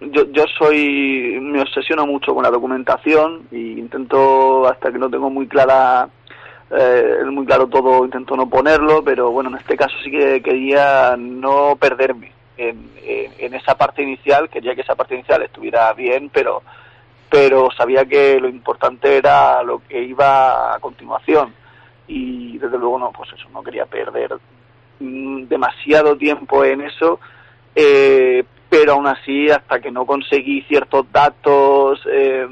yo, 0.01 0.31
yo 0.31 0.44
soy, 0.59 1.39
me 1.40 1.60
obsesiono 1.60 2.06
mucho 2.06 2.35
con 2.35 2.44
la 2.44 2.51
documentación 2.51 3.48
e 3.51 3.59
intento, 3.59 4.68
hasta 4.68 4.93
que 4.93 4.98
no 4.98 5.10
tengo 5.10 5.28
muy 5.28 5.48
clara, 5.48 6.09
eh, 6.70 7.16
muy 7.31 7.44
claro 7.47 7.66
todo, 7.66 8.05
intento 8.05 8.36
no 8.36 8.48
ponerlo, 8.48 9.02
pero 9.02 9.32
bueno, 9.32 9.51
en 9.51 9.56
este 9.56 9.77
caso 9.77 9.97
sí 10.05 10.10
que 10.10 10.40
quería 10.40 11.16
no 11.18 11.77
perderme 11.81 12.31
en, 12.56 12.90
en, 13.02 13.32
en 13.39 13.55
esa 13.55 13.77
parte 13.77 14.02
inicial, 14.02 14.48
quería 14.48 14.77
que 14.77 14.82
esa 14.82 14.94
parte 14.94 15.14
inicial 15.14 15.43
estuviera 15.43 15.93
bien, 15.94 16.31
pero 16.32 16.62
pero 17.28 17.70
sabía 17.77 18.05
que 18.05 18.39
lo 18.40 18.48
importante 18.48 19.16
era 19.16 19.62
lo 19.62 19.81
que 19.86 20.02
iba 20.02 20.74
a 20.74 20.78
continuación. 20.78 21.52
Y 22.09 22.56
desde 22.59 22.78
luego 22.78 22.98
no, 22.98 23.10
pues 23.10 23.32
eso, 23.32 23.48
no 23.51 23.62
quería 23.62 23.85
perder 23.85 24.39
demasiado 25.01 26.16
tiempo 26.16 26.64
en 26.64 26.81
eso, 26.82 27.20
eh, 27.74 28.44
pero 28.68 28.93
aún 28.94 29.06
así 29.06 29.48
hasta 29.51 29.81
que 29.81 29.90
no 29.90 30.06
conseguí 30.06 30.62
ciertos 30.62 31.06
datos 31.12 32.01
eh, 32.10 32.47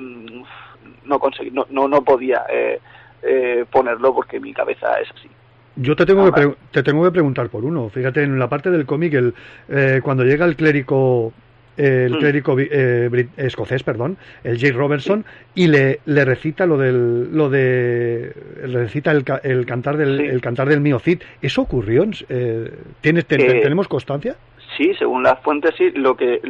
no 1.04 1.18
conseguí, 1.18 1.50
no, 1.50 1.66
no, 1.70 1.88
no 1.88 2.02
podía 2.02 2.44
eh, 2.50 2.80
eh, 3.22 3.64
ponerlo 3.70 4.14
porque 4.14 4.40
mi 4.40 4.52
cabeza 4.52 4.94
es 5.00 5.10
así. 5.10 5.28
Yo 5.76 5.96
te 5.96 6.06
tengo, 6.06 6.24
que 6.26 6.32
pre- 6.32 6.54
te 6.70 6.82
tengo 6.84 7.02
que 7.04 7.10
preguntar 7.10 7.48
por 7.48 7.64
uno. 7.64 7.88
Fíjate, 7.88 8.22
en 8.22 8.38
la 8.38 8.48
parte 8.48 8.70
del 8.70 8.86
cómic, 8.86 9.12
el, 9.14 9.34
eh, 9.68 10.00
cuando 10.04 10.22
llega 10.22 10.44
el 10.46 10.54
clérigo, 10.54 11.32
el 11.76 12.12
Mm. 12.14 12.18
clérigo 12.18 12.56
eh, 12.58 13.26
escocés, 13.36 13.82
perdón, 13.82 14.16
el 14.44 14.56
Jake 14.58 14.74
Robertson, 14.74 15.24
y 15.54 15.66
le, 15.68 16.00
le 16.06 16.24
recita 16.24 16.66
lo 16.66 16.76
del, 16.78 17.34
lo 17.36 17.48
de, 17.50 18.32
le 18.66 18.78
recita 18.78 19.10
el, 19.10 19.24
el 19.42 19.66
cantar 19.66 19.96
del, 19.96 20.18
Sí. 20.18 20.24
el 20.26 20.40
cantar 20.40 20.68
del 20.68 20.80
mío 20.80 20.98
Cid. 20.98 21.22
¿Eso 21.42 21.62
ocurrió? 21.62 22.04
Eh, 22.28 22.70
¿tienes, 23.00 23.26
te- 23.26 23.36
te- 23.38 23.58
Eh, 23.58 23.60
¿Tenemos 23.62 23.88
constancia? 23.88 24.36
Sí, 24.76 24.92
según 24.98 25.22
las 25.22 25.38
fuentes 25.40 25.74
sí, 25.76 25.90
lo 25.92 26.16
que 26.16 26.40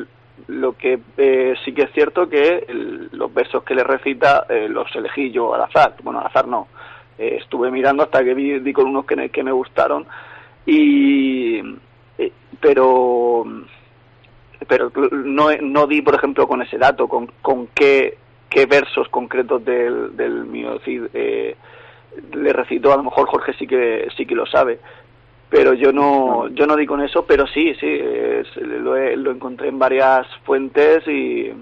lo 0.48 0.76
que 0.76 0.98
eh, 1.16 1.54
sí 1.64 1.72
que 1.72 1.82
es 1.82 1.92
cierto 1.92 2.28
que 2.28 2.64
el- 2.68 3.08
los 3.12 3.32
versos 3.32 3.62
que 3.62 3.74
le 3.74 3.84
recita 3.84 4.44
eh, 4.48 4.68
los 4.68 4.94
elegí 4.96 5.30
yo 5.30 5.54
al 5.54 5.62
azar, 5.62 5.94
bueno, 6.02 6.20
al 6.20 6.26
azar 6.26 6.46
no, 6.48 6.66
estuve 7.16 7.70
mirando 7.70 8.02
hasta 8.02 8.24
que 8.24 8.34
vi, 8.34 8.58
di 8.58 8.72
con 8.72 8.86
unos 8.88 9.06
que 9.06 9.14
me, 9.16 9.28
que 9.30 9.42
me 9.44 9.52
gustaron 9.52 10.04
y 10.66 11.60
eh, 12.18 12.32
pero 12.60 13.44
pero 14.68 14.90
no, 15.12 15.48
no 15.60 15.86
di 15.86 16.02
por 16.02 16.14
ejemplo 16.14 16.46
con 16.48 16.62
ese 16.62 16.78
dato 16.78 17.08
con, 17.08 17.30
con 17.42 17.68
qué, 17.74 18.16
qué 18.48 18.66
versos 18.66 19.08
concretos 19.08 19.64
del, 19.64 20.16
del 20.16 20.44
mío 20.44 20.78
Cid 20.84 21.04
eh, 21.14 21.56
le 22.32 22.52
recito 22.52 22.92
a 22.92 22.96
lo 22.96 23.02
mejor 23.04 23.26
Jorge 23.28 23.52
sí 23.54 23.66
que 23.66 24.08
sí 24.16 24.24
que 24.26 24.34
lo 24.34 24.46
sabe 24.46 24.78
pero 25.50 25.74
yo 25.74 25.92
no. 25.92 26.48
yo 26.48 26.66
no 26.66 26.74
di 26.76 26.86
con 26.86 27.00
eso 27.02 27.24
pero 27.26 27.46
sí 27.46 27.74
sí 27.80 27.86
es- 27.88 28.56
lo, 28.56 28.96
he- 28.96 29.16
lo 29.16 29.30
encontré 29.30 29.68
en 29.68 29.78
varias 29.78 30.26
fuentes 30.44 31.06
y 31.06 31.52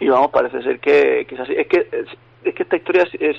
y 0.00 0.08
vamos 0.08 0.30
parece 0.30 0.62
ser 0.62 0.78
que, 0.78 1.26
que 1.28 1.34
es 1.34 1.40
así. 1.40 1.54
Es 1.56 1.66
que 1.66 1.78
es, 1.90 2.06
es 2.44 2.54
que 2.54 2.62
esta 2.62 2.76
historia 2.76 3.02
es, 3.02 3.20
es 3.20 3.36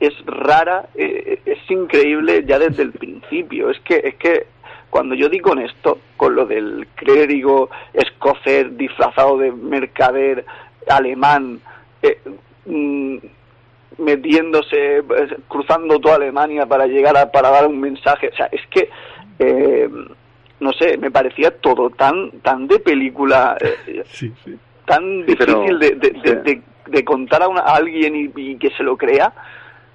es 0.00 0.26
rara 0.26 0.86
eh, 0.96 1.40
es 1.46 1.58
increíble 1.70 2.42
ya 2.44 2.58
desde 2.58 2.82
el 2.82 2.90
principio. 2.92 3.70
Es 3.70 3.78
que 3.80 4.00
es 4.04 4.16
que 4.16 4.46
cuando 4.94 5.16
yo 5.16 5.28
di 5.28 5.40
con 5.40 5.58
esto 5.58 5.98
con 6.16 6.36
lo 6.36 6.46
del 6.46 6.86
clérigo 6.94 7.68
escocés 7.92 8.76
disfrazado 8.78 9.36
de 9.38 9.50
mercader 9.50 10.44
alemán 10.88 11.58
eh, 12.00 12.20
mm, 12.66 13.16
metiéndose, 13.98 14.98
eh, 14.98 15.02
cruzando 15.48 15.98
toda 15.98 16.14
Alemania 16.14 16.64
para 16.66 16.86
llegar 16.86 17.16
a, 17.16 17.32
para 17.32 17.50
dar 17.50 17.66
un 17.66 17.80
mensaje. 17.80 18.28
O 18.32 18.36
sea, 18.36 18.48
es 18.52 18.60
que, 18.68 18.88
eh, 19.40 19.88
no 20.60 20.72
sé, 20.74 20.96
me 20.96 21.10
parecía 21.10 21.50
todo 21.58 21.90
tan, 21.90 22.30
tan 22.42 22.68
de 22.68 22.78
película, 22.78 23.56
eh, 23.60 24.04
tan 24.86 25.24
Sí, 25.26 25.34
pero- 25.36 25.54
difícil 25.62 25.78
de, 25.80 25.90
de, 25.96 26.10
de- 26.22 26.36
de- 26.42 26.62
de 26.86 27.04
contar 27.04 27.42
a, 27.42 27.48
una- 27.48 27.62
a 27.62 27.74
alguien 27.74 28.14
y, 28.14 28.30
y 28.36 28.56
que 28.58 28.70
se 28.76 28.84
lo 28.84 28.96
crea. 28.96 29.32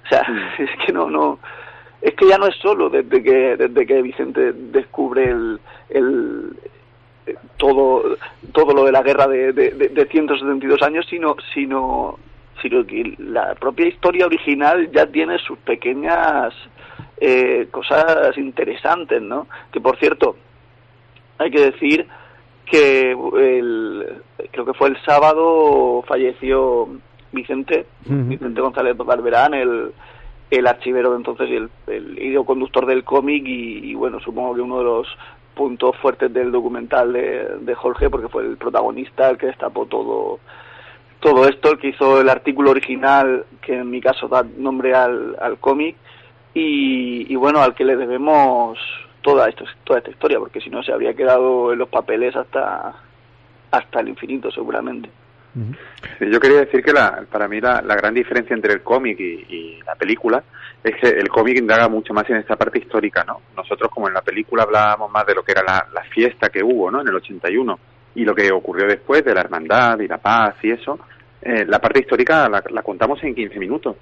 O 0.04 0.08
sea, 0.10 0.24
Mm. 0.28 0.62
es 0.62 0.70
que 0.84 0.92
no, 0.92 1.08
no, 1.08 1.38
es 2.02 2.14
que 2.14 2.28
ya 2.28 2.38
no 2.38 2.46
es 2.46 2.56
solo 2.56 2.88
desde 2.90 3.22
que, 3.22 3.56
desde 3.56 3.86
que 3.86 4.02
Vicente 4.02 4.52
descubre 4.52 5.24
el, 5.24 5.60
el 5.90 6.52
eh, 7.26 7.34
todo, 7.58 8.16
todo 8.52 8.72
lo 8.74 8.84
de 8.84 8.92
la 8.92 9.02
guerra 9.02 9.26
de, 9.28 9.52
de, 9.52 9.70
de- 9.72 9.88
de 9.88 10.06
172 10.06 10.80
años, 10.82 11.06
sino, 11.10 11.36
sino, 11.52 12.18
sino 12.62 12.86
que 12.86 13.14
la 13.18 13.54
propia 13.54 13.86
historia 13.86 14.26
original 14.26 14.90
ya 14.92 15.06
tiene 15.06 15.38
sus 15.38 15.58
pequeñas 15.58 16.54
eh, 17.18 17.68
cosas 17.70 18.36
interesantes, 18.38 19.20
¿no? 19.20 19.46
Que 19.72 19.80
por 19.80 19.98
cierto, 19.98 20.36
hay 21.38 21.50
que 21.50 21.60
decir 21.70 22.06
que 22.64 23.10
el, 23.12 24.06
creo 24.52 24.64
que 24.64 24.74
fue 24.74 24.88
el 24.88 24.96
sábado 25.04 26.02
falleció 26.06 26.88
Vicente, 27.32 27.86
Vicente 28.28 28.60
González 28.60 28.96
Barberán, 28.96 29.54
el, 29.54 29.92
el 30.50 30.66
archivero 30.66 31.10
de 31.10 31.16
entonces 31.16 31.48
y 31.48 31.56
el, 31.56 31.70
el 31.86 32.86
del 32.86 33.04
cómic 33.04 33.44
y, 33.46 33.94
bueno, 33.94 34.20
supongo 34.20 34.54
que 34.54 34.60
uno 34.60 34.78
de 34.78 34.84
los 34.84 35.06
puntos 35.54 35.96
fuertes 35.98 36.32
del 36.32 36.50
documental 36.50 37.12
de, 37.12 37.58
de 37.60 37.74
Jorge 37.74 38.10
porque 38.10 38.28
fue 38.28 38.42
el 38.44 38.56
protagonista 38.56 39.30
el 39.30 39.38
que 39.38 39.46
destapó 39.46 39.86
todo 39.86 40.40
todo 41.20 41.46
esto, 41.46 41.72
el 41.72 41.78
que 41.78 41.88
hizo 41.88 42.20
el 42.20 42.30
artículo 42.30 42.70
original 42.70 43.44
que 43.60 43.76
en 43.76 43.90
mi 43.90 44.00
caso 44.00 44.26
da 44.26 44.44
nombre 44.56 44.94
al, 44.94 45.36
al 45.40 45.58
cómic 45.58 45.96
y, 46.54 47.30
y 47.30 47.36
bueno, 47.36 47.60
al 47.60 47.74
que 47.74 47.84
le 47.84 47.96
debemos 47.96 48.78
toda, 49.20 49.48
esto, 49.48 49.64
toda 49.84 49.98
esta 49.98 50.10
historia 50.10 50.38
porque 50.38 50.60
si 50.60 50.70
no 50.70 50.82
se 50.82 50.92
habría 50.92 51.14
quedado 51.14 51.72
en 51.72 51.78
los 51.78 51.88
papeles 51.88 52.34
hasta 52.34 52.94
hasta 53.70 54.00
el 54.00 54.08
infinito 54.08 54.50
seguramente. 54.50 55.10
Sí, 56.18 56.30
Yo 56.30 56.38
quería 56.38 56.60
decir 56.60 56.82
que 56.82 56.92
la, 56.92 57.24
para 57.30 57.48
mí 57.48 57.60
la, 57.60 57.82
la 57.82 57.96
gran 57.96 58.14
diferencia 58.14 58.54
entre 58.54 58.74
el 58.74 58.82
cómic 58.82 59.18
y, 59.18 59.46
y 59.48 59.82
la 59.84 59.94
película 59.94 60.42
es 60.82 60.96
que 60.96 61.08
el 61.08 61.28
cómic 61.28 61.58
indaga 61.58 61.88
mucho 61.88 62.14
más 62.14 62.28
en 62.30 62.36
esta 62.36 62.56
parte 62.56 62.78
histórica, 62.78 63.24
¿no? 63.24 63.40
Nosotros 63.56 63.90
como 63.90 64.08
en 64.08 64.14
la 64.14 64.22
película 64.22 64.62
hablábamos 64.62 65.10
más 65.10 65.26
de 65.26 65.34
lo 65.34 65.42
que 65.42 65.52
era 65.52 65.62
la, 65.62 65.86
la 65.92 66.02
fiesta 66.04 66.48
que 66.48 66.62
hubo, 66.62 66.90
¿no? 66.90 67.00
En 67.00 67.08
el 67.08 67.14
81 67.14 67.78
y 68.14 68.24
lo 68.24 68.34
que 68.34 68.50
ocurrió 68.50 68.86
después 68.86 69.24
de 69.24 69.34
la 69.34 69.40
hermandad 69.40 69.98
y 70.00 70.08
la 70.08 70.18
paz 70.18 70.56
y 70.62 70.70
eso, 70.70 70.98
eh, 71.42 71.64
la 71.66 71.78
parte 71.78 72.00
histórica 72.00 72.48
la, 72.48 72.62
la 72.70 72.82
contamos 72.82 73.22
en 73.22 73.34
15 73.34 73.58
minutos. 73.58 73.96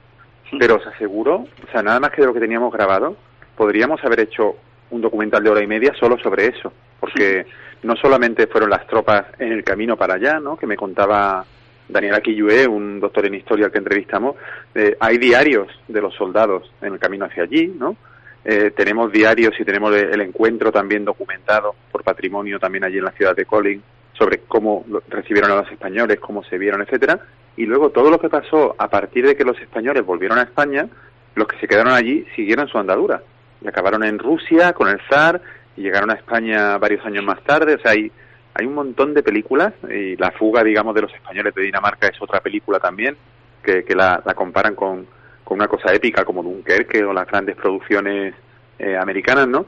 Pero 0.59 0.77
os 0.77 0.87
aseguro, 0.87 1.37
o 1.37 1.71
sea, 1.71 1.83
nada 1.83 2.01
más 2.01 2.11
que 2.11 2.23
de 2.23 2.27
lo 2.27 2.33
que 2.33 2.41
teníamos 2.41 2.73
grabado, 2.73 3.17
podríamos 3.55 4.03
haber 4.03 4.21
hecho 4.21 4.57
un 4.91 5.03
documental 5.03 5.43
de 5.43 5.51
hora 5.51 5.63
y 5.63 5.67
media 5.67 5.93
solo 5.99 6.17
sobre 6.19 6.47
eso, 6.47 6.73
porque 6.99 7.45
no 7.83 7.97
solamente 7.97 8.47
fueron 8.47 8.71
las 8.71 8.87
tropas 8.87 9.27
en 9.39 9.53
el 9.53 9.65
camino 9.65 9.97
para 9.97 10.15
allá, 10.15 10.41
¿no? 10.41 10.57
Que 10.57 10.67
me 10.67 10.77
contaba 10.77 11.45
Daniel 11.89 12.15
Aquillué, 12.15 12.67
un 12.67 13.01
doctor 13.01 13.27
en 13.27 13.35
historia 13.35 13.67
al 13.67 13.73
que 13.73 13.79
entrevistamos, 13.79 14.37
eh, 14.75 14.97
hay 15.01 15.19
diarios 15.19 15.69
de 15.89 16.01
los 16.01 16.15
soldados 16.15 16.71
en 16.83 16.93
el 16.93 16.99
camino 16.99 17.25
hacia 17.25 17.45
allí, 17.45 17.67
¿no? 17.67 17.97
Eh, 18.45 18.73
tenemos 18.77 19.11
diarios 19.11 19.55
y 19.59 19.65
tenemos 19.65 19.95
el, 19.95 20.21
encuentro 20.21 20.71
también 20.71 21.05
documentado 21.05 21.75
por 21.91 22.03
patrimonio 22.03 22.59
también 22.59 22.85
allí 22.85 22.99
en 22.99 23.05
la 23.05 23.11
ciudad 23.13 23.35
de 23.35 23.45
Colin 23.45 23.83
sobre 24.13 24.39
cómo 24.49 24.85
recibieron 25.09 25.51
a 25.51 25.57
los 25.57 25.71
españoles, 25.71 26.19
cómo 26.21 26.43
se 26.45 26.57
vieron, 26.57 26.81
etcétera, 26.83 27.21
y 27.57 27.67
luego 27.67 27.91
todo 27.91 28.11
lo 28.11 28.21
que 28.21 28.29
pasó 28.29 28.75
a 28.79 28.89
partir 28.89 29.27
de 29.27 29.37
que 29.37 29.45
los 29.45 29.59
españoles 29.61 30.05
volvieron 30.05 30.39
a 30.39 30.43
España, 30.43 30.89
los 31.35 31.47
que 31.47 31.59
se 31.59 31.69
quedaron 31.69 31.93
allí 31.93 32.27
siguieron 32.35 32.69
su 32.69 32.79
andadura 32.79 33.23
y 33.61 33.69
acabaron 33.69 34.05
en 34.05 34.19
Rusia 34.19 34.73
con 34.73 34.89
el 34.89 35.01
zar 35.09 35.41
llegaron 35.79 36.11
a 36.11 36.15
España 36.15 36.79
varios 36.79 37.05
años 37.05 37.25
más 37.25 37.43
tarde, 37.43 37.75
o 37.75 37.79
sea, 37.79 37.93
hay 37.93 38.11
hay 38.59 38.67
un 38.67 38.75
montón 38.75 39.15
de 39.15 39.23
películas 39.23 39.73
y 39.89 40.17
la 40.17 40.33
fuga, 40.33 40.65
digamos, 40.65 40.93
de 40.93 41.03
los 41.03 41.15
españoles 41.15 41.55
de 41.55 41.63
Dinamarca 41.63 42.09
es 42.09 42.21
otra 42.21 42.41
película 42.41 42.81
también 42.81 43.17
que, 43.63 43.85
la, 43.95 44.23
comparan 44.35 44.75
con, 44.75 45.07
una 45.51 45.69
cosa 45.69 45.93
épica 45.95 46.25
como 46.25 46.43
Dunkerque 46.43 47.05
o 47.05 47.13
las 47.13 47.27
grandes 47.27 47.55
producciones 47.57 48.35
eh, 48.79 48.97
americanas, 48.97 49.47
¿no? 49.47 49.67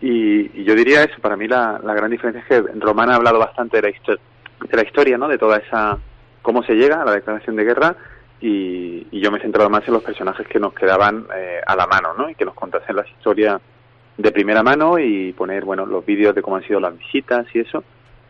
Y, 0.00 0.62
yo 0.62 0.74
diría 0.74 1.02
eso, 1.02 1.20
para 1.20 1.36
mí 1.36 1.48
la, 1.48 1.80
gran 1.82 2.10
diferencia 2.10 2.42
es 2.42 2.46
que 2.46 2.72
Román 2.78 3.10
ha 3.10 3.16
hablado 3.16 3.38
bastante 3.38 3.80
de 3.80 3.90
la, 3.90 4.18
de 4.68 4.76
la 4.76 4.82
historia, 4.82 5.18
¿no? 5.18 5.26
De 5.26 5.38
toda 5.38 5.56
esa, 5.56 5.98
cómo 6.40 6.62
se 6.62 6.74
llega 6.74 7.02
a 7.02 7.04
la 7.04 7.12
declaración 7.12 7.56
de 7.56 7.64
guerra 7.64 7.96
y, 8.40 9.06
y 9.10 9.20
yo 9.20 9.32
me 9.32 9.38
he 9.38 9.42
centrado 9.42 9.68
más 9.68 9.86
en 9.88 9.94
los 9.94 10.02
personajes 10.04 10.46
que 10.46 10.60
nos 10.60 10.74
quedaban 10.74 11.26
eh, 11.34 11.60
a 11.66 11.74
la 11.74 11.86
mano, 11.86 12.14
¿no? 12.16 12.30
Y 12.30 12.34
que 12.34 12.44
nos 12.44 12.54
contasen 12.54 12.94
las 12.94 13.08
historias 13.08 13.60
de 14.18 14.32
primera 14.32 14.62
mano 14.62 14.98
y 14.98 15.32
poner, 15.32 15.64
bueno, 15.64 15.86
los 15.86 16.04
vídeos 16.04 16.34
de 16.34 16.42
cómo 16.42 16.56
han 16.56 16.66
sido 16.66 16.80
las 16.80 16.98
visitas 16.98 17.46
y 17.54 17.60
eso. 17.60 17.82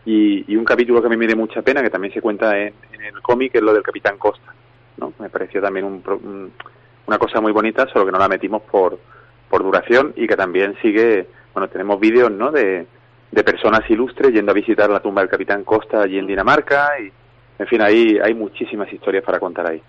Y, 0.05 0.44
y 0.52 0.56
un 0.56 0.65
capítulo 0.65 1.01
que 1.01 1.06
a 1.06 1.10
mí 1.10 1.16
me 1.16 1.27
dio 1.27 1.36
mucha 1.36 1.62
pena, 1.62 1.82
que 1.82 1.90
también 1.90 2.15
se 2.15 2.20
cuenta 2.20 2.56
en, 2.56 2.74
en 2.93 3.02
el 3.02 3.20
cómic, 3.23 3.55
es 3.55 3.62
lo 3.62 3.74
del 3.74 3.82
Capitán 3.82 4.16
Costa, 4.19 4.55
¿no? 4.98 5.12
Me 5.19 5.28
pareció 5.28 5.60
también 5.60 5.86
un, 5.86 6.52
una 7.06 7.19
cosa 7.19 7.40
muy 7.40 7.52
bonita, 7.52 7.86
solo 7.89 8.06
que 8.06 8.12
no 8.12 8.19
la 8.19 8.28
metimos 8.28 8.62
por, 8.62 8.98
por 9.48 9.62
duración 9.62 10.12
y 10.15 10.27
que 10.27 10.36
también 10.36 10.77
sigue, 10.81 11.27
bueno, 11.52 11.69
tenemos 11.69 11.98
vídeos, 11.98 12.31
¿no? 12.31 12.51
De, 12.51 12.86
de 13.31 13.44
personas 13.44 13.89
ilustres 13.90 14.32
yendo 14.32 14.52
a 14.52 14.55
visitar 14.55 14.89
la 14.89 15.01
tumba 15.01 15.23
del 15.23 15.31
Capitán 15.31 15.65
Costa 15.65 16.02
allí 16.02 16.19
en 16.19 16.27
Dinamarca 16.27 17.01
y, 17.01 17.10
en 17.59 17.66
fin, 17.66 17.82
hay, 17.82 18.19
hay 18.23 18.35
muchísimas 18.35 18.93
historias 18.93 19.24
para 19.24 19.40
contar 19.40 19.66
ahí. 19.66 19.82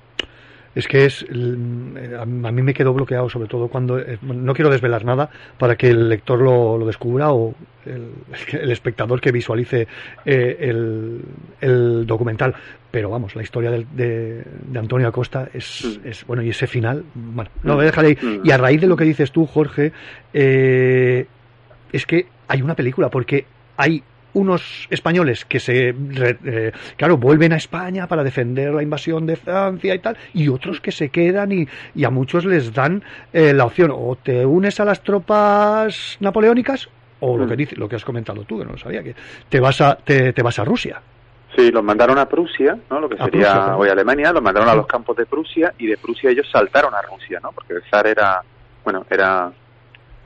Es 0.76 0.88
que 0.88 1.06
es. 1.06 1.26
mm, 1.30 2.16
A 2.46 2.52
mí 2.52 2.62
me 2.62 2.74
quedó 2.74 2.94
bloqueado, 2.94 3.30
sobre 3.30 3.48
todo 3.48 3.68
cuando. 3.68 4.00
eh, 4.00 4.18
No 4.22 4.54
quiero 4.54 4.70
desvelar 4.70 5.04
nada 5.06 5.30
para 5.58 5.76
que 5.76 5.90
el 5.90 6.10
lector 6.10 6.40
lo, 6.42 6.78
lo 6.78 6.86
descubra 6.86 7.32
o 7.32 7.56
el, 7.86 8.10
el 8.62 8.72
espectador 8.72 9.20
que 9.20 9.32
visualice 9.32 9.88
eh, 10.26 10.58
el, 10.60 11.22
el 11.62 12.06
documental. 12.06 12.54
Pero 12.92 13.10
vamos, 13.10 13.36
la 13.36 13.44
historia 13.44 13.70
de, 13.72 13.86
de 13.94 14.80
Antonio 14.80 15.08
Acosta 15.08 15.50
es, 15.54 16.00
es. 16.04 16.26
Bueno, 16.26 16.42
y 16.44 16.50
ese 16.50 16.66
final. 16.68 17.04
Bueno, 17.14 17.50
no, 17.64 17.76
voy 17.76 17.84
a 17.84 17.86
dejar 17.88 18.06
ahí. 18.06 18.18
Mm. 18.22 18.42
Y 18.48 18.52
a 18.52 18.58
raíz 18.58 18.82
de 18.82 18.88
lo 18.88 18.96
que 18.96 19.04
dices 19.06 19.32
tú, 19.32 19.46
Jorge, 19.46 19.92
eh, 20.34 21.26
es 21.92 22.06
que 22.06 22.28
hay 22.48 22.62
una 22.62 22.76
película, 22.76 23.10
porque 23.10 23.46
hay 23.78 24.02
unos 24.34 24.88
españoles 24.90 25.46
que 25.46 25.60
se, 25.60 25.90
eh, 25.90 26.72
claro, 26.98 27.18
vuelven 27.18 27.54
a 27.54 27.58
España 27.58 28.08
para 28.08 28.24
defender 28.24 28.74
la 28.74 28.84
invasión 28.84 29.26
de 29.26 29.36
Francia 29.36 29.96
y 29.96 30.00
tal, 30.00 30.18
y 30.34 30.48
otros 30.50 30.82
que 30.82 30.92
se 30.92 31.10
quedan 31.10 31.52
y, 31.52 31.68
y 31.96 32.04
a 32.04 32.10
muchos 32.10 32.46
les 32.46 32.74
dan 32.74 33.04
eh, 33.34 33.54
la 33.54 33.66
opción 33.66 33.92
o 33.94 34.16
te 34.16 34.46
unes 34.46 34.80
a 34.80 34.86
las 34.86 35.02
tropas 35.04 36.18
napoleónicas 36.20 36.90
o 37.22 37.38
lo 37.38 37.48
que 37.48 37.56
dice, 37.56 37.76
lo 37.76 37.90
que 37.90 37.98
has 37.98 38.06
comentado 38.06 38.44
tú, 38.44 38.60
que 38.60 38.66
no 38.66 38.72
lo 38.72 38.78
sabía, 38.78 39.04
que 39.04 39.14
te 39.50 39.60
vas 39.60 39.82
a, 39.82 39.96
te, 39.96 40.32
te 40.32 40.42
vas 40.42 40.58
a 40.60 40.64
Rusia. 40.64 41.02
Sí, 41.56 41.72
los 41.72 41.84
mandaron 41.84 42.18
a 42.18 42.28
Prusia, 42.28 42.78
¿no? 42.90 43.02
Lo 43.02 43.10
que 43.10 43.18
sería 43.18 43.54
Prusia, 43.54 43.76
hoy 43.76 43.90
Alemania, 43.90 44.32
los 44.32 44.42
mandaron 44.42 44.70
a 44.70 44.76
los 44.76 44.88
campos 44.88 45.18
de 45.18 45.26
Prusia 45.26 45.74
y 45.78 45.88
de 45.88 45.98
Prusia 45.98 46.30
ellos 46.30 46.48
saltaron 46.52 46.94
a 46.94 47.02
Rusia, 47.02 47.40
¿no? 47.42 47.52
Porque 47.52 47.74
el 47.74 47.84
zar 47.90 48.08
era, 48.08 48.42
bueno, 48.84 49.06
era 49.10 49.52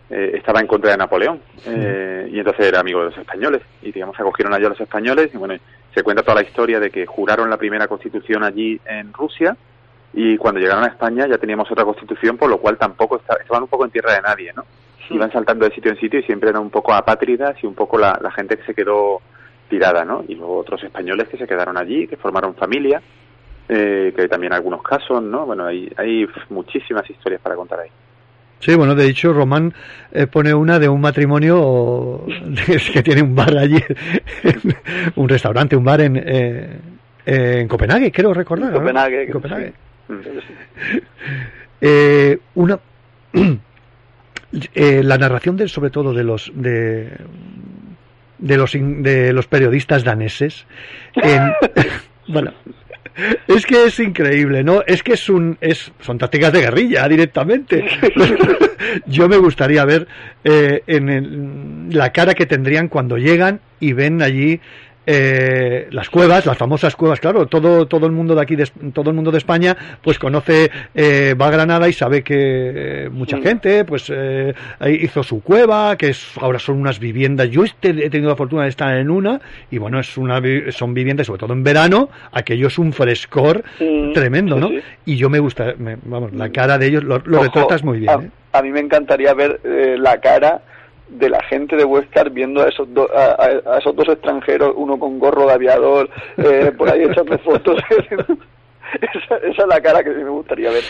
eh, 0.10 0.32
estaba 0.36 0.60
en 0.60 0.68
contra 0.68 0.92
de 0.92 0.98
Napoleón 0.98 1.42
eh, 1.66 2.30
y 2.32 2.40
entonces 2.40 2.68
era 2.68 2.80
amigo 2.82 3.00
de 3.00 3.06
los 3.06 3.18
españoles. 3.18 3.62
Y 3.82 3.92
digamos 3.92 4.20
acogieron 4.20 4.54
allí 4.54 4.66
a 4.66 4.70
los 4.70 4.80
españoles 4.82 5.30
y 5.34 5.38
bueno 5.38 5.56
se 5.94 6.04
cuenta 6.04 6.24
toda 6.24 6.36
la 6.42 6.44
historia 6.48 6.80
de 6.80 6.90
que 6.90 7.06
juraron 7.06 7.50
la 7.50 7.58
primera 7.58 7.88
constitución 7.88 8.44
allí 8.44 8.80
en 8.86 9.14
Rusia 9.14 9.56
y 10.14 10.38
cuando 10.38 10.60
llegaron 10.60 10.84
a 10.84 10.88
España 10.88 11.28
ya 11.28 11.38
teníamos 11.38 11.70
otra 11.72 11.86
constitución 11.86 12.38
por 12.38 12.50
lo 12.50 12.58
cual 12.60 12.78
tampoco 12.78 13.18
esta- 13.18 13.36
estaban 13.42 13.64
un 13.64 13.70
poco 13.70 13.86
en 13.86 13.92
tierra 13.92 14.14
de 14.14 14.22
nadie 14.22 14.54
no 14.54 14.64
iban 15.10 15.32
saltando 15.32 15.66
de 15.66 15.74
sitio 15.76 15.92
en 15.92 15.98
sitio 16.00 16.20
y 16.20 16.24
siempre 16.24 16.50
eran 16.50 16.62
un 16.64 16.70
poco 16.70 16.94
apátridas 16.94 17.56
y 17.64 17.68
un 17.68 17.76
poco 17.76 17.98
la, 17.98 18.18
la 18.22 18.32
gente 18.32 18.58
que 18.58 18.64
se 18.64 18.74
quedó 18.74 19.22
tirada 19.70 20.04
no 20.06 20.24
y 20.28 20.36
luego 20.36 20.58
otros 20.58 20.84
españoles 20.84 21.28
que 21.30 21.38
se 21.38 21.48
quedaron 21.48 21.78
allí 21.78 22.08
que 22.08 22.18
formaron 22.18 22.56
familia 22.56 23.02
eh, 23.70 24.14
que 24.16 24.28
también 24.28 24.54
algunos 24.54 24.82
casos 24.84 25.22
no 25.24 25.46
bueno 25.46 25.66
hay 25.66 25.92
hay 25.98 26.28
muchísimas 26.50 27.08
historias 27.10 27.42
para 27.42 27.56
contar 27.56 27.80
ahí 27.82 27.90
Sí, 28.64 28.76
bueno, 28.76 28.96
de 28.96 29.08
hecho, 29.08 29.34
Román 29.34 29.74
eh, 30.14 30.26
pone 30.26 30.54
una 30.54 30.80
de 30.80 30.88
un 30.88 31.02
matrimonio 31.02 32.26
que 32.94 33.04
tiene 33.04 33.22
un 33.22 33.36
bar 33.36 33.58
allí, 33.58 33.84
un 35.16 35.28
restaurante, 35.28 35.76
un 35.76 35.84
bar 35.84 36.00
en, 36.00 36.16
eh, 36.26 36.80
en 37.26 37.68
Copenhague, 37.68 38.10
creo 38.10 38.34
recordar. 38.34 38.72
¿no? 38.72 38.80
Copenhague, 38.80 39.24
En 39.24 39.32
Copenhague. 39.32 39.74
sí. 40.08 41.00
Eh, 41.86 42.40
una 42.56 42.80
eh, 44.74 45.02
la 45.04 45.18
narración 45.18 45.58
de, 45.58 45.68
sobre 45.68 45.90
todo 45.90 46.14
de 46.14 46.24
los 46.24 46.50
de 46.56 47.12
de 48.38 48.58
los 48.58 48.72
de 48.72 49.34
los 49.34 49.48
periodistas 49.48 50.06
daneses 50.06 50.66
en, 51.16 51.52
bueno 52.30 52.54
es 53.48 53.66
que 53.66 53.86
es 53.86 54.00
increíble 54.00 54.64
no 54.64 54.82
es 54.86 55.04
que 55.04 55.14
es 55.14 55.30
un 55.30 55.58
es 55.62 55.92
son 56.02 56.18
tácticas 56.18 56.52
de 56.54 56.62
guerrilla 56.62 57.08
directamente. 57.08 57.86
Yo 59.06 59.30
me 59.30 59.38
gustaría 59.38 59.86
ver 59.86 60.08
eh, 60.44 60.84
en 60.88 61.10
el- 61.10 61.90
la 61.98 62.12
cara 62.12 62.34
que 62.34 62.46
tendrían 62.46 62.88
cuando 62.90 63.18
llegan 63.18 63.60
y 63.80 63.94
ven 63.94 64.22
allí 64.22 64.60
eh, 65.06 65.88
las 65.92 66.10
cuevas, 66.10 66.46
las 66.46 66.58
famosas 66.58 66.96
cuevas, 66.96 67.20
claro, 67.20 67.46
todo 67.48 67.86
todo 67.88 68.06
el 68.06 68.12
mundo 68.12 68.36
de 68.36 68.42
aquí, 68.42 68.56
de, 68.56 68.66
todo 68.94 69.10
el 69.10 69.16
mundo 69.16 69.32
de 69.32 69.38
España, 69.38 69.76
pues 70.02 70.18
conoce, 70.20 70.72
eh, 70.96 71.36
va 71.40 71.48
a 71.48 71.52
Granada 71.52 71.90
y 71.90 71.94
sabe 71.94 72.24
que 72.24 72.36
eh, 73.06 73.10
mucha 73.12 73.38
gente, 73.40 73.84
pues 73.86 74.12
eh, 74.14 74.54
hizo 75.02 75.24
su 75.24 75.42
cueva, 75.42 75.98
que 75.98 76.10
es, 76.10 76.26
ahora 76.40 76.60
son 76.60 76.78
unas 76.80 77.00
viviendas. 77.00 77.50
Yo 77.50 77.64
este- 77.64 77.90
he 78.06 78.10
tenido 78.10 78.30
la 78.30 78.36
fortuna 78.36 78.64
de 78.64 78.70
estar 78.70 78.96
en 78.98 79.10
una 79.10 79.42
y 79.72 79.78
bueno, 79.78 80.00
es 80.00 80.18
una 80.18 80.42
son 80.72 80.94
viviendas, 80.94 81.28
sobre 81.28 81.40
todo 81.40 81.54
en 81.54 81.64
verano, 81.64 82.10
aquello 82.32 82.68
es 82.68 82.78
un 82.80 82.94
frescor 82.94 83.64
Mm, 83.80 84.14
tremendo, 84.14 84.58
¿no? 84.60 84.70
sí. 84.70 84.80
Y 85.06 85.16
yo 85.18 85.30
me 85.30 85.40
gusta, 85.40 85.74
me- 85.78 85.98
vamos, 86.04 86.34
la 86.34 86.50
cara 86.50 86.78
de 86.78 86.88
ellos 86.88 87.04
lo, 87.04 87.20
lo 87.26 87.38
Ojo, 87.38 87.46
retratas 87.46 87.84
muy 87.84 88.00
bien. 88.00 88.10
A, 88.10 88.14
¿eh? 88.24 88.30
a 88.54 88.62
mí 88.62 88.72
me 88.72 88.80
encantaría 88.80 89.34
ver 89.34 89.60
eh, 89.64 89.96
la 90.00 90.20
cara 90.20 90.62
de 91.10 91.30
la 91.30 91.42
gente 91.44 91.76
de 91.76 91.84
Huescar 91.86 92.30
viendo 92.32 92.62
a 92.64 92.70
esos, 92.70 92.92
do- 92.94 93.10
a, 93.16 93.78
esos 93.78 93.96
dos 93.96 94.08
extranjeros, 94.10 94.74
uno 94.76 94.98
con 94.98 95.20
gorro 95.20 95.48
de 95.48 95.54
aviador, 95.54 96.10
eh, 96.38 96.72
por 96.78 96.90
ahí 96.90 97.04
echando 97.04 97.38
fotos. 97.40 97.80
esa, 99.02 99.38
esa 99.38 99.62
es 99.64 99.68
la 99.68 99.82
cara 99.82 100.04
que 100.04 100.10
me 100.12 100.30
gustaría 100.30 100.70
ver. 100.72 100.84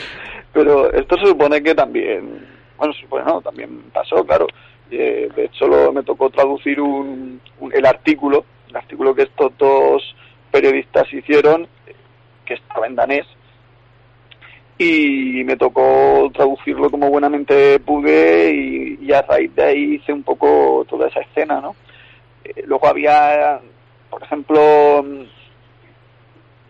Pero 0.52 0.92
esto 0.94 1.18
se 1.18 1.26
supone 1.28 1.62
que 1.64 1.74
también, 1.76 2.46
bueno, 2.78 2.94
se 2.94 3.02
supone 3.02 3.26
no, 3.26 3.42
también 3.42 3.82
pasó, 3.94 4.24
claro. 4.26 4.48
Eh, 4.92 5.30
de 5.36 5.46
hecho, 5.46 5.68
lo- 5.68 5.92
me 5.92 6.04
tocó 6.04 6.30
traducir 6.30 6.80
un, 6.80 7.42
un- 7.60 7.74
el 7.74 7.86
artículo, 7.86 8.46
el 8.70 8.76
artículo 8.78 9.16
que 9.16 9.24
estos 9.24 9.52
dos 9.58 10.16
periodistas 10.52 11.12
hicieron, 11.12 11.68
que 12.46 12.54
estaba 12.54 12.86
en 12.86 12.96
danés, 12.96 13.26
y 14.84 15.44
me 15.44 15.56
tocó 15.58 16.30
traducirlo 16.34 16.90
como 16.90 17.10
buenamente 17.10 17.80
pude 17.80 18.52
y, 18.54 19.00
y 19.02 19.14
a 19.14 19.22
raíz 19.22 19.54
de 19.56 19.64
ahí 19.64 19.84
hice 19.96 20.14
un 20.14 20.24
poco 20.24 20.86
toda 20.90 21.08
esa 21.08 21.22
escena, 21.22 21.60
¿no? 21.62 21.76
Eh, 22.44 22.64
luego 22.66 22.88
había, 22.88 23.60
por 24.10 24.22
ejemplo, 24.24 25.04
mm, 25.04 25.22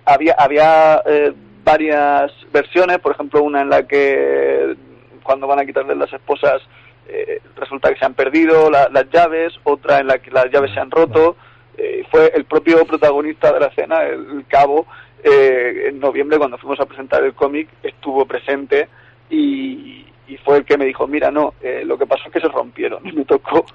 había, 0.05 0.33
había 0.37 1.01
eh, 1.05 1.33
varias 1.63 2.31
versiones, 2.51 2.99
por 2.99 3.13
ejemplo, 3.13 3.41
una 3.43 3.61
en 3.61 3.69
la 3.69 3.87
que 3.87 4.75
cuando 5.23 5.47
van 5.47 5.59
a 5.59 5.65
quitarle 5.65 5.95
las 5.95 6.11
esposas 6.11 6.61
eh, 7.07 7.41
resulta 7.57 7.89
que 7.93 7.99
se 7.99 8.05
han 8.05 8.13
perdido 8.13 8.69
la- 8.69 8.89
las 8.89 9.09
llaves, 9.09 9.53
otra 9.63 9.99
en 9.99 10.07
la 10.07 10.19
que 10.19 10.31
las 10.31 10.49
llaves 10.51 10.71
se 10.73 10.79
han 10.79 10.91
roto. 10.91 11.35
Eh, 11.77 12.03
fue 12.11 12.31
el 12.35 12.45
propio 12.45 12.85
protagonista 12.85 13.51
de 13.51 13.59
la 13.59 13.67
escena, 13.67 14.03
el, 14.03 14.25
el 14.37 14.45
cabo, 14.47 14.85
eh, 15.23 15.85
en 15.89 15.99
noviembre 15.99 16.37
cuando 16.37 16.57
fuimos 16.57 16.79
a 16.79 16.85
presentar 16.85 17.23
el 17.23 17.33
cómic 17.33 17.69
estuvo 17.81 18.25
presente 18.25 18.87
y, 19.29 20.05
y 20.27 20.37
fue 20.43 20.57
el 20.57 20.65
que 20.65 20.77
me 20.77 20.85
dijo, 20.85 21.07
mira, 21.07 21.31
no, 21.31 21.53
eh, 21.61 21.83
lo 21.85 21.97
que 21.97 22.05
pasó 22.05 22.23
es 22.27 22.33
que 22.33 22.39
se 22.41 22.47
rompieron 22.49 22.99
y 23.07 23.11
me 23.11 23.25
tocó 23.25 23.65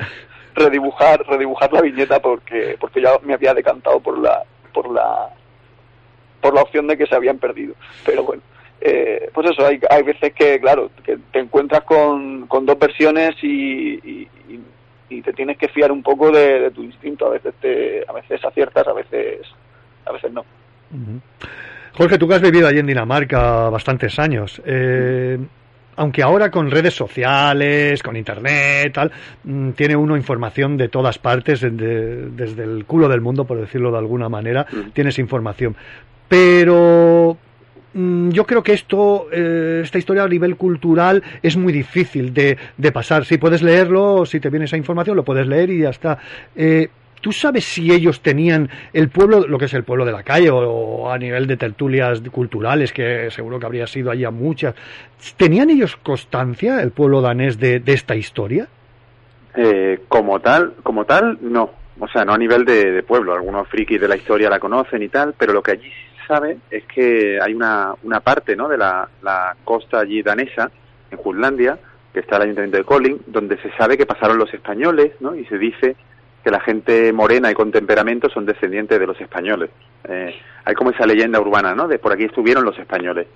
redibujar, 0.55 1.25
redibujar 1.27 1.73
la 1.73 1.83
viñeta 1.83 2.21
porque, 2.21 2.77
porque 2.81 3.01
ya 3.03 3.13
me 3.23 3.35
había 3.35 3.55
decantado 3.55 4.01
por 4.01 4.19
la, 4.19 4.43
por 4.73 4.91
la, 4.91 5.31
por 6.41 6.55
la 6.55 6.63
opción 6.63 6.87
de 6.87 6.97
que 6.97 7.07
se 7.07 7.15
habían 7.15 7.39
perdido. 7.39 7.75
Pero 8.05 8.25
bueno, 8.25 8.43
eh, 8.81 9.31
pues 9.35 9.51
eso, 9.51 9.67
hay, 9.67 9.81
hay 9.91 10.03
veces 10.03 10.33
que, 10.35 10.61
claro, 10.61 10.91
que 11.05 11.19
te 11.33 11.41
encuentras 11.41 11.83
con, 11.85 12.47
con 12.47 12.65
dos 12.67 12.79
versiones 12.79 13.35
y, 13.43 13.95
y, 13.95 14.29
y- 14.49 15.23
te 15.23 15.33
tienes 15.33 15.57
que 15.59 15.69
fiar 15.69 15.91
un 15.91 16.03
poco 16.03 16.31
de, 16.31 16.61
de 16.61 16.71
tu 16.71 16.83
instinto. 16.83 17.27
A 17.27 17.31
veces 17.31 17.55
te, 17.61 18.05
a 18.07 18.13
veces 18.13 18.45
aciertas, 18.45 18.87
a 18.87 18.93
veces, 18.93 19.41
a 20.07 20.13
veces 20.13 20.31
no. 20.33 20.45
Jorge, 21.93 22.19
tú 22.19 22.29
que 22.29 22.35
has 22.35 22.43
vivido 22.43 22.69
allí 22.69 22.79
en 22.79 22.87
Dinamarca 22.87 23.69
bastantes 23.71 24.19
años, 24.19 24.63
eh, 24.65 25.39
aunque 25.97 26.23
ahora 26.23 26.51
con 26.51 26.71
redes 26.71 26.95
sociales, 26.95 28.03
con 28.05 28.17
internet, 28.17 28.93
tal, 28.95 29.11
mm, 29.43 29.71
tiene 29.71 29.97
uno 29.97 30.17
información 30.17 30.77
de 30.77 30.89
todas 30.89 31.19
partes, 31.19 31.61
de- 31.61 31.71
de- 31.71 32.29
desde 32.31 32.63
el 32.63 32.85
culo 32.85 33.09
del 33.09 33.21
mundo, 33.21 33.45
por 33.47 33.59
decirlo 33.61 33.91
de 33.91 33.99
alguna 33.99 34.29
manera, 34.29 34.65
tienes 34.93 35.19
información. 35.19 35.75
Pero 36.29 37.37
mm, 37.95 38.29
yo 38.31 38.45
creo 38.45 38.63
que 38.63 38.75
esto, 38.75 39.27
eh, 39.33 39.81
esta 39.83 39.99
historia 39.99 40.23
a 40.23 40.29
nivel 40.29 40.57
cultural 40.57 41.23
es 41.43 41.57
muy 41.57 41.73
difícil 41.73 42.33
de, 42.35 42.57
de 42.77 42.93
pasar. 42.93 43.25
Si 43.25 43.39
puedes 43.39 43.63
leerlo, 43.63 44.25
si 44.27 44.39
te 44.39 44.51
viene 44.51 44.67
esa 44.67 44.77
información, 44.77 45.17
lo 45.17 45.25
puedes 45.25 45.47
leer 45.49 45.71
y 45.71 45.81
ya 45.81 45.89
está. 45.91 46.19
Eh, 46.55 46.89
¿Tú 47.21 47.33
sabes 47.33 47.65
si 47.65 47.93
ellos 47.93 48.21
tenían 48.21 48.69
el 48.93 49.09
pueblo, 49.09 49.47
lo 49.47 49.59
que 49.59 49.67
es 49.67 49.75
el 49.75 49.85
pueblo 49.85 50.05
de 50.05 50.13
la 50.13 50.23
calle, 50.23 50.51
o, 50.51 51.11
a 51.11 51.19
nivel 51.19 51.47
de 51.47 51.57
tertulias 51.57 52.21
culturales, 52.31 52.93
que 52.93 53.31
seguro 53.31 53.59
que 53.59 53.67
habría 53.67 53.87
sido 53.87 54.11
allí 54.11 54.25
a 54.25 54.31
muchas, 54.31 54.75
¿tenían 55.37 55.71
ellos 55.71 55.97
constancia, 55.97 56.81
el 56.81 56.93
pueblo 56.93 57.21
danés, 57.21 57.59
de, 57.59 57.83
esta 57.87 58.15
historia? 58.15 58.69
Eh, 59.55 60.01
como 60.09 60.41
tal, 60.41 60.75
como 60.83 61.05
tal, 61.05 61.39
no. 61.41 61.71
O 62.01 62.07
sea, 62.07 62.25
no 62.25 62.33
a 62.33 62.39
nivel 62.39 62.65
de, 62.65 63.03
pueblo. 63.03 63.35
Algunos 63.35 63.67
frikis 63.69 64.01
de 64.01 64.09
la 64.09 64.17
historia 64.17 64.49
la 64.49 64.61
conocen 64.61 65.03
y 65.03 65.09
tal, 65.09 65.35
pero 65.37 65.53
lo 65.53 65.63
que 65.63 65.73
allí 65.73 65.91
se 65.91 66.27
sabe 66.27 66.59
es 66.71 66.85
que 66.85 67.41
hay 67.41 67.55
una, 67.55 67.95
una 68.05 68.21
parte, 68.21 68.55
¿no? 68.55 68.69
De 68.69 68.79
la, 68.79 69.09
costa 69.65 70.01
allí 70.01 70.23
danesa, 70.23 70.71
en 71.11 71.19
Jutlandia, 71.19 71.79
que 72.13 72.21
está 72.21 72.37
el 72.37 72.43
ayuntamiento 72.43 72.77
de 72.77 72.85
Colin, 72.85 73.21
donde 73.27 73.57
se 73.59 73.71
sabe 73.77 73.99
que 73.99 74.07
pasaron 74.07 74.39
los 74.39 74.53
españoles, 74.55 75.13
¿no? 75.21 75.35
Y 75.35 75.45
se 75.47 75.59
dice 75.59 75.97
que 76.49 76.53
la 76.53 76.61
gente 76.61 77.13
morena 77.13 77.51
y 77.51 77.55
con 77.55 77.71
temperamento 77.71 78.31
son 78.31 78.47
descendientes 78.47 78.99
de 78.99 79.07
los 79.07 79.21
españoles. 79.21 79.69
Eh, 80.09 80.35
hay 80.65 80.75
como 80.75 80.91
esa 80.91 81.05
leyenda 81.05 81.39
urbana, 81.39 81.75
¿no? 81.75 81.87
De 81.87 81.99
por 81.99 82.11
aquí 82.11 82.25
estuvieron 82.25 82.65
los 82.65 82.79
españoles. 82.79 83.27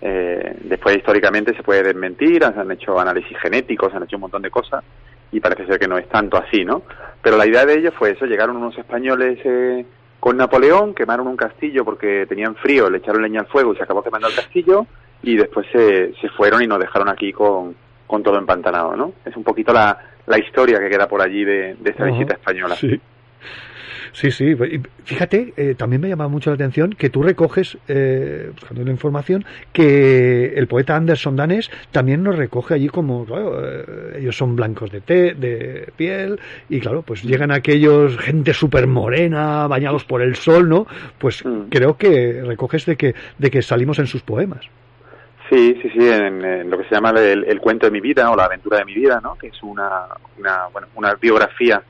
Eh, 0.00 0.56
después 0.62 0.96
históricamente 0.96 1.54
se 1.54 1.62
puede 1.62 1.82
desmentir, 1.82 2.42
han 2.42 2.70
hecho 2.70 2.98
análisis 2.98 3.36
genéticos, 3.38 3.92
han 3.92 4.04
hecho 4.04 4.16
un 4.16 4.22
montón 4.22 4.40
de 4.40 4.50
cosas 4.50 4.82
y 5.30 5.40
parece 5.40 5.66
ser 5.66 5.78
que 5.78 5.86
no 5.86 5.98
es 5.98 6.08
tanto 6.08 6.38
así, 6.38 6.64
¿no? 6.64 6.84
Pero 7.20 7.36
la 7.36 7.46
idea 7.46 7.66
de 7.66 7.74
ellos 7.74 7.92
fue 7.98 8.12
eso, 8.12 8.24
llegaron 8.24 8.56
unos 8.56 8.78
españoles 8.78 9.38
eh, 9.44 9.84
con 10.18 10.38
Napoleón, 10.38 10.94
quemaron 10.94 11.26
un 11.26 11.36
castillo 11.36 11.84
porque 11.84 12.24
tenían 12.26 12.54
frío, 12.54 12.88
le 12.88 12.96
echaron 12.96 13.20
leña 13.20 13.40
al 13.40 13.46
fuego 13.48 13.74
y 13.74 13.76
se 13.76 13.82
acabó 13.82 14.02
quemando 14.02 14.28
el 14.28 14.34
castillo 14.34 14.86
y 15.22 15.36
después 15.36 15.66
se, 15.70 16.14
se 16.18 16.30
fueron 16.30 16.62
y 16.62 16.66
nos 16.66 16.80
dejaron 16.80 17.10
aquí 17.10 17.30
con, 17.30 17.74
con 18.14 18.22
todo 18.22 18.38
empantanado, 18.38 18.96
¿no? 18.96 19.12
Es 19.24 19.36
un 19.36 19.42
poquito 19.42 19.72
la, 19.72 19.98
la 20.26 20.38
historia 20.38 20.78
que 20.78 20.88
queda 20.88 21.08
por 21.08 21.20
allí 21.20 21.44
de, 21.44 21.74
de 21.74 21.90
esta 21.90 22.04
visita 22.04 22.34
española. 22.34 22.76
sí. 22.76 23.00
Sí, 24.14 24.30
sí. 24.30 24.54
Fíjate, 25.04 25.52
eh, 25.56 25.74
también 25.76 26.00
me 26.00 26.08
llama 26.08 26.28
mucho 26.28 26.50
la 26.50 26.54
atención 26.54 26.90
que 26.90 27.10
tú 27.10 27.24
recoges, 27.24 27.76
eh, 27.88 28.48
buscando 28.52 28.84
la 28.84 28.92
información, 28.92 29.44
que 29.72 30.54
el 30.54 30.68
poeta 30.68 30.94
Anderson 30.94 31.34
danés 31.34 31.68
también 31.90 32.22
nos 32.22 32.36
recoge 32.36 32.74
allí 32.74 32.86
como, 32.86 33.24
claro, 33.26 33.60
eh, 33.60 34.18
ellos 34.20 34.36
son 34.36 34.54
blancos 34.54 34.92
de 34.92 35.00
té, 35.00 35.34
de 35.34 35.88
piel, 35.96 36.38
y 36.68 36.78
claro, 36.78 37.02
pues 37.02 37.24
llegan 37.24 37.50
aquellos, 37.50 38.16
gente 38.18 38.54
súper 38.54 38.86
morena, 38.86 39.66
bañados 39.66 40.04
por 40.04 40.22
el 40.22 40.36
sol, 40.36 40.68
¿no? 40.68 40.86
Pues 41.18 41.42
creo 41.68 41.96
que 41.96 42.40
recoges 42.44 42.86
de 42.86 42.94
que, 42.94 43.16
de 43.38 43.50
que 43.50 43.62
salimos 43.62 43.98
en 43.98 44.06
sus 44.06 44.22
poemas. 44.22 44.60
Sí, 45.50 45.78
sí, 45.82 45.90
sí, 45.90 46.08
en, 46.08 46.44
en 46.44 46.70
lo 46.70 46.78
que 46.78 46.84
se 46.84 46.94
llama 46.94 47.10
el, 47.10 47.44
el 47.44 47.60
cuento 47.60 47.86
de 47.86 47.92
mi 47.92 48.00
vida 48.00 48.30
o 48.30 48.36
la 48.36 48.44
aventura 48.44 48.78
de 48.78 48.84
mi 48.84 48.94
vida, 48.94 49.20
¿no? 49.22 49.36
Que 49.36 49.48
es 49.48 49.62
una, 49.62 50.06
una, 50.38 50.66
bueno, 50.72 50.88
una 50.94 51.14
biografía 51.14 51.82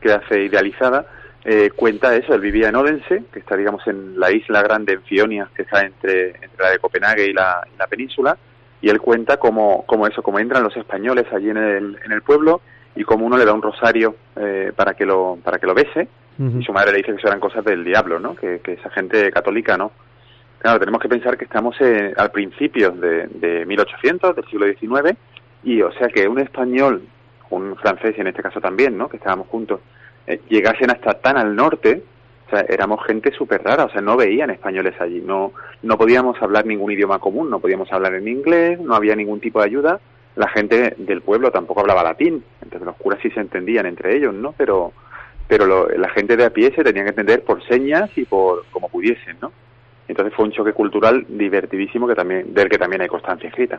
que 0.00 0.12
hace 0.12 0.44
idealizada, 0.44 1.06
eh, 1.44 1.70
cuenta 1.74 2.14
eso, 2.14 2.34
él 2.34 2.40
vivía 2.40 2.68
en 2.68 2.76
Odense, 2.76 3.24
que 3.32 3.38
está, 3.38 3.56
digamos, 3.56 3.86
en 3.86 4.20
la 4.20 4.30
isla 4.30 4.62
grande, 4.62 4.92
en 4.92 5.02
Fionia, 5.02 5.48
que 5.54 5.62
está 5.62 5.80
entre, 5.80 6.30
entre 6.30 6.62
la 6.62 6.70
de 6.70 6.78
Copenhague 6.78 7.26
y 7.26 7.32
la, 7.32 7.66
y 7.74 7.78
la 7.78 7.86
península, 7.86 8.36
y 8.82 8.90
él 8.90 9.00
cuenta 9.00 9.38
cómo, 9.38 9.84
cómo 9.86 10.06
eso, 10.06 10.22
cómo 10.22 10.38
entran 10.38 10.62
los 10.62 10.76
españoles 10.76 11.26
allí 11.32 11.48
en 11.50 11.56
el, 11.56 11.98
en 12.04 12.12
el 12.12 12.22
pueblo 12.22 12.60
y 12.94 13.04
cómo 13.04 13.24
uno 13.24 13.38
le 13.38 13.44
da 13.44 13.52
un 13.52 13.62
rosario 13.62 14.16
eh, 14.36 14.72
para 14.74 14.94
que 14.94 15.06
lo 15.06 15.38
para 15.42 15.58
que 15.58 15.66
lo 15.66 15.74
bese, 15.74 16.08
y 16.38 16.62
su 16.62 16.72
madre 16.72 16.92
le 16.92 16.98
dice 16.98 17.10
que 17.10 17.18
eso 17.18 17.26
eran 17.26 17.40
cosas 17.40 17.64
del 17.64 17.82
diablo, 17.82 18.20
¿no? 18.20 18.36
Que, 18.36 18.60
que 18.60 18.74
esa 18.74 18.90
gente 18.90 19.28
católica, 19.32 19.76
¿no? 19.76 19.90
Claro, 20.58 20.80
tenemos 20.80 21.00
que 21.00 21.08
pensar 21.08 21.36
que 21.38 21.44
estamos 21.44 21.76
eh, 21.80 22.12
al 22.16 22.30
principio 22.32 22.90
de, 22.90 23.28
de 23.28 23.64
1800, 23.64 24.34
del 24.34 24.44
siglo 24.46 24.66
XIX, 24.66 25.16
y 25.62 25.82
o 25.82 25.92
sea 25.92 26.08
que 26.08 26.26
un 26.26 26.40
español, 26.40 27.02
un 27.50 27.76
francés 27.76 28.18
en 28.18 28.26
este 28.26 28.42
caso 28.42 28.60
también, 28.60 28.98
¿no? 28.98 29.08
Que 29.08 29.18
estábamos 29.18 29.46
juntos, 29.48 29.80
eh, 30.26 30.40
llegasen 30.48 30.90
hasta 30.90 31.14
tan 31.14 31.36
al 31.36 31.54
norte, 31.54 32.02
o 32.46 32.50
sea, 32.50 32.60
éramos 32.68 33.04
gente 33.06 33.30
súper 33.32 33.62
rara, 33.62 33.84
o 33.84 33.90
sea, 33.90 34.00
no 34.00 34.16
veían 34.16 34.50
españoles 34.50 34.94
allí, 35.00 35.20
no, 35.24 35.52
no 35.82 35.96
podíamos 35.96 36.40
hablar 36.42 36.66
ningún 36.66 36.90
idioma 36.90 37.18
común, 37.20 37.50
no 37.50 37.60
podíamos 37.60 37.92
hablar 37.92 38.14
en 38.14 38.26
inglés, 38.26 38.80
no 38.80 38.94
había 38.94 39.14
ningún 39.14 39.38
tipo 39.40 39.60
de 39.60 39.66
ayuda, 39.66 40.00
la 40.34 40.48
gente 40.48 40.94
del 40.98 41.22
pueblo 41.22 41.52
tampoco 41.52 41.80
hablaba 41.80 42.02
latín, 42.02 42.42
entonces 42.62 42.84
los 42.86 42.96
curas 42.96 43.20
sí 43.22 43.30
se 43.30 43.40
entendían 43.40 43.86
entre 43.86 44.16
ellos, 44.16 44.34
¿no? 44.34 44.54
Pero, 44.56 44.92
pero 45.46 45.66
lo- 45.66 45.88
la 45.88 46.08
gente 46.10 46.36
de 46.36 46.46
a 46.46 46.50
pie 46.50 46.72
se 46.74 46.82
tenía 46.82 47.04
que 47.04 47.10
entender 47.10 47.44
por 47.44 47.62
señas 47.68 48.10
y 48.16 48.24
por 48.24 48.64
como 48.72 48.88
pudiesen, 48.88 49.36
¿no? 49.40 49.52
Entonces 50.08 50.34
fue 50.34 50.46
un 50.46 50.52
choque 50.52 50.72
cultural 50.72 51.24
divertidísimo 51.28 52.08
que 52.08 52.14
también, 52.14 52.52
del 52.54 52.68
que 52.68 52.78
también 52.78 53.02
hay 53.02 53.08
constancia 53.08 53.48
escrita. 53.48 53.78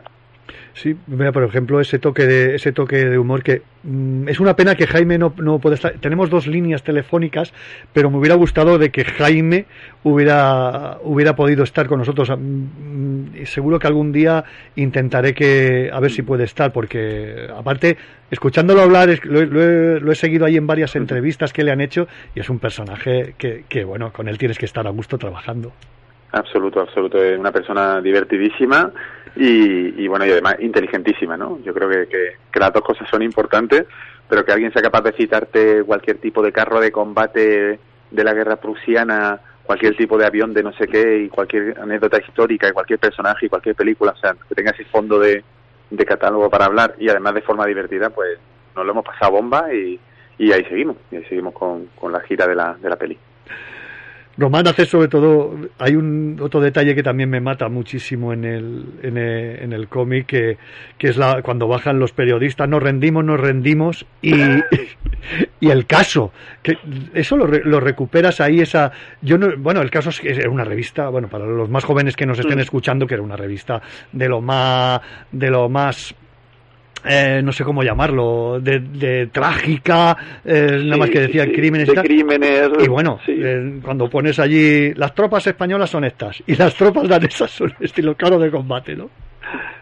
Sí, 0.72 0.96
mira, 1.08 1.32
por 1.32 1.42
ejemplo, 1.44 1.80
ese 1.80 1.98
toque 1.98 2.26
de 2.26 2.54
ese 2.54 2.72
toque 2.72 3.04
de 3.04 3.18
humor 3.18 3.42
que 3.42 3.62
mm, 3.82 4.28
es 4.28 4.38
una 4.40 4.54
pena 4.54 4.74
que 4.76 4.86
Jaime 4.86 5.18
no, 5.18 5.32
no 5.38 5.58
puede 5.58 5.74
estar. 5.74 5.92
Tenemos 6.00 6.30
dos 6.30 6.46
líneas 6.46 6.82
telefónicas, 6.84 7.52
pero 7.92 8.08
me 8.10 8.18
hubiera 8.18 8.36
gustado 8.36 8.78
de 8.78 8.90
que 8.90 9.04
Jaime 9.04 9.66
hubiera 10.04 10.98
hubiera 11.02 11.34
podido 11.36 11.62
estar 11.64 11.86
con 11.88 11.98
nosotros. 11.98 12.30
Mm, 12.36 13.36
y 13.42 13.46
seguro 13.46 13.78
que 13.78 13.86
algún 13.88 14.12
día 14.12 14.44
intentaré 14.76 15.34
que 15.34 15.90
a 15.92 16.00
ver 16.00 16.10
si 16.12 16.22
puede 16.22 16.44
estar, 16.44 16.72
porque 16.72 17.48
aparte 17.56 17.96
escuchándolo 18.30 18.80
hablar 18.82 19.10
es- 19.10 19.24
lo, 19.24 19.40
he- 19.40 19.46
lo 19.46 19.62
he, 19.62 20.00
lo 20.00 20.12
he 20.12 20.14
seguido 20.16 20.46
ahí 20.46 20.56
en 20.56 20.66
varias 20.66 20.94
entrevistas 20.96 21.52
que 21.52 21.64
le 21.64 21.72
han 21.72 21.80
hecho 21.80 22.06
y 22.34 22.40
es 22.40 22.48
un 22.48 22.58
personaje 22.60 23.34
que, 23.38 23.64
que 23.68 23.84
bueno, 23.84 24.12
con 24.12 24.28
él 24.28 24.38
tienes 24.38 24.58
que 24.58 24.66
estar 24.66 24.86
a 24.86 24.90
gusto 24.90 25.18
trabajando. 25.18 25.72
Absoluto, 26.32 26.80
absoluto. 26.80 27.22
Es 27.22 27.38
una 27.38 27.52
persona 27.52 28.00
divertidísima 28.00 28.92
y, 29.36 30.02
y 30.02 30.08
bueno, 30.08 30.26
y 30.26 30.30
además 30.30 30.56
inteligentísima, 30.60 31.36
¿no? 31.36 31.58
Yo 31.62 31.74
creo 31.74 31.88
que, 31.88 32.36
que, 32.52 32.60
las 32.60 32.72
dos 32.72 32.82
cosas 32.82 33.08
son 33.08 33.22
importantes, 33.22 33.86
pero 34.28 34.44
que 34.44 34.52
alguien 34.52 34.72
sea 34.72 34.82
capaz 34.82 35.02
de 35.02 35.12
citarte 35.12 35.82
cualquier 35.82 36.18
tipo 36.18 36.42
de 36.42 36.52
carro 36.52 36.80
de 36.80 36.92
combate 36.92 37.80
de 38.10 38.24
la 38.24 38.34
guerra 38.34 38.56
prusiana, 38.56 39.40
cualquier 39.64 39.96
tipo 39.96 40.18
de 40.18 40.26
avión 40.26 40.52
de 40.52 40.62
no 40.62 40.72
sé 40.72 40.86
qué 40.86 41.18
y 41.18 41.28
cualquier 41.28 41.78
anécdota 41.80 42.18
histórica 42.18 42.68
y 42.68 42.72
cualquier 42.72 42.98
personaje 42.98 43.46
y 43.46 43.48
cualquier 43.48 43.74
película, 43.74 44.12
o 44.12 44.16
sea, 44.16 44.34
que 44.48 44.54
tenga 44.54 44.72
ese 44.72 44.84
fondo 44.84 45.18
de, 45.18 45.42
de 45.90 46.04
catálogo 46.04 46.48
para 46.50 46.66
hablar 46.66 46.94
y 46.98 47.08
además 47.08 47.34
de 47.34 47.42
forma 47.42 47.66
divertida, 47.66 48.10
pues 48.10 48.38
nos 48.76 48.84
lo 48.84 48.92
hemos 48.92 49.04
pasado 49.04 49.32
bomba 49.32 49.72
y, 49.72 49.98
y 50.38 50.52
ahí 50.52 50.64
seguimos, 50.64 50.96
y 51.10 51.16
ahí 51.16 51.24
seguimos 51.24 51.54
con, 51.54 51.86
con 51.96 52.12
la 52.12 52.20
gira 52.20 52.46
de 52.46 52.54
la, 52.54 52.74
de 52.80 52.88
la 52.88 52.96
peli. 52.96 53.18
Román 54.40 54.66
hace 54.66 54.86
sobre 54.86 55.08
todo, 55.08 55.54
hay 55.78 55.96
un 55.96 56.38
otro 56.40 56.60
detalle 56.60 56.94
que 56.94 57.02
también 57.02 57.28
me 57.28 57.40
mata 57.40 57.68
muchísimo 57.68 58.32
en 58.32 58.44
el, 58.46 58.86
en 59.02 59.18
el, 59.18 59.62
en 59.62 59.72
el 59.74 59.86
cómic, 59.88 60.26
que, 60.26 60.56
que 60.96 61.08
es 61.08 61.18
la, 61.18 61.42
cuando 61.42 61.68
bajan 61.68 61.98
los 61.98 62.12
periodistas, 62.12 62.66
nos 62.66 62.82
rendimos, 62.82 63.22
nos 63.22 63.38
rendimos, 63.38 64.06
y, 64.22 64.32
y 65.60 65.68
el 65.68 65.84
caso, 65.84 66.32
que 66.62 66.78
eso 67.12 67.36
lo, 67.36 67.46
lo 67.46 67.80
recuperas 67.80 68.40
ahí, 68.40 68.60
esa, 68.60 68.92
yo 69.20 69.36
no, 69.36 69.54
bueno, 69.58 69.82
el 69.82 69.90
caso 69.90 70.08
es 70.08 70.18
que 70.18 70.30
era 70.30 70.48
una 70.48 70.64
revista, 70.64 71.10
bueno, 71.10 71.28
para 71.28 71.44
los 71.44 71.68
más 71.68 71.84
jóvenes 71.84 72.16
que 72.16 72.24
nos 72.24 72.38
estén 72.38 72.56
Mm. 72.56 72.62
escuchando, 72.62 73.06
que 73.06 73.14
era 73.14 73.22
una 73.22 73.36
revista 73.36 73.82
de 74.10 74.28
lo 74.28 74.40
más, 74.40 75.00
de 75.30 75.50
lo 75.50 75.68
más, 75.68 76.14
eh, 77.04 77.40
no 77.42 77.52
sé 77.52 77.64
cómo 77.64 77.82
llamarlo, 77.82 78.58
de, 78.60 78.80
de 78.80 79.26
trágica, 79.28 80.16
eh, 80.44 80.80
nada 80.84 80.96
más 80.98 81.10
que 81.10 81.20
decía 81.20 81.44
sí. 81.44 81.52
crímenes 81.52 81.86
De 81.86 81.92
y 81.92 81.96
tal. 81.96 82.04
crímenes, 82.04 82.68
Y 82.82 82.88
bueno, 82.88 83.18
eh, 83.26 83.78
cuando 83.82 84.08
pones 84.10 84.38
allí, 84.38 84.92
las 84.94 85.14
tropas 85.14 85.46
españolas 85.46 85.90
son 85.90 86.04
estas, 86.04 86.42
y 86.46 86.56
las 86.56 86.74
tropas 86.74 87.08
danesas 87.08 87.50
son 87.50 87.72
estilo 87.80 88.14
carro 88.14 88.38
de 88.38 88.50
combate, 88.50 88.94
¿no? 88.96 89.10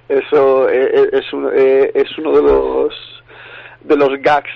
Eso 0.09 0.69
eh, 0.71 1.11
es, 1.13 1.33
un- 1.33 1.51
es 1.55 2.19
uno 2.19 2.33
de 2.33 2.43
los 2.43 2.95
de 3.85 3.97
los 3.97 4.11
gags, 4.21 4.51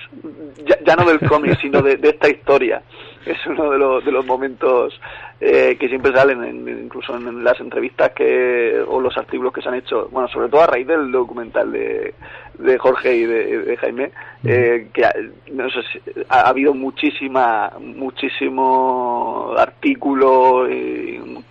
ya, 0.65 0.77
ya 0.85 0.95
no 0.95 1.05
del 1.05 1.19
cómic, 1.27 1.57
sino 1.59 1.81
de, 1.81 1.97
de 1.97 2.09
esta 2.09 2.29
historia. 2.29 2.81
Es 3.25 3.37
uno 3.47 3.71
de 3.71 3.77
los, 3.77 4.03
de 4.03 4.11
los 4.11 4.25
momentos 4.25 4.99
eh, 5.39 5.77
que 5.79 5.87
siempre 5.87 6.11
salen, 6.11 6.43
en- 6.43 6.83
incluso 6.85 7.15
en 7.15 7.43
las 7.43 7.59
entrevistas 7.59 8.11
que 8.11 8.83
o 8.85 8.99
los 8.99 9.17
artículos 9.17 9.53
que 9.53 9.61
se 9.61 9.69
han 9.69 9.75
hecho, 9.75 10.09
bueno, 10.11 10.27
sobre 10.27 10.49
todo 10.49 10.61
a 10.61 10.67
raíz 10.67 10.85
del 10.87 11.11
documental 11.11 11.71
de, 11.71 12.13
de 12.59 12.77
Jorge 12.77 13.15
y 13.15 13.25
de, 13.25 13.57
de 13.59 13.77
Jaime, 13.77 14.11
eh, 14.43 14.89
que 14.93 15.05
ha, 15.05 15.13
no 15.53 15.69
sé 15.69 15.81
si- 15.83 16.01
ha, 16.27 16.41
ha 16.41 16.49
habido 16.49 16.73
muchísima, 16.73 17.71
muchísimo 17.79 19.53
artículo 19.57 20.69
y, 20.69 21.43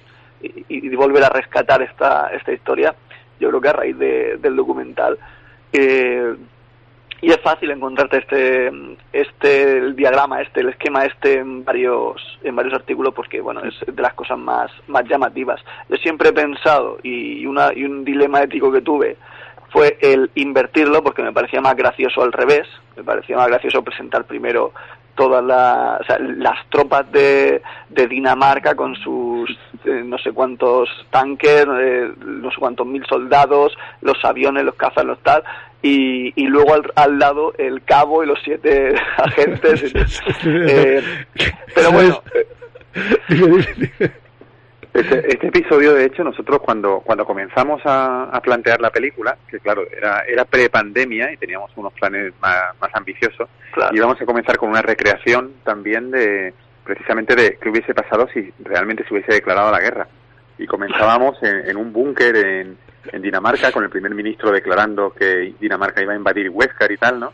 y, 0.43 0.53
y 0.69 0.97
volver 0.97 1.24
a 1.24 1.28
rescatar 1.31 1.82
esta, 1.82 2.28
esta 2.35 2.53
historia, 2.53 2.94
yo 3.40 3.49
creo 3.49 3.61
que 3.61 3.69
a 3.69 3.73
raíz 3.73 3.99
de- 3.99 4.36
del 4.39 4.57
documental. 4.57 5.16
eh, 5.73 6.35
y 7.23 7.31
es 7.31 7.40
fácil 7.40 7.70
encontrarte 7.70 8.19
este 8.19 8.70
este 9.12 9.78
el 9.78 9.97
diagrama 9.97 10.43
este 10.43 10.61
el 10.61 10.70
esquema 10.70 11.07
este 11.07 11.39
en 11.39 11.65
varios 11.65 12.20
en 12.43 12.55
varios 12.57 12.74
artículos 12.74 13.15
porque 13.15 13.40
bueno 13.40 13.62
es 13.62 13.74
de 13.86 14.03
las 14.03 14.12
cosas 14.15 14.39
más 14.39 14.70
más 14.89 15.05
llamativas. 15.09 15.61
Yo 15.89 15.97
siempre 15.97 16.31
he 16.31 16.32
pensado 16.32 16.99
y 17.03 17.47
una 17.47 17.73
y 17.74 17.85
un 17.85 18.05
dilema 18.05 18.43
ético 18.43 18.70
que 18.73 18.82
tuve 18.82 19.16
fue 19.70 19.97
el 20.03 20.31
invertirlo 20.35 21.03
porque 21.03 21.23
me 21.23 21.32
parecía 21.32 21.61
más 21.61 21.77
gracioso 21.77 22.23
al 22.23 22.32
revés. 22.32 22.69
Me 22.97 23.05
parecía 23.05 23.36
más 23.36 23.47
gracioso 23.47 23.82
presentar 23.82 24.24
primero 24.24 24.73
todas 25.15 25.44
sea, 26.07 26.19
las 26.19 26.66
tropas 26.70 27.11
de, 27.12 27.62
de 27.89 28.07
Dinamarca 28.07 28.74
con 28.74 28.94
eh, 28.94 28.97
no 29.85 30.19
sé 30.19 30.33
cuántos 30.33 30.89
tanques 31.11 31.67
eh, 31.67 32.13
no 32.19 32.51
sé 32.51 32.57
cuántos 32.59 32.87
mil 32.87 33.05
soldados 33.07 33.77
los 34.01 34.25
aviones 34.25 34.65
los 34.65 34.75
cazas 34.75 35.05
los 35.05 35.19
tal 35.23 35.43
y, 35.83 36.33
y 36.41 36.47
luego 36.47 36.75
al, 36.75 36.93
al 36.95 37.19
lado 37.19 37.53
el 37.59 37.83
cabo 37.83 38.23
y 38.23 38.27
los 38.27 38.39
siete 38.45 38.95
agentes. 39.19 39.95
Eh, 40.45 41.03
pero 41.75 41.93
bueno. 41.93 42.23
Este, 44.95 45.33
este 45.33 45.47
episodio, 45.47 45.95
de 45.95 46.05
hecho, 46.05 46.23
nosotros 46.23 46.61
cuando, 46.63 47.01
cuando 47.01 47.25
comenzamos 47.25 47.81
a, 47.87 48.25
a 48.25 48.41
plantear 48.43 48.79
la 48.79 48.91
película, 48.91 49.39
que 49.49 49.59
claro, 49.59 49.85
era, 49.91 50.21
era 50.29 50.45
pre-pandemia 50.45 51.33
y 51.33 51.39
teníamos 51.39 51.71
unos 51.77 51.95
planes 51.95 52.35
más, 52.43 52.79
más 52.79 52.91
ambiciosos, 52.93 53.49
íbamos 53.93 54.21
a 54.21 54.27
comenzar 54.27 54.59
con 54.59 54.69
una 54.69 54.83
recreación 54.83 55.55
también 55.65 56.11
de, 56.11 56.53
precisamente 56.85 57.35
de 57.35 57.59
qué 57.61 57.69
hubiese 57.69 57.95
pasado 57.95 58.29
si 58.33 58.53
realmente 58.61 59.05
se 59.05 59.15
hubiese 59.15 59.33
declarado 59.33 59.71
la 59.71 59.81
guerra. 59.81 60.07
Y 60.59 60.67
comenzábamos 60.67 61.43
en, 61.43 61.69
en 61.69 61.77
un 61.77 61.93
búnker 61.93 62.37
en, 62.37 62.77
en 63.11 63.23
Dinamarca 63.23 63.73
con 63.73 63.85
el 63.85 63.91
primer 63.91 64.15
ministro 64.15 64.51
declarando 64.51 65.11
que 65.11 65.55
Dinamarca 65.61 66.03
iba 66.03 66.13
a 66.13 66.17
invadir 66.17 66.51
Huéscar 66.51 66.93
y 66.93 66.97
tal, 66.97 67.21
¿no? 67.21 67.33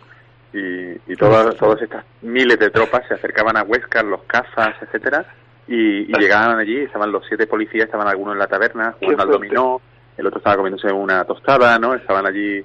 Y, 0.52 0.92
y 1.12 1.16
todas, 1.16 1.54
todas 1.56 1.82
estas 1.82 2.04
miles 2.22 2.58
de 2.58 2.70
tropas 2.70 3.06
se 3.06 3.14
acercaban 3.14 3.56
a 3.56 3.62
Huéscar, 3.64 4.04
los 4.04 4.22
cazas, 4.22 4.74
etcétera, 4.80 5.26
y, 5.66 6.10
y 6.10 6.12
llegaban 6.18 6.58
allí, 6.58 6.78
estaban 6.78 7.12
los 7.12 7.26
siete 7.28 7.46
policías, 7.46 7.84
estaban 7.84 8.08
algunos 8.08 8.32
en 8.34 8.38
la 8.38 8.46
taberna 8.46 8.94
jugando 8.98 9.22
al 9.24 9.30
dominó, 9.30 9.80
el 10.16 10.26
otro 10.26 10.38
estaba 10.38 10.56
comiéndose 10.56 10.90
una 10.90 11.24
tostada, 11.24 11.78
¿no? 11.78 11.94
Estaban 11.94 12.26
allí 12.26 12.64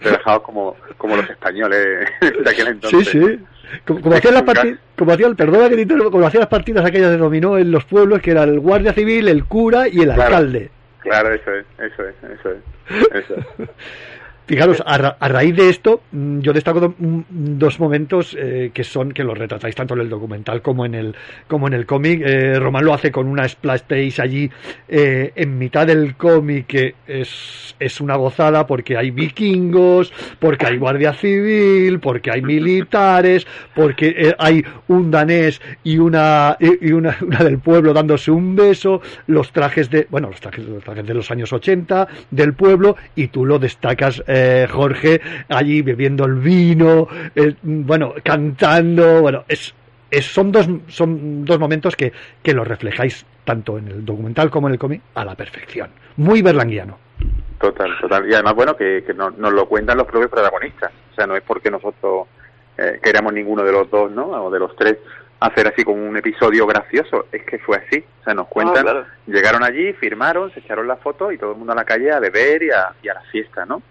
relajados 0.00 0.42
como, 0.42 0.76
como 0.96 1.16
los 1.16 1.28
españoles 1.28 2.08
de 2.20 2.50
aquel 2.50 2.66
Sí, 2.66 2.70
entonces. 2.70 3.08
sí. 3.08 3.44
Como, 3.86 4.00
como 4.00 4.14
hacían 4.16 4.34
las 4.34 4.42
partidas, 4.42 4.78
como 4.96 5.12
hacían, 5.12 5.36
perdona 5.36 5.68
que 5.68 5.84
te 5.86 5.86
como 6.10 6.26
hacían 6.26 6.40
las 6.40 6.48
partidas 6.48 6.84
aquellas 6.84 7.10
de 7.10 7.16
dominó 7.18 7.58
en 7.58 7.70
los 7.70 7.84
pueblos, 7.84 8.20
que 8.20 8.30
era 8.32 8.44
el 8.44 8.60
guardia 8.60 8.92
civil, 8.92 9.28
el 9.28 9.44
cura 9.44 9.88
y 9.88 9.98
el 10.00 10.04
Claro. 10.12 10.22
alcalde. 10.22 10.70
Claro, 11.00 11.32
eso 11.34 11.50
es, 11.52 11.66
eso 11.78 12.02
es, 12.08 12.14
eso 12.38 12.50
es. 12.50 13.24
Eso 13.24 13.34
es. 13.58 13.68
Fijaros, 14.46 14.82
a, 14.84 14.98
ra- 14.98 15.16
a 15.20 15.28
raíz 15.28 15.56
de 15.56 15.70
esto, 15.70 16.02
mm, 16.12 16.40
yo 16.40 16.52
destaco 16.52 16.80
do- 16.80 16.94
mm, 16.98 17.20
dos 17.58 17.80
momentos 17.80 18.36
eh, 18.38 18.70
que 18.74 18.84
son 18.84 19.12
que 19.12 19.24
los 19.24 19.38
retratáis 19.38 19.74
tanto 19.74 19.94
en 19.94 20.00
el 20.00 20.10
documental 20.10 20.60
como 20.60 20.84
en 20.84 20.94
el 20.94 21.14
como 21.48 21.66
en 21.66 21.72
el 21.72 21.86
cómic. 21.86 22.20
Eh, 22.24 22.58
Román 22.60 22.84
lo 22.84 22.92
hace 22.92 23.10
con 23.10 23.26
una 23.26 23.48
splash 23.48 23.80
page 23.88 24.20
allí 24.20 24.50
eh, 24.88 25.32
en 25.34 25.56
mitad 25.56 25.86
del 25.86 26.14
cómic 26.16 26.66
que 26.66 26.94
es, 27.06 27.74
es 27.80 28.00
una 28.02 28.16
gozada 28.16 28.66
porque 28.66 28.96
hay 28.98 29.10
vikingos, 29.10 30.12
porque 30.38 30.66
hay 30.66 30.76
guardia 30.76 31.14
civil, 31.14 32.00
porque 32.00 32.30
hay 32.30 32.42
militares, 32.42 33.46
porque 33.74 34.14
eh, 34.16 34.34
hay 34.38 34.62
un 34.88 35.10
danés 35.10 35.60
y 35.84 35.96
una 35.98 36.56
y 36.60 36.88
y 36.88 36.92
una, 36.92 37.16
una 37.22 37.38
del 37.38 37.58
pueblo 37.60 37.94
dándose 37.94 38.30
un 38.30 38.54
beso, 38.56 39.00
los 39.26 39.52
trajes 39.52 39.88
de 39.88 40.06
bueno 40.10 40.28
los 40.28 40.40
trajes, 40.40 40.66
los 40.66 40.84
trajes 40.84 41.06
de 41.06 41.14
los 41.14 41.30
años 41.30 41.50
80 41.52 42.08
del 42.30 42.52
pueblo 42.52 42.96
y 43.16 43.28
tú 43.28 43.46
lo 43.46 43.58
destacas 43.58 44.22
eh, 44.34 44.66
Jorge 44.70 45.20
allí 45.48 45.82
bebiendo 45.82 46.24
el 46.24 46.34
vino, 46.34 47.06
eh, 47.34 47.54
bueno 47.62 48.14
cantando, 48.24 49.20
bueno 49.20 49.44
es, 49.46 49.74
es 50.10 50.26
son 50.26 50.50
dos 50.50 50.68
son 50.88 51.44
dos 51.44 51.58
momentos 51.58 51.94
que 51.96 52.12
que 52.42 52.52
lo 52.52 52.64
reflejáis 52.64 53.24
tanto 53.44 53.78
en 53.78 53.88
el 53.88 54.04
documental 54.04 54.50
como 54.50 54.68
en 54.68 54.74
el 54.74 54.78
cómic 54.78 55.02
a 55.14 55.24
la 55.24 55.34
perfección, 55.34 55.90
muy 56.16 56.42
berlanguiano. 56.42 56.98
Total, 57.60 57.90
total. 58.00 58.28
Y 58.28 58.34
además, 58.34 58.54
bueno, 58.54 58.76
que, 58.76 59.04
que 59.06 59.14
nos, 59.14 59.38
nos 59.38 59.52
lo 59.52 59.66
cuentan 59.66 59.96
los 59.96 60.06
propios 60.06 60.30
protagonistas. 60.30 60.92
O 61.12 61.14
sea, 61.14 61.26
no 61.26 61.36
es 61.36 61.42
porque 61.42 61.70
nosotros 61.70 62.26
eh, 62.76 62.98
queramos 63.02 63.32
ninguno 63.32 63.62
de 63.62 63.72
los 63.72 63.90
dos, 63.90 64.10
¿no? 64.10 64.26
O 64.26 64.50
de 64.50 64.58
los 64.58 64.74
tres 64.76 64.98
hacer 65.40 65.68
así 65.68 65.84
como 65.84 66.06
un 66.06 66.16
episodio 66.16 66.66
gracioso. 66.66 67.26
Es 67.32 67.42
que 67.44 67.58
fue 67.58 67.78
así. 67.78 68.04
O 68.20 68.24
sea, 68.24 68.34
nos 68.34 68.48
cuentan, 68.48 68.82
claro. 68.82 69.06
llegaron 69.26 69.62
allí, 69.62 69.92
firmaron, 69.94 70.52
se 70.52 70.60
echaron 70.60 70.88
la 70.88 70.96
foto 70.96 71.32
y 71.32 71.38
todo 71.38 71.52
el 71.52 71.58
mundo 71.58 71.72
a 71.72 71.76
la 71.76 71.84
calle 71.84 72.12
a 72.12 72.20
beber 72.20 72.64
y 72.64 72.70
a, 72.70 72.92
y 73.02 73.08
a 73.08 73.14
la 73.14 73.22
fiesta, 73.32 73.64
¿no? 73.64 73.82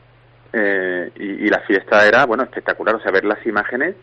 Eh, 0.53 1.09
y, 1.15 1.23
y 1.45 1.49
la 1.49 1.59
fiesta 1.61 2.07
era, 2.07 2.25
bueno, 2.25 2.43
espectacular. 2.43 2.95
O 2.95 2.99
sea, 3.01 3.11
ver 3.11 3.25
las 3.25 3.43
imágenes. 3.45 3.95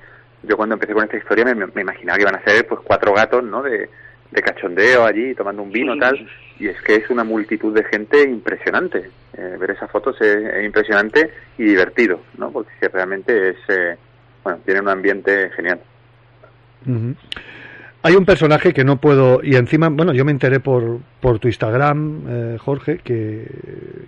Yo 0.43 0.56
cuando 0.56 0.74
empecé 0.74 0.93
con 0.94 1.05
esta 1.05 1.16
historia 1.16 1.44
me, 1.44 1.55
me 1.55 1.82
imaginaba 1.82 2.16
que 2.16 2.22
iban 2.22 2.35
a 2.36 2.43
ser 2.44 2.66
pues 2.66 2.81
cuatro 2.82 3.12
gatos, 3.14 3.44
¿no? 3.44 3.62
De, 3.62 3.89
de 4.31 4.43
cachondeo 4.43 5.05
allí, 5.05 5.35
tomando 5.35 5.62
un 5.62 5.70
vino, 5.72 5.94
Sí. 5.94 6.01
tal. 6.01 6.28
Y 6.59 6.68
es 6.68 6.81
que 6.82 6.97
es 6.97 7.10
una 7.10 7.24
multitud 7.24 7.74
de 7.74 7.85
gente 7.85 8.22
impresionante. 8.22 9.10
Eh, 9.36 9.56
ver 9.59 9.70
esas 9.72 9.90
fotos 9.90 10.20
es, 10.20 10.36
es 10.36 10.64
impresionante 10.64 11.31
y 11.59 11.64
divertido, 11.64 12.20
¿no? 12.39 12.51
Porque 12.51 12.70
que 12.81 12.89
realmente 12.89 13.51
es, 13.51 13.56
eh, 13.68 13.97
bueno, 14.43 14.59
tiene 14.64 14.81
un 14.81 14.89
ambiente 14.89 15.51
genial. 15.51 15.81
Ujú. 16.86 17.14
Hay 18.02 18.14
un 18.16 18.24
personaje 18.24 18.72
que 18.72 18.82
no 18.82 18.97
puedo, 18.97 19.40
y 19.44 19.56
encima, 19.56 19.90
bueno, 19.90 20.14
yo 20.14 20.24
me 20.24 20.31
enteré 20.32 20.59
por, 20.59 21.01
por 21.20 21.39
tu 21.39 21.48
Instagram, 21.48 22.22
eh, 22.28 22.56
Jorge, 22.59 22.98
que, 23.05 23.47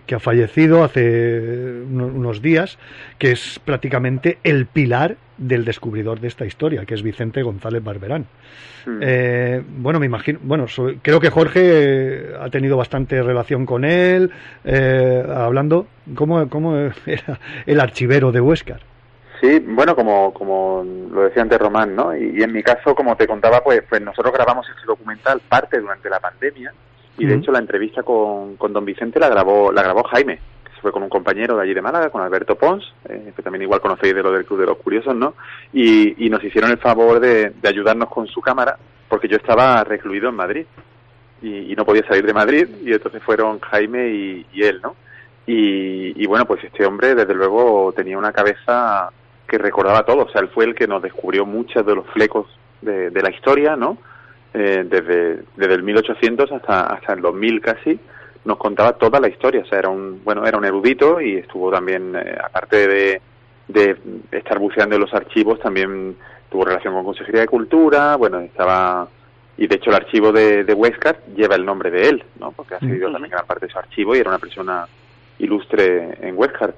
que 0.07 0.15
ha 0.15 0.19
fallecido 0.19 0.83
hace 0.83 1.83
uno- 1.91 2.07
unos 2.07 2.41
días, 2.41 2.79
que 3.19 3.33
es 3.33 3.61
prácticamente 3.63 4.39
el 4.45 4.65
pilar 4.65 5.17
del 5.37 5.67
descubridor 5.67 6.21
de 6.21 6.29
esta 6.29 6.47
historia, 6.47 6.87
que 6.87 6.95
es 6.95 7.03
Vicente 7.03 7.43
González 7.43 7.85
Barberán. 7.85 8.25
Eh, 9.03 9.63
bueno, 9.77 10.01
me 10.01 10.07
imagino, 10.07 10.39
bueno, 10.43 10.65
creo 11.03 11.21
que 11.21 11.29
Jorge 11.29 11.61
eh, 11.63 12.27
ha 12.41 12.49
tenido 12.49 12.79
bastante 12.79 13.23
relación 13.23 13.67
con 13.67 13.85
él, 13.85 14.31
eh, 14.65 15.23
hablando, 15.29 15.87
¿cómo, 16.15 16.49
¿cómo 16.49 16.77
era 17.05 17.39
el 17.67 17.79
archivero 17.79 18.33
de 18.33 18.41
Huescar? 18.41 18.81
Sí, 19.43 19.59
bueno, 19.59 19.97
como, 19.97 20.33
como 20.33 20.85
lo 21.11 21.23
decía 21.23 21.43
antes 21.43 21.59
Román, 21.59 21.97
¿no? 21.97 22.17
Y, 22.17 22.39
y 22.39 22.43
en 22.45 22.53
mi 22.53 22.63
caso, 22.63 22.95
como 22.95 23.17
te 23.17 23.27
contaba, 23.27 23.61
pues, 23.61 23.83
pues 23.89 24.01
nosotros 24.01 24.33
grabamos 24.33 24.69
este 24.69 24.87
documental 24.87 25.41
parte 25.49 25.81
durante 25.81 26.09
la 26.09 26.21
pandemia 26.21 26.73
y 27.19 27.27
de 27.27 27.35
hecho 27.35 27.51
la 27.51 27.59
entrevista 27.59 28.05
con, 28.05 28.57
con 28.57 28.73
don 28.73 28.85
Vicente 28.85 29.19
la 29.19 29.29
grabó, 29.29 29.73
la 29.73 29.83
grabó 29.83 30.05
Jaime, 30.05 30.39
que 30.65 30.73
se 30.73 30.81
fue 30.81 30.93
con 30.93 31.03
un 31.03 31.09
compañero 31.09 31.57
de 31.57 31.63
allí 31.65 31.75
de 31.75 31.83
Málaga, 31.83 32.11
con 32.11 32.23
Alberto 32.23 32.55
Pons, 32.55 32.85
eh, 33.09 33.33
que 33.35 33.43
también 33.43 33.63
igual 33.63 33.81
conocéis 33.81 34.15
de 34.15 34.23
lo 34.23 34.31
del 34.31 34.45
Club 34.45 34.61
de 34.61 34.67
los 34.67 34.79
Curiosos, 34.79 35.17
¿no? 35.17 35.35
Y, 35.73 36.25
y 36.25 36.31
nos 36.31 36.45
hicieron 36.45 36.71
el 36.71 36.79
favor 36.79 37.19
de, 37.19 37.51
de 37.51 37.69
ayudarnos 37.69 38.11
con 38.11 38.29
su 38.29 38.41
cámara, 38.41 38.79
porque 39.09 39.27
yo 39.27 39.39
estaba 39.39 39.83
recluido 39.83 40.29
en 40.29 40.37
Madrid 40.37 40.67
y, 41.43 41.73
y 41.73 41.75
no 41.75 41.85
podía 41.85 42.07
salir 42.07 42.25
de 42.25 42.33
Madrid 42.33 42.69
y 42.85 42.93
entonces 42.93 43.21
fueron 43.25 43.59
Jaime 43.59 44.09
y, 44.09 44.47
y 44.53 44.63
él, 44.63 44.81
¿no? 44.81 44.95
Y, 45.47 46.23
y 46.23 46.27
bueno, 46.29 46.45
pues 46.45 46.63
este 46.63 46.87
hombre 46.87 47.17
desde 47.17 47.35
luego 47.35 47.93
tenía 47.93 48.17
una 48.17 48.31
cabeza 48.31 49.11
que 49.53 49.59
recordaba 49.59 50.03
todo, 50.03 50.23
o 50.23 50.29
sea, 50.31 50.41
él 50.41 50.49
fue 50.49 50.65
el 50.65 50.75
que 50.75 50.87
nos 50.87 51.03
descubrió 51.03 51.45
muchos 51.45 51.85
de 51.85 51.95
los 51.95 52.07
flecos 52.07 52.47
de, 52.81 53.11
de 53.11 53.23
la 53.23 53.31
historia, 53.31 53.77
¿no? 53.77 53.99
Eh, 54.55 54.83
desde, 54.89 55.43
desde 55.57 55.75
el 55.75 55.83
1800 55.83 56.51
hasta, 56.53 56.85
hasta 56.87 57.13
el 57.13 57.21
2000 57.21 57.61
casi, 57.61 58.01
nos 58.47 58.57
contaba 58.57 58.95
toda 58.95 59.21
la 59.21 59.29
historia, 59.29 59.61
o 59.61 59.67
sea, 59.67 59.79
era 59.81 59.91
un, 59.91 60.25
bueno, 60.25 60.47
era 60.47 60.57
un 60.57 60.65
erudito 60.65 61.21
y 61.21 61.37
estuvo 61.37 61.71
también, 61.71 62.17
eh, 62.17 62.35
aparte 62.43 62.89
de, 62.89 63.21
de 63.69 63.97
estar 64.31 64.59
buceando 64.59 64.95
en 64.95 65.03
los 65.03 65.13
archivos, 65.13 65.61
también 65.61 66.17
tuvo 66.51 66.65
relación 66.65 66.95
con 66.95 67.05
Consejería 67.05 67.43
de 67.43 67.49
Cultura, 67.49 68.17
bueno, 68.17 68.41
estaba, 68.41 69.07
y 69.59 69.67
de 69.67 69.75
hecho 69.77 69.91
el 69.91 69.97
archivo 69.97 70.33
de, 70.33 70.65
de 70.65 70.73
Huescar 70.73 71.19
lleva 71.37 71.57
el 71.57 71.67
nombre 71.67 71.91
de 71.91 72.09
él, 72.09 72.25
¿no? 72.41 72.53
Porque 72.53 72.77
ha 72.77 72.81
seguido 72.81 73.09
Ujú. 73.09 73.13
también 73.13 73.33
gran 73.33 73.47
parte 73.47 73.67
de 73.67 73.73
su 73.73 73.79
archivo 73.79 74.17
y 74.17 74.21
era 74.21 74.31
una 74.31 74.39
persona 74.39 74.87
ilustre 75.39 76.17
en 76.23 76.39
Huescar. 76.39 76.73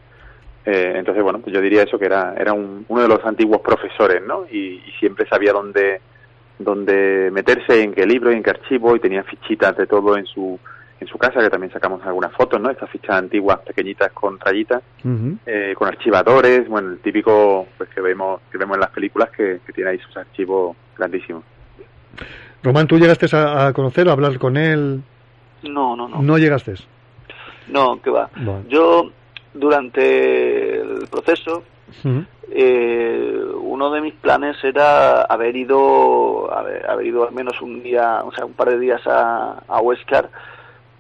Eh, 0.67 0.95
entonces, 0.97 1.23
bueno, 1.23 1.41
pues 1.41 1.55
yo 1.55 1.61
diría 1.61 1.83
eso, 1.83 1.99
que 1.99 2.07
era, 2.07 2.35
era 2.39 2.53
un- 2.53 2.85
uno 2.89 3.03
de 3.03 3.09
los 3.09 3.25
antiguos 3.25 3.61
profesores, 3.61 4.23
¿no? 4.27 4.45
Y, 4.51 4.83
y 4.87 4.93
siempre 4.99 5.27
sabía 5.29 5.53
dónde, 5.53 6.01
dónde 6.59 7.31
meterse, 7.33 7.83
en 7.83 7.93
qué 7.93 8.07
libro 8.07 8.33
y 8.33 8.37
en 8.37 8.43
qué 8.43 8.51
archivo, 8.51 8.97
y 8.97 9.01
tenía 9.01 9.23
fichitas 9.25 9.77
de 9.77 9.87
todo 9.87 10.17
en 10.17 10.25
su, 10.25 10.59
en 11.01 11.07
su 11.07 11.19
casa, 11.19 11.41
que 11.41 11.51
también 11.51 11.73
sacamos 11.73 12.01
algunas 12.07 12.33
fotos, 12.33 12.59
¿no? 12.61 12.71
Estas 12.71 12.89
fichas 12.89 13.17
antiguas, 13.17 13.59
pequeñitas, 13.61 14.13
con 14.13 14.39
rayitas, 14.41 14.83
eh, 15.45 15.75
con 15.77 15.89
archivadores, 15.89 16.67
bueno, 16.69 16.93
el 16.93 16.99
típico 17.01 17.67
pues 17.77 17.91
que 17.91 18.01
vemos, 18.01 18.41
que 18.51 18.57
vemos 18.57 18.77
en 18.77 18.81
las 18.81 18.91
películas, 18.91 19.31
que, 19.37 19.61
que 19.67 19.73
tiene 19.73 19.91
ahí 19.91 19.99
sus 19.99 20.17
archivos 20.17 20.77
grandísimos. 20.97 21.43
Román, 22.63 22.87
¿tú 22.87 22.99
llegaste 22.99 23.27
a, 23.37 23.67
a 23.67 23.73
conocer, 23.75 24.09
a 24.09 24.13
hablar 24.13 24.39
con 24.39 24.57
él? 24.57 25.03
No, 25.65 25.95
no, 25.97 26.09
no. 26.09 26.23
No 26.23 26.39
llegaste. 26.39 26.75
No, 27.69 28.01
que 28.01 28.11
va. 28.11 28.31
Yo, 28.69 29.11
durante 29.55 30.81
el 30.81 31.07
proceso, 31.09 31.63
eh, 32.51 33.43
uno 33.57 33.91
de 33.91 34.01
mis 34.01 34.15
planes 34.15 34.57
era 34.63 35.23
haber 35.23 35.57
ido, 35.57 36.53
haber, 36.53 36.89
haber 36.91 37.07
ido 37.07 37.27
al 37.27 37.33
menos 37.33 37.61
un 37.63 37.83
día, 37.83 38.23
o 38.25 38.33
sea, 38.33 38.45
un 38.45 38.53
par 38.53 38.71
de 38.71 38.79
días 38.79 39.01
a, 39.07 39.63
a 39.67 39.81
Huescar 39.81 40.29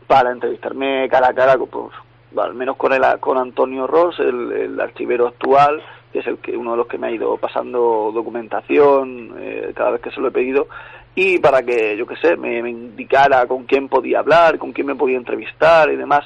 para 0.06 0.30
entrevistarme 0.30 1.08
cara 1.08 1.28
a 1.28 1.34
cara, 1.34 1.58
con, 1.58 1.68
pues, 1.68 1.92
al 2.36 2.54
menos 2.54 2.76
con 2.76 2.92
el, 2.92 3.02
con 3.20 3.38
Antonio 3.38 3.86
Ross, 3.86 4.18
el, 4.20 4.52
el 4.52 4.80
archivero 4.80 5.28
actual, 5.28 5.82
que 6.12 6.20
es 6.20 6.26
el 6.26 6.38
que 6.38 6.56
uno 6.56 6.72
de 6.72 6.76
los 6.76 6.86
que 6.86 6.98
me 6.98 7.08
ha 7.08 7.10
ido 7.10 7.36
pasando 7.36 8.10
documentación 8.14 9.34
eh, 9.38 9.72
cada 9.74 9.90
vez 9.90 10.00
que 10.00 10.10
se 10.10 10.20
lo 10.20 10.28
he 10.28 10.32
pedido, 10.32 10.68
y 11.16 11.38
para 11.38 11.62
que, 11.62 11.96
yo 11.96 12.06
qué 12.06 12.16
sé, 12.16 12.36
me, 12.36 12.62
me 12.62 12.70
indicara 12.70 13.46
con 13.46 13.64
quién 13.64 13.88
podía 13.88 14.18
hablar, 14.20 14.58
con 14.58 14.72
quién 14.72 14.86
me 14.88 14.96
podía 14.96 15.16
entrevistar 15.16 15.90
y 15.90 15.96
demás, 15.96 16.24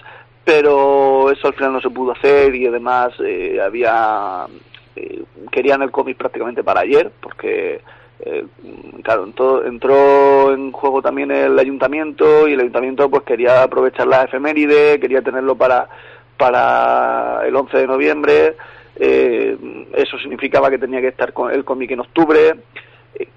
pero 0.49 1.31
eso 1.31 1.47
al 1.49 1.53
final 1.53 1.75
no 1.75 1.81
se 1.83 1.91
pudo 1.91 2.13
hacer 2.13 2.55
y 2.55 2.67
además 2.67 3.13
eh, 3.23 3.61
había 3.63 4.47
eh, 4.97 5.23
querían 5.53 5.83
el 5.83 5.91
cómic 5.91 6.17
prácticamente 6.17 6.65
para 6.65 6.81
ayer 6.81 7.11
porque 7.21 7.83
eh, 8.21 8.47
claro 9.03 9.25
entró, 9.67 10.55
en 10.55 10.73
juego 10.73 11.03
también 11.03 11.31
el 11.33 11.59
ayuntamiento 11.59 12.49
y 12.49 12.55
el 12.55 12.61
ayuntamiento 12.61 13.11
pues 13.11 13.25
quería 13.25 13.63
aprovechar 13.63 14.07
la 14.07 14.23
efeméride 14.25 14.99
quería 14.99 15.21
tenerlo 15.21 15.55
para 15.55 15.87
para 16.39 17.43
el 17.47 17.55
11 17.55 17.77
de 17.77 17.87
noviembre. 17.87 18.57
Eh, 18.97 19.55
eso 19.93 20.19
significaba 20.19 20.71
que 20.71 20.79
tenía 20.79 21.03
que 21.03 21.09
estar 21.09 21.35
con 21.35 21.53
el 21.53 21.63
cómic 21.63 21.91
en 21.91 22.01
octubre 22.01 22.55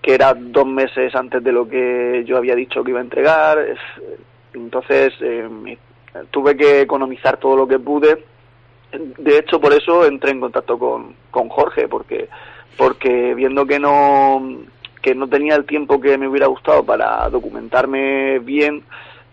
que 0.02 0.14
era 0.14 0.34
dos 0.34 0.66
meses 0.66 1.14
antes 1.14 1.44
de 1.44 1.52
lo 1.52 1.68
que 1.68 2.24
yo 2.26 2.38
había 2.38 2.56
dicho 2.56 2.86
que 2.86 2.92
iba 2.92 3.00
a 3.02 3.04
entregar. 3.04 3.60
Es- 3.60 4.02
entonces 4.54 5.14
tuve 6.30 6.56
que 6.56 6.82
economizar 6.82 7.38
todo 7.38 7.56
lo 7.56 7.68
que 7.68 7.80
pude. 7.80 8.26
De 8.92 9.38
hecho 9.38 9.60
por 9.60 9.74
eso 9.74 10.06
entré 10.06 10.32
en 10.32 10.42
contacto 10.42 10.78
con, 10.78 11.16
con 11.32 11.50
Jorge 11.50 11.88
porque 11.88 12.30
porque 12.78 13.34
viendo 13.36 13.66
que 13.66 13.80
no 13.80 14.42
que 15.02 15.16
no 15.16 15.28
tenía 15.28 15.56
el 15.56 15.66
tiempo 15.66 16.00
que 16.00 16.18
me 16.18 16.28
hubiera 16.28 16.48
gustado 16.48 16.84
para 16.84 17.28
documentarme 17.30 18.40
bien 18.40 18.84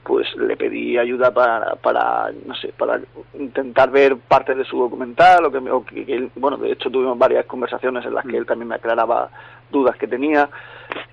pues 0.09 0.27
le 0.37 0.57
pedí 0.57 0.97
ayuda 0.97 1.31
para, 1.33 1.77
para 1.77 2.33
no 2.47 2.55
sé 2.55 2.73
para 2.77 2.99
intentar 3.39 3.91
ver 3.91 4.17
parte 4.17 4.55
de 4.55 4.65
su 4.65 4.79
documental 4.79 5.45
o 5.45 5.53
que, 5.53 5.61
me- 5.61 5.71
o 5.71 5.85
que- 5.85 6.07
que 6.07 6.15
él- 6.15 6.31
bueno 6.35 6.57
de 6.57 6.73
hecho 6.73 6.91
tuvimos 6.91 7.19
varias 7.19 7.45
conversaciones 7.45 8.07
en 8.07 8.15
las 8.15 8.25
que 8.27 8.39
él 8.39 8.47
también 8.47 8.69
me 8.69 8.77
aclaraba 8.77 9.29
dudas 9.71 9.97
que 9.99 10.09
tenía 10.09 10.49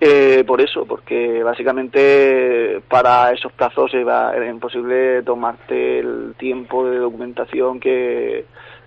eh, 0.00 0.42
por 0.46 0.62
eso 0.62 0.86
porque 0.86 1.42
básicamente 1.44 2.80
para 2.88 3.32
esos 3.32 3.52
plazos 3.52 3.92
era, 3.92 4.34
era 4.34 4.48
imposible 4.48 5.22
tomarte 5.22 5.98
el 5.98 6.34
tiempo 6.38 6.88
de 6.88 6.96
documentación 6.98 7.78
que, 7.78 8.46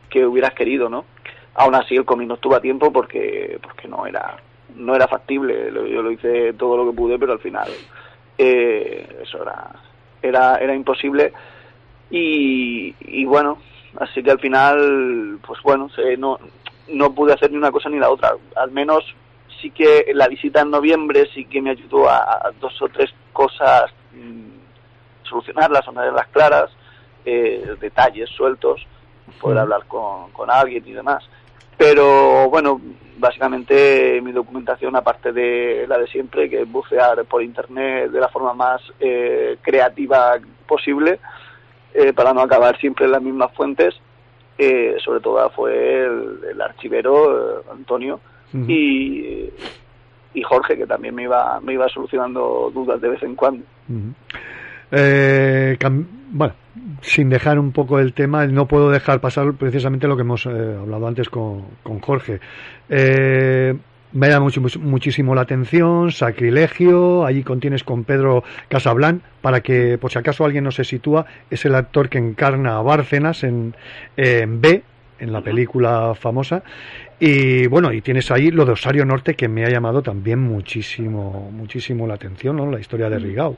que 0.10 0.26
hubieras 0.26 0.56
querido 0.56 0.90
no 0.90 1.06
aún 1.54 1.76
así 1.76 1.96
el 1.96 2.06
cómic 2.06 2.28
no 2.28 2.34
estuvo 2.34 2.56
a 2.56 2.62
tiempo 2.62 2.92
porque 2.92 3.60
porque 3.62 3.88
no 3.88 4.08
era 4.08 4.38
no 4.76 4.96
era 4.96 5.08
factible. 5.08 5.72
Yo 5.74 6.02
lo 6.02 6.12
hice 6.12 6.54
todo 6.54 6.78
lo 6.78 6.90
que 6.90 6.96
pude 6.98 7.20
pero 7.20 7.34
al 7.34 7.40
final 7.40 7.70
eh, 8.38 9.08
eso 9.24 9.42
era 9.42 9.72
era 10.22 10.58
era 10.58 10.76
imposible 10.76 11.34
y, 12.10 12.96
y 13.02 13.26
bueno, 13.26 13.60
así 14.00 14.24
que 14.24 14.32
al 14.32 14.40
final, 14.40 15.40
pues 15.46 15.62
bueno, 15.62 15.90
se, 15.90 16.18
no, 16.18 16.40
no 16.88 17.14
pude 17.14 17.34
hacer 17.34 17.52
ni 17.52 17.58
una 17.58 17.72
cosa 17.72 17.90
ni 17.90 18.00
la 18.00 18.10
otra. 18.10 18.36
Al 18.56 18.72
menos 18.72 19.04
sí 19.62 19.72
que 19.72 20.12
la 20.14 20.28
visita 20.28 20.62
en 20.62 20.72
noviembre 20.72 21.30
sí 21.34 21.46
que 21.46 21.62
me 21.62 21.72
ayudó 21.72 22.10
a, 22.10 22.18
a 22.18 22.52
dos 22.60 22.82
o 22.82 22.90
tres 22.90 23.14
cosas 23.34 23.92
mm, 24.14 25.28
solucionarlas 25.28 25.88
o 25.88 25.92
tenerlas 25.92 26.28
claras, 26.28 26.72
eh, 27.26 27.76
detalles 27.80 28.30
sueltos, 28.30 28.86
poder 29.40 29.60
hablar 29.60 29.86
con, 29.88 30.32
con 30.32 30.50
alguien 30.50 30.84
y 30.88 30.94
demás. 30.94 31.24
Pero 31.80 32.50
bueno, 32.50 32.80
básicamente 33.18 34.20
mi 34.22 34.34
documentación, 34.34 34.96
aparte 34.98 35.32
de 35.32 35.86
la 35.88 35.98
de 35.98 36.08
siempre, 36.08 36.50
que 36.50 36.62
es 36.64 36.70
bucear 36.72 37.24
por 37.24 37.42
internet 37.42 38.12
de 38.12 38.20
la 38.20 38.28
forma 38.28 38.54
más 38.54 38.82
eh, 39.00 39.56
creativa 39.62 40.38
posible, 40.68 41.20
eh, 41.94 42.12
para 42.14 42.34
no 42.34 42.42
acabar 42.42 42.78
siempre 42.80 43.06
en 43.06 43.14
las 43.14 43.22
mismas 43.22 43.54
fuentes, 43.54 43.96
eh, 44.58 44.98
sobre 45.04 45.22
todo 45.22 45.50
fue 45.52 46.04
el, 46.06 46.40
el 46.52 46.62
archivero 46.62 47.60
eh, 47.60 47.64
Antonio 47.72 48.20
y, 48.68 49.50
y 50.34 50.44
Jorge, 50.44 50.76
que 50.78 50.86
también 50.86 51.16
me 51.16 51.24
iba, 51.24 51.60
me 51.62 51.74
iba 51.74 51.88
solucionando 51.88 52.70
dudas 52.74 53.00
de 53.00 53.08
vez 53.10 53.24
en 53.24 53.36
cuando. 53.36 53.64
Eh, 54.92 55.78
cam- 55.80 56.06
bueno, 56.32 56.54
sin 57.02 57.30
dejar 57.30 57.60
un 57.60 57.72
poco 57.72 58.00
el 58.00 58.14
tema, 58.14 58.46
no 58.48 58.68
puedo 58.68 58.90
dejar 58.92 59.22
pasar 59.22 59.54
precisamente 59.54 60.08
lo 60.08 60.16
que 60.16 60.22
hemos 60.22 60.46
eh, 60.46 60.50
hablado 60.80 61.08
antes 61.08 61.30
con, 61.30 61.66
con 61.84 62.00
Jorge. 62.00 62.40
Eh, 62.90 63.76
me 64.12 64.28
llama 64.28 64.46
mucho- 64.46 64.62
mucho- 64.62 64.80
muchísimo 64.80 65.36
la 65.36 65.42
atención, 65.42 66.12
sacrilegio, 66.12 67.26
allí 67.26 67.44
contienes 67.44 67.84
con 67.84 68.04
Pedro 68.04 68.44
Casablan, 68.68 69.22
para 69.42 69.62
que 69.62 69.98
por 70.00 70.12
si 70.12 70.18
acaso 70.20 70.46
alguien 70.46 70.64
no 70.64 70.72
se 70.72 70.84
sitúa, 70.84 71.26
es 71.52 71.64
el 71.66 71.76
actor 71.76 72.10
que 72.10 72.18
encarna 72.18 72.78
a 72.78 72.82
Bárcenas 72.82 73.44
en, 73.44 73.76
en 74.18 74.62
B, 74.62 74.82
en 75.20 75.32
la 75.32 75.42
película 75.42 76.16
famosa. 76.16 76.64
Y 77.20 77.68
bueno, 77.68 77.92
y 77.94 78.02
tienes 78.02 78.32
ahí 78.32 78.50
lo 78.50 78.66
de 78.66 78.72
Osario 78.72 79.06
Norte 79.06 79.36
que 79.36 79.48
me 79.48 79.66
ha 79.66 79.70
llamado 79.70 80.02
también 80.02 80.40
muchísimo, 80.40 81.52
muchísimo 81.54 82.08
la 82.08 82.16
atención, 82.16 82.56
¿no? 82.56 82.72
La 82.72 82.80
historia 82.80 83.10
de 83.10 83.20
Rigao. 83.20 83.58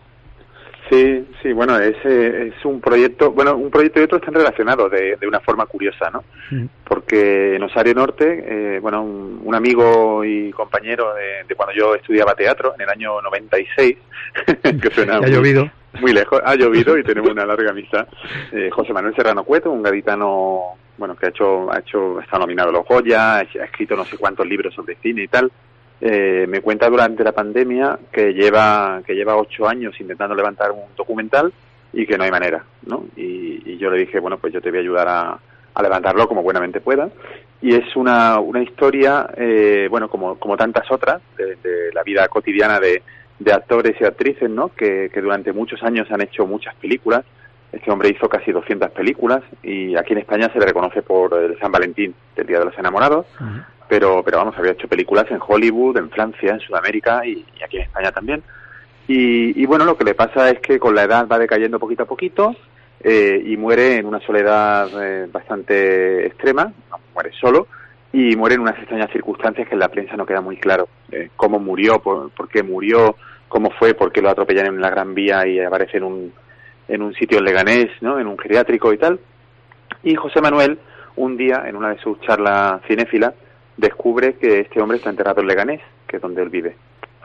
Sí, 0.92 1.26
sí, 1.42 1.54
bueno, 1.54 1.80
es, 1.80 1.96
eh, 2.04 2.52
es 2.54 2.66
un 2.66 2.82
proyecto, 2.82 3.32
bueno, 3.32 3.56
un 3.56 3.72
proyecto 3.72 4.02
y 4.02 4.04
otro 4.04 4.18
están 4.18 4.34
relacionados 4.34 4.92
de, 4.92 5.16
de 5.16 5.26
una 5.28 5.40
forma 5.40 5.66
curiosa, 5.66 6.10
¿no? 6.12 6.26
Porque 6.84 7.56
en 7.56 7.64
Osario 7.64 7.94
Norte, 7.94 8.44
eh, 8.76 8.80
bueno, 8.82 9.02
un, 9.02 9.40
un 9.42 9.56
amigo 9.56 10.26
y 10.26 10.52
compañero 10.52 11.14
de, 11.16 11.46
de 11.48 11.56
cuando 11.56 11.74
yo 11.74 11.96
estudiaba 11.96 12.36
teatro, 12.36 12.74
en 12.76 12.82
el 12.82 12.90
año 12.90 13.22
96, 13.22 13.98
que 14.82 14.90
suena 14.94 15.16
ha 15.18 15.22
muy- 15.22 15.32
llovido. 15.32 15.72
muy 16.02 16.12
lejos, 16.12 16.42
ha 16.44 16.56
llovido 16.56 16.98
y 16.98 17.04
tenemos 17.06 17.30
una 17.32 17.46
larga 17.46 17.70
amistad. 17.72 18.06
Eh, 18.52 18.70
José 18.70 18.92
Manuel 18.92 19.16
Serrano 19.16 19.46
Cueto, 19.46 19.72
un 19.72 19.84
gaditano, 19.84 20.76
bueno, 20.98 21.16
que 21.16 21.28
ha 21.28 21.30
hecho, 21.30 21.72
ha 21.72 21.80
hecho, 21.80 22.20
está 22.20 22.38
nominado 22.38 22.68
a 22.70 22.74
los 22.74 22.86
Goya, 22.86 23.36
ha 23.36 23.40
ha 23.40 23.42
escrito 23.44 23.96
no 23.96 24.04
sé 24.04 24.18
cuántos 24.18 24.46
libros 24.46 24.74
sobre 24.74 24.96
cine 24.96 25.24
y 25.24 25.28
tal. 25.30 25.50
Eh, 26.02 26.48
me 26.50 26.62
cuenta 26.62 26.90
durante 26.90 27.24
la 27.24 27.32
pandemia 27.32 28.00
que 28.12 28.34
lleva, 28.34 29.02
que 29.06 29.14
lleva 29.14 29.38
ocho 29.38 29.68
años 29.68 29.94
intentando 30.00 30.34
levantar 30.34 30.72
un 30.72 30.96
documental 30.98 31.54
y 31.94 32.08
que 32.08 32.18
no 32.18 32.24
hay 32.24 32.32
manera, 32.32 32.64
¿no? 32.88 33.06
Y, 33.16 33.78
yo 33.78 33.90
le 33.90 33.98
dije, 33.98 34.20
bueno, 34.20 34.38
pues 34.38 34.54
yo 34.54 34.62
te 34.62 34.70
voy 34.70 34.78
a 34.78 34.82
ayudar 34.82 35.08
a, 35.08 35.40
a 35.74 35.82
levantarlo 35.82 36.28
como 36.28 36.44
buenamente 36.44 36.82
pueda. 36.82 37.10
Y 37.62 37.74
es 37.74 37.96
una, 37.96 38.40
una 38.40 38.62
historia, 38.62 39.28
eh, 39.36 39.88
bueno, 39.90 40.08
como, 40.08 40.36
como 40.36 40.56
tantas 40.56 40.92
otras, 40.92 41.20
de, 41.36 41.56
de 41.56 41.92
la 41.92 42.04
vida 42.04 42.28
cotidiana 42.28 42.80
de, 42.80 43.02
de 43.42 43.54
actores 43.54 44.00
y 44.00 44.04
actrices, 44.04 44.50
¿no? 44.50 44.70
Que, 44.70 45.10
que 45.12 45.22
durante 45.22 45.52
muchos 45.52 45.82
años 45.82 46.12
han 46.12 46.22
hecho 46.22 46.46
muchas 46.46 46.76
películas. 46.76 47.24
Este 47.72 47.90
hombre 47.90 48.10
hizo 48.10 48.30
casi 48.30 48.52
200 48.52 48.92
películas 48.92 49.42
y 49.64 49.96
aquí 49.96 50.14
en 50.14 50.20
España 50.20 50.50
se 50.54 50.60
le 50.60 50.66
reconoce 50.66 51.02
por 51.02 51.34
el 51.34 51.58
San 51.60 51.72
Valentín 51.72 52.14
del 52.36 52.46
Día 52.46 52.60
de 52.60 52.66
los 52.66 52.78
Enamorados, 52.78 53.26
pero, 53.92 54.24
pero 54.24 54.38
vamos, 54.38 54.58
había 54.58 54.72
hecho 54.72 54.88
películas 54.88 55.26
en 55.32 55.40
Hollywood, 55.46 55.98
en 55.98 56.10
Francia, 56.10 56.54
en 56.54 56.62
Sudamérica 56.62 57.26
y, 57.26 57.46
aquí 57.62 57.76
en 57.76 57.84
España 57.84 58.10
también. 58.14 58.42
Y, 59.06 59.66
bueno, 59.66 59.84
lo 59.84 59.98
que 59.98 60.06
le 60.06 60.14
pasa 60.14 60.50
es 60.50 60.62
que 60.62 60.80
con 60.80 60.96
la 60.96 61.04
edad 61.04 61.28
va 61.28 61.38
decayendo 61.38 61.78
poquito 61.78 62.04
a 62.04 62.06
poquito 62.06 62.56
eh, 63.02 63.44
y 63.46 63.58
muere 63.58 63.98
en 63.98 64.06
una 64.06 64.22
soledad 64.22 64.88
eh, 65.04 65.28
bastante 65.30 66.26
extrema, 66.26 66.72
no 66.90 67.00
muere 67.14 67.32
solo, 67.34 67.68
y 68.14 68.38
muere 68.38 68.56
en 68.56 68.62
unas 68.62 68.78
extrañas 68.78 69.12
circunstancias 69.12 69.68
que 69.68 69.74
en 69.74 69.80
la 69.80 69.90
prensa 69.90 70.16
no 70.16 70.26
queda 70.26 70.40
muy 70.40 70.56
claro 70.56 70.88
eh, 71.12 71.28
cómo 71.36 71.60
murió, 71.60 72.00
por, 72.00 72.30
por 72.32 72.48
qué 72.48 72.64
murió, 72.64 73.18
cómo 73.50 73.72
fue, 73.72 73.94
por 73.94 74.14
qué 74.14 74.22
lo 74.22 74.30
atropellaron 74.30 74.76
en 74.76 74.82
la 74.82 74.90
Gran 74.90 75.14
Vía 75.14 75.46
y 75.46 75.60
aparece 75.60 75.98
en 75.98 76.04
un, 76.04 76.34
en 76.88 77.02
un 77.02 77.14
sitio 77.16 77.40
en 77.40 77.44
Leganés, 77.44 77.90
¿no? 78.00 78.18
en 78.20 78.28
un 78.28 78.40
geriátrico 78.40 78.94
y 78.94 78.98
tal. 78.98 79.20
Y 80.02 80.16
José 80.16 80.40
Manuel, 80.40 80.80
un 81.18 81.36
día, 81.36 81.66
en 81.68 81.76
una 81.76 81.90
de 81.90 81.98
sus 81.98 82.22
charlas 82.22 82.82
cinéfilas, 82.88 83.34
descubre 83.82 84.36
que 84.36 84.62
este 84.62 84.82
hombre 84.82 84.98
está 84.98 85.10
enterrado 85.10 85.42
en 85.42 85.48
Leganés, 85.48 85.82
que 86.08 86.18
es 86.18 86.22
donde 86.22 86.42
él 86.42 86.50
vive. 86.50 86.76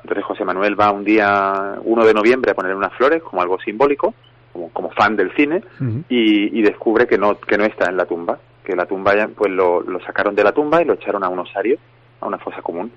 Entonces 0.03 0.25
José 0.25 0.45
Manuel 0.45 0.79
va 0.79 0.91
un 0.91 1.05
día 1.05 1.77
1 1.85 2.05
de 2.05 2.15
noviembre 2.15 2.51
a 2.51 2.55
poner 2.55 2.75
unas 2.75 2.93
flores 2.95 3.23
como 3.23 3.43
algo 3.43 3.61
simbólico, 3.61 4.15
como, 4.53 4.71
como 4.71 4.91
fan 4.91 5.17
del 5.17 5.33
cine, 5.35 5.63
y, 6.09 6.59
y 6.59 6.63
descubre 6.63 7.07
que 7.07 7.19
no, 7.19 7.39
que 7.39 7.59
no 7.59 7.65
está 7.65 7.91
en 7.91 7.97
la 7.97 8.07
tumba, 8.07 8.39
que 8.65 8.75
la 8.75 8.87
tumba 8.87 9.15
ya, 9.15 9.29
pues 9.29 9.53
lo, 9.53 9.83
lo 9.83 10.01
sacaron 10.01 10.35
de 10.35 10.45
la 10.45 10.53
tumba 10.53 10.81
y 10.81 10.85
lo 10.85 10.95
echaron 10.95 11.23
a 11.25 11.29
un 11.29 11.41
osario, 11.41 11.77
a 12.21 12.27
una 12.27 12.39
fosa 12.39 12.63
común. 12.63 12.91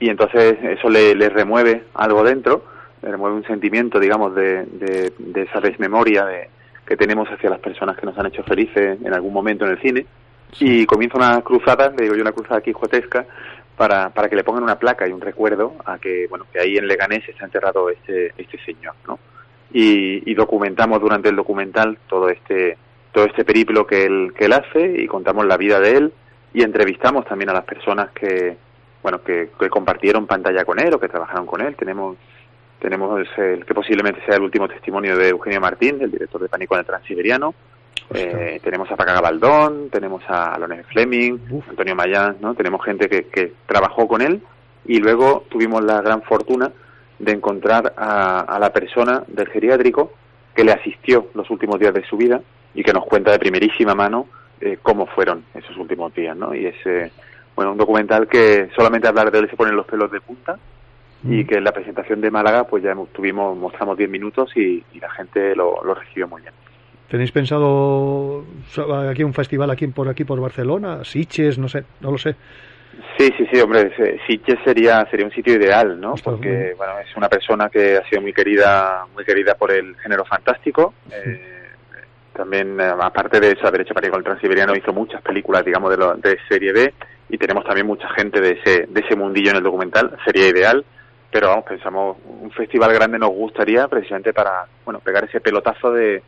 Y 0.00 0.10
entonces 0.10 0.58
eso 0.62 0.90
le, 0.90 1.14
le 1.14 1.30
remueve 1.30 1.84
algo 1.94 2.22
dentro, 2.22 2.64
le 3.02 3.10
remueve 3.10 3.36
un 3.36 3.44
sentimiento, 3.44 3.98
digamos, 3.98 4.34
de, 4.34 4.64
de, 4.66 5.12
de 5.18 5.42
esa 5.42 5.60
desmemoria 5.60 6.26
de, 6.26 6.48
que 6.86 6.96
tenemos 6.96 7.28
hacia 7.28 7.48
las 7.48 7.60
personas 7.60 7.96
que 7.96 8.04
nos 8.04 8.18
han 8.18 8.26
hecho 8.26 8.42
felices 8.42 8.98
en 9.02 9.14
algún 9.14 9.32
momento 9.32 9.64
en 9.64 9.72
el 9.72 9.80
cine. 9.80 10.06
Y 10.60 10.86
comienza 10.86 11.16
una 11.16 11.40
cruzada, 11.42 11.90
le 11.90 12.04
digo 12.04 12.14
yo, 12.14 12.22
una 12.22 12.32
cruzada 12.32 12.60
quijotesca, 12.60 13.26
para, 13.76 14.10
para 14.10 14.28
que 14.28 14.36
le 14.36 14.44
pongan 14.44 14.62
una 14.62 14.78
placa 14.78 15.08
y 15.08 15.12
un 15.12 15.20
recuerdo 15.20 15.74
a 15.84 15.98
que, 15.98 16.26
bueno, 16.28 16.46
que 16.52 16.60
ahí 16.60 16.76
en 16.76 16.86
Leganés 16.86 17.28
está 17.28 17.44
enterrado 17.44 17.90
este, 17.90 18.32
este 18.36 18.58
señor, 18.64 18.94
¿no? 19.06 19.18
Y, 19.72 20.30
y 20.30 20.34
documentamos 20.34 21.00
durante 21.00 21.30
el 21.30 21.36
documental 21.36 21.98
todo 22.06 22.28
este, 22.28 22.76
todo 23.12 23.24
este 23.24 23.44
periplo 23.44 23.86
que 23.86 24.04
él, 24.04 24.34
que 24.36 24.44
él 24.44 24.52
hace 24.52 25.02
y 25.02 25.06
contamos 25.06 25.46
la 25.46 25.56
vida 25.56 25.80
de 25.80 25.96
él 25.96 26.12
y 26.52 26.62
entrevistamos 26.62 27.24
también 27.24 27.48
a 27.48 27.54
las 27.54 27.64
personas 27.64 28.10
que, 28.10 28.56
bueno, 29.02 29.22
que, 29.22 29.50
que 29.58 29.70
compartieron 29.70 30.26
pantalla 30.26 30.64
con 30.66 30.78
él 30.78 30.92
o 30.94 31.00
que 31.00 31.08
trabajaron 31.08 31.46
con 31.46 31.62
él. 31.62 31.74
Tenemos 31.74 32.16
tenemos 32.82 33.20
el 33.36 33.64
que 33.64 33.74
posiblemente 33.74 34.24
sea 34.26 34.34
el 34.34 34.42
último 34.42 34.66
testimonio 34.66 35.16
de 35.16 35.28
Eugenio 35.28 35.60
Martín, 35.60 35.98
el 36.00 36.10
director 36.10 36.42
de 36.42 36.48
Pánico 36.48 36.74
en 36.74 36.80
el 36.80 36.86
Transiberiano. 36.86 37.54
Eh, 38.14 38.60
tenemos 38.62 38.90
a 38.90 38.96
Paca 38.96 39.14
Gabaldón, 39.14 39.88
tenemos 39.90 40.22
a 40.28 40.58
Lones 40.58 40.86
Fleming, 40.86 41.38
Antonio 41.68 41.94
Mayán, 41.94 42.36
¿no? 42.40 42.54
Tenemos 42.54 42.84
gente 42.84 43.08
que, 43.08 43.24
que 43.24 43.52
trabajó 43.66 44.06
con 44.08 44.22
él 44.22 44.42
y 44.84 44.98
luego 44.98 45.44
tuvimos 45.48 45.82
la 45.84 46.00
gran 46.00 46.22
fortuna 46.22 46.70
de 47.18 47.32
encontrar 47.32 47.94
a, 47.96 48.40
a 48.40 48.58
la 48.58 48.72
persona 48.72 49.22
del 49.28 49.48
geriátrico 49.48 50.12
que 50.54 50.64
le 50.64 50.72
asistió 50.72 51.28
los 51.34 51.48
últimos 51.50 51.78
días 51.78 51.94
de 51.94 52.04
su 52.04 52.16
vida 52.16 52.40
y 52.74 52.82
que 52.82 52.92
nos 52.92 53.04
cuenta 53.04 53.30
de 53.30 53.38
primerísima 53.38 53.94
mano 53.94 54.26
eh, 54.60 54.78
cómo 54.82 55.06
fueron 55.06 55.44
esos 55.54 55.76
últimos 55.76 56.14
días, 56.14 56.36
¿no? 56.36 56.54
Y 56.54 56.66
es, 56.66 56.76
eh, 56.86 57.10
bueno, 57.54 57.72
un 57.72 57.78
documental 57.78 58.28
que 58.28 58.70
solamente 58.76 59.08
hablar 59.08 59.30
de 59.30 59.40
él 59.40 59.50
se 59.50 59.56
ponen 59.56 59.76
los 59.76 59.86
pelos 59.86 60.10
de 60.10 60.20
punta 60.20 60.58
y 61.24 61.44
que 61.44 61.58
en 61.58 61.64
la 61.64 61.70
presentación 61.70 62.20
de 62.20 62.32
Málaga 62.32 62.64
pues 62.64 62.82
ya 62.82 62.96
tuvimos, 63.12 63.56
mostramos 63.56 63.96
10 63.96 64.10
minutos 64.10 64.50
y, 64.56 64.84
y 64.92 64.98
la 64.98 65.08
gente 65.10 65.54
lo, 65.54 65.82
lo 65.84 65.94
recibió 65.94 66.26
muy 66.26 66.42
bien. 66.42 66.52
¿Tenéis 67.08 67.30
pensado 67.32 68.44
aquí 69.10 69.22
un 69.22 69.34
festival 69.34 69.70
aquí 69.70 69.86
por 69.88 70.08
aquí 70.08 70.24
por 70.24 70.40
Barcelona? 70.40 71.04
Siches, 71.04 71.58
no 71.58 71.68
sé, 71.68 71.84
no 72.00 72.10
lo 72.10 72.18
sé. 72.18 72.34
Sí, 73.18 73.30
sí, 73.36 73.46
sí, 73.52 73.60
hombre, 73.60 73.90
Sitges 74.26 74.58
sería 74.64 75.06
sería 75.10 75.26
un 75.26 75.32
sitio 75.32 75.54
ideal, 75.54 76.00
¿no? 76.00 76.14
Porque 76.22 76.74
bueno, 76.76 76.98
es 76.98 77.14
una 77.16 77.28
persona 77.28 77.68
que 77.68 77.96
ha 77.98 78.08
sido 78.08 78.22
muy 78.22 78.32
querida, 78.32 79.04
muy 79.14 79.24
querida 79.24 79.54
por 79.54 79.70
el 79.72 79.94
género 79.96 80.24
fantástico. 80.24 80.94
Eh, 81.10 81.68
también, 82.34 82.78
eh, 82.80 82.84
aparte 83.00 83.40
de 83.40 83.52
eso, 83.52 83.66
haber 83.66 83.82
hecho 83.82 83.94
Pánico 83.94 84.16
el 84.16 84.24
Transiberiano, 84.24 84.74
hizo 84.74 84.92
muchas 84.92 85.20
películas, 85.22 85.64
digamos, 85.64 85.90
de, 85.90 85.96
lo- 85.98 86.14
de 86.14 86.38
serie 86.48 86.72
B 86.72 86.94
y 87.28 87.36
tenemos 87.38 87.64
también 87.64 87.86
mucha 87.86 88.08
gente 88.10 88.40
de 88.40 88.52
ese 88.62 88.86
de 88.88 89.00
ese 89.00 89.16
mundillo 89.16 89.50
en 89.50 89.56
el 89.56 89.62
documental. 89.62 90.16
Sería 90.24 90.48
ideal, 90.48 90.84
pero 91.30 91.48
vamos, 91.48 91.64
pensamos 91.66 92.16
un 92.26 92.50
festival 92.52 92.92
grande 92.92 93.18
nos 93.18 93.30
gustaría 93.30 93.86
precisamente 93.88 94.32
para, 94.32 94.66
bueno, 94.84 95.00
pegar 95.00 95.24
ese 95.24 95.40
pelotazo 95.40 95.92
de, 95.92 96.22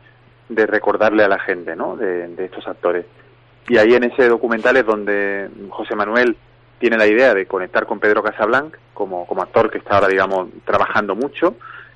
de 0.49 0.65
recordarle 0.65 1.23
a 1.23 1.27
la 1.27 1.39
gente, 1.39 1.75
¿no? 1.75 1.95
De, 1.95 2.33
estos 2.37 2.67
actores. 2.67 3.05
Y 3.67 3.77
ahí 3.77 3.93
en 3.93 4.03
ese 4.03 4.27
documental 4.27 4.77
es 4.77 4.85
donde 4.85 5.49
José 5.69 5.95
Manuel 5.95 6.37
tiene 6.79 6.97
la 6.97 7.07
idea 7.07 7.33
de 7.33 7.45
conectar 7.45 7.85
con 7.85 7.99
Pedro 7.99 8.21
Casablanc 8.21 8.75
como, 8.93 9.25
como 9.25 9.41
actor 9.41 9.71
que 9.71 9.79
está 9.79 9.95
ahora, 9.95 10.07
digamos, 10.07 10.49
trabajando 10.65 11.15
mucho 11.15 11.55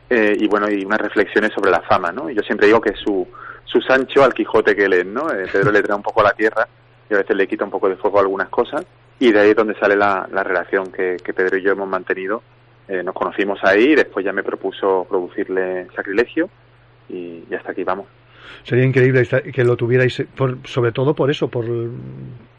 eh, 0.10 0.36
y 0.40 0.48
bueno, 0.48 0.70
y 0.70 0.84
unas 0.84 1.00
reflexiones 1.00 1.54
sobre 1.54 1.70
la 1.70 1.82
fama, 1.82 2.12
¿no? 2.12 2.30
Y 2.30 2.36
yo 2.36 2.42
siempre 2.42 2.68
digo 2.68 2.82
que 2.82 2.92
es 2.92 3.00
su, 3.00 3.28
su 3.66 3.82
Sancho 3.82 4.24
al 4.24 4.34
Quijote 4.34 4.76
que 4.76 4.86
él 4.86 4.94
es, 4.94 5.06
¿no? 5.06 5.32
Eh, 5.32 5.48
Pedro 5.52 5.72
le 5.72 5.84
trae 5.84 5.96
un 5.96 6.02
poco 6.02 6.22
a 6.22 6.26
la 6.26 6.34
tierra 6.34 6.68
y 7.10 7.14
a 7.14 7.18
veces 7.18 7.36
le 7.36 7.48
quita 7.48 7.66
un 7.66 7.72
poco 7.72 7.90
de 7.90 7.98
fuego 7.98 8.18
a 8.18 8.22
algunas 8.22 8.50
cosas 8.50 8.86
y 9.20 9.32
de 9.32 9.40
ahí 9.40 9.50
es 9.52 9.56
donde 9.56 9.78
sale 9.78 9.96
la, 9.96 10.28
la 10.32 10.44
relación 10.44 10.92
que, 10.92 11.18
que 11.24 11.34
Pedro 11.34 11.58
y 11.58 11.62
yo 11.62 11.72
hemos 11.74 11.88
mantenido. 11.88 12.42
Eh, 12.88 13.04
nos 13.04 13.14
conocimos 13.14 13.60
ahí 13.64 13.94
después 13.94 14.26
ya 14.26 14.34
me 14.34 14.42
propuso 14.42 15.06
producirle 15.08 15.88
Sacrilegio 15.96 16.50
y 17.08 17.44
hasta 17.54 17.72
aquí 17.72 17.84
vamos. 17.84 18.08
Sería 18.64 18.86
increíble 18.86 19.28
que 19.54 19.64
lo 19.64 19.76
tuvierais, 19.76 20.24
por- 20.36 20.58
sobre 20.66 20.92
todo 20.92 21.14
por 21.16 21.30
eso, 21.32 21.48
por, 21.48 21.66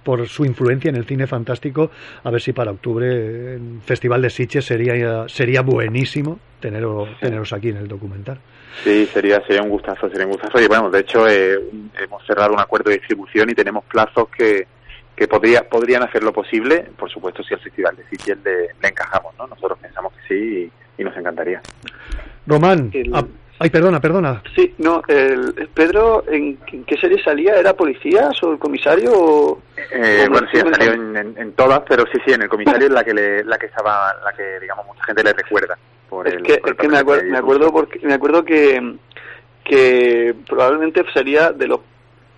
por 0.04 0.26
su 0.28 0.44
influencia 0.44 0.88
en 0.88 0.96
el 0.96 1.04
cine 1.06 1.26
fantástico. 1.26 1.90
A 2.24 2.30
ver 2.30 2.40
si 2.40 2.52
para 2.52 2.70
octubre, 2.70 3.54
en 3.54 3.80
Festival 3.84 4.22
de 4.22 4.30
Sitges, 4.30 4.64
sería, 4.64 5.28
sería 5.28 5.62
buenísimo 5.62 6.38
teneros, 6.60 7.08
teneros 7.20 7.52
aquí 7.52 7.68
en 7.70 7.76
el 7.78 7.88
documental. 7.88 8.38
Sí, 8.84 9.06
sería, 9.12 9.44
sería 9.46 9.62
un 9.62 9.68
gustazo, 9.70 10.08
sería 10.08 10.26
un 10.26 10.32
gustazo. 10.32 10.60
Y 10.60 10.66
bueno, 10.68 10.90
de 10.90 11.00
hecho, 11.00 11.28
eh, 11.28 11.58
hemos 12.02 12.24
cerrado 12.26 12.52
un 12.52 12.60
acuerdo 12.60 12.90
de 12.90 12.96
distribución 12.98 13.50
y 13.50 13.54
tenemos 13.54 13.84
plazos 13.84 14.28
que, 14.28 14.66
que 15.16 15.26
podría, 15.28 15.68
podrían 15.68 16.02
hacer 16.02 16.22
lo 16.22 16.32
posible, 16.32 16.86
por 16.96 17.10
supuesto, 17.10 17.42
si 17.42 17.52
al 17.54 17.60
Festival 17.60 17.96
de 17.96 18.04
Sitges 18.08 18.38
le, 18.44 18.68
le 18.80 18.88
encajamos, 18.88 19.34
¿no? 19.38 19.46
Nosotros 19.48 19.78
pensamos 19.80 20.12
que 20.12 20.28
sí 20.34 20.70
y, 20.98 21.02
y 21.02 21.04
nos 21.04 21.16
encantaría. 21.16 21.60
Román, 22.46 22.90
ah, 23.12 23.24
ay, 23.60 23.70
perdona, 23.70 24.00
perdona. 24.00 24.42
Sí, 24.56 24.74
no, 24.78 25.02
el, 25.06 25.54
el 25.56 25.68
Pedro, 25.68 26.24
¿en, 26.28 26.58
en 26.72 26.84
qué 26.84 26.96
serie 26.96 27.22
salía? 27.22 27.54
¿Era 27.54 27.74
policías 27.74 28.42
o 28.42 28.52
el 28.52 28.58
comisario? 28.58 29.12
O, 29.14 29.62
Eh, 29.92 30.24
o 30.26 30.30
bueno, 30.30 30.48
sí, 30.52 30.58
salido 30.58 30.92
en, 30.94 31.16
en- 31.16 31.34
en 31.38 31.52
todas, 31.52 31.80
pero 31.88 32.04
sí, 32.12 32.18
sí, 32.26 32.32
en 32.32 32.42
el 32.42 32.48
comisario 32.48 32.88
es 32.88 32.92
la 32.92 33.04
que 33.04 33.14
le, 33.14 33.44
la 33.44 33.56
que 33.58 33.66
estaba, 33.66 34.12
la 34.24 34.32
que, 34.32 34.58
digamos, 34.60 34.84
mucha 34.86 35.04
gente 35.04 35.22
le 35.22 35.32
recuerda. 35.32 35.78
Por 36.08 36.26
Es 36.26 36.34
el, 36.34 36.42
que, 36.42 36.58
por 36.58 36.70
el 36.70 36.74
es 36.74 36.80
que 36.80 36.88
me, 36.88 36.98
acuer- 36.98 37.24
me 37.24 37.38
acuerdo 37.38 37.70
porque 37.72 38.00
me 38.02 38.14
acuerdo 38.14 38.44
que 38.44 38.96
que 39.64 40.34
probablemente 40.48 41.04
sería 41.12 41.52
de 41.52 41.68
los 41.68 41.80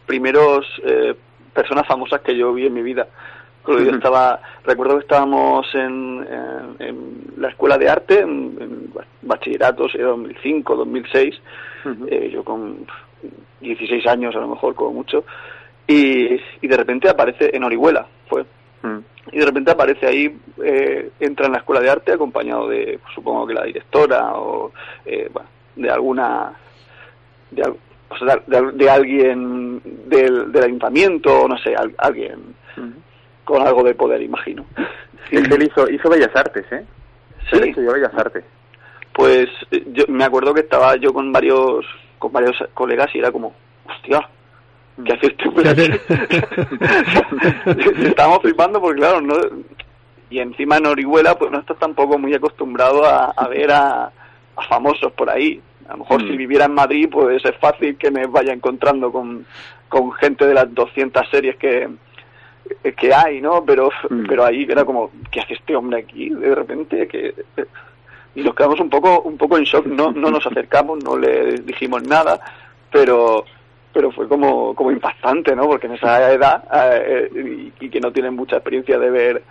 primeros 0.06 0.66
eh, 0.84 1.14
personas 1.54 1.86
famosas 1.86 2.20
que 2.20 2.36
yo 2.36 2.52
vi 2.52 2.66
en 2.66 2.74
mi 2.74 2.82
vida. 2.82 3.06
Porque 3.64 3.82
yo 3.84 3.88
Ujú. 3.90 3.96
estaba, 3.98 4.40
recuerdo 4.64 4.94
que 4.96 5.02
estábamos 5.02 5.66
en, 5.74 6.26
en- 6.28 6.76
en 6.88 7.24
la 7.36 7.48
escuela 7.48 7.78
de 7.78 7.88
arte, 7.88 8.20
en, 8.20 8.56
en 8.60 8.92
bachillerato, 9.22 9.86
era 9.94 10.08
2005, 10.08 10.74
2006, 10.76 11.40
eh, 12.08 12.30
yo 12.32 12.42
con 12.44 12.84
16 13.60 14.06
años 14.08 14.34
a 14.34 14.40
lo 14.40 14.48
mejor, 14.48 14.74
como 14.74 14.92
mucho, 14.92 15.24
y, 15.86 16.34
y 16.60 16.68
de 16.68 16.76
repente 16.76 17.08
aparece 17.08 17.54
en 17.54 17.64
Orihuela, 17.64 18.06
fue, 18.28 18.44
Mm. 18.84 18.98
y 19.30 19.38
de 19.38 19.46
repente 19.46 19.70
aparece 19.70 20.06
ahí, 20.08 20.36
eh, 20.64 21.12
entra 21.20 21.46
en 21.46 21.52
la 21.52 21.58
escuela 21.58 21.80
de 21.80 21.88
arte 21.88 22.10
acompañado 22.12 22.68
de, 22.68 22.98
supongo 23.14 23.46
que 23.46 23.54
la 23.54 23.62
directora 23.62 24.32
o 24.34 24.72
eh, 25.06 25.30
bueno, 25.32 25.48
de 25.76 25.88
alguna, 25.88 26.52
de, 27.52 27.62
o 27.62 28.16
sea, 28.18 28.42
de, 28.44 28.72
de 28.72 28.90
alguien 28.90 29.80
del, 30.06 30.50
del 30.50 30.64
ayuntamiento, 30.64 31.46
no 31.46 31.56
sé, 31.58 31.76
al- 31.76 31.94
alguien 31.96 32.40
con 33.44 33.66
algo 33.66 33.82
de 33.82 33.94
poder, 33.94 34.22
imagino. 34.22 34.64
Él, 35.30 35.50
él 35.52 35.62
hizo, 35.64 35.88
hizo 35.90 36.08
Bellas 36.10 36.34
Artes, 36.34 36.64
¿eh? 36.72 36.84
Sí. 37.50 37.56
Él 37.56 37.68
estudió 37.68 37.92
Bellas 37.92 38.14
Artes. 38.14 38.44
Pues 39.12 39.48
eh, 39.70 39.84
yo 39.92 40.04
me 40.08 40.24
acuerdo 40.24 40.54
que 40.54 40.60
estaba 40.60 40.96
yo 40.96 41.12
con 41.12 41.32
varios 41.32 41.84
con 42.18 42.32
varios 42.32 42.56
colegas 42.74 43.08
y 43.14 43.18
era 43.18 43.32
como, 43.32 43.52
hostia, 43.84 44.28
¿qué 45.04 45.12
hace 45.12 45.26
este 45.26 45.48
hombre 45.48 45.70
aquí?". 45.70 45.90
Estábamos 48.06 48.40
flipando 48.42 48.80
porque 48.80 49.00
claro, 49.00 49.20
no 49.20 49.34
y 50.30 50.38
encima 50.38 50.78
en 50.78 50.86
Orihuela 50.86 51.36
pues 51.36 51.50
no 51.50 51.58
estás 51.58 51.78
tampoco 51.78 52.18
muy 52.18 52.32
acostumbrado 52.34 53.04
a, 53.04 53.32
a 53.32 53.48
ver 53.48 53.70
a, 53.70 54.04
a 54.56 54.62
famosos 54.68 55.12
por 55.12 55.28
ahí. 55.28 55.60
A 55.88 55.92
lo 55.92 55.98
mejor 55.98 56.22
Mm. 56.22 56.26
si 56.28 56.36
viviera 56.36 56.64
en 56.66 56.74
Madrid 56.74 57.08
pues 57.10 57.44
es 57.44 57.56
fácil 57.58 57.96
que 57.98 58.10
me 58.10 58.26
vaya 58.26 58.52
encontrando 58.52 59.10
con, 59.12 59.44
con 59.88 60.12
gente 60.12 60.46
de 60.46 60.54
las 60.54 60.72
200 60.72 61.28
series 61.30 61.56
que 61.56 61.88
que 62.96 63.14
hay, 63.14 63.40
¿no? 63.40 63.64
Pero 63.64 63.90
pero 64.28 64.44
ahí 64.44 64.66
era 64.68 64.84
como, 64.84 65.10
¿qué 65.30 65.40
hace 65.40 65.54
este 65.54 65.76
hombre 65.76 66.00
aquí? 66.00 66.30
De 66.30 66.54
repente 66.54 67.06
que 67.08 67.34
y 68.34 68.42
nos 68.42 68.54
quedamos 68.54 68.80
un 68.80 68.90
poco 68.90 69.20
un 69.22 69.36
poco 69.36 69.58
en 69.58 69.64
shock 69.64 69.86
no 69.86 70.12
no 70.12 70.30
nos 70.30 70.46
acercamos 70.46 71.02
no 71.04 71.16
le 71.18 71.56
dijimos 71.60 72.02
nada 72.04 72.40
pero 72.90 73.44
pero 73.92 74.10
fue 74.10 74.26
como 74.26 74.74
como 74.74 74.90
impactante 74.90 75.54
no 75.54 75.66
porque 75.66 75.86
en 75.86 75.94
esa 75.94 76.32
edad 76.32 76.64
eh, 77.04 77.70
y, 77.78 77.84
y 77.84 77.90
que 77.90 78.00
no 78.00 78.12
tienen 78.12 78.34
mucha 78.34 78.56
experiencia 78.56 78.98
de 78.98 79.10
ver 79.10 79.42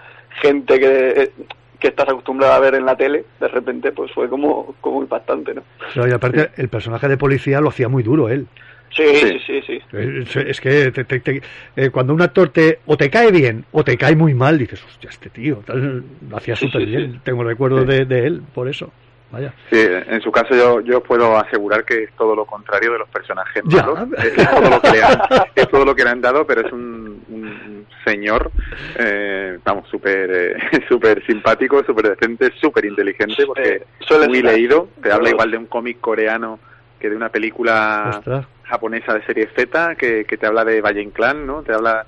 gente 0.41 0.79
que 0.79 1.09
eh, 1.09 1.31
que 1.79 1.87
estás 1.87 2.09
acostumbrado 2.09 2.53
a 2.53 2.59
ver 2.59 2.75
en 2.75 2.85
la 2.85 2.95
tele 2.95 3.25
de 3.39 3.47
repente 3.47 3.91
pues 3.91 4.11
fue 4.13 4.29
como 4.29 4.75
como 4.81 5.01
impactante 5.01 5.53
no 5.53 5.63
y 6.07 6.11
aparte, 6.11 6.51
el 6.57 6.69
personaje 6.69 7.07
de 7.07 7.17
policía 7.17 7.61
lo 7.61 7.69
hacía 7.69 7.89
muy 7.89 8.03
duro 8.03 8.29
él. 8.29 8.47
Sí 8.95 9.03
sí 9.15 9.39
sí, 9.45 9.61
sí. 9.67 9.81
Es, 9.93 10.35
es 10.35 10.61
que 10.61 10.91
te- 10.91 11.03
te- 11.05 11.19
te- 11.19 11.41
eh, 11.75 11.89
cuando 11.89 12.13
un 12.13 12.21
actor 12.21 12.49
te 12.49 12.79
o 12.85 12.97
te 12.97 13.09
cae 13.09 13.31
bien 13.31 13.65
o 13.71 13.83
te 13.83 13.97
cae 13.97 14.15
muy 14.15 14.33
mal, 14.33 14.57
dices, 14.57 14.83
hostia, 14.83 15.09
este 15.09 15.29
tío 15.29 15.57
tal, 15.65 16.03
lo 16.29 16.37
hacía 16.37 16.55
Sí, 16.55 16.65
súper 16.67 16.81
sí, 16.81 16.87
bien. 16.87 17.21
Tengo 17.23 17.43
recuerdos 17.43 17.87
de, 17.87 18.05
de 18.05 18.27
él, 18.27 18.41
por 18.53 18.67
eso. 18.67 18.91
Vaya. 19.31 19.53
Sí, 19.71 19.79
en 19.79 20.19
su 20.21 20.29
caso 20.29 20.53
yo, 20.53 20.81
yo 20.81 21.01
puedo 21.01 21.37
asegurar 21.37 21.85
que 21.85 22.03
es 22.03 22.11
todo 22.17 22.35
lo 22.35 22.43
contrario 22.45 22.91
de 22.91 22.99
los 22.99 23.07
personajes 23.07 23.63
Ya. 23.65 23.83
malos. 23.85 23.99
Es, 24.17 24.37
es 24.37 24.49
todo 24.49 24.69
lo 24.69 24.81
que 24.81 24.91
le 24.91 25.01
han, 25.03 25.21
es 25.55 25.69
todo 25.69 25.85
lo 25.85 25.95
que 25.95 26.03
le 26.03 26.09
han 26.09 26.19
dado, 26.21 26.45
pero 26.45 26.67
es 26.67 26.73
un, 26.73 27.23
un 27.29 27.87
señor, 28.03 28.51
eh, 28.99 29.57
vamos, 29.63 29.87
súper 29.89 30.29
eh, 30.33 30.55
súper 30.89 31.25
simpático, 31.25 31.81
súper 31.85 32.09
decente, 32.09 32.51
súper 32.59 32.83
inteligente, 32.83 33.45
porque 33.45 33.83
suele 34.01 34.27
muy 34.27 34.41
leído. 34.41 34.89
Te 35.01 35.13
habla 35.13 35.29
igual 35.29 35.49
de 35.49 35.57
un 35.59 35.67
cómic 35.67 36.01
coreano 36.01 36.59
que 36.99 37.09
de 37.09 37.15
una 37.15 37.29
película 37.29 38.15
Ostras. 38.17 38.45
Japonesa 38.71 39.13
de 39.13 39.23
serie 39.25 39.47
Z, 39.55 39.95
que, 39.95 40.25
que 40.25 40.37
te 40.37 40.47
habla 40.47 40.65
de 40.65 40.81
Valle 40.81 41.01
Inclán, 41.03 41.45
¿no? 41.45 41.61
Te 41.61 41.73
habla 41.73 42.05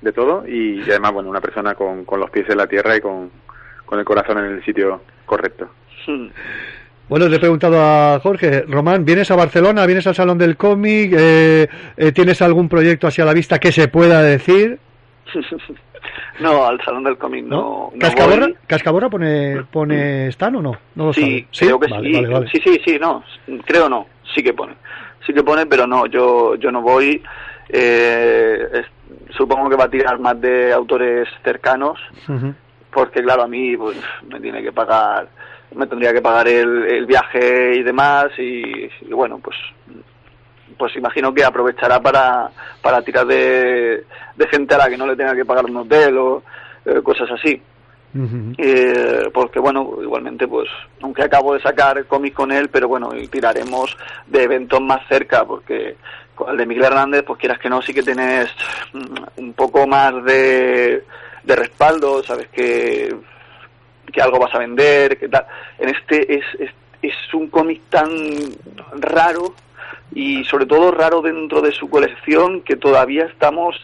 de 0.00 0.12
todo 0.12 0.44
y, 0.48 0.80
y 0.80 0.90
además, 0.90 1.12
bueno, 1.12 1.28
una 1.28 1.40
persona 1.42 1.74
con, 1.74 2.04
con 2.06 2.18
los 2.20 2.30
pies 2.30 2.48
en 2.48 2.56
la 2.56 2.66
tierra 2.66 2.96
y 2.96 3.00
con, 3.02 3.30
con 3.84 3.98
el 3.98 4.04
corazón 4.06 4.38
en 4.38 4.46
el 4.46 4.64
sitio 4.64 5.02
correcto. 5.26 5.68
Bueno, 7.06 7.28
le 7.28 7.36
he 7.36 7.38
preguntado 7.38 7.76
a 7.78 8.18
Jorge, 8.18 8.62
Román, 8.62 9.04
¿vienes 9.04 9.30
a 9.30 9.36
Barcelona? 9.36 9.84
¿Vienes 9.84 10.06
al 10.06 10.14
Salón 10.14 10.38
del 10.38 10.56
Cómic? 10.56 11.12
Eh, 11.14 11.68
eh, 11.98 12.12
¿Tienes 12.12 12.40
algún 12.40 12.66
proyecto 12.66 13.06
hacia 13.06 13.26
la 13.26 13.34
vista 13.34 13.58
que 13.58 13.72
se 13.72 13.88
pueda 13.88 14.22
decir? 14.22 14.78
no 16.40 16.64
al 16.66 16.80
salón 16.82 17.04
del 17.04 17.16
cómic 17.18 17.44
no, 17.44 17.90
no 17.94 17.98
¿Cascaborra. 17.98 18.48
¿Cascaborra 18.66 19.10
pone, 19.10 19.64
pone 19.70 20.28
Stan 20.28 20.56
o 20.56 20.62
no? 20.62 20.78
No 20.94 21.06
lo 21.06 21.12
Sí, 21.12 21.46
sabe. 21.50 21.66
creo 21.68 21.80
que 21.80 21.90
Vale, 21.92 22.08
sí. 22.08 22.14
vale, 22.14 22.28
vale. 22.28 22.48
Sí, 22.50 22.60
sí, 22.64 22.80
sí, 22.84 22.98
no. 22.98 23.22
Creo 23.66 23.88
no. 23.88 24.06
Sí 24.34 24.42
que 24.42 24.54
pone. 24.54 24.74
Sí 25.26 25.32
que 25.32 25.42
pone, 25.42 25.66
pero 25.66 25.86
no, 25.86 26.06
yo, 26.06 26.54
yo 26.56 26.70
no 26.70 26.82
voy. 26.82 27.22
Eh, 27.68 28.68
es- 28.72 29.34
supongo 29.36 29.68
que 29.70 29.76
va 29.76 29.84
a 29.84 29.90
tirar 29.90 30.18
más 30.18 30.40
de 30.40 30.72
autores 30.72 31.28
cercanos, 31.42 31.98
porque 32.92 33.22
claro, 33.22 33.42
a 33.42 33.48
mí 33.48 33.76
pues, 33.76 33.96
me 34.30 34.38
tiene 34.40 34.62
que 34.62 34.70
pagar, 34.72 35.28
me 35.74 35.86
tendría 35.86 36.12
que 36.12 36.20
pagar 36.22 36.46
el, 36.48 36.84
el 36.84 37.06
viaje 37.06 37.74
y 37.76 37.82
demás, 37.82 38.26
y, 38.38 38.88
y 39.00 39.12
bueno, 39.12 39.38
pues 39.42 39.56
pues 40.76 40.96
imagino 40.96 41.32
que 41.32 41.44
aprovechará 41.44 42.00
para, 42.00 42.50
para 42.82 43.00
tirar 43.02 43.26
de, 43.26 44.04
de 44.34 44.46
gente 44.48 44.74
a 44.74 44.78
la 44.78 44.88
que 44.88 44.96
no 44.96 45.06
le 45.06 45.14
tenga 45.14 45.34
que 45.36 45.44
pagar 45.44 45.66
un 45.66 45.76
hotel 45.76 46.18
o 46.18 46.42
eh, 46.84 47.00
cosas 47.02 47.30
así. 47.30 47.62
Eh, 48.58 49.28
porque 49.32 49.58
bueno, 49.58 49.98
igualmente 50.00 50.46
pues, 50.46 50.68
aunque 51.02 51.24
acabo 51.24 51.54
de 51.54 51.60
sacar 51.60 52.06
cómics 52.06 52.36
con 52.36 52.52
él, 52.52 52.68
pero 52.68 52.86
bueno, 52.86 53.14
y 53.14 53.26
tiraremos 53.26 53.96
de 54.26 54.44
eventos 54.44 54.80
más 54.80 55.06
cerca, 55.08 55.44
porque 55.44 55.96
con 56.34 56.50
el 56.50 56.56
de 56.56 56.66
Miguel 56.66 56.84
Hernández, 56.84 57.24
pues 57.26 57.40
quieras 57.40 57.58
que 57.58 57.68
no, 57.68 57.82
sí 57.82 57.92
que 57.92 58.02
tienes 58.02 58.50
mm, 58.92 59.40
un 59.40 59.52
poco 59.54 59.86
más 59.86 60.22
de, 60.24 61.02
de 61.42 61.56
respaldo, 61.56 62.22
sabes 62.22 62.48
que, 62.48 63.14
que 64.12 64.22
algo 64.22 64.38
vas 64.38 64.54
a 64.54 64.58
vender, 64.58 65.18
que 65.18 65.28
tal. 65.28 65.46
En 65.78 65.88
este 65.88 66.36
es, 66.36 66.44
es, 66.60 66.70
es 67.02 67.34
un 67.34 67.48
cómic 67.48 67.82
tan 67.90 68.10
raro 68.92 69.54
y 70.14 70.44
sobre 70.44 70.66
todo 70.66 70.92
raro 70.92 71.20
dentro 71.20 71.60
de 71.60 71.72
su 71.72 71.90
colección 71.90 72.62
que 72.62 72.76
todavía 72.76 73.24
estamos 73.24 73.76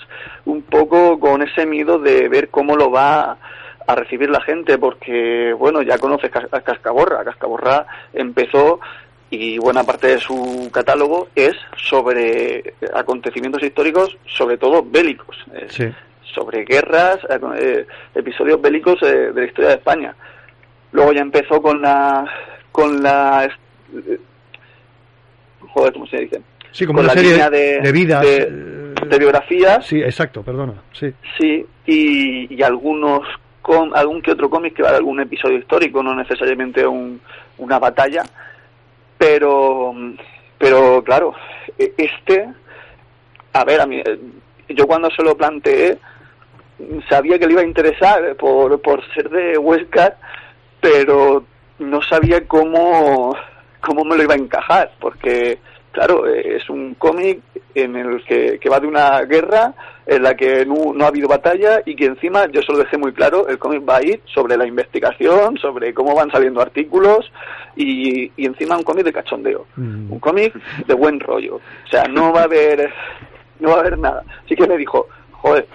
un 0.44 0.62
poco 0.62 1.18
con 1.18 1.42
ese 1.42 1.66
miedo 1.66 1.98
de 1.98 2.28
ver 2.28 2.48
cómo 2.48 2.76
lo 2.76 2.90
va 2.90 3.38
a 3.92 3.94
recibir 3.96 4.30
la 4.30 4.40
gente 4.42 4.78
porque 4.78 5.52
bueno 5.58 5.82
ya 5.82 5.98
conoces 5.98 6.30
a 6.34 6.60
Cascaborra 6.60 7.24
Cascaborra 7.24 7.86
empezó 8.12 8.80
y 9.30 9.58
buena 9.58 9.84
parte 9.84 10.08
de 10.08 10.18
su 10.18 10.70
catálogo 10.72 11.28
es 11.34 11.54
sobre 11.76 12.74
acontecimientos 12.94 13.62
históricos 13.62 14.16
sobre 14.26 14.58
todo 14.58 14.82
bélicos 14.84 15.36
es 15.54 15.72
Sí. 15.72 15.84
sobre 16.34 16.64
guerras 16.64 17.18
eh, 17.28 17.38
eh, 17.58 17.86
episodios 18.14 18.60
bélicos 18.60 19.02
eh, 19.02 19.32
de 19.32 19.40
la 19.40 19.46
historia 19.46 19.70
de 19.70 19.76
España 19.76 20.14
luego 20.92 21.12
ya 21.12 21.20
empezó 21.20 21.60
con 21.62 21.80
la 21.80 22.24
con 22.72 23.02
la 23.02 23.48
eh, 23.94 24.18
joder 25.72 25.92
cómo 25.92 26.06
se 26.06 26.18
dice 26.18 26.40
Sí, 26.72 26.86
como 26.86 26.98
con 26.98 27.04
una 27.06 27.14
la 27.14 27.20
serie 27.20 27.32
línea 27.32 27.50
de, 27.50 27.80
de, 27.80 27.92
vidas. 27.92 28.22
de- 28.22 28.36
eh, 28.42 28.94
de 29.08 29.18
biografías 29.18 29.84
Sí, 29.86 30.00
exacto, 30.00 30.42
perdona. 30.44 30.74
Sí. 30.92 31.12
Sí, 31.38 31.66
y, 31.86 32.54
y 32.54 32.62
algunos 32.62 33.22
com- 33.62 33.92
algún 33.94 34.22
que 34.22 34.32
otro 34.32 34.48
cómic 34.50 34.74
que 34.74 34.82
va 34.82 34.90
de 34.90 34.96
algún 34.98 35.20
episodio 35.20 35.58
histórico, 35.58 36.02
no 36.02 36.14
necesariamente 36.14 36.86
un, 36.86 37.20
una 37.58 37.78
batalla, 37.78 38.22
pero 39.18 39.94
pero 40.58 41.02
claro, 41.04 41.34
e- 41.78 41.94
este 41.96 42.48
a 43.52 43.64
ver, 43.64 43.80
a 43.80 43.86
mí 43.86 43.98
eh, 44.04 44.18
yo 44.70 44.86
cuando 44.86 45.10
se 45.10 45.22
lo 45.22 45.36
planteé 45.36 45.98
sabía 47.08 47.38
que 47.38 47.46
le 47.46 47.52
iba 47.52 47.62
a 47.62 47.66
interesar 47.66 48.36
por, 48.36 48.80
por 48.80 49.04
ser 49.12 49.28
de 49.28 49.58
Huesca, 49.58 50.16
pero 50.80 51.44
no 51.78 52.00
sabía 52.02 52.46
cómo 52.46 53.34
cómo 53.80 54.04
me 54.04 54.16
lo 54.16 54.22
iba 54.22 54.34
a 54.34 54.38
encajar, 54.38 54.92
porque 55.00 55.58
claro, 55.92 56.26
es 56.26 56.68
un 56.70 56.94
cómic 56.94 57.40
en 57.74 57.96
el 57.96 58.22
que, 58.24 58.58
que 58.58 58.68
va 58.68 58.78
de 58.80 58.86
una 58.86 59.20
guerra 59.22 59.72
en 60.10 60.24
la 60.24 60.34
que 60.34 60.66
no, 60.66 60.92
no 60.92 61.04
ha 61.04 61.08
habido 61.08 61.28
batalla 61.28 61.82
y 61.86 61.94
que 61.94 62.06
encima, 62.06 62.48
yo 62.50 62.62
se 62.62 62.72
lo 62.72 62.78
dejé 62.78 62.98
muy 62.98 63.12
claro, 63.12 63.46
el 63.46 63.60
cómic 63.60 63.88
va 63.88 63.98
a 63.98 64.02
ir 64.04 64.20
sobre 64.24 64.56
la 64.56 64.66
investigación, 64.66 65.56
sobre 65.56 65.94
cómo 65.94 66.16
van 66.16 66.32
saliendo 66.32 66.60
artículos 66.60 67.30
y, 67.76 68.32
y 68.36 68.44
encima 68.44 68.76
un 68.76 68.82
cómic 68.82 69.04
de 69.04 69.12
cachondeo, 69.12 69.66
un 69.76 70.18
cómic 70.18 70.52
de 70.84 70.94
buen 70.94 71.20
rollo. 71.20 71.60
O 71.86 71.88
sea, 71.88 72.08
no 72.08 72.32
va 72.32 72.40
a 72.40 72.44
haber, 72.44 72.92
no 73.60 73.68
va 73.68 73.76
a 73.76 73.80
haber 73.80 73.98
nada. 73.98 74.24
Así 74.44 74.56
que 74.56 74.66
me 74.66 74.76
dijo, 74.76 75.06
joder, 75.30 75.68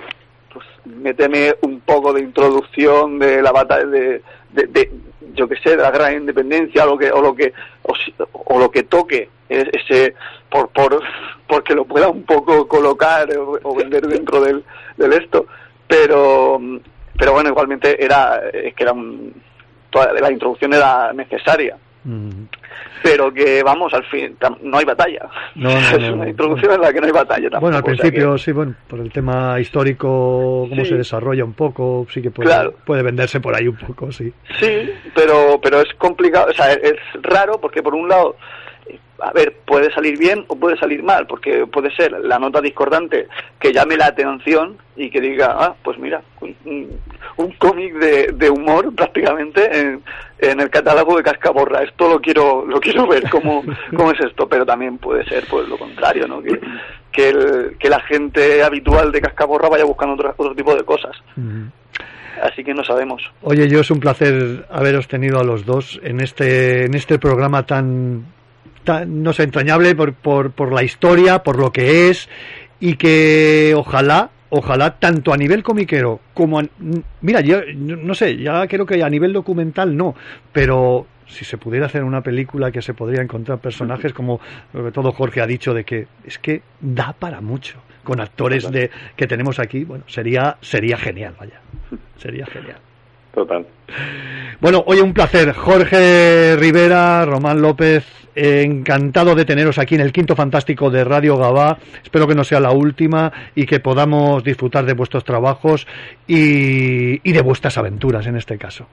pues 0.51 0.65
méteme 0.83 1.53
un 1.61 1.79
poco 1.79 2.11
de 2.11 2.19
introducción 2.19 3.19
de 3.19 3.41
la 3.41 3.53
batalla 3.53 3.85
de, 3.85 4.21
de, 4.55 4.67
de, 4.67 4.91
yo 5.33 5.47
que 5.47 5.57
sé, 5.57 5.71
de 5.71 5.83
la 5.83 5.91
gran 5.91 6.13
independencia 6.15 6.85
o 6.85 6.91
lo 6.91 6.97
que, 6.97 7.11
o 7.11 7.21
lo 7.21 7.35
que, 7.35 7.53
o, 7.83 7.93
o 8.33 8.59
lo 8.59 8.71
que 8.71 8.83
toque 8.83 9.29
e- 9.49 9.69
ese, 9.73 10.15
por, 10.49 10.69
por, 10.69 11.01
porque 11.47 11.75
lo 11.75 11.85
pueda 11.85 12.09
un 12.09 12.23
poco 12.23 12.67
colocar 12.67 13.29
o, 13.37 13.59
o 13.61 13.75
vender 13.75 14.07
dentro 14.07 14.41
del, 14.41 14.63
del 14.97 15.13
esto. 15.13 15.45
Pero, 15.87 16.59
pero 17.17 17.33
bueno, 17.33 17.49
igualmente 17.49 18.03
era, 18.03 18.41
es 18.51 18.73
que 18.73 18.83
era 18.83 18.93
un, 18.93 19.33
toda 19.91 20.13
la 20.13 20.31
introducción 20.31 20.73
era 20.73 21.13
necesaria. 21.13 21.77
Pero 23.03 23.33
que 23.33 23.63
vamos, 23.63 23.93
al 23.93 24.03
fin, 24.05 24.35
no 24.61 24.77
hay 24.77 24.85
batalla. 24.85 25.27
No, 25.55 25.69
no, 25.69 25.77
es 25.97 26.09
una 26.11 26.29
introducción 26.29 26.73
en 26.73 26.81
la 26.81 26.93
que 26.93 26.99
no 27.01 27.07
hay 27.07 27.11
batalla 27.11 27.49
tampoco. 27.49 27.61
Bueno, 27.61 27.77
al 27.77 27.83
o 27.83 27.85
sea 27.85 27.95
que- 27.95 28.01
principio 28.01 28.37
sí, 28.37 28.51
bueno, 28.51 28.75
por 28.87 28.99
el 28.99 29.11
tema 29.11 29.59
histórico, 29.59 30.67
cómo 30.69 30.83
Sí. 30.83 30.89
se 30.89 30.95
desarrolla 30.97 31.43
un 31.43 31.53
poco, 31.53 32.05
sí 32.11 32.21
que 32.21 32.31
puede, 32.31 32.49
Claro. 32.49 32.73
puede 32.85 33.03
venderse 33.03 33.39
por 33.39 33.55
ahí 33.55 33.67
un 33.67 33.77
poco, 33.77 34.11
sí. 34.11 34.31
Sí, 34.59 34.91
pero, 35.13 35.59
pero 35.61 35.81
es 35.81 35.93
complicado, 35.95 36.47
o 36.49 36.53
sea, 36.53 36.73
es, 36.73 36.93
raro 37.21 37.59
porque 37.59 37.81
por 37.83 37.95
un 37.95 38.07
lado, 38.07 38.35
a 39.19 39.31
ver, 39.31 39.55
puede 39.65 39.91
salir 39.93 40.17
bien 40.19 40.43
o 40.49 40.55
puede 40.57 40.77
salir 40.77 41.01
mal, 41.01 41.25
porque 41.25 41.65
puede 41.67 41.89
ser 41.95 42.11
la 42.11 42.37
nota 42.37 42.59
discordante 42.61 43.27
que 43.59 43.71
llame 43.71 43.95
la 43.97 44.07
atención 44.07 44.77
y 44.95 45.09
que 45.09 45.21
diga, 45.21 45.55
ah, 45.57 45.73
pues 45.83 45.97
mira, 45.97 46.21
un, 46.41 46.55
un- 47.37 47.51
cómic 47.57 47.93
de, 47.95 48.27
de 48.33 48.49
humor 48.49 48.93
prácticamente 48.93 49.79
en, 49.79 50.01
en 50.39 50.59
el 50.59 50.69
catálogo 50.69 51.15
de 51.17 51.23
Cascaborra, 51.23 51.81
esto 51.83 52.09
lo 52.09 52.19
quiero, 52.19 52.65
lo 52.65 52.79
quiero 52.79 53.07
ver 53.07 53.27
cómo, 53.29 53.63
cómo 53.95 54.11
es 54.11 54.19
esto, 54.19 54.47
pero 54.47 54.65
también 54.65 54.97
puede 54.97 55.23
ser 55.25 55.45
pues 55.49 55.67
lo 55.69 55.77
contrario, 55.77 56.27
¿no? 56.27 56.41
Que, 56.43 56.59
que, 57.11 57.29
el- 57.29 57.77
que 57.79 57.89
la 57.89 58.01
gente 58.01 58.61
habitual 58.63 59.11
de 59.13 59.21
Cascaborra 59.21 59.69
vaya 59.69 59.85
buscando 59.85 60.15
otro, 60.15 60.33
otro 60.37 60.53
tipo 60.55 60.75
de 60.75 60.83
cosas. 60.83 61.15
Así 62.43 62.63
que 62.65 62.73
no 62.73 62.83
sabemos. 62.83 63.23
Oye, 63.41 63.67
yo 63.69 63.79
es 63.79 63.89
un 63.89 64.01
placer 64.01 64.65
haberos 64.69 65.07
tenido 65.07 65.39
a 65.39 65.43
los 65.45 65.65
dos 65.65 65.99
en 66.03 66.19
este, 66.19 66.85
en 66.85 66.93
este 66.93 67.17
programa 67.17 67.65
tan, 67.65 68.25
tan 68.85 69.21
no 69.23 69.33
sé, 69.33 69.43
entrañable 69.43 69.95
por, 69.95 70.13
por, 70.13 70.51
por 70.51 70.71
la 70.71 70.83
historia, 70.83 71.43
por 71.43 71.59
lo 71.59 71.71
que 71.71 72.09
es, 72.09 72.29
y 72.79 72.95
que 72.95 73.73
ojalá, 73.75 74.29
ojalá, 74.49 74.97
tanto 74.99 75.33
a 75.33 75.37
nivel 75.37 75.63
comiquero 75.63 76.21
como 76.33 76.59
a, 76.59 76.65
mira, 77.21 77.41
yo 77.41 77.61
no 77.75 77.97
no 77.97 78.15
sé, 78.15 78.37
ya 78.37 78.65
creo 78.67 78.85
que 78.85 79.03
a 79.03 79.09
nivel 79.09 79.33
documental 79.33 79.97
no, 79.97 80.15
pero 80.53 81.07
si 81.27 81.43
se 81.43 81.57
pudiera 81.57 81.87
hacer 81.87 82.03
una 82.03 82.21
película 82.21 82.71
que 82.71 82.81
se 82.81 82.93
podría 82.93 83.21
encontrar 83.21 83.57
personajes 83.57 84.13
como 84.13 84.39
sobre 84.71 84.91
todo 84.91 85.11
Jorge 85.11 85.41
ha 85.41 85.47
dicho 85.47 85.73
de 85.73 85.83
que 85.83 86.07
es 86.23 86.37
que 86.37 86.61
da 86.79 87.13
para 87.13 87.41
mucho 87.41 87.81
con 88.03 88.21
actores 88.21 88.69
de 88.71 88.91
que 89.15 89.25
tenemos 89.25 89.57
aquí, 89.59 89.83
bueno, 89.83 90.03
sería 90.07 90.57
sería 90.61 90.97
genial, 90.97 91.33
vaya. 91.39 91.59
Sería 92.17 92.45
genial. 92.45 92.77
Total. 93.35 93.65
Bueno, 94.61 94.83
oye, 94.87 95.01
un 95.01 95.13
placer. 95.13 95.53
Jorge 95.53 96.55
Rivera, 96.55 97.25
Román 97.25 97.61
López, 97.61 98.05
eh, 98.33 98.63
encantado 98.63 99.35
de 99.35 99.43
teneros 99.43 99.77
aquí 99.77 99.95
en 99.95 100.01
el 100.01 100.13
Quinto 100.13 100.35
Fantástico 100.35 100.89
de 100.89 101.03
Radio 101.03 101.37
Gabá. 101.37 101.77
Espero 102.01 102.27
que 102.27 102.33
no 102.35 102.45
sea 102.45 102.61
la 102.61 102.71
última 102.71 103.31
y 103.53 103.65
que 103.65 103.81
podamos 103.81 104.43
disfrutar 104.43 104.85
de 104.85 104.93
vuestros 104.93 105.25
trabajos 105.25 105.85
y, 106.25 107.19
y 107.29 107.33
de 107.33 107.41
vuestras 107.41 107.77
aventuras 107.77 108.25
en 108.25 108.37
este 108.37 108.57
caso. 108.57 108.87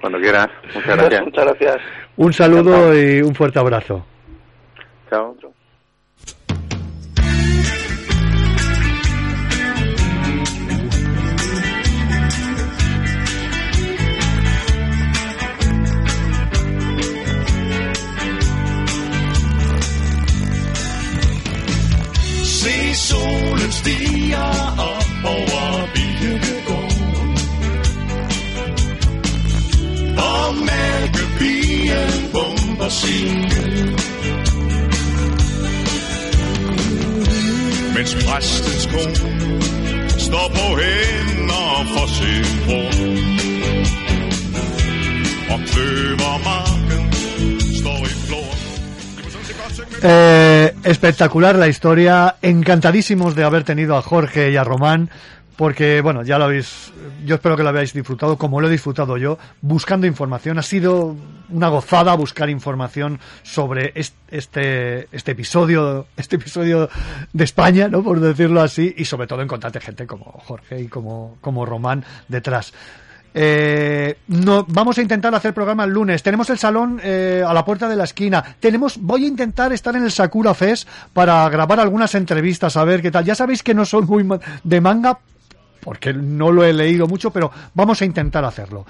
Cuando 0.00 0.20
quieras. 0.20 0.48
Muchas 0.74 0.96
gracias. 0.96 1.24
Muchas 1.24 1.44
gracias. 1.44 1.76
Un 2.16 2.32
saludo 2.32 2.96
y 2.96 3.20
un 3.20 3.34
fuerte 3.34 3.58
abrazo. 3.58 4.06
Chao. 5.10 5.36
Solen 22.98 23.72
stiger 23.72 24.50
op 24.78 25.08
over 25.24 25.88
Birkegården 25.94 27.30
Og 30.18 30.54
mælkebien 30.68 32.30
bomber 32.32 32.88
sin 32.88 33.38
Mens 37.94 38.14
præstens 38.14 38.86
kone 38.92 39.60
står 40.18 40.48
på 40.54 40.66
hænder 40.80 41.84
for 41.94 42.06
sin 42.06 42.46
bror. 42.66 42.90
Og 45.52 45.60
kløvermarken 45.66 47.12
står 47.80 48.00
i 48.04 48.14
flor 48.26 48.67
Eh, 50.02 50.74
espectacular 50.84 51.56
la 51.56 51.66
historia, 51.66 52.36
encantadísimos 52.40 53.34
de 53.34 53.42
haber 53.42 53.64
tenido 53.64 53.96
a 53.96 54.02
Jorge 54.02 54.50
y 54.52 54.56
a 54.56 54.62
Román, 54.62 55.10
porque 55.56 56.00
bueno, 56.02 56.22
ya 56.22 56.38
lo 56.38 56.44
habéis, 56.44 56.92
yo 57.24 57.34
espero 57.34 57.56
que 57.56 57.64
lo 57.64 57.70
habéis 57.70 57.92
disfrutado 57.92 58.38
como 58.38 58.60
lo 58.60 58.68
he 58.68 58.70
disfrutado 58.70 59.16
yo, 59.16 59.38
buscando 59.60 60.06
información. 60.06 60.56
Ha 60.58 60.62
sido 60.62 61.16
una 61.48 61.68
gozada 61.68 62.14
buscar 62.14 62.48
información 62.48 63.18
sobre 63.42 63.90
est- 63.96 64.14
este, 64.30 65.08
este 65.10 65.32
episodio, 65.32 66.06
este 66.16 66.36
episodio 66.36 66.88
de 67.32 67.44
España, 67.44 67.88
¿no? 67.88 68.04
Por 68.04 68.20
decirlo 68.20 68.60
así, 68.60 68.94
y 68.96 69.04
sobre 69.04 69.26
todo 69.26 69.42
encontrarte 69.42 69.80
gente 69.80 70.06
como 70.06 70.26
Jorge 70.46 70.80
y 70.80 70.86
como, 70.86 71.38
como 71.40 71.66
Román 71.66 72.04
detrás. 72.28 72.72
Eh, 73.40 74.16
vamos 74.26 74.98
a 74.98 75.02
intentar 75.02 75.32
hacer 75.32 75.54
programa 75.54 75.84
el 75.84 75.90
lunes. 75.90 76.24
Tenemos 76.24 76.50
el 76.50 76.58
salón 76.58 77.00
eh, 77.04 77.44
a 77.46 77.54
la 77.54 77.64
puerta 77.64 77.88
de 77.88 77.94
la 77.94 78.02
esquina. 78.02 78.42
Tenemos, 78.58 78.98
voy 78.98 79.26
a 79.26 79.28
intentar 79.28 79.72
estar 79.72 79.94
en 79.94 80.02
el 80.02 80.10
Sakura 80.10 80.54
Fest 80.54 80.88
para 81.12 81.48
grabar 81.48 81.78
algunas 81.78 82.16
entrevistas, 82.16 82.76
a 82.76 82.82
ver 82.82 83.00
qué 83.00 83.12
tal. 83.12 83.24
Ya 83.24 83.36
sabéis 83.36 83.62
que 83.62 83.74
no 83.74 83.84
soy 83.84 84.02
muy 84.02 84.26
de 84.64 84.80
manga, 84.80 85.20
porque 85.80 86.12
no 86.12 86.50
lo 86.50 86.64
he 86.64 86.72
leído 86.72 87.06
mucho, 87.06 87.30
pero 87.30 87.52
vamos 87.74 88.02
a 88.02 88.04
intentar 88.04 88.44
hacerlo. 88.44 88.84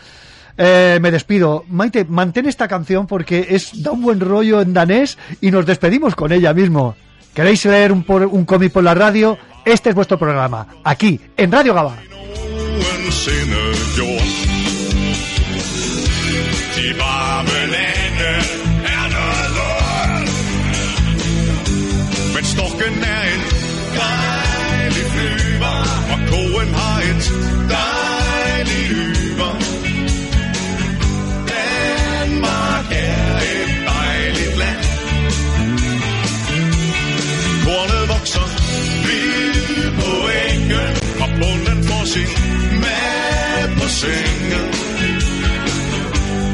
Eh, 0.57 0.99
me 1.03 1.11
despido. 1.11 1.67
Maite, 1.69 2.07
mantén 2.07 2.47
esta 2.47 2.69
canción 2.69 3.07
porque 3.07 3.49
es 3.51 3.83
da 3.83 3.93
un 3.93 4.01
buen 4.01 4.19
rollo 4.19 4.63
en 4.63 4.73
danés 4.73 5.19
y 5.43 5.51
nos 5.51 5.67
despedimos 5.67 6.15
con 6.15 6.33
ella 6.33 6.55
mismo. 6.55 6.97
¿Queréis 7.35 7.67
leer 7.67 7.93
un 7.93 8.45
cómic 8.47 8.73
por 8.73 8.83
la 8.83 8.95
radio? 8.95 9.37
Este 9.63 9.91
es 9.91 9.95
vuestro 9.95 10.19
programa, 10.19 10.67
aquí, 10.83 11.21
en 11.37 11.53
Radio 11.53 11.75
Gaba. 11.75 12.08
Nogensinde 12.79 13.73
gjort. 13.97 14.49
De 16.77 16.95
varme 16.99 17.67
Sing. 43.99 44.51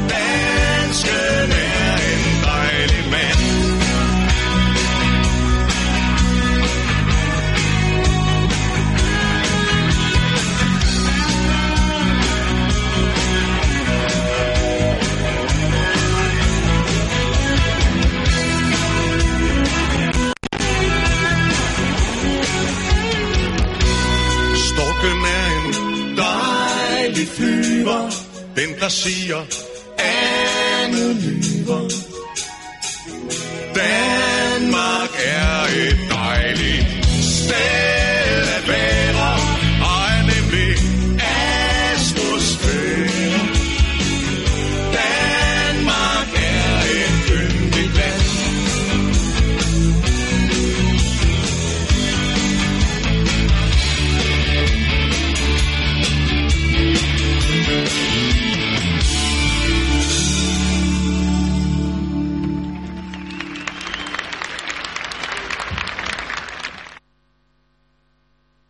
Dansken 0.09 1.51
er 1.51 1.97
en 2.11 2.23
dejlig 2.43 3.05
mand. 3.09 3.41
Stokken 24.55 25.25
er 25.25 25.44
vi 27.15 27.25
flyver, 27.25 28.09
den 28.55 28.79
der 28.79 28.89
siger, 28.89 29.45
Anne 29.97 31.13
lyver. 31.13 31.81
Danmark 33.75 34.94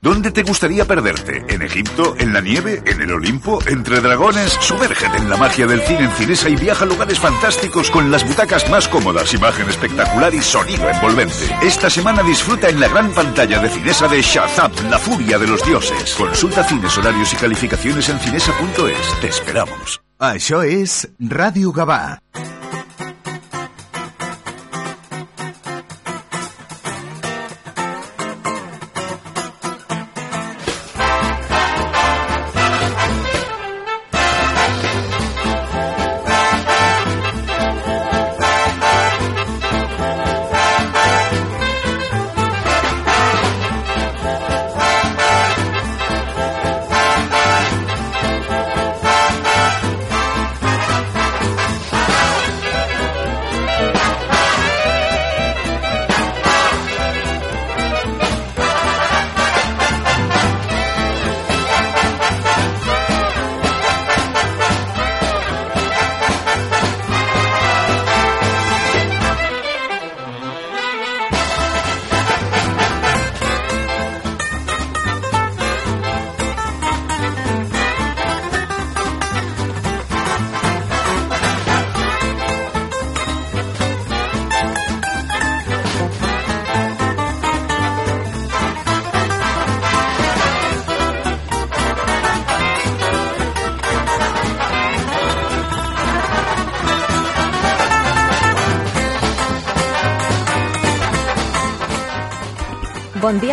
¿Dónde 0.00 0.30
te 0.30 0.44
gustaría 0.44 0.84
perderte? 0.84 1.44
¿En 1.48 1.60
Egipto? 1.62 2.14
¿En 2.20 2.32
la 2.32 2.40
nieve? 2.40 2.80
¿En 2.86 3.02
el 3.02 3.12
Olimpo? 3.12 3.58
¿Entre 3.66 4.00
dragones? 4.00 4.52
Sumérgete 4.60 5.16
en 5.16 5.28
la 5.28 5.36
magia 5.36 5.66
del 5.66 5.80
cine 5.80 6.04
en 6.04 6.12
Cinesa 6.12 6.48
y 6.48 6.54
viaja 6.54 6.84
a 6.84 6.86
lugares 6.86 7.18
fantásticos 7.18 7.90
con 7.90 8.08
las 8.08 8.24
butacas 8.24 8.70
más 8.70 8.86
cómodas, 8.86 9.34
imagen 9.34 9.68
espectacular 9.68 10.32
y 10.32 10.40
sonido 10.40 10.88
envolvente. 10.88 11.34
Esta 11.62 11.90
semana 11.90 12.22
disfruta 12.22 12.68
en 12.68 12.78
la 12.78 12.86
gran 12.86 13.10
pantalla 13.12 13.58
de 13.58 13.70
Cinesa 13.70 14.06
de 14.06 14.22
Shazam, 14.22 14.70
la 14.88 15.00
furia 15.00 15.36
de 15.36 15.48
los 15.48 15.64
dioses. 15.66 16.14
Consulta 16.14 16.62
cines, 16.62 16.96
horarios 16.96 17.32
y 17.32 17.36
calificaciones 17.36 18.08
en 18.08 18.20
cinesa.es. 18.20 19.20
Te 19.20 19.26
esperamos. 19.26 20.00
Això 20.20 20.62
és 20.66 21.08
Ràdio 21.18 21.74
Gavà. 21.74 22.18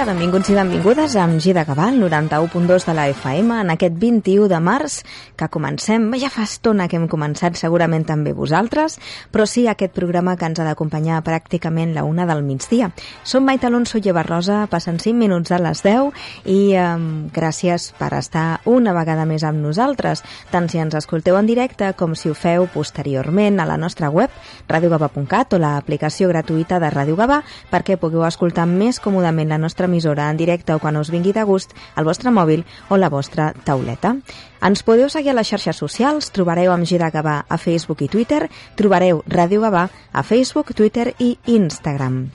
Benvinguts 0.06 0.52
i 0.52 0.53
benvingudes 0.53 1.15
amb 1.18 1.40
Gida 1.41 1.64
Gavà, 1.65 1.88
el 1.90 1.95
91.2 1.98 2.84
de 2.86 2.94
la 2.94 3.07
FM, 3.10 3.56
en 3.64 3.72
aquest 3.73 3.95
21 3.98 4.45
de 4.52 4.60
març, 4.61 4.99
que 5.34 5.48
comencem, 5.49 6.03
ja 6.22 6.30
fa 6.30 6.44
estona 6.45 6.86
que 6.86 6.99
hem 6.99 7.07
començat, 7.10 7.56
segurament 7.57 8.06
també 8.06 8.36
vosaltres, 8.38 8.99
però 9.34 9.48
sí 9.49 9.64
aquest 9.65 9.95
programa 9.98 10.36
que 10.38 10.45
ens 10.45 10.61
ha 10.61 10.68
d'acompanyar 10.68 11.23
pràcticament 11.26 11.95
la 11.95 12.03
una 12.06 12.27
del 12.30 12.44
migdia. 12.45 12.91
Som 13.26 13.48
Maite 13.49 13.65
Alonso 13.65 13.98
i 13.98 14.11
Eva 14.11 14.22
Rosa, 14.22 14.60
passen 14.69 14.99
5 15.02 15.18
minuts 15.18 15.49
a 15.49 15.57
les 15.64 15.82
10 15.82 16.14
i 16.53 16.60
eh, 16.77 16.86
gràcies 17.34 17.90
per 17.98 18.11
estar 18.19 18.61
una 18.69 18.94
vegada 18.94 19.26
més 19.26 19.41
amb 19.41 19.57
nosaltres, 19.65 20.22
tant 20.53 20.69
si 20.69 20.84
ens 20.86 20.94
escolteu 21.02 21.40
en 21.41 21.49
directe 21.49 21.95
com 21.98 22.14
si 22.14 22.30
ho 22.30 22.38
feu 22.38 22.69
posteriorment 22.69 23.57
a 23.57 23.65
la 23.65 23.80
nostra 23.82 24.14
web, 24.14 24.30
radiogava.cat 24.69 25.57
o 25.57 25.64
l'aplicació 25.65 26.30
gratuïta 26.30 26.77
de 26.77 26.94
Ràdio 26.94 27.18
Gavà, 27.18 27.41
perquè 27.73 27.98
pugueu 27.98 28.30
escoltar 28.30 28.69
més 28.69 29.02
còmodament 29.02 29.49
la 29.49 29.57
nostra 29.57 29.90
emissora 29.96 30.28
en 30.30 30.38
directe 30.38 30.76
o 30.76 30.82
quan 30.84 31.00
us 31.00 31.10
vingui 31.14 31.32
de 31.32 31.44
gust 31.48 31.72
al 31.96 32.04
vostre 32.04 32.34
mòbil 32.36 32.66
o 32.90 33.00
la 33.00 33.10
vostra 33.10 33.54
tauleta. 33.64 34.18
Ens 34.66 34.84
podeu 34.84 35.08
seguir 35.10 35.32
a 35.32 35.38
les 35.40 35.48
xarxes 35.48 35.80
socials, 35.80 36.32
trobareu 36.36 36.74
amb 36.76 36.88
Gira 36.90 37.12
Gavà 37.14 37.46
a 37.48 37.58
Facebook 37.58 38.04
i 38.04 38.12
Twitter, 38.12 38.50
trobareu 38.76 39.24
Ràdio 39.30 39.64
Gavà 39.64 39.88
a 40.12 40.24
Facebook, 40.24 40.76
Twitter 40.76 41.14
i 41.20 41.38
Instagram. 41.46 42.26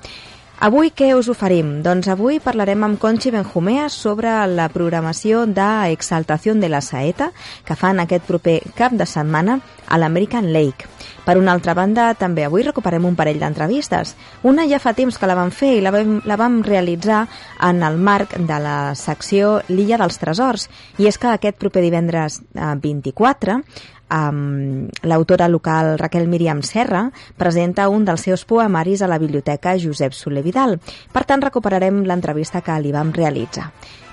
Avui 0.60 0.90
què 0.92 1.06
us 1.16 1.30
oferim? 1.32 1.78
Doncs 1.80 2.04
avui 2.12 2.36
parlarem 2.44 2.82
amb 2.84 2.98
Conchi 3.00 3.30
Benjumea 3.32 3.86
sobre 3.88 4.28
la 4.44 4.66
programació 4.68 5.46
d'Exaltació 5.48 6.52
de 6.60 6.68
la 6.68 6.82
Saeta 6.84 7.30
que 7.64 7.76
fan 7.80 8.02
aquest 8.02 8.26
proper 8.28 8.58
cap 8.76 8.92
de 8.92 9.06
setmana 9.08 9.56
a 9.88 9.96
l'American 9.96 10.50
Lake. 10.52 10.84
Per 11.24 11.38
una 11.40 11.54
altra 11.56 11.72
banda, 11.72 12.10
també 12.12 12.44
avui 12.44 12.66
recuperem 12.66 13.06
un 13.08 13.16
parell 13.16 13.40
d'entrevistes. 13.40 14.12
Una 14.44 14.66
ja 14.68 14.82
fa 14.84 14.92
temps 14.92 15.16
que 15.16 15.30
la 15.30 15.38
vam 15.38 15.48
fer 15.48 15.78
i 15.78 15.80
la 15.80 15.94
vam, 15.96 16.18
la 16.28 16.36
vam 16.36 16.60
realitzar 16.66 17.22
en 17.64 17.80
el 17.80 17.96
marc 17.96 18.36
de 18.36 18.58
la 18.60 18.76
secció 19.00 19.62
L'Illa 19.72 19.96
dels 20.04 20.20
Tresors. 20.20 20.68
I 21.00 21.08
és 21.08 21.16
que 21.16 21.32
aquest 21.32 21.56
proper 21.56 21.80
divendres 21.88 22.42
eh, 22.52 22.74
24 22.84 23.62
um, 24.10 24.88
l'autora 25.02 25.48
local 25.48 25.96
Raquel 25.98 26.28
Miriam 26.28 26.62
Serra 26.62 27.08
presenta 27.38 27.88
un 27.88 28.04
dels 28.04 28.26
seus 28.26 28.44
poemaris 28.44 29.02
a 29.02 29.08
la 29.10 29.18
biblioteca 29.18 29.76
Josep 29.78 30.12
Soler 30.12 30.44
Vidal. 30.44 30.78
Per 31.12 31.24
tant, 31.24 31.42
recuperarem 31.42 32.04
l'entrevista 32.04 32.60
que 32.60 32.78
li 32.82 32.92
vam 32.92 33.14
realitzar. 33.16 33.70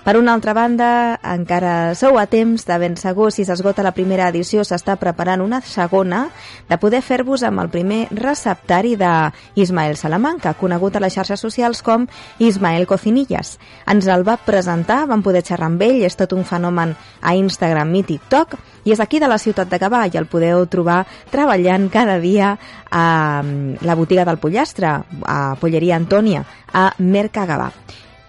Per 0.07 0.15
una 0.15 0.31
altra 0.37 0.53
banda, 0.55 1.19
encara 1.19 1.91
sou 1.99 2.15
a 2.15 2.29
temps 2.31 2.61
de 2.63 2.75
ben 2.79 2.93
segur 2.95 3.25
si 3.35 3.43
s'esgota 3.43 3.83
la 3.83 3.91
primera 3.91 4.29
edició 4.31 4.63
s'està 4.63 4.93
preparant 4.95 5.41
una 5.43 5.59
segona 5.59 6.21
de 6.69 6.77
poder 6.79 7.01
fer-vos 7.03 7.43
amb 7.43 7.59
el 7.59 7.67
primer 7.73 8.05
receptari 8.15 8.93
d'Ismael 8.95 9.99
Salamanca, 9.99 10.53
conegut 10.61 10.95
a 10.95 11.03
les 11.03 11.19
xarxes 11.19 11.43
socials 11.43 11.83
com 11.83 12.07
Ismael 12.39 12.87
Cocinillas. 12.87 13.57
Ens 13.83 14.07
el 14.07 14.23
va 14.23 14.37
presentar, 14.39 15.01
vam 15.11 15.27
poder 15.27 15.43
xerrar 15.43 15.67
amb 15.73 15.83
ell, 15.83 15.99
és 16.07 16.15
tot 16.15 16.31
un 16.39 16.47
fenomen 16.47 16.95
a 17.19 17.35
Instagram 17.35 17.91
i 17.99 18.07
TikTok, 18.07 18.55
i 18.87 18.95
és 18.95 19.03
aquí 19.03 19.19
de 19.19 19.27
la 19.27 19.41
ciutat 19.43 19.67
de 19.67 19.83
Gavà 19.83 20.05
i 20.07 20.15
el 20.15 20.31
podeu 20.31 20.63
trobar 20.71 21.01
treballant 21.35 21.91
cada 21.91 22.15
dia 22.23 22.55
a 22.95 23.43
la 23.43 23.99
botiga 23.99 24.23
del 24.23 24.39
Pollastre, 24.39 25.01
a 25.27 25.39
Polleria 25.59 25.99
Antònia, 25.99 26.47
a 26.71 26.93
Merca 26.95 27.43
Gavà. 27.43 27.73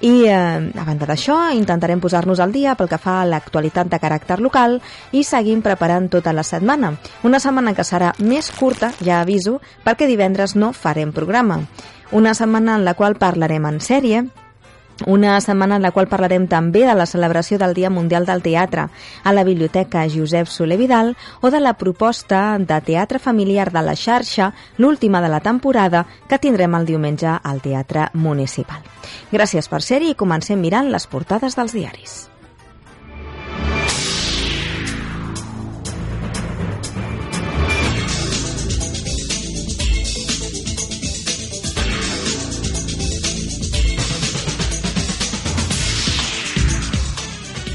I, 0.01 0.27
eh, 0.31 0.71
a 0.79 0.85
banda 0.87 1.09
d'això, 1.11 1.51
intentarem 1.59 1.99
posar-nos 1.99 2.39
al 2.39 2.53
dia 2.55 2.77
pel 2.79 2.87
que 2.87 3.01
fa 3.03 3.17
a 3.21 3.27
l'actualitat 3.27 3.89
de 3.91 3.99
caràcter 3.99 4.39
local 4.39 4.77
i 5.11 5.25
seguim 5.27 5.59
preparant 5.63 6.07
tota 6.13 6.33
la 6.33 6.45
setmana. 6.47 6.93
Una 7.27 7.41
setmana 7.43 7.75
que 7.75 7.83
serà 7.83 8.13
més 8.23 8.53
curta, 8.55 8.93
ja 9.03 9.21
aviso, 9.21 9.59
perquè 9.85 10.07
divendres 10.07 10.55
no 10.55 10.73
farem 10.73 11.11
programa. 11.13 11.65
Una 12.13 12.35
setmana 12.35 12.77
en 12.79 12.85
la 12.87 12.95
qual 12.95 13.19
parlarem 13.19 13.67
en 13.67 13.81
sèrie, 13.83 14.23
una 15.07 15.41
setmana 15.41 15.77
en 15.77 15.83
la 15.83 15.93
qual 15.93 16.09
parlarem 16.09 16.47
també 16.49 16.85
de 16.87 16.95
la 16.95 17.07
celebració 17.07 17.59
del 17.59 17.75
Dia 17.75 17.91
Mundial 17.91 18.27
del 18.27 18.43
Teatre 18.43 18.89
a 19.23 19.33
la 19.33 19.45
Biblioteca 19.45 20.07
Josep 20.11 20.49
Soler 20.49 20.79
Vidal 20.79 21.15
o 21.41 21.51
de 21.51 21.61
la 21.61 21.75
proposta 21.75 22.59
de 22.59 22.81
teatre 22.81 23.19
familiar 23.19 23.71
de 23.73 23.83
la 23.83 23.97
xarxa, 23.97 24.53
l'última 24.77 25.23
de 25.23 25.29
la 25.29 25.41
temporada, 25.41 26.07
que 26.29 26.39
tindrem 26.39 26.75
el 26.75 26.87
diumenge 26.87 27.39
al 27.43 27.63
Teatre 27.63 28.09
Municipal. 28.15 28.83
Gràcies 29.33 29.69
per 29.69 29.83
ser-hi 29.83 30.13
i 30.13 30.19
comencem 30.19 30.61
mirant 30.61 30.91
les 30.91 31.07
portades 31.07 31.57
dels 31.57 31.77
diaris. 31.77 32.19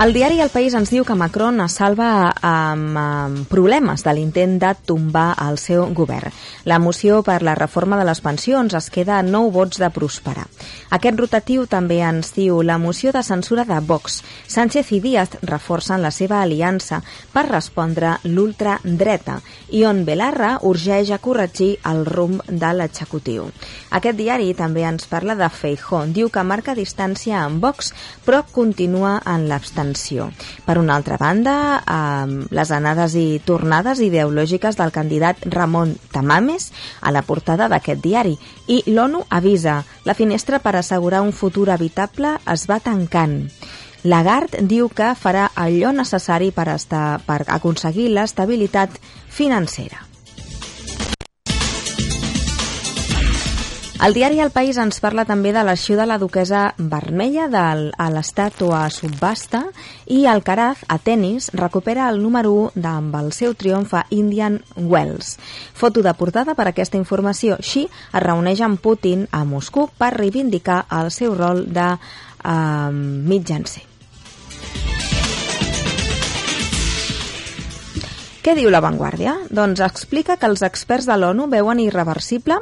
El 0.04 0.12
diari 0.12 0.42
El 0.44 0.50
País 0.52 0.74
ens 0.76 0.90
diu 0.92 1.06
que 1.08 1.16
Macron 1.16 1.62
es 1.64 1.78
salva 1.80 2.34
amb, 2.44 3.46
problemes 3.48 4.02
de 4.04 4.12
l'intent 4.12 4.58
de 4.60 4.72
tombar 4.84 5.30
el 5.46 5.56
seu 5.62 5.86
govern. 5.96 6.34
La 6.68 6.76
moció 6.76 7.22
per 7.24 7.38
la 7.40 7.54
reforma 7.56 7.96
de 7.96 8.04
les 8.10 8.20
pensions 8.20 8.76
es 8.76 8.90
queda 8.92 9.16
a 9.16 9.24
9 9.24 9.54
vots 9.56 9.80
de 9.80 9.88
prosperar. 9.96 10.44
Aquest 10.92 11.22
rotatiu 11.22 11.64
també 11.72 12.02
ens 12.04 12.34
diu 12.36 12.60
la 12.68 12.76
moció 12.84 13.14
de 13.16 13.22
censura 13.24 13.64
de 13.64 13.78
Vox. 13.80 14.20
Sánchez 14.52 14.92
i 14.92 15.00
Díaz 15.00 15.38
reforcen 15.48 16.04
la 16.04 16.12
seva 16.12 16.42
aliança 16.42 17.00
per 17.32 17.46
respondre 17.48 18.18
l'ultradreta 18.26 19.38
i 19.72 19.86
on 19.88 20.04
Belarra 20.04 20.58
urgeix 20.68 21.14
a 21.16 21.22
corregir 21.24 21.78
el 21.88 22.04
rumb 22.04 22.44
de 22.50 22.74
l'executiu. 22.76 23.48
Aquest 23.96 24.20
diari 24.20 24.52
també 24.52 24.84
ens 24.84 25.08
parla 25.08 25.40
de 25.40 25.48
Feijó. 25.48 26.04
Diu 26.12 26.28
que 26.28 26.44
marca 26.44 26.76
distància 26.76 27.40
amb 27.46 27.64
Vox 27.64 27.96
però 28.28 28.44
continua 28.52 29.22
en 29.24 29.48
l'abstenció 29.48 29.93
atenció. 29.94 30.32
Per 30.66 30.78
una 30.78 30.96
altra 30.96 31.18
banda, 31.18 31.84
eh, 31.86 32.46
les 32.50 32.72
anades 32.72 33.16
i 33.16 33.42
tornades 33.46 34.00
ideològiques 34.00 34.76
del 34.76 34.92
candidat 34.92 35.38
Ramon 35.46 35.96
Tamames 36.12 36.72
a 37.02 37.12
la 37.12 37.22
portada 37.22 37.70
d'aquest 37.70 38.02
diari. 38.02 38.38
I 38.68 38.84
l'ONU 38.88 39.26
avisa, 39.30 39.84
la 40.04 40.14
finestra 40.14 40.60
per 40.60 40.76
assegurar 40.76 41.22
un 41.22 41.32
futur 41.32 41.70
habitable 41.70 42.38
es 42.52 42.68
va 42.68 42.80
tancant. 42.80 43.50
Lagarde 44.04 44.66
diu 44.68 44.90
que 44.90 45.14
farà 45.16 45.52
allò 45.56 45.92
necessari 45.92 46.52
per, 46.52 46.68
estar, 46.74 47.22
per 47.24 47.44
aconseguir 47.48 48.10
l'estabilitat 48.10 49.00
financera. 49.30 50.13
El 54.02 54.16
diari 54.18 54.40
El 54.42 54.50
País 54.52 54.80
ens 54.82 54.98
parla 55.00 55.24
també 55.24 55.52
de 55.54 55.62
l'arxiu 55.64 55.96
de 55.96 56.08
la 56.10 56.18
duquesa 56.20 56.64
vermella 56.78 57.46
del, 57.48 57.86
a 57.94 58.10
l'estàtua 58.12 58.88
subhasta 58.92 59.62
i 60.12 60.26
el 60.28 60.42
Caraz, 60.44 60.82
a 60.90 60.98
tennis, 60.98 61.52
recupera 61.54 62.10
el 62.10 62.20
número 62.24 62.52
1 62.74 62.84
amb 62.90 63.16
el 63.22 63.32
seu 63.38 63.54
triomf 63.54 63.94
a 63.94 64.04
Indian 64.10 64.60
Wells. 64.76 65.38
Foto 65.78 66.02
de 66.02 66.16
portada 66.18 66.58
per 66.58 66.68
aquesta 66.72 67.00
informació. 67.00 67.62
Xi 67.62 67.86
es 67.86 68.26
reuneix 68.26 68.66
amb 68.66 68.82
Putin 68.82 69.28
a 69.32 69.46
Moscou 69.46 69.88
per 69.96 70.16
reivindicar 70.18 70.84
el 71.00 71.14
seu 71.14 71.38
rol 71.38 71.68
de 71.72 71.90
eh, 71.94 72.92
mitjancer. 72.92 73.93
Què 78.44 78.58
diu 78.58 78.68
La 78.68 78.82
Vanguardia? 78.84 79.38
Doncs 79.56 79.80
explica 79.86 80.36
que 80.36 80.50
els 80.52 80.66
experts 80.68 81.06
de 81.08 81.16
l'ONU 81.16 81.46
veuen 81.48 81.80
irreversible 81.80 82.58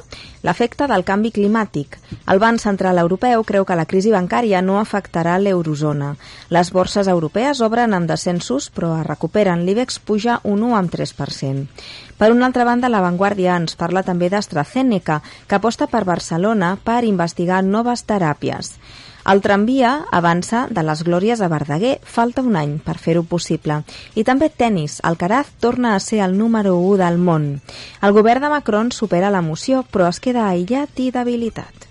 l'efecte 0.45 0.85
del 0.85 1.01
canvi 1.07 1.31
climàtic. 1.33 1.97
El 2.29 2.37
Banc 2.43 2.61
Central 2.61 3.01
Europeu 3.01 3.41
creu 3.49 3.65
que 3.65 3.79
la 3.79 3.87
crisi 3.89 4.13
bancària 4.13 4.61
no 4.61 4.77
afectarà 4.77 5.39
l'eurozona. 5.41 6.11
Les 6.53 6.69
borses 6.69 7.09
europees 7.09 7.63
obren 7.65 7.97
amb 7.97 8.13
descensos 8.13 8.69
però 8.69 8.93
es 8.99 9.07
recuperen. 9.09 9.65
L'IBEX 9.65 9.97
puja 10.05 10.37
un 10.43 10.61
1,3%. 10.69 11.65
Per 12.13 12.29
una 12.29 12.45
altra 12.51 12.63
banda, 12.69 12.87
La 12.87 13.01
Vanguardia 13.01 13.57
ens 13.57 13.73
parla 13.73 14.05
també 14.05 14.29
d'AstraZeneca, 14.29 15.23
que 15.47 15.57
aposta 15.57 15.89
per 15.89 16.05
Barcelona 16.05 16.75
per 16.77 17.01
investigar 17.09 17.63
noves 17.65 18.05
teràpies. 18.05 18.75
El 19.23 19.41
tramvia 19.41 19.91
avança 20.11 20.63
de 20.73 20.81
les 20.85 21.03
glòries 21.05 21.41
a 21.41 21.49
Verdaguer. 21.51 21.99
Falta 22.01 22.41
un 22.41 22.57
any 22.57 22.77
per 22.81 22.97
fer-ho 22.97 23.21
possible. 23.21 23.81
I 24.15 24.25
també 24.25 24.49
tennis. 24.49 24.97
Alcaraz 25.03 25.53
torna 25.59 25.93
a 25.95 25.99
ser 25.99 26.23
el 26.25 26.37
número 26.37 26.77
1 26.79 26.97
del 27.03 27.21
món. 27.21 27.47
El 28.01 28.17
govern 28.17 28.47
de 28.47 28.49
Macron 28.49 28.91
supera 28.91 29.29
la 29.29 29.45
moció, 29.45 29.85
però 29.91 30.09
es 30.09 30.19
queda 30.19 30.49
aïllat 30.49 31.05
i 31.05 31.11
debilitat. 31.13 31.90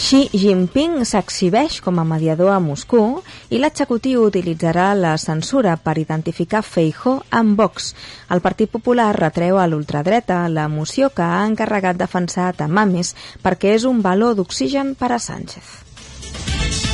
Xi 0.00 0.30
Jinping 0.32 1.02
s'exhibeix 1.04 1.74
com 1.84 1.98
a 2.00 2.04
mediador 2.08 2.54
a 2.54 2.60
Moscou 2.64 3.18
i 3.52 3.58
l'executiu 3.60 4.22
utilitzarà 4.24 4.86
la 4.96 5.10
censura 5.20 5.74
per 5.76 5.98
identificar 6.00 6.62
Feijó 6.64 7.18
amb 7.40 7.60
Vox. 7.60 7.90
El 8.32 8.40
Partit 8.40 8.72
Popular 8.72 9.10
retreu 9.18 9.60
a 9.60 9.68
l'ultradreta 9.68 10.40
la 10.48 10.70
moció 10.72 11.12
que 11.12 11.26
ha 11.26 11.44
encarregat 11.44 12.00
defensar 12.00 12.54
Tamames 12.56 13.12
perquè 13.44 13.76
és 13.76 13.84
un 13.84 14.00
valor 14.00 14.40
d'oxigen 14.40 14.96
per 14.96 15.12
a 15.12 15.20
Sánchez. 15.20 16.89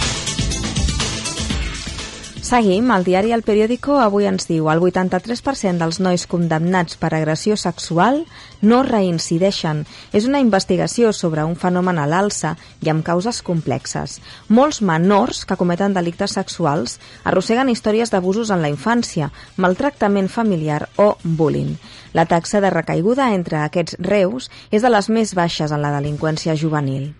Seguim, 2.46 2.92
el 2.94 3.02
diari 3.02 3.32
El 3.34 3.42
Periódico 3.42 3.96
avui 3.98 4.28
ens 4.30 4.44
diu 4.46 4.68
el 4.70 4.78
83% 4.78 5.80
dels 5.82 5.96
nois 5.98 6.28
condemnats 6.30 6.94
per 7.00 7.08
agressió 7.16 7.56
sexual 7.58 8.20
no 8.62 8.84
reincideixen. 8.86 9.80
És 10.14 10.28
una 10.30 10.38
investigació 10.38 11.10
sobre 11.10 11.42
un 11.42 11.56
fenomen 11.58 11.98
a 11.98 12.04
l'alça 12.06 12.52
i 12.86 12.92
amb 12.92 13.02
causes 13.02 13.42
complexes. 13.42 14.20
Molts 14.46 14.78
menors 14.78 15.42
que 15.42 15.58
cometen 15.58 15.98
delictes 15.98 16.38
sexuals 16.38 17.00
arrosseguen 17.24 17.72
històries 17.74 18.14
d'abusos 18.14 18.54
en 18.54 18.62
la 18.62 18.70
infància, 18.70 19.32
maltractament 19.56 20.30
familiar 20.30 20.84
o 21.02 21.16
bullying. 21.24 21.74
La 22.14 22.28
taxa 22.30 22.62
de 22.62 22.70
recaiguda 22.70 23.32
entre 23.34 23.58
aquests 23.64 23.98
reus 23.98 24.52
és 24.70 24.86
de 24.86 24.94
les 24.94 25.10
més 25.10 25.34
baixes 25.34 25.74
en 25.74 25.82
la 25.82 25.90
delinqüència 25.98 26.54
juvenil. 26.54 27.10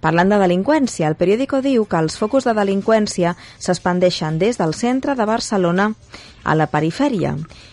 Parlant 0.00 0.30
de 0.30 0.38
delinqüència, 0.38 1.08
el 1.10 1.16
periòdico 1.18 1.58
diu 1.62 1.84
que 1.90 1.98
els 1.98 2.18
focus 2.20 2.46
de 2.46 2.54
delinqüència 2.54 3.34
s'expandeixen 3.58 4.38
des 4.38 4.60
del 4.60 4.74
centre 4.78 5.16
de 5.18 5.24
Barcelona 5.26 5.88
a 6.44 6.54
la 6.54 6.68
perifèria 6.70 7.32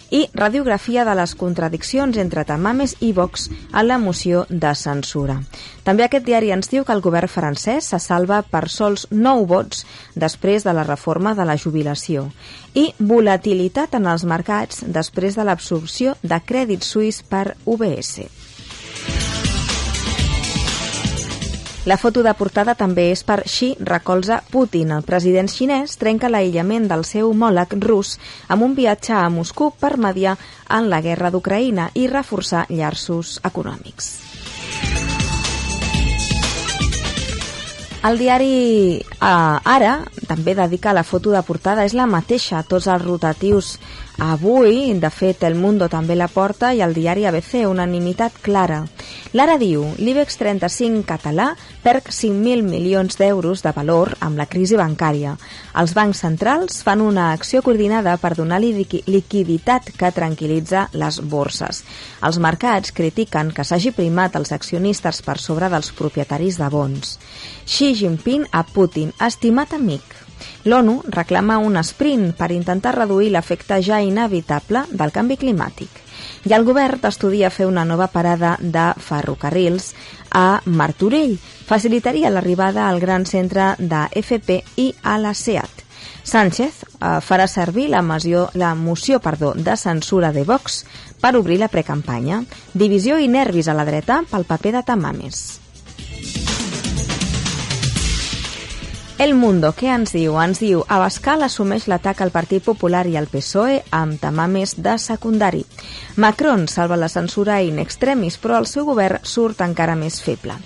i 0.09 0.23
radiografia 0.33 1.03
de 1.05 1.13
les 1.17 1.35
contradiccions 1.37 2.17
entre 2.21 2.43
Tamames 2.49 2.95
i 3.05 3.11
Vox 3.13 3.49
a 3.71 3.83
la 3.83 3.97
moció 4.01 4.45
de 4.49 4.73
censura. 4.75 5.37
També 5.85 6.05
aquest 6.05 6.25
diari 6.25 6.49
ens 6.55 6.71
diu 6.71 6.85
que 6.85 6.95
el 6.97 7.03
govern 7.05 7.29
francès 7.29 7.91
se 7.93 7.99
salva 8.01 8.41
per 8.41 8.65
sols 8.73 9.05
9 9.11 9.45
vots 9.51 9.85
després 10.15 10.65
de 10.65 10.73
la 10.73 10.87
reforma 10.87 11.35
de 11.37 11.45
la 11.45 11.57
jubilació 11.61 12.29
i 12.73 12.87
volatilitat 12.99 13.93
en 14.01 14.09
els 14.09 14.25
mercats 14.25 14.81
després 14.87 15.37
de 15.37 15.45
l'absorció 15.45 16.17
de 16.23 16.41
crèdit 16.41 16.83
suís 16.83 17.21
per 17.21 17.53
UBS. 17.65 18.44
La 21.85 21.97
foto 22.01 22.23
de 22.25 22.31
portada 22.33 22.73
també 22.73 23.11
és 23.13 23.21
per 23.21 23.43
Xi 23.45 23.75
recolza 23.77 24.39
Putin. 24.49 24.89
El 24.95 25.03
president 25.05 25.45
xinès 25.45 25.99
trenca 26.01 26.31
l'aïllament 26.33 26.87
del 26.89 27.03
seu 27.05 27.29
homòleg 27.29 27.75
rus 27.85 28.15
amb 28.49 28.65
un 28.65 28.73
viatge 28.73 29.13
a 29.13 29.27
Moscou 29.29 29.69
per 29.69 29.93
mediar 30.01 30.33
en 30.73 30.89
la 30.89 31.03
guerra 31.05 31.29
d'Ucraïna 31.29 31.91
i 31.93 32.07
reforçar 32.09 32.65
llaços 32.73 33.37
econòmics. 33.45 34.09
El 38.05 38.17
diari 38.17 38.49
eh, 38.97 39.21
Ara 39.21 39.93
també 40.25 40.57
dedica 40.57 40.93
la 40.93 41.05
foto 41.05 41.29
de 41.33 41.41
portada, 41.45 41.85
és 41.85 41.93
la 41.93 42.09
mateixa 42.09 42.65
tots 42.65 42.89
els 42.89 43.05
rotatius 43.05 43.75
avui. 44.17 44.93
De 44.99 45.09
fet, 45.09 45.43
El 45.43 45.55
Mundo 45.55 45.87
també 45.89 46.15
la 46.15 46.27
porta 46.27 46.73
i 46.73 46.81
el 46.81 46.93
diari 46.93 47.25
ABC, 47.25 47.65
unanimitat 47.67 48.39
clara. 48.41 48.83
L'Ara 49.35 49.57
diu, 49.59 49.83
l'IBEX 49.99 50.37
35 50.39 51.03
català 51.07 51.49
perd 51.83 52.07
5.000 52.09 52.63
milions 52.63 53.19
d'euros 53.19 53.63
de 53.65 53.73
valor 53.75 54.13
amb 54.19 54.39
la 54.39 54.47
crisi 54.47 54.77
bancària. 54.79 55.35
Els 55.75 55.93
bancs 55.97 56.23
centrals 56.23 56.81
fan 56.87 57.03
una 57.03 57.31
acció 57.33 57.61
coordinada 57.61 58.15
per 58.17 58.33
donar 58.35 58.61
liquiditat 58.63 59.91
que 59.99 60.13
tranquil·litza 60.15 60.87
les 60.93 61.19
borses. 61.21 61.83
Els 62.23 62.39
mercats 62.39 62.95
critiquen 62.95 63.51
que 63.51 63.67
s'hagi 63.67 63.91
primat 63.95 64.35
els 64.39 64.55
accionistes 64.55 65.21
per 65.21 65.37
sobre 65.39 65.69
dels 65.69 65.91
propietaris 65.91 66.59
de 66.61 66.69
bons. 66.71 67.17
Xi 67.65 67.93
Jinping 67.95 68.47
a 68.51 68.63
Putin, 68.63 69.11
estimat 69.19 69.73
amic. 69.73 70.24
L'ONU 70.65 71.01
reclama 71.13 71.57
un 71.57 71.77
sprint 71.83 72.33
per 72.37 72.51
intentar 72.51 72.95
reduir 72.95 73.29
l'efecte 73.33 73.81
ja 73.83 73.99
inevitable 74.01 74.85
del 74.91 75.11
canvi 75.11 75.37
climàtic. 75.37 76.01
i 76.45 76.53
el 76.53 76.63
govern 76.63 77.01
estudia 77.07 77.49
fer 77.49 77.65
una 77.65 77.83
nova 77.85 78.07
parada 78.07 78.55
de 78.59 78.85
ferrocarrils 78.97 79.93
a 80.29 80.61
Martorell. 80.65 81.37
Facilitaria 81.65 82.29
l'arribada 82.29 82.87
al 82.87 82.99
gran 82.99 83.25
centre 83.25 83.73
de 83.79 84.05
FP 84.21 84.61
i 84.77 84.93
a 85.01 85.17
la 85.17 85.33
SEAT. 85.33 85.83
Sánchez 86.25 86.83
eh, 86.83 87.19
farà 87.21 87.47
servir 87.47 87.89
la, 87.89 88.01
moció, 88.01 88.49
la 88.53 88.73
moció 88.75 89.19
perdó, 89.19 89.53
de 89.53 89.77
censura 89.77 90.31
de 90.31 90.43
Vox 90.43 90.83
per 91.21 91.35
obrir 91.35 91.59
la 91.61 91.69
precampanya. 91.69 92.43
Divisió 92.73 93.19
i 93.19 93.29
nervis 93.29 93.69
a 93.69 93.77
la 93.77 93.85
dreta 93.85 94.23
pel 94.29 94.45
paper 94.45 94.79
de 94.79 94.83
Tamames. 94.85 95.64
El 99.17 99.31
Mundo, 99.33 99.69
què 99.71 99.87
ens 99.95 100.11
diu? 100.11 100.33
Ens 100.43 100.59
diu 100.59 100.81
Abascal 100.91 101.45
assumeix 101.45 101.85
l'atac 101.87 102.19
al 102.19 102.33
Partit 102.35 102.65
Popular 102.65 103.05
i 103.07 103.13
al 103.15 103.29
PSOE 103.31 103.77
amb 103.95 104.17
tamames 104.19 104.73
de 104.83 104.97
secundari. 104.99 105.61
Macron 106.19 106.65
salva 106.67 106.97
la 106.99 107.07
censura 107.07 107.61
in 107.63 107.79
extremis, 107.79 108.35
però 108.35 108.57
el 108.59 108.67
seu 108.67 108.83
govern 108.83 109.23
surt 109.23 109.63
encara 109.63 109.95
més 109.95 110.19
feble. 110.19 110.57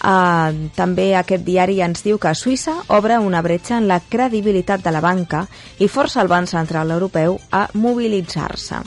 Uh, 0.00 0.70
també 0.78 1.08
aquest 1.18 1.42
diari 1.44 1.80
ens 1.82 2.04
diu 2.06 2.20
que 2.22 2.30
Suïssa 2.30 2.76
obre 2.94 3.18
una 3.18 3.42
bretxa 3.42 3.80
en 3.80 3.88
la 3.90 3.98
credibilitat 4.00 4.86
de 4.86 4.92
la 4.94 5.02
banca 5.02 5.42
i 5.82 5.90
força 5.90 6.22
el 6.22 6.30
Banc 6.30 6.48
Central 6.48 6.94
Europeu 6.94 7.40
a 7.50 7.66
mobilitzar-se. 7.74 8.84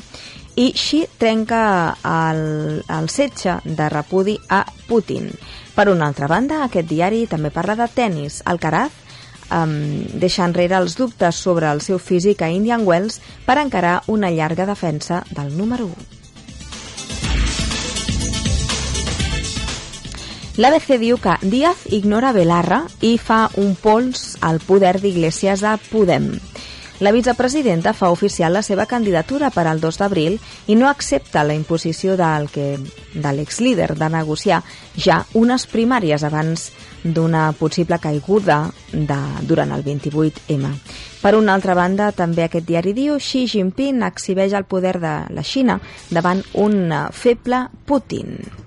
I 0.64 0.70
Xi 0.78 1.04
trenca 1.20 1.62
el, 2.08 2.82
el 2.88 3.12
setge 3.12 3.60
de 3.66 3.90
repudi 3.90 4.38
a 4.48 4.64
Putin. 4.88 5.28
Per 5.74 5.88
una 5.90 6.06
altra 6.06 6.28
banda, 6.30 6.62
aquest 6.64 6.86
diari 6.90 7.26
també 7.26 7.50
parla 7.50 7.74
de 7.80 7.88
tennis. 7.90 8.42
Alcaraz 8.46 8.94
um, 9.50 9.72
deixa 10.22 10.46
enrere 10.46 10.78
els 10.78 10.98
dubtes 11.00 11.36
sobre 11.36 11.70
el 11.74 11.82
seu 11.82 11.98
físic 11.98 12.44
a 12.46 12.52
Indian 12.54 12.86
Wells 12.86 13.20
per 13.48 13.58
encarar 13.58 14.02
una 14.08 14.30
llarga 14.30 14.68
defensa 14.70 15.24
del 15.32 15.58
número 15.58 15.90
1. 15.90 16.14
L'ABC 20.62 21.00
diu 21.02 21.18
que 21.18 21.34
Díaz 21.42 21.88
ignora 21.98 22.30
Belarra 22.36 22.84
i 23.02 23.16
fa 23.18 23.48
un 23.58 23.74
pols 23.74 24.36
al 24.46 24.60
poder 24.62 25.00
d'Iglesias 25.02 25.64
a 25.66 25.80
Podem. 25.90 26.36
La 27.04 27.12
vicepresidenta 27.12 27.92
fa 27.92 28.12
oficial 28.12 28.54
la 28.56 28.62
seva 28.64 28.86
candidatura 28.88 29.50
per 29.52 29.66
al 29.68 29.82
2 29.84 29.98
d'abril 30.00 30.38
i 30.72 30.78
no 30.80 30.88
accepta 30.88 31.44
la 31.44 31.52
imposició 31.58 32.16
del 32.16 32.48
que 32.48 32.78
de 32.80 33.34
l'exlíder 33.36 33.90
de 34.00 34.10
negociar 34.14 34.62
ja 34.96 35.18
unes 35.36 35.68
primàries 35.68 36.24
abans 36.24 36.70
d'una 37.04 37.50
possible 37.60 38.00
caiguda 38.00 38.62
de, 38.94 39.20
durant 39.44 39.76
el 39.76 39.84
28M. 39.84 40.72
Per 41.20 41.36
una 41.36 41.60
altra 41.60 41.76
banda, 41.76 42.14
també 42.16 42.48
aquest 42.48 42.72
diari 42.72 42.96
diu 42.96 43.20
Xi 43.20 43.50
Jinping 43.52 44.00
exhibeix 44.08 44.56
el 44.56 44.64
poder 44.64 44.96
de 45.04 45.16
la 45.28 45.44
Xina 45.44 45.82
davant 46.08 46.48
un 46.56 46.88
feble 47.12 47.66
Putin. 47.84 48.63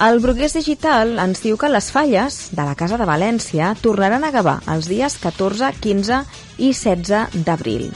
El 0.00 0.16
Brugués 0.24 0.54
Digital 0.56 1.18
ens 1.20 1.42
diu 1.44 1.58
que 1.60 1.68
les 1.68 1.90
falles 1.92 2.36
de 2.56 2.64
la 2.64 2.72
Casa 2.72 2.96
de 2.96 3.04
València 3.04 3.66
tornaran 3.84 4.24
a 4.24 4.30
Gavà 4.32 4.54
els 4.72 4.88
dies 4.88 5.18
14, 5.20 5.68
15 5.84 6.22
i 6.56 6.70
16 6.72 7.36
d'abril. 7.44 7.90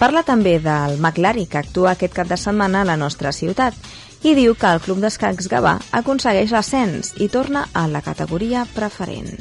Parla 0.00 0.24
també 0.24 0.56
del 0.64 0.96
McLari, 0.96 1.44
que 1.44 1.60
actua 1.60 1.92
aquest 1.92 2.16
cap 2.16 2.32
de 2.32 2.40
setmana 2.40 2.80
a 2.80 2.88
la 2.88 2.96
nostra 2.96 3.36
ciutat, 3.36 3.76
i 4.24 4.32
diu 4.40 4.56
que 4.56 4.72
el 4.72 4.80
Club 4.80 5.04
d'Escacs 5.04 5.52
Gavà 5.52 5.76
aconsegueix 6.00 6.56
l'ascens 6.56 7.12
i 7.20 7.28
torna 7.28 7.68
a 7.76 7.84
la 7.92 8.00
categoria 8.08 8.64
preferent. 8.72 9.36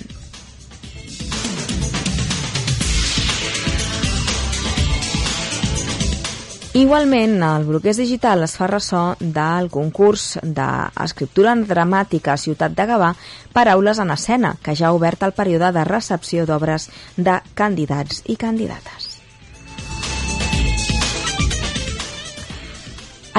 Igualment, 6.79 7.41
el 7.43 7.65
Bloquers 7.67 7.97
Digital 7.99 8.45
es 8.45 8.53
fa 8.55 8.67
ressò 8.71 9.01
del 9.19 9.65
concurs 9.67 10.37
d'escriptura 10.39 11.51
dramàtica 11.67 12.31
a 12.31 12.39
Ciutat 12.39 12.71
de 12.77 12.85
Gavà 12.87 13.09
Paraules 13.51 13.99
en 13.99 14.13
escena, 14.13 14.53
que 14.63 14.77
ja 14.79 14.87
ha 14.87 14.95
obert 14.95 15.25
el 15.27 15.33
període 15.35 15.73
de 15.75 15.83
recepció 15.83 16.45
d'obres 16.47 16.85
de 17.17 17.33
candidats 17.53 18.21
i 18.31 18.37
candidates. 18.39 19.09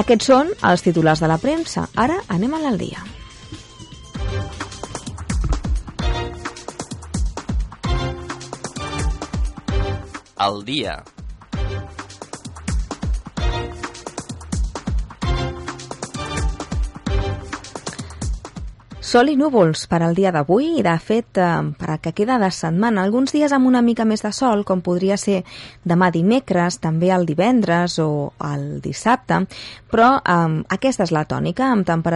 Aquests 0.03 0.29
són 0.29 0.51
els 0.61 0.85
titulars 0.85 1.23
de 1.25 1.31
la 1.31 1.39
premsa. 1.41 1.87
Ara 1.97 2.19
anem 2.29 2.53
a 2.53 2.61
l'aldia. 2.61 3.01
Al 10.37 10.61
dia. 10.69 10.99
Sol 19.11 19.27
i 19.27 19.33
núvols 19.35 19.89
per 19.91 19.97
al 20.05 20.13
dia 20.15 20.29
d'avui 20.31 20.77
i, 20.79 20.83
de 20.85 20.93
fet, 21.03 21.35
eh, 21.35 21.47
per 21.75 21.89
a 21.91 21.97
que 21.99 22.13
queda 22.15 22.37
de 22.39 22.47
setmana. 22.55 23.01
Alguns 23.03 23.33
dies 23.35 23.51
amb 23.51 23.67
una 23.67 23.81
mica 23.83 24.05
més 24.07 24.21
de 24.23 24.29
sol, 24.31 24.63
com 24.63 24.79
podria 24.79 25.17
ser 25.19 25.41
demà 25.83 26.07
dimecres, 26.15 26.77
també 26.79 27.09
el 27.11 27.25
divendres 27.27 27.97
o 27.99 28.31
el 28.47 28.79
dissabte, 28.79 29.41
però 29.91 30.13
eh, 30.15 30.63
aquesta 30.77 31.03
és 31.03 31.11
la 31.11 31.25
tònica, 31.27 31.67
amb 31.67 31.83
temperatures 31.83 32.07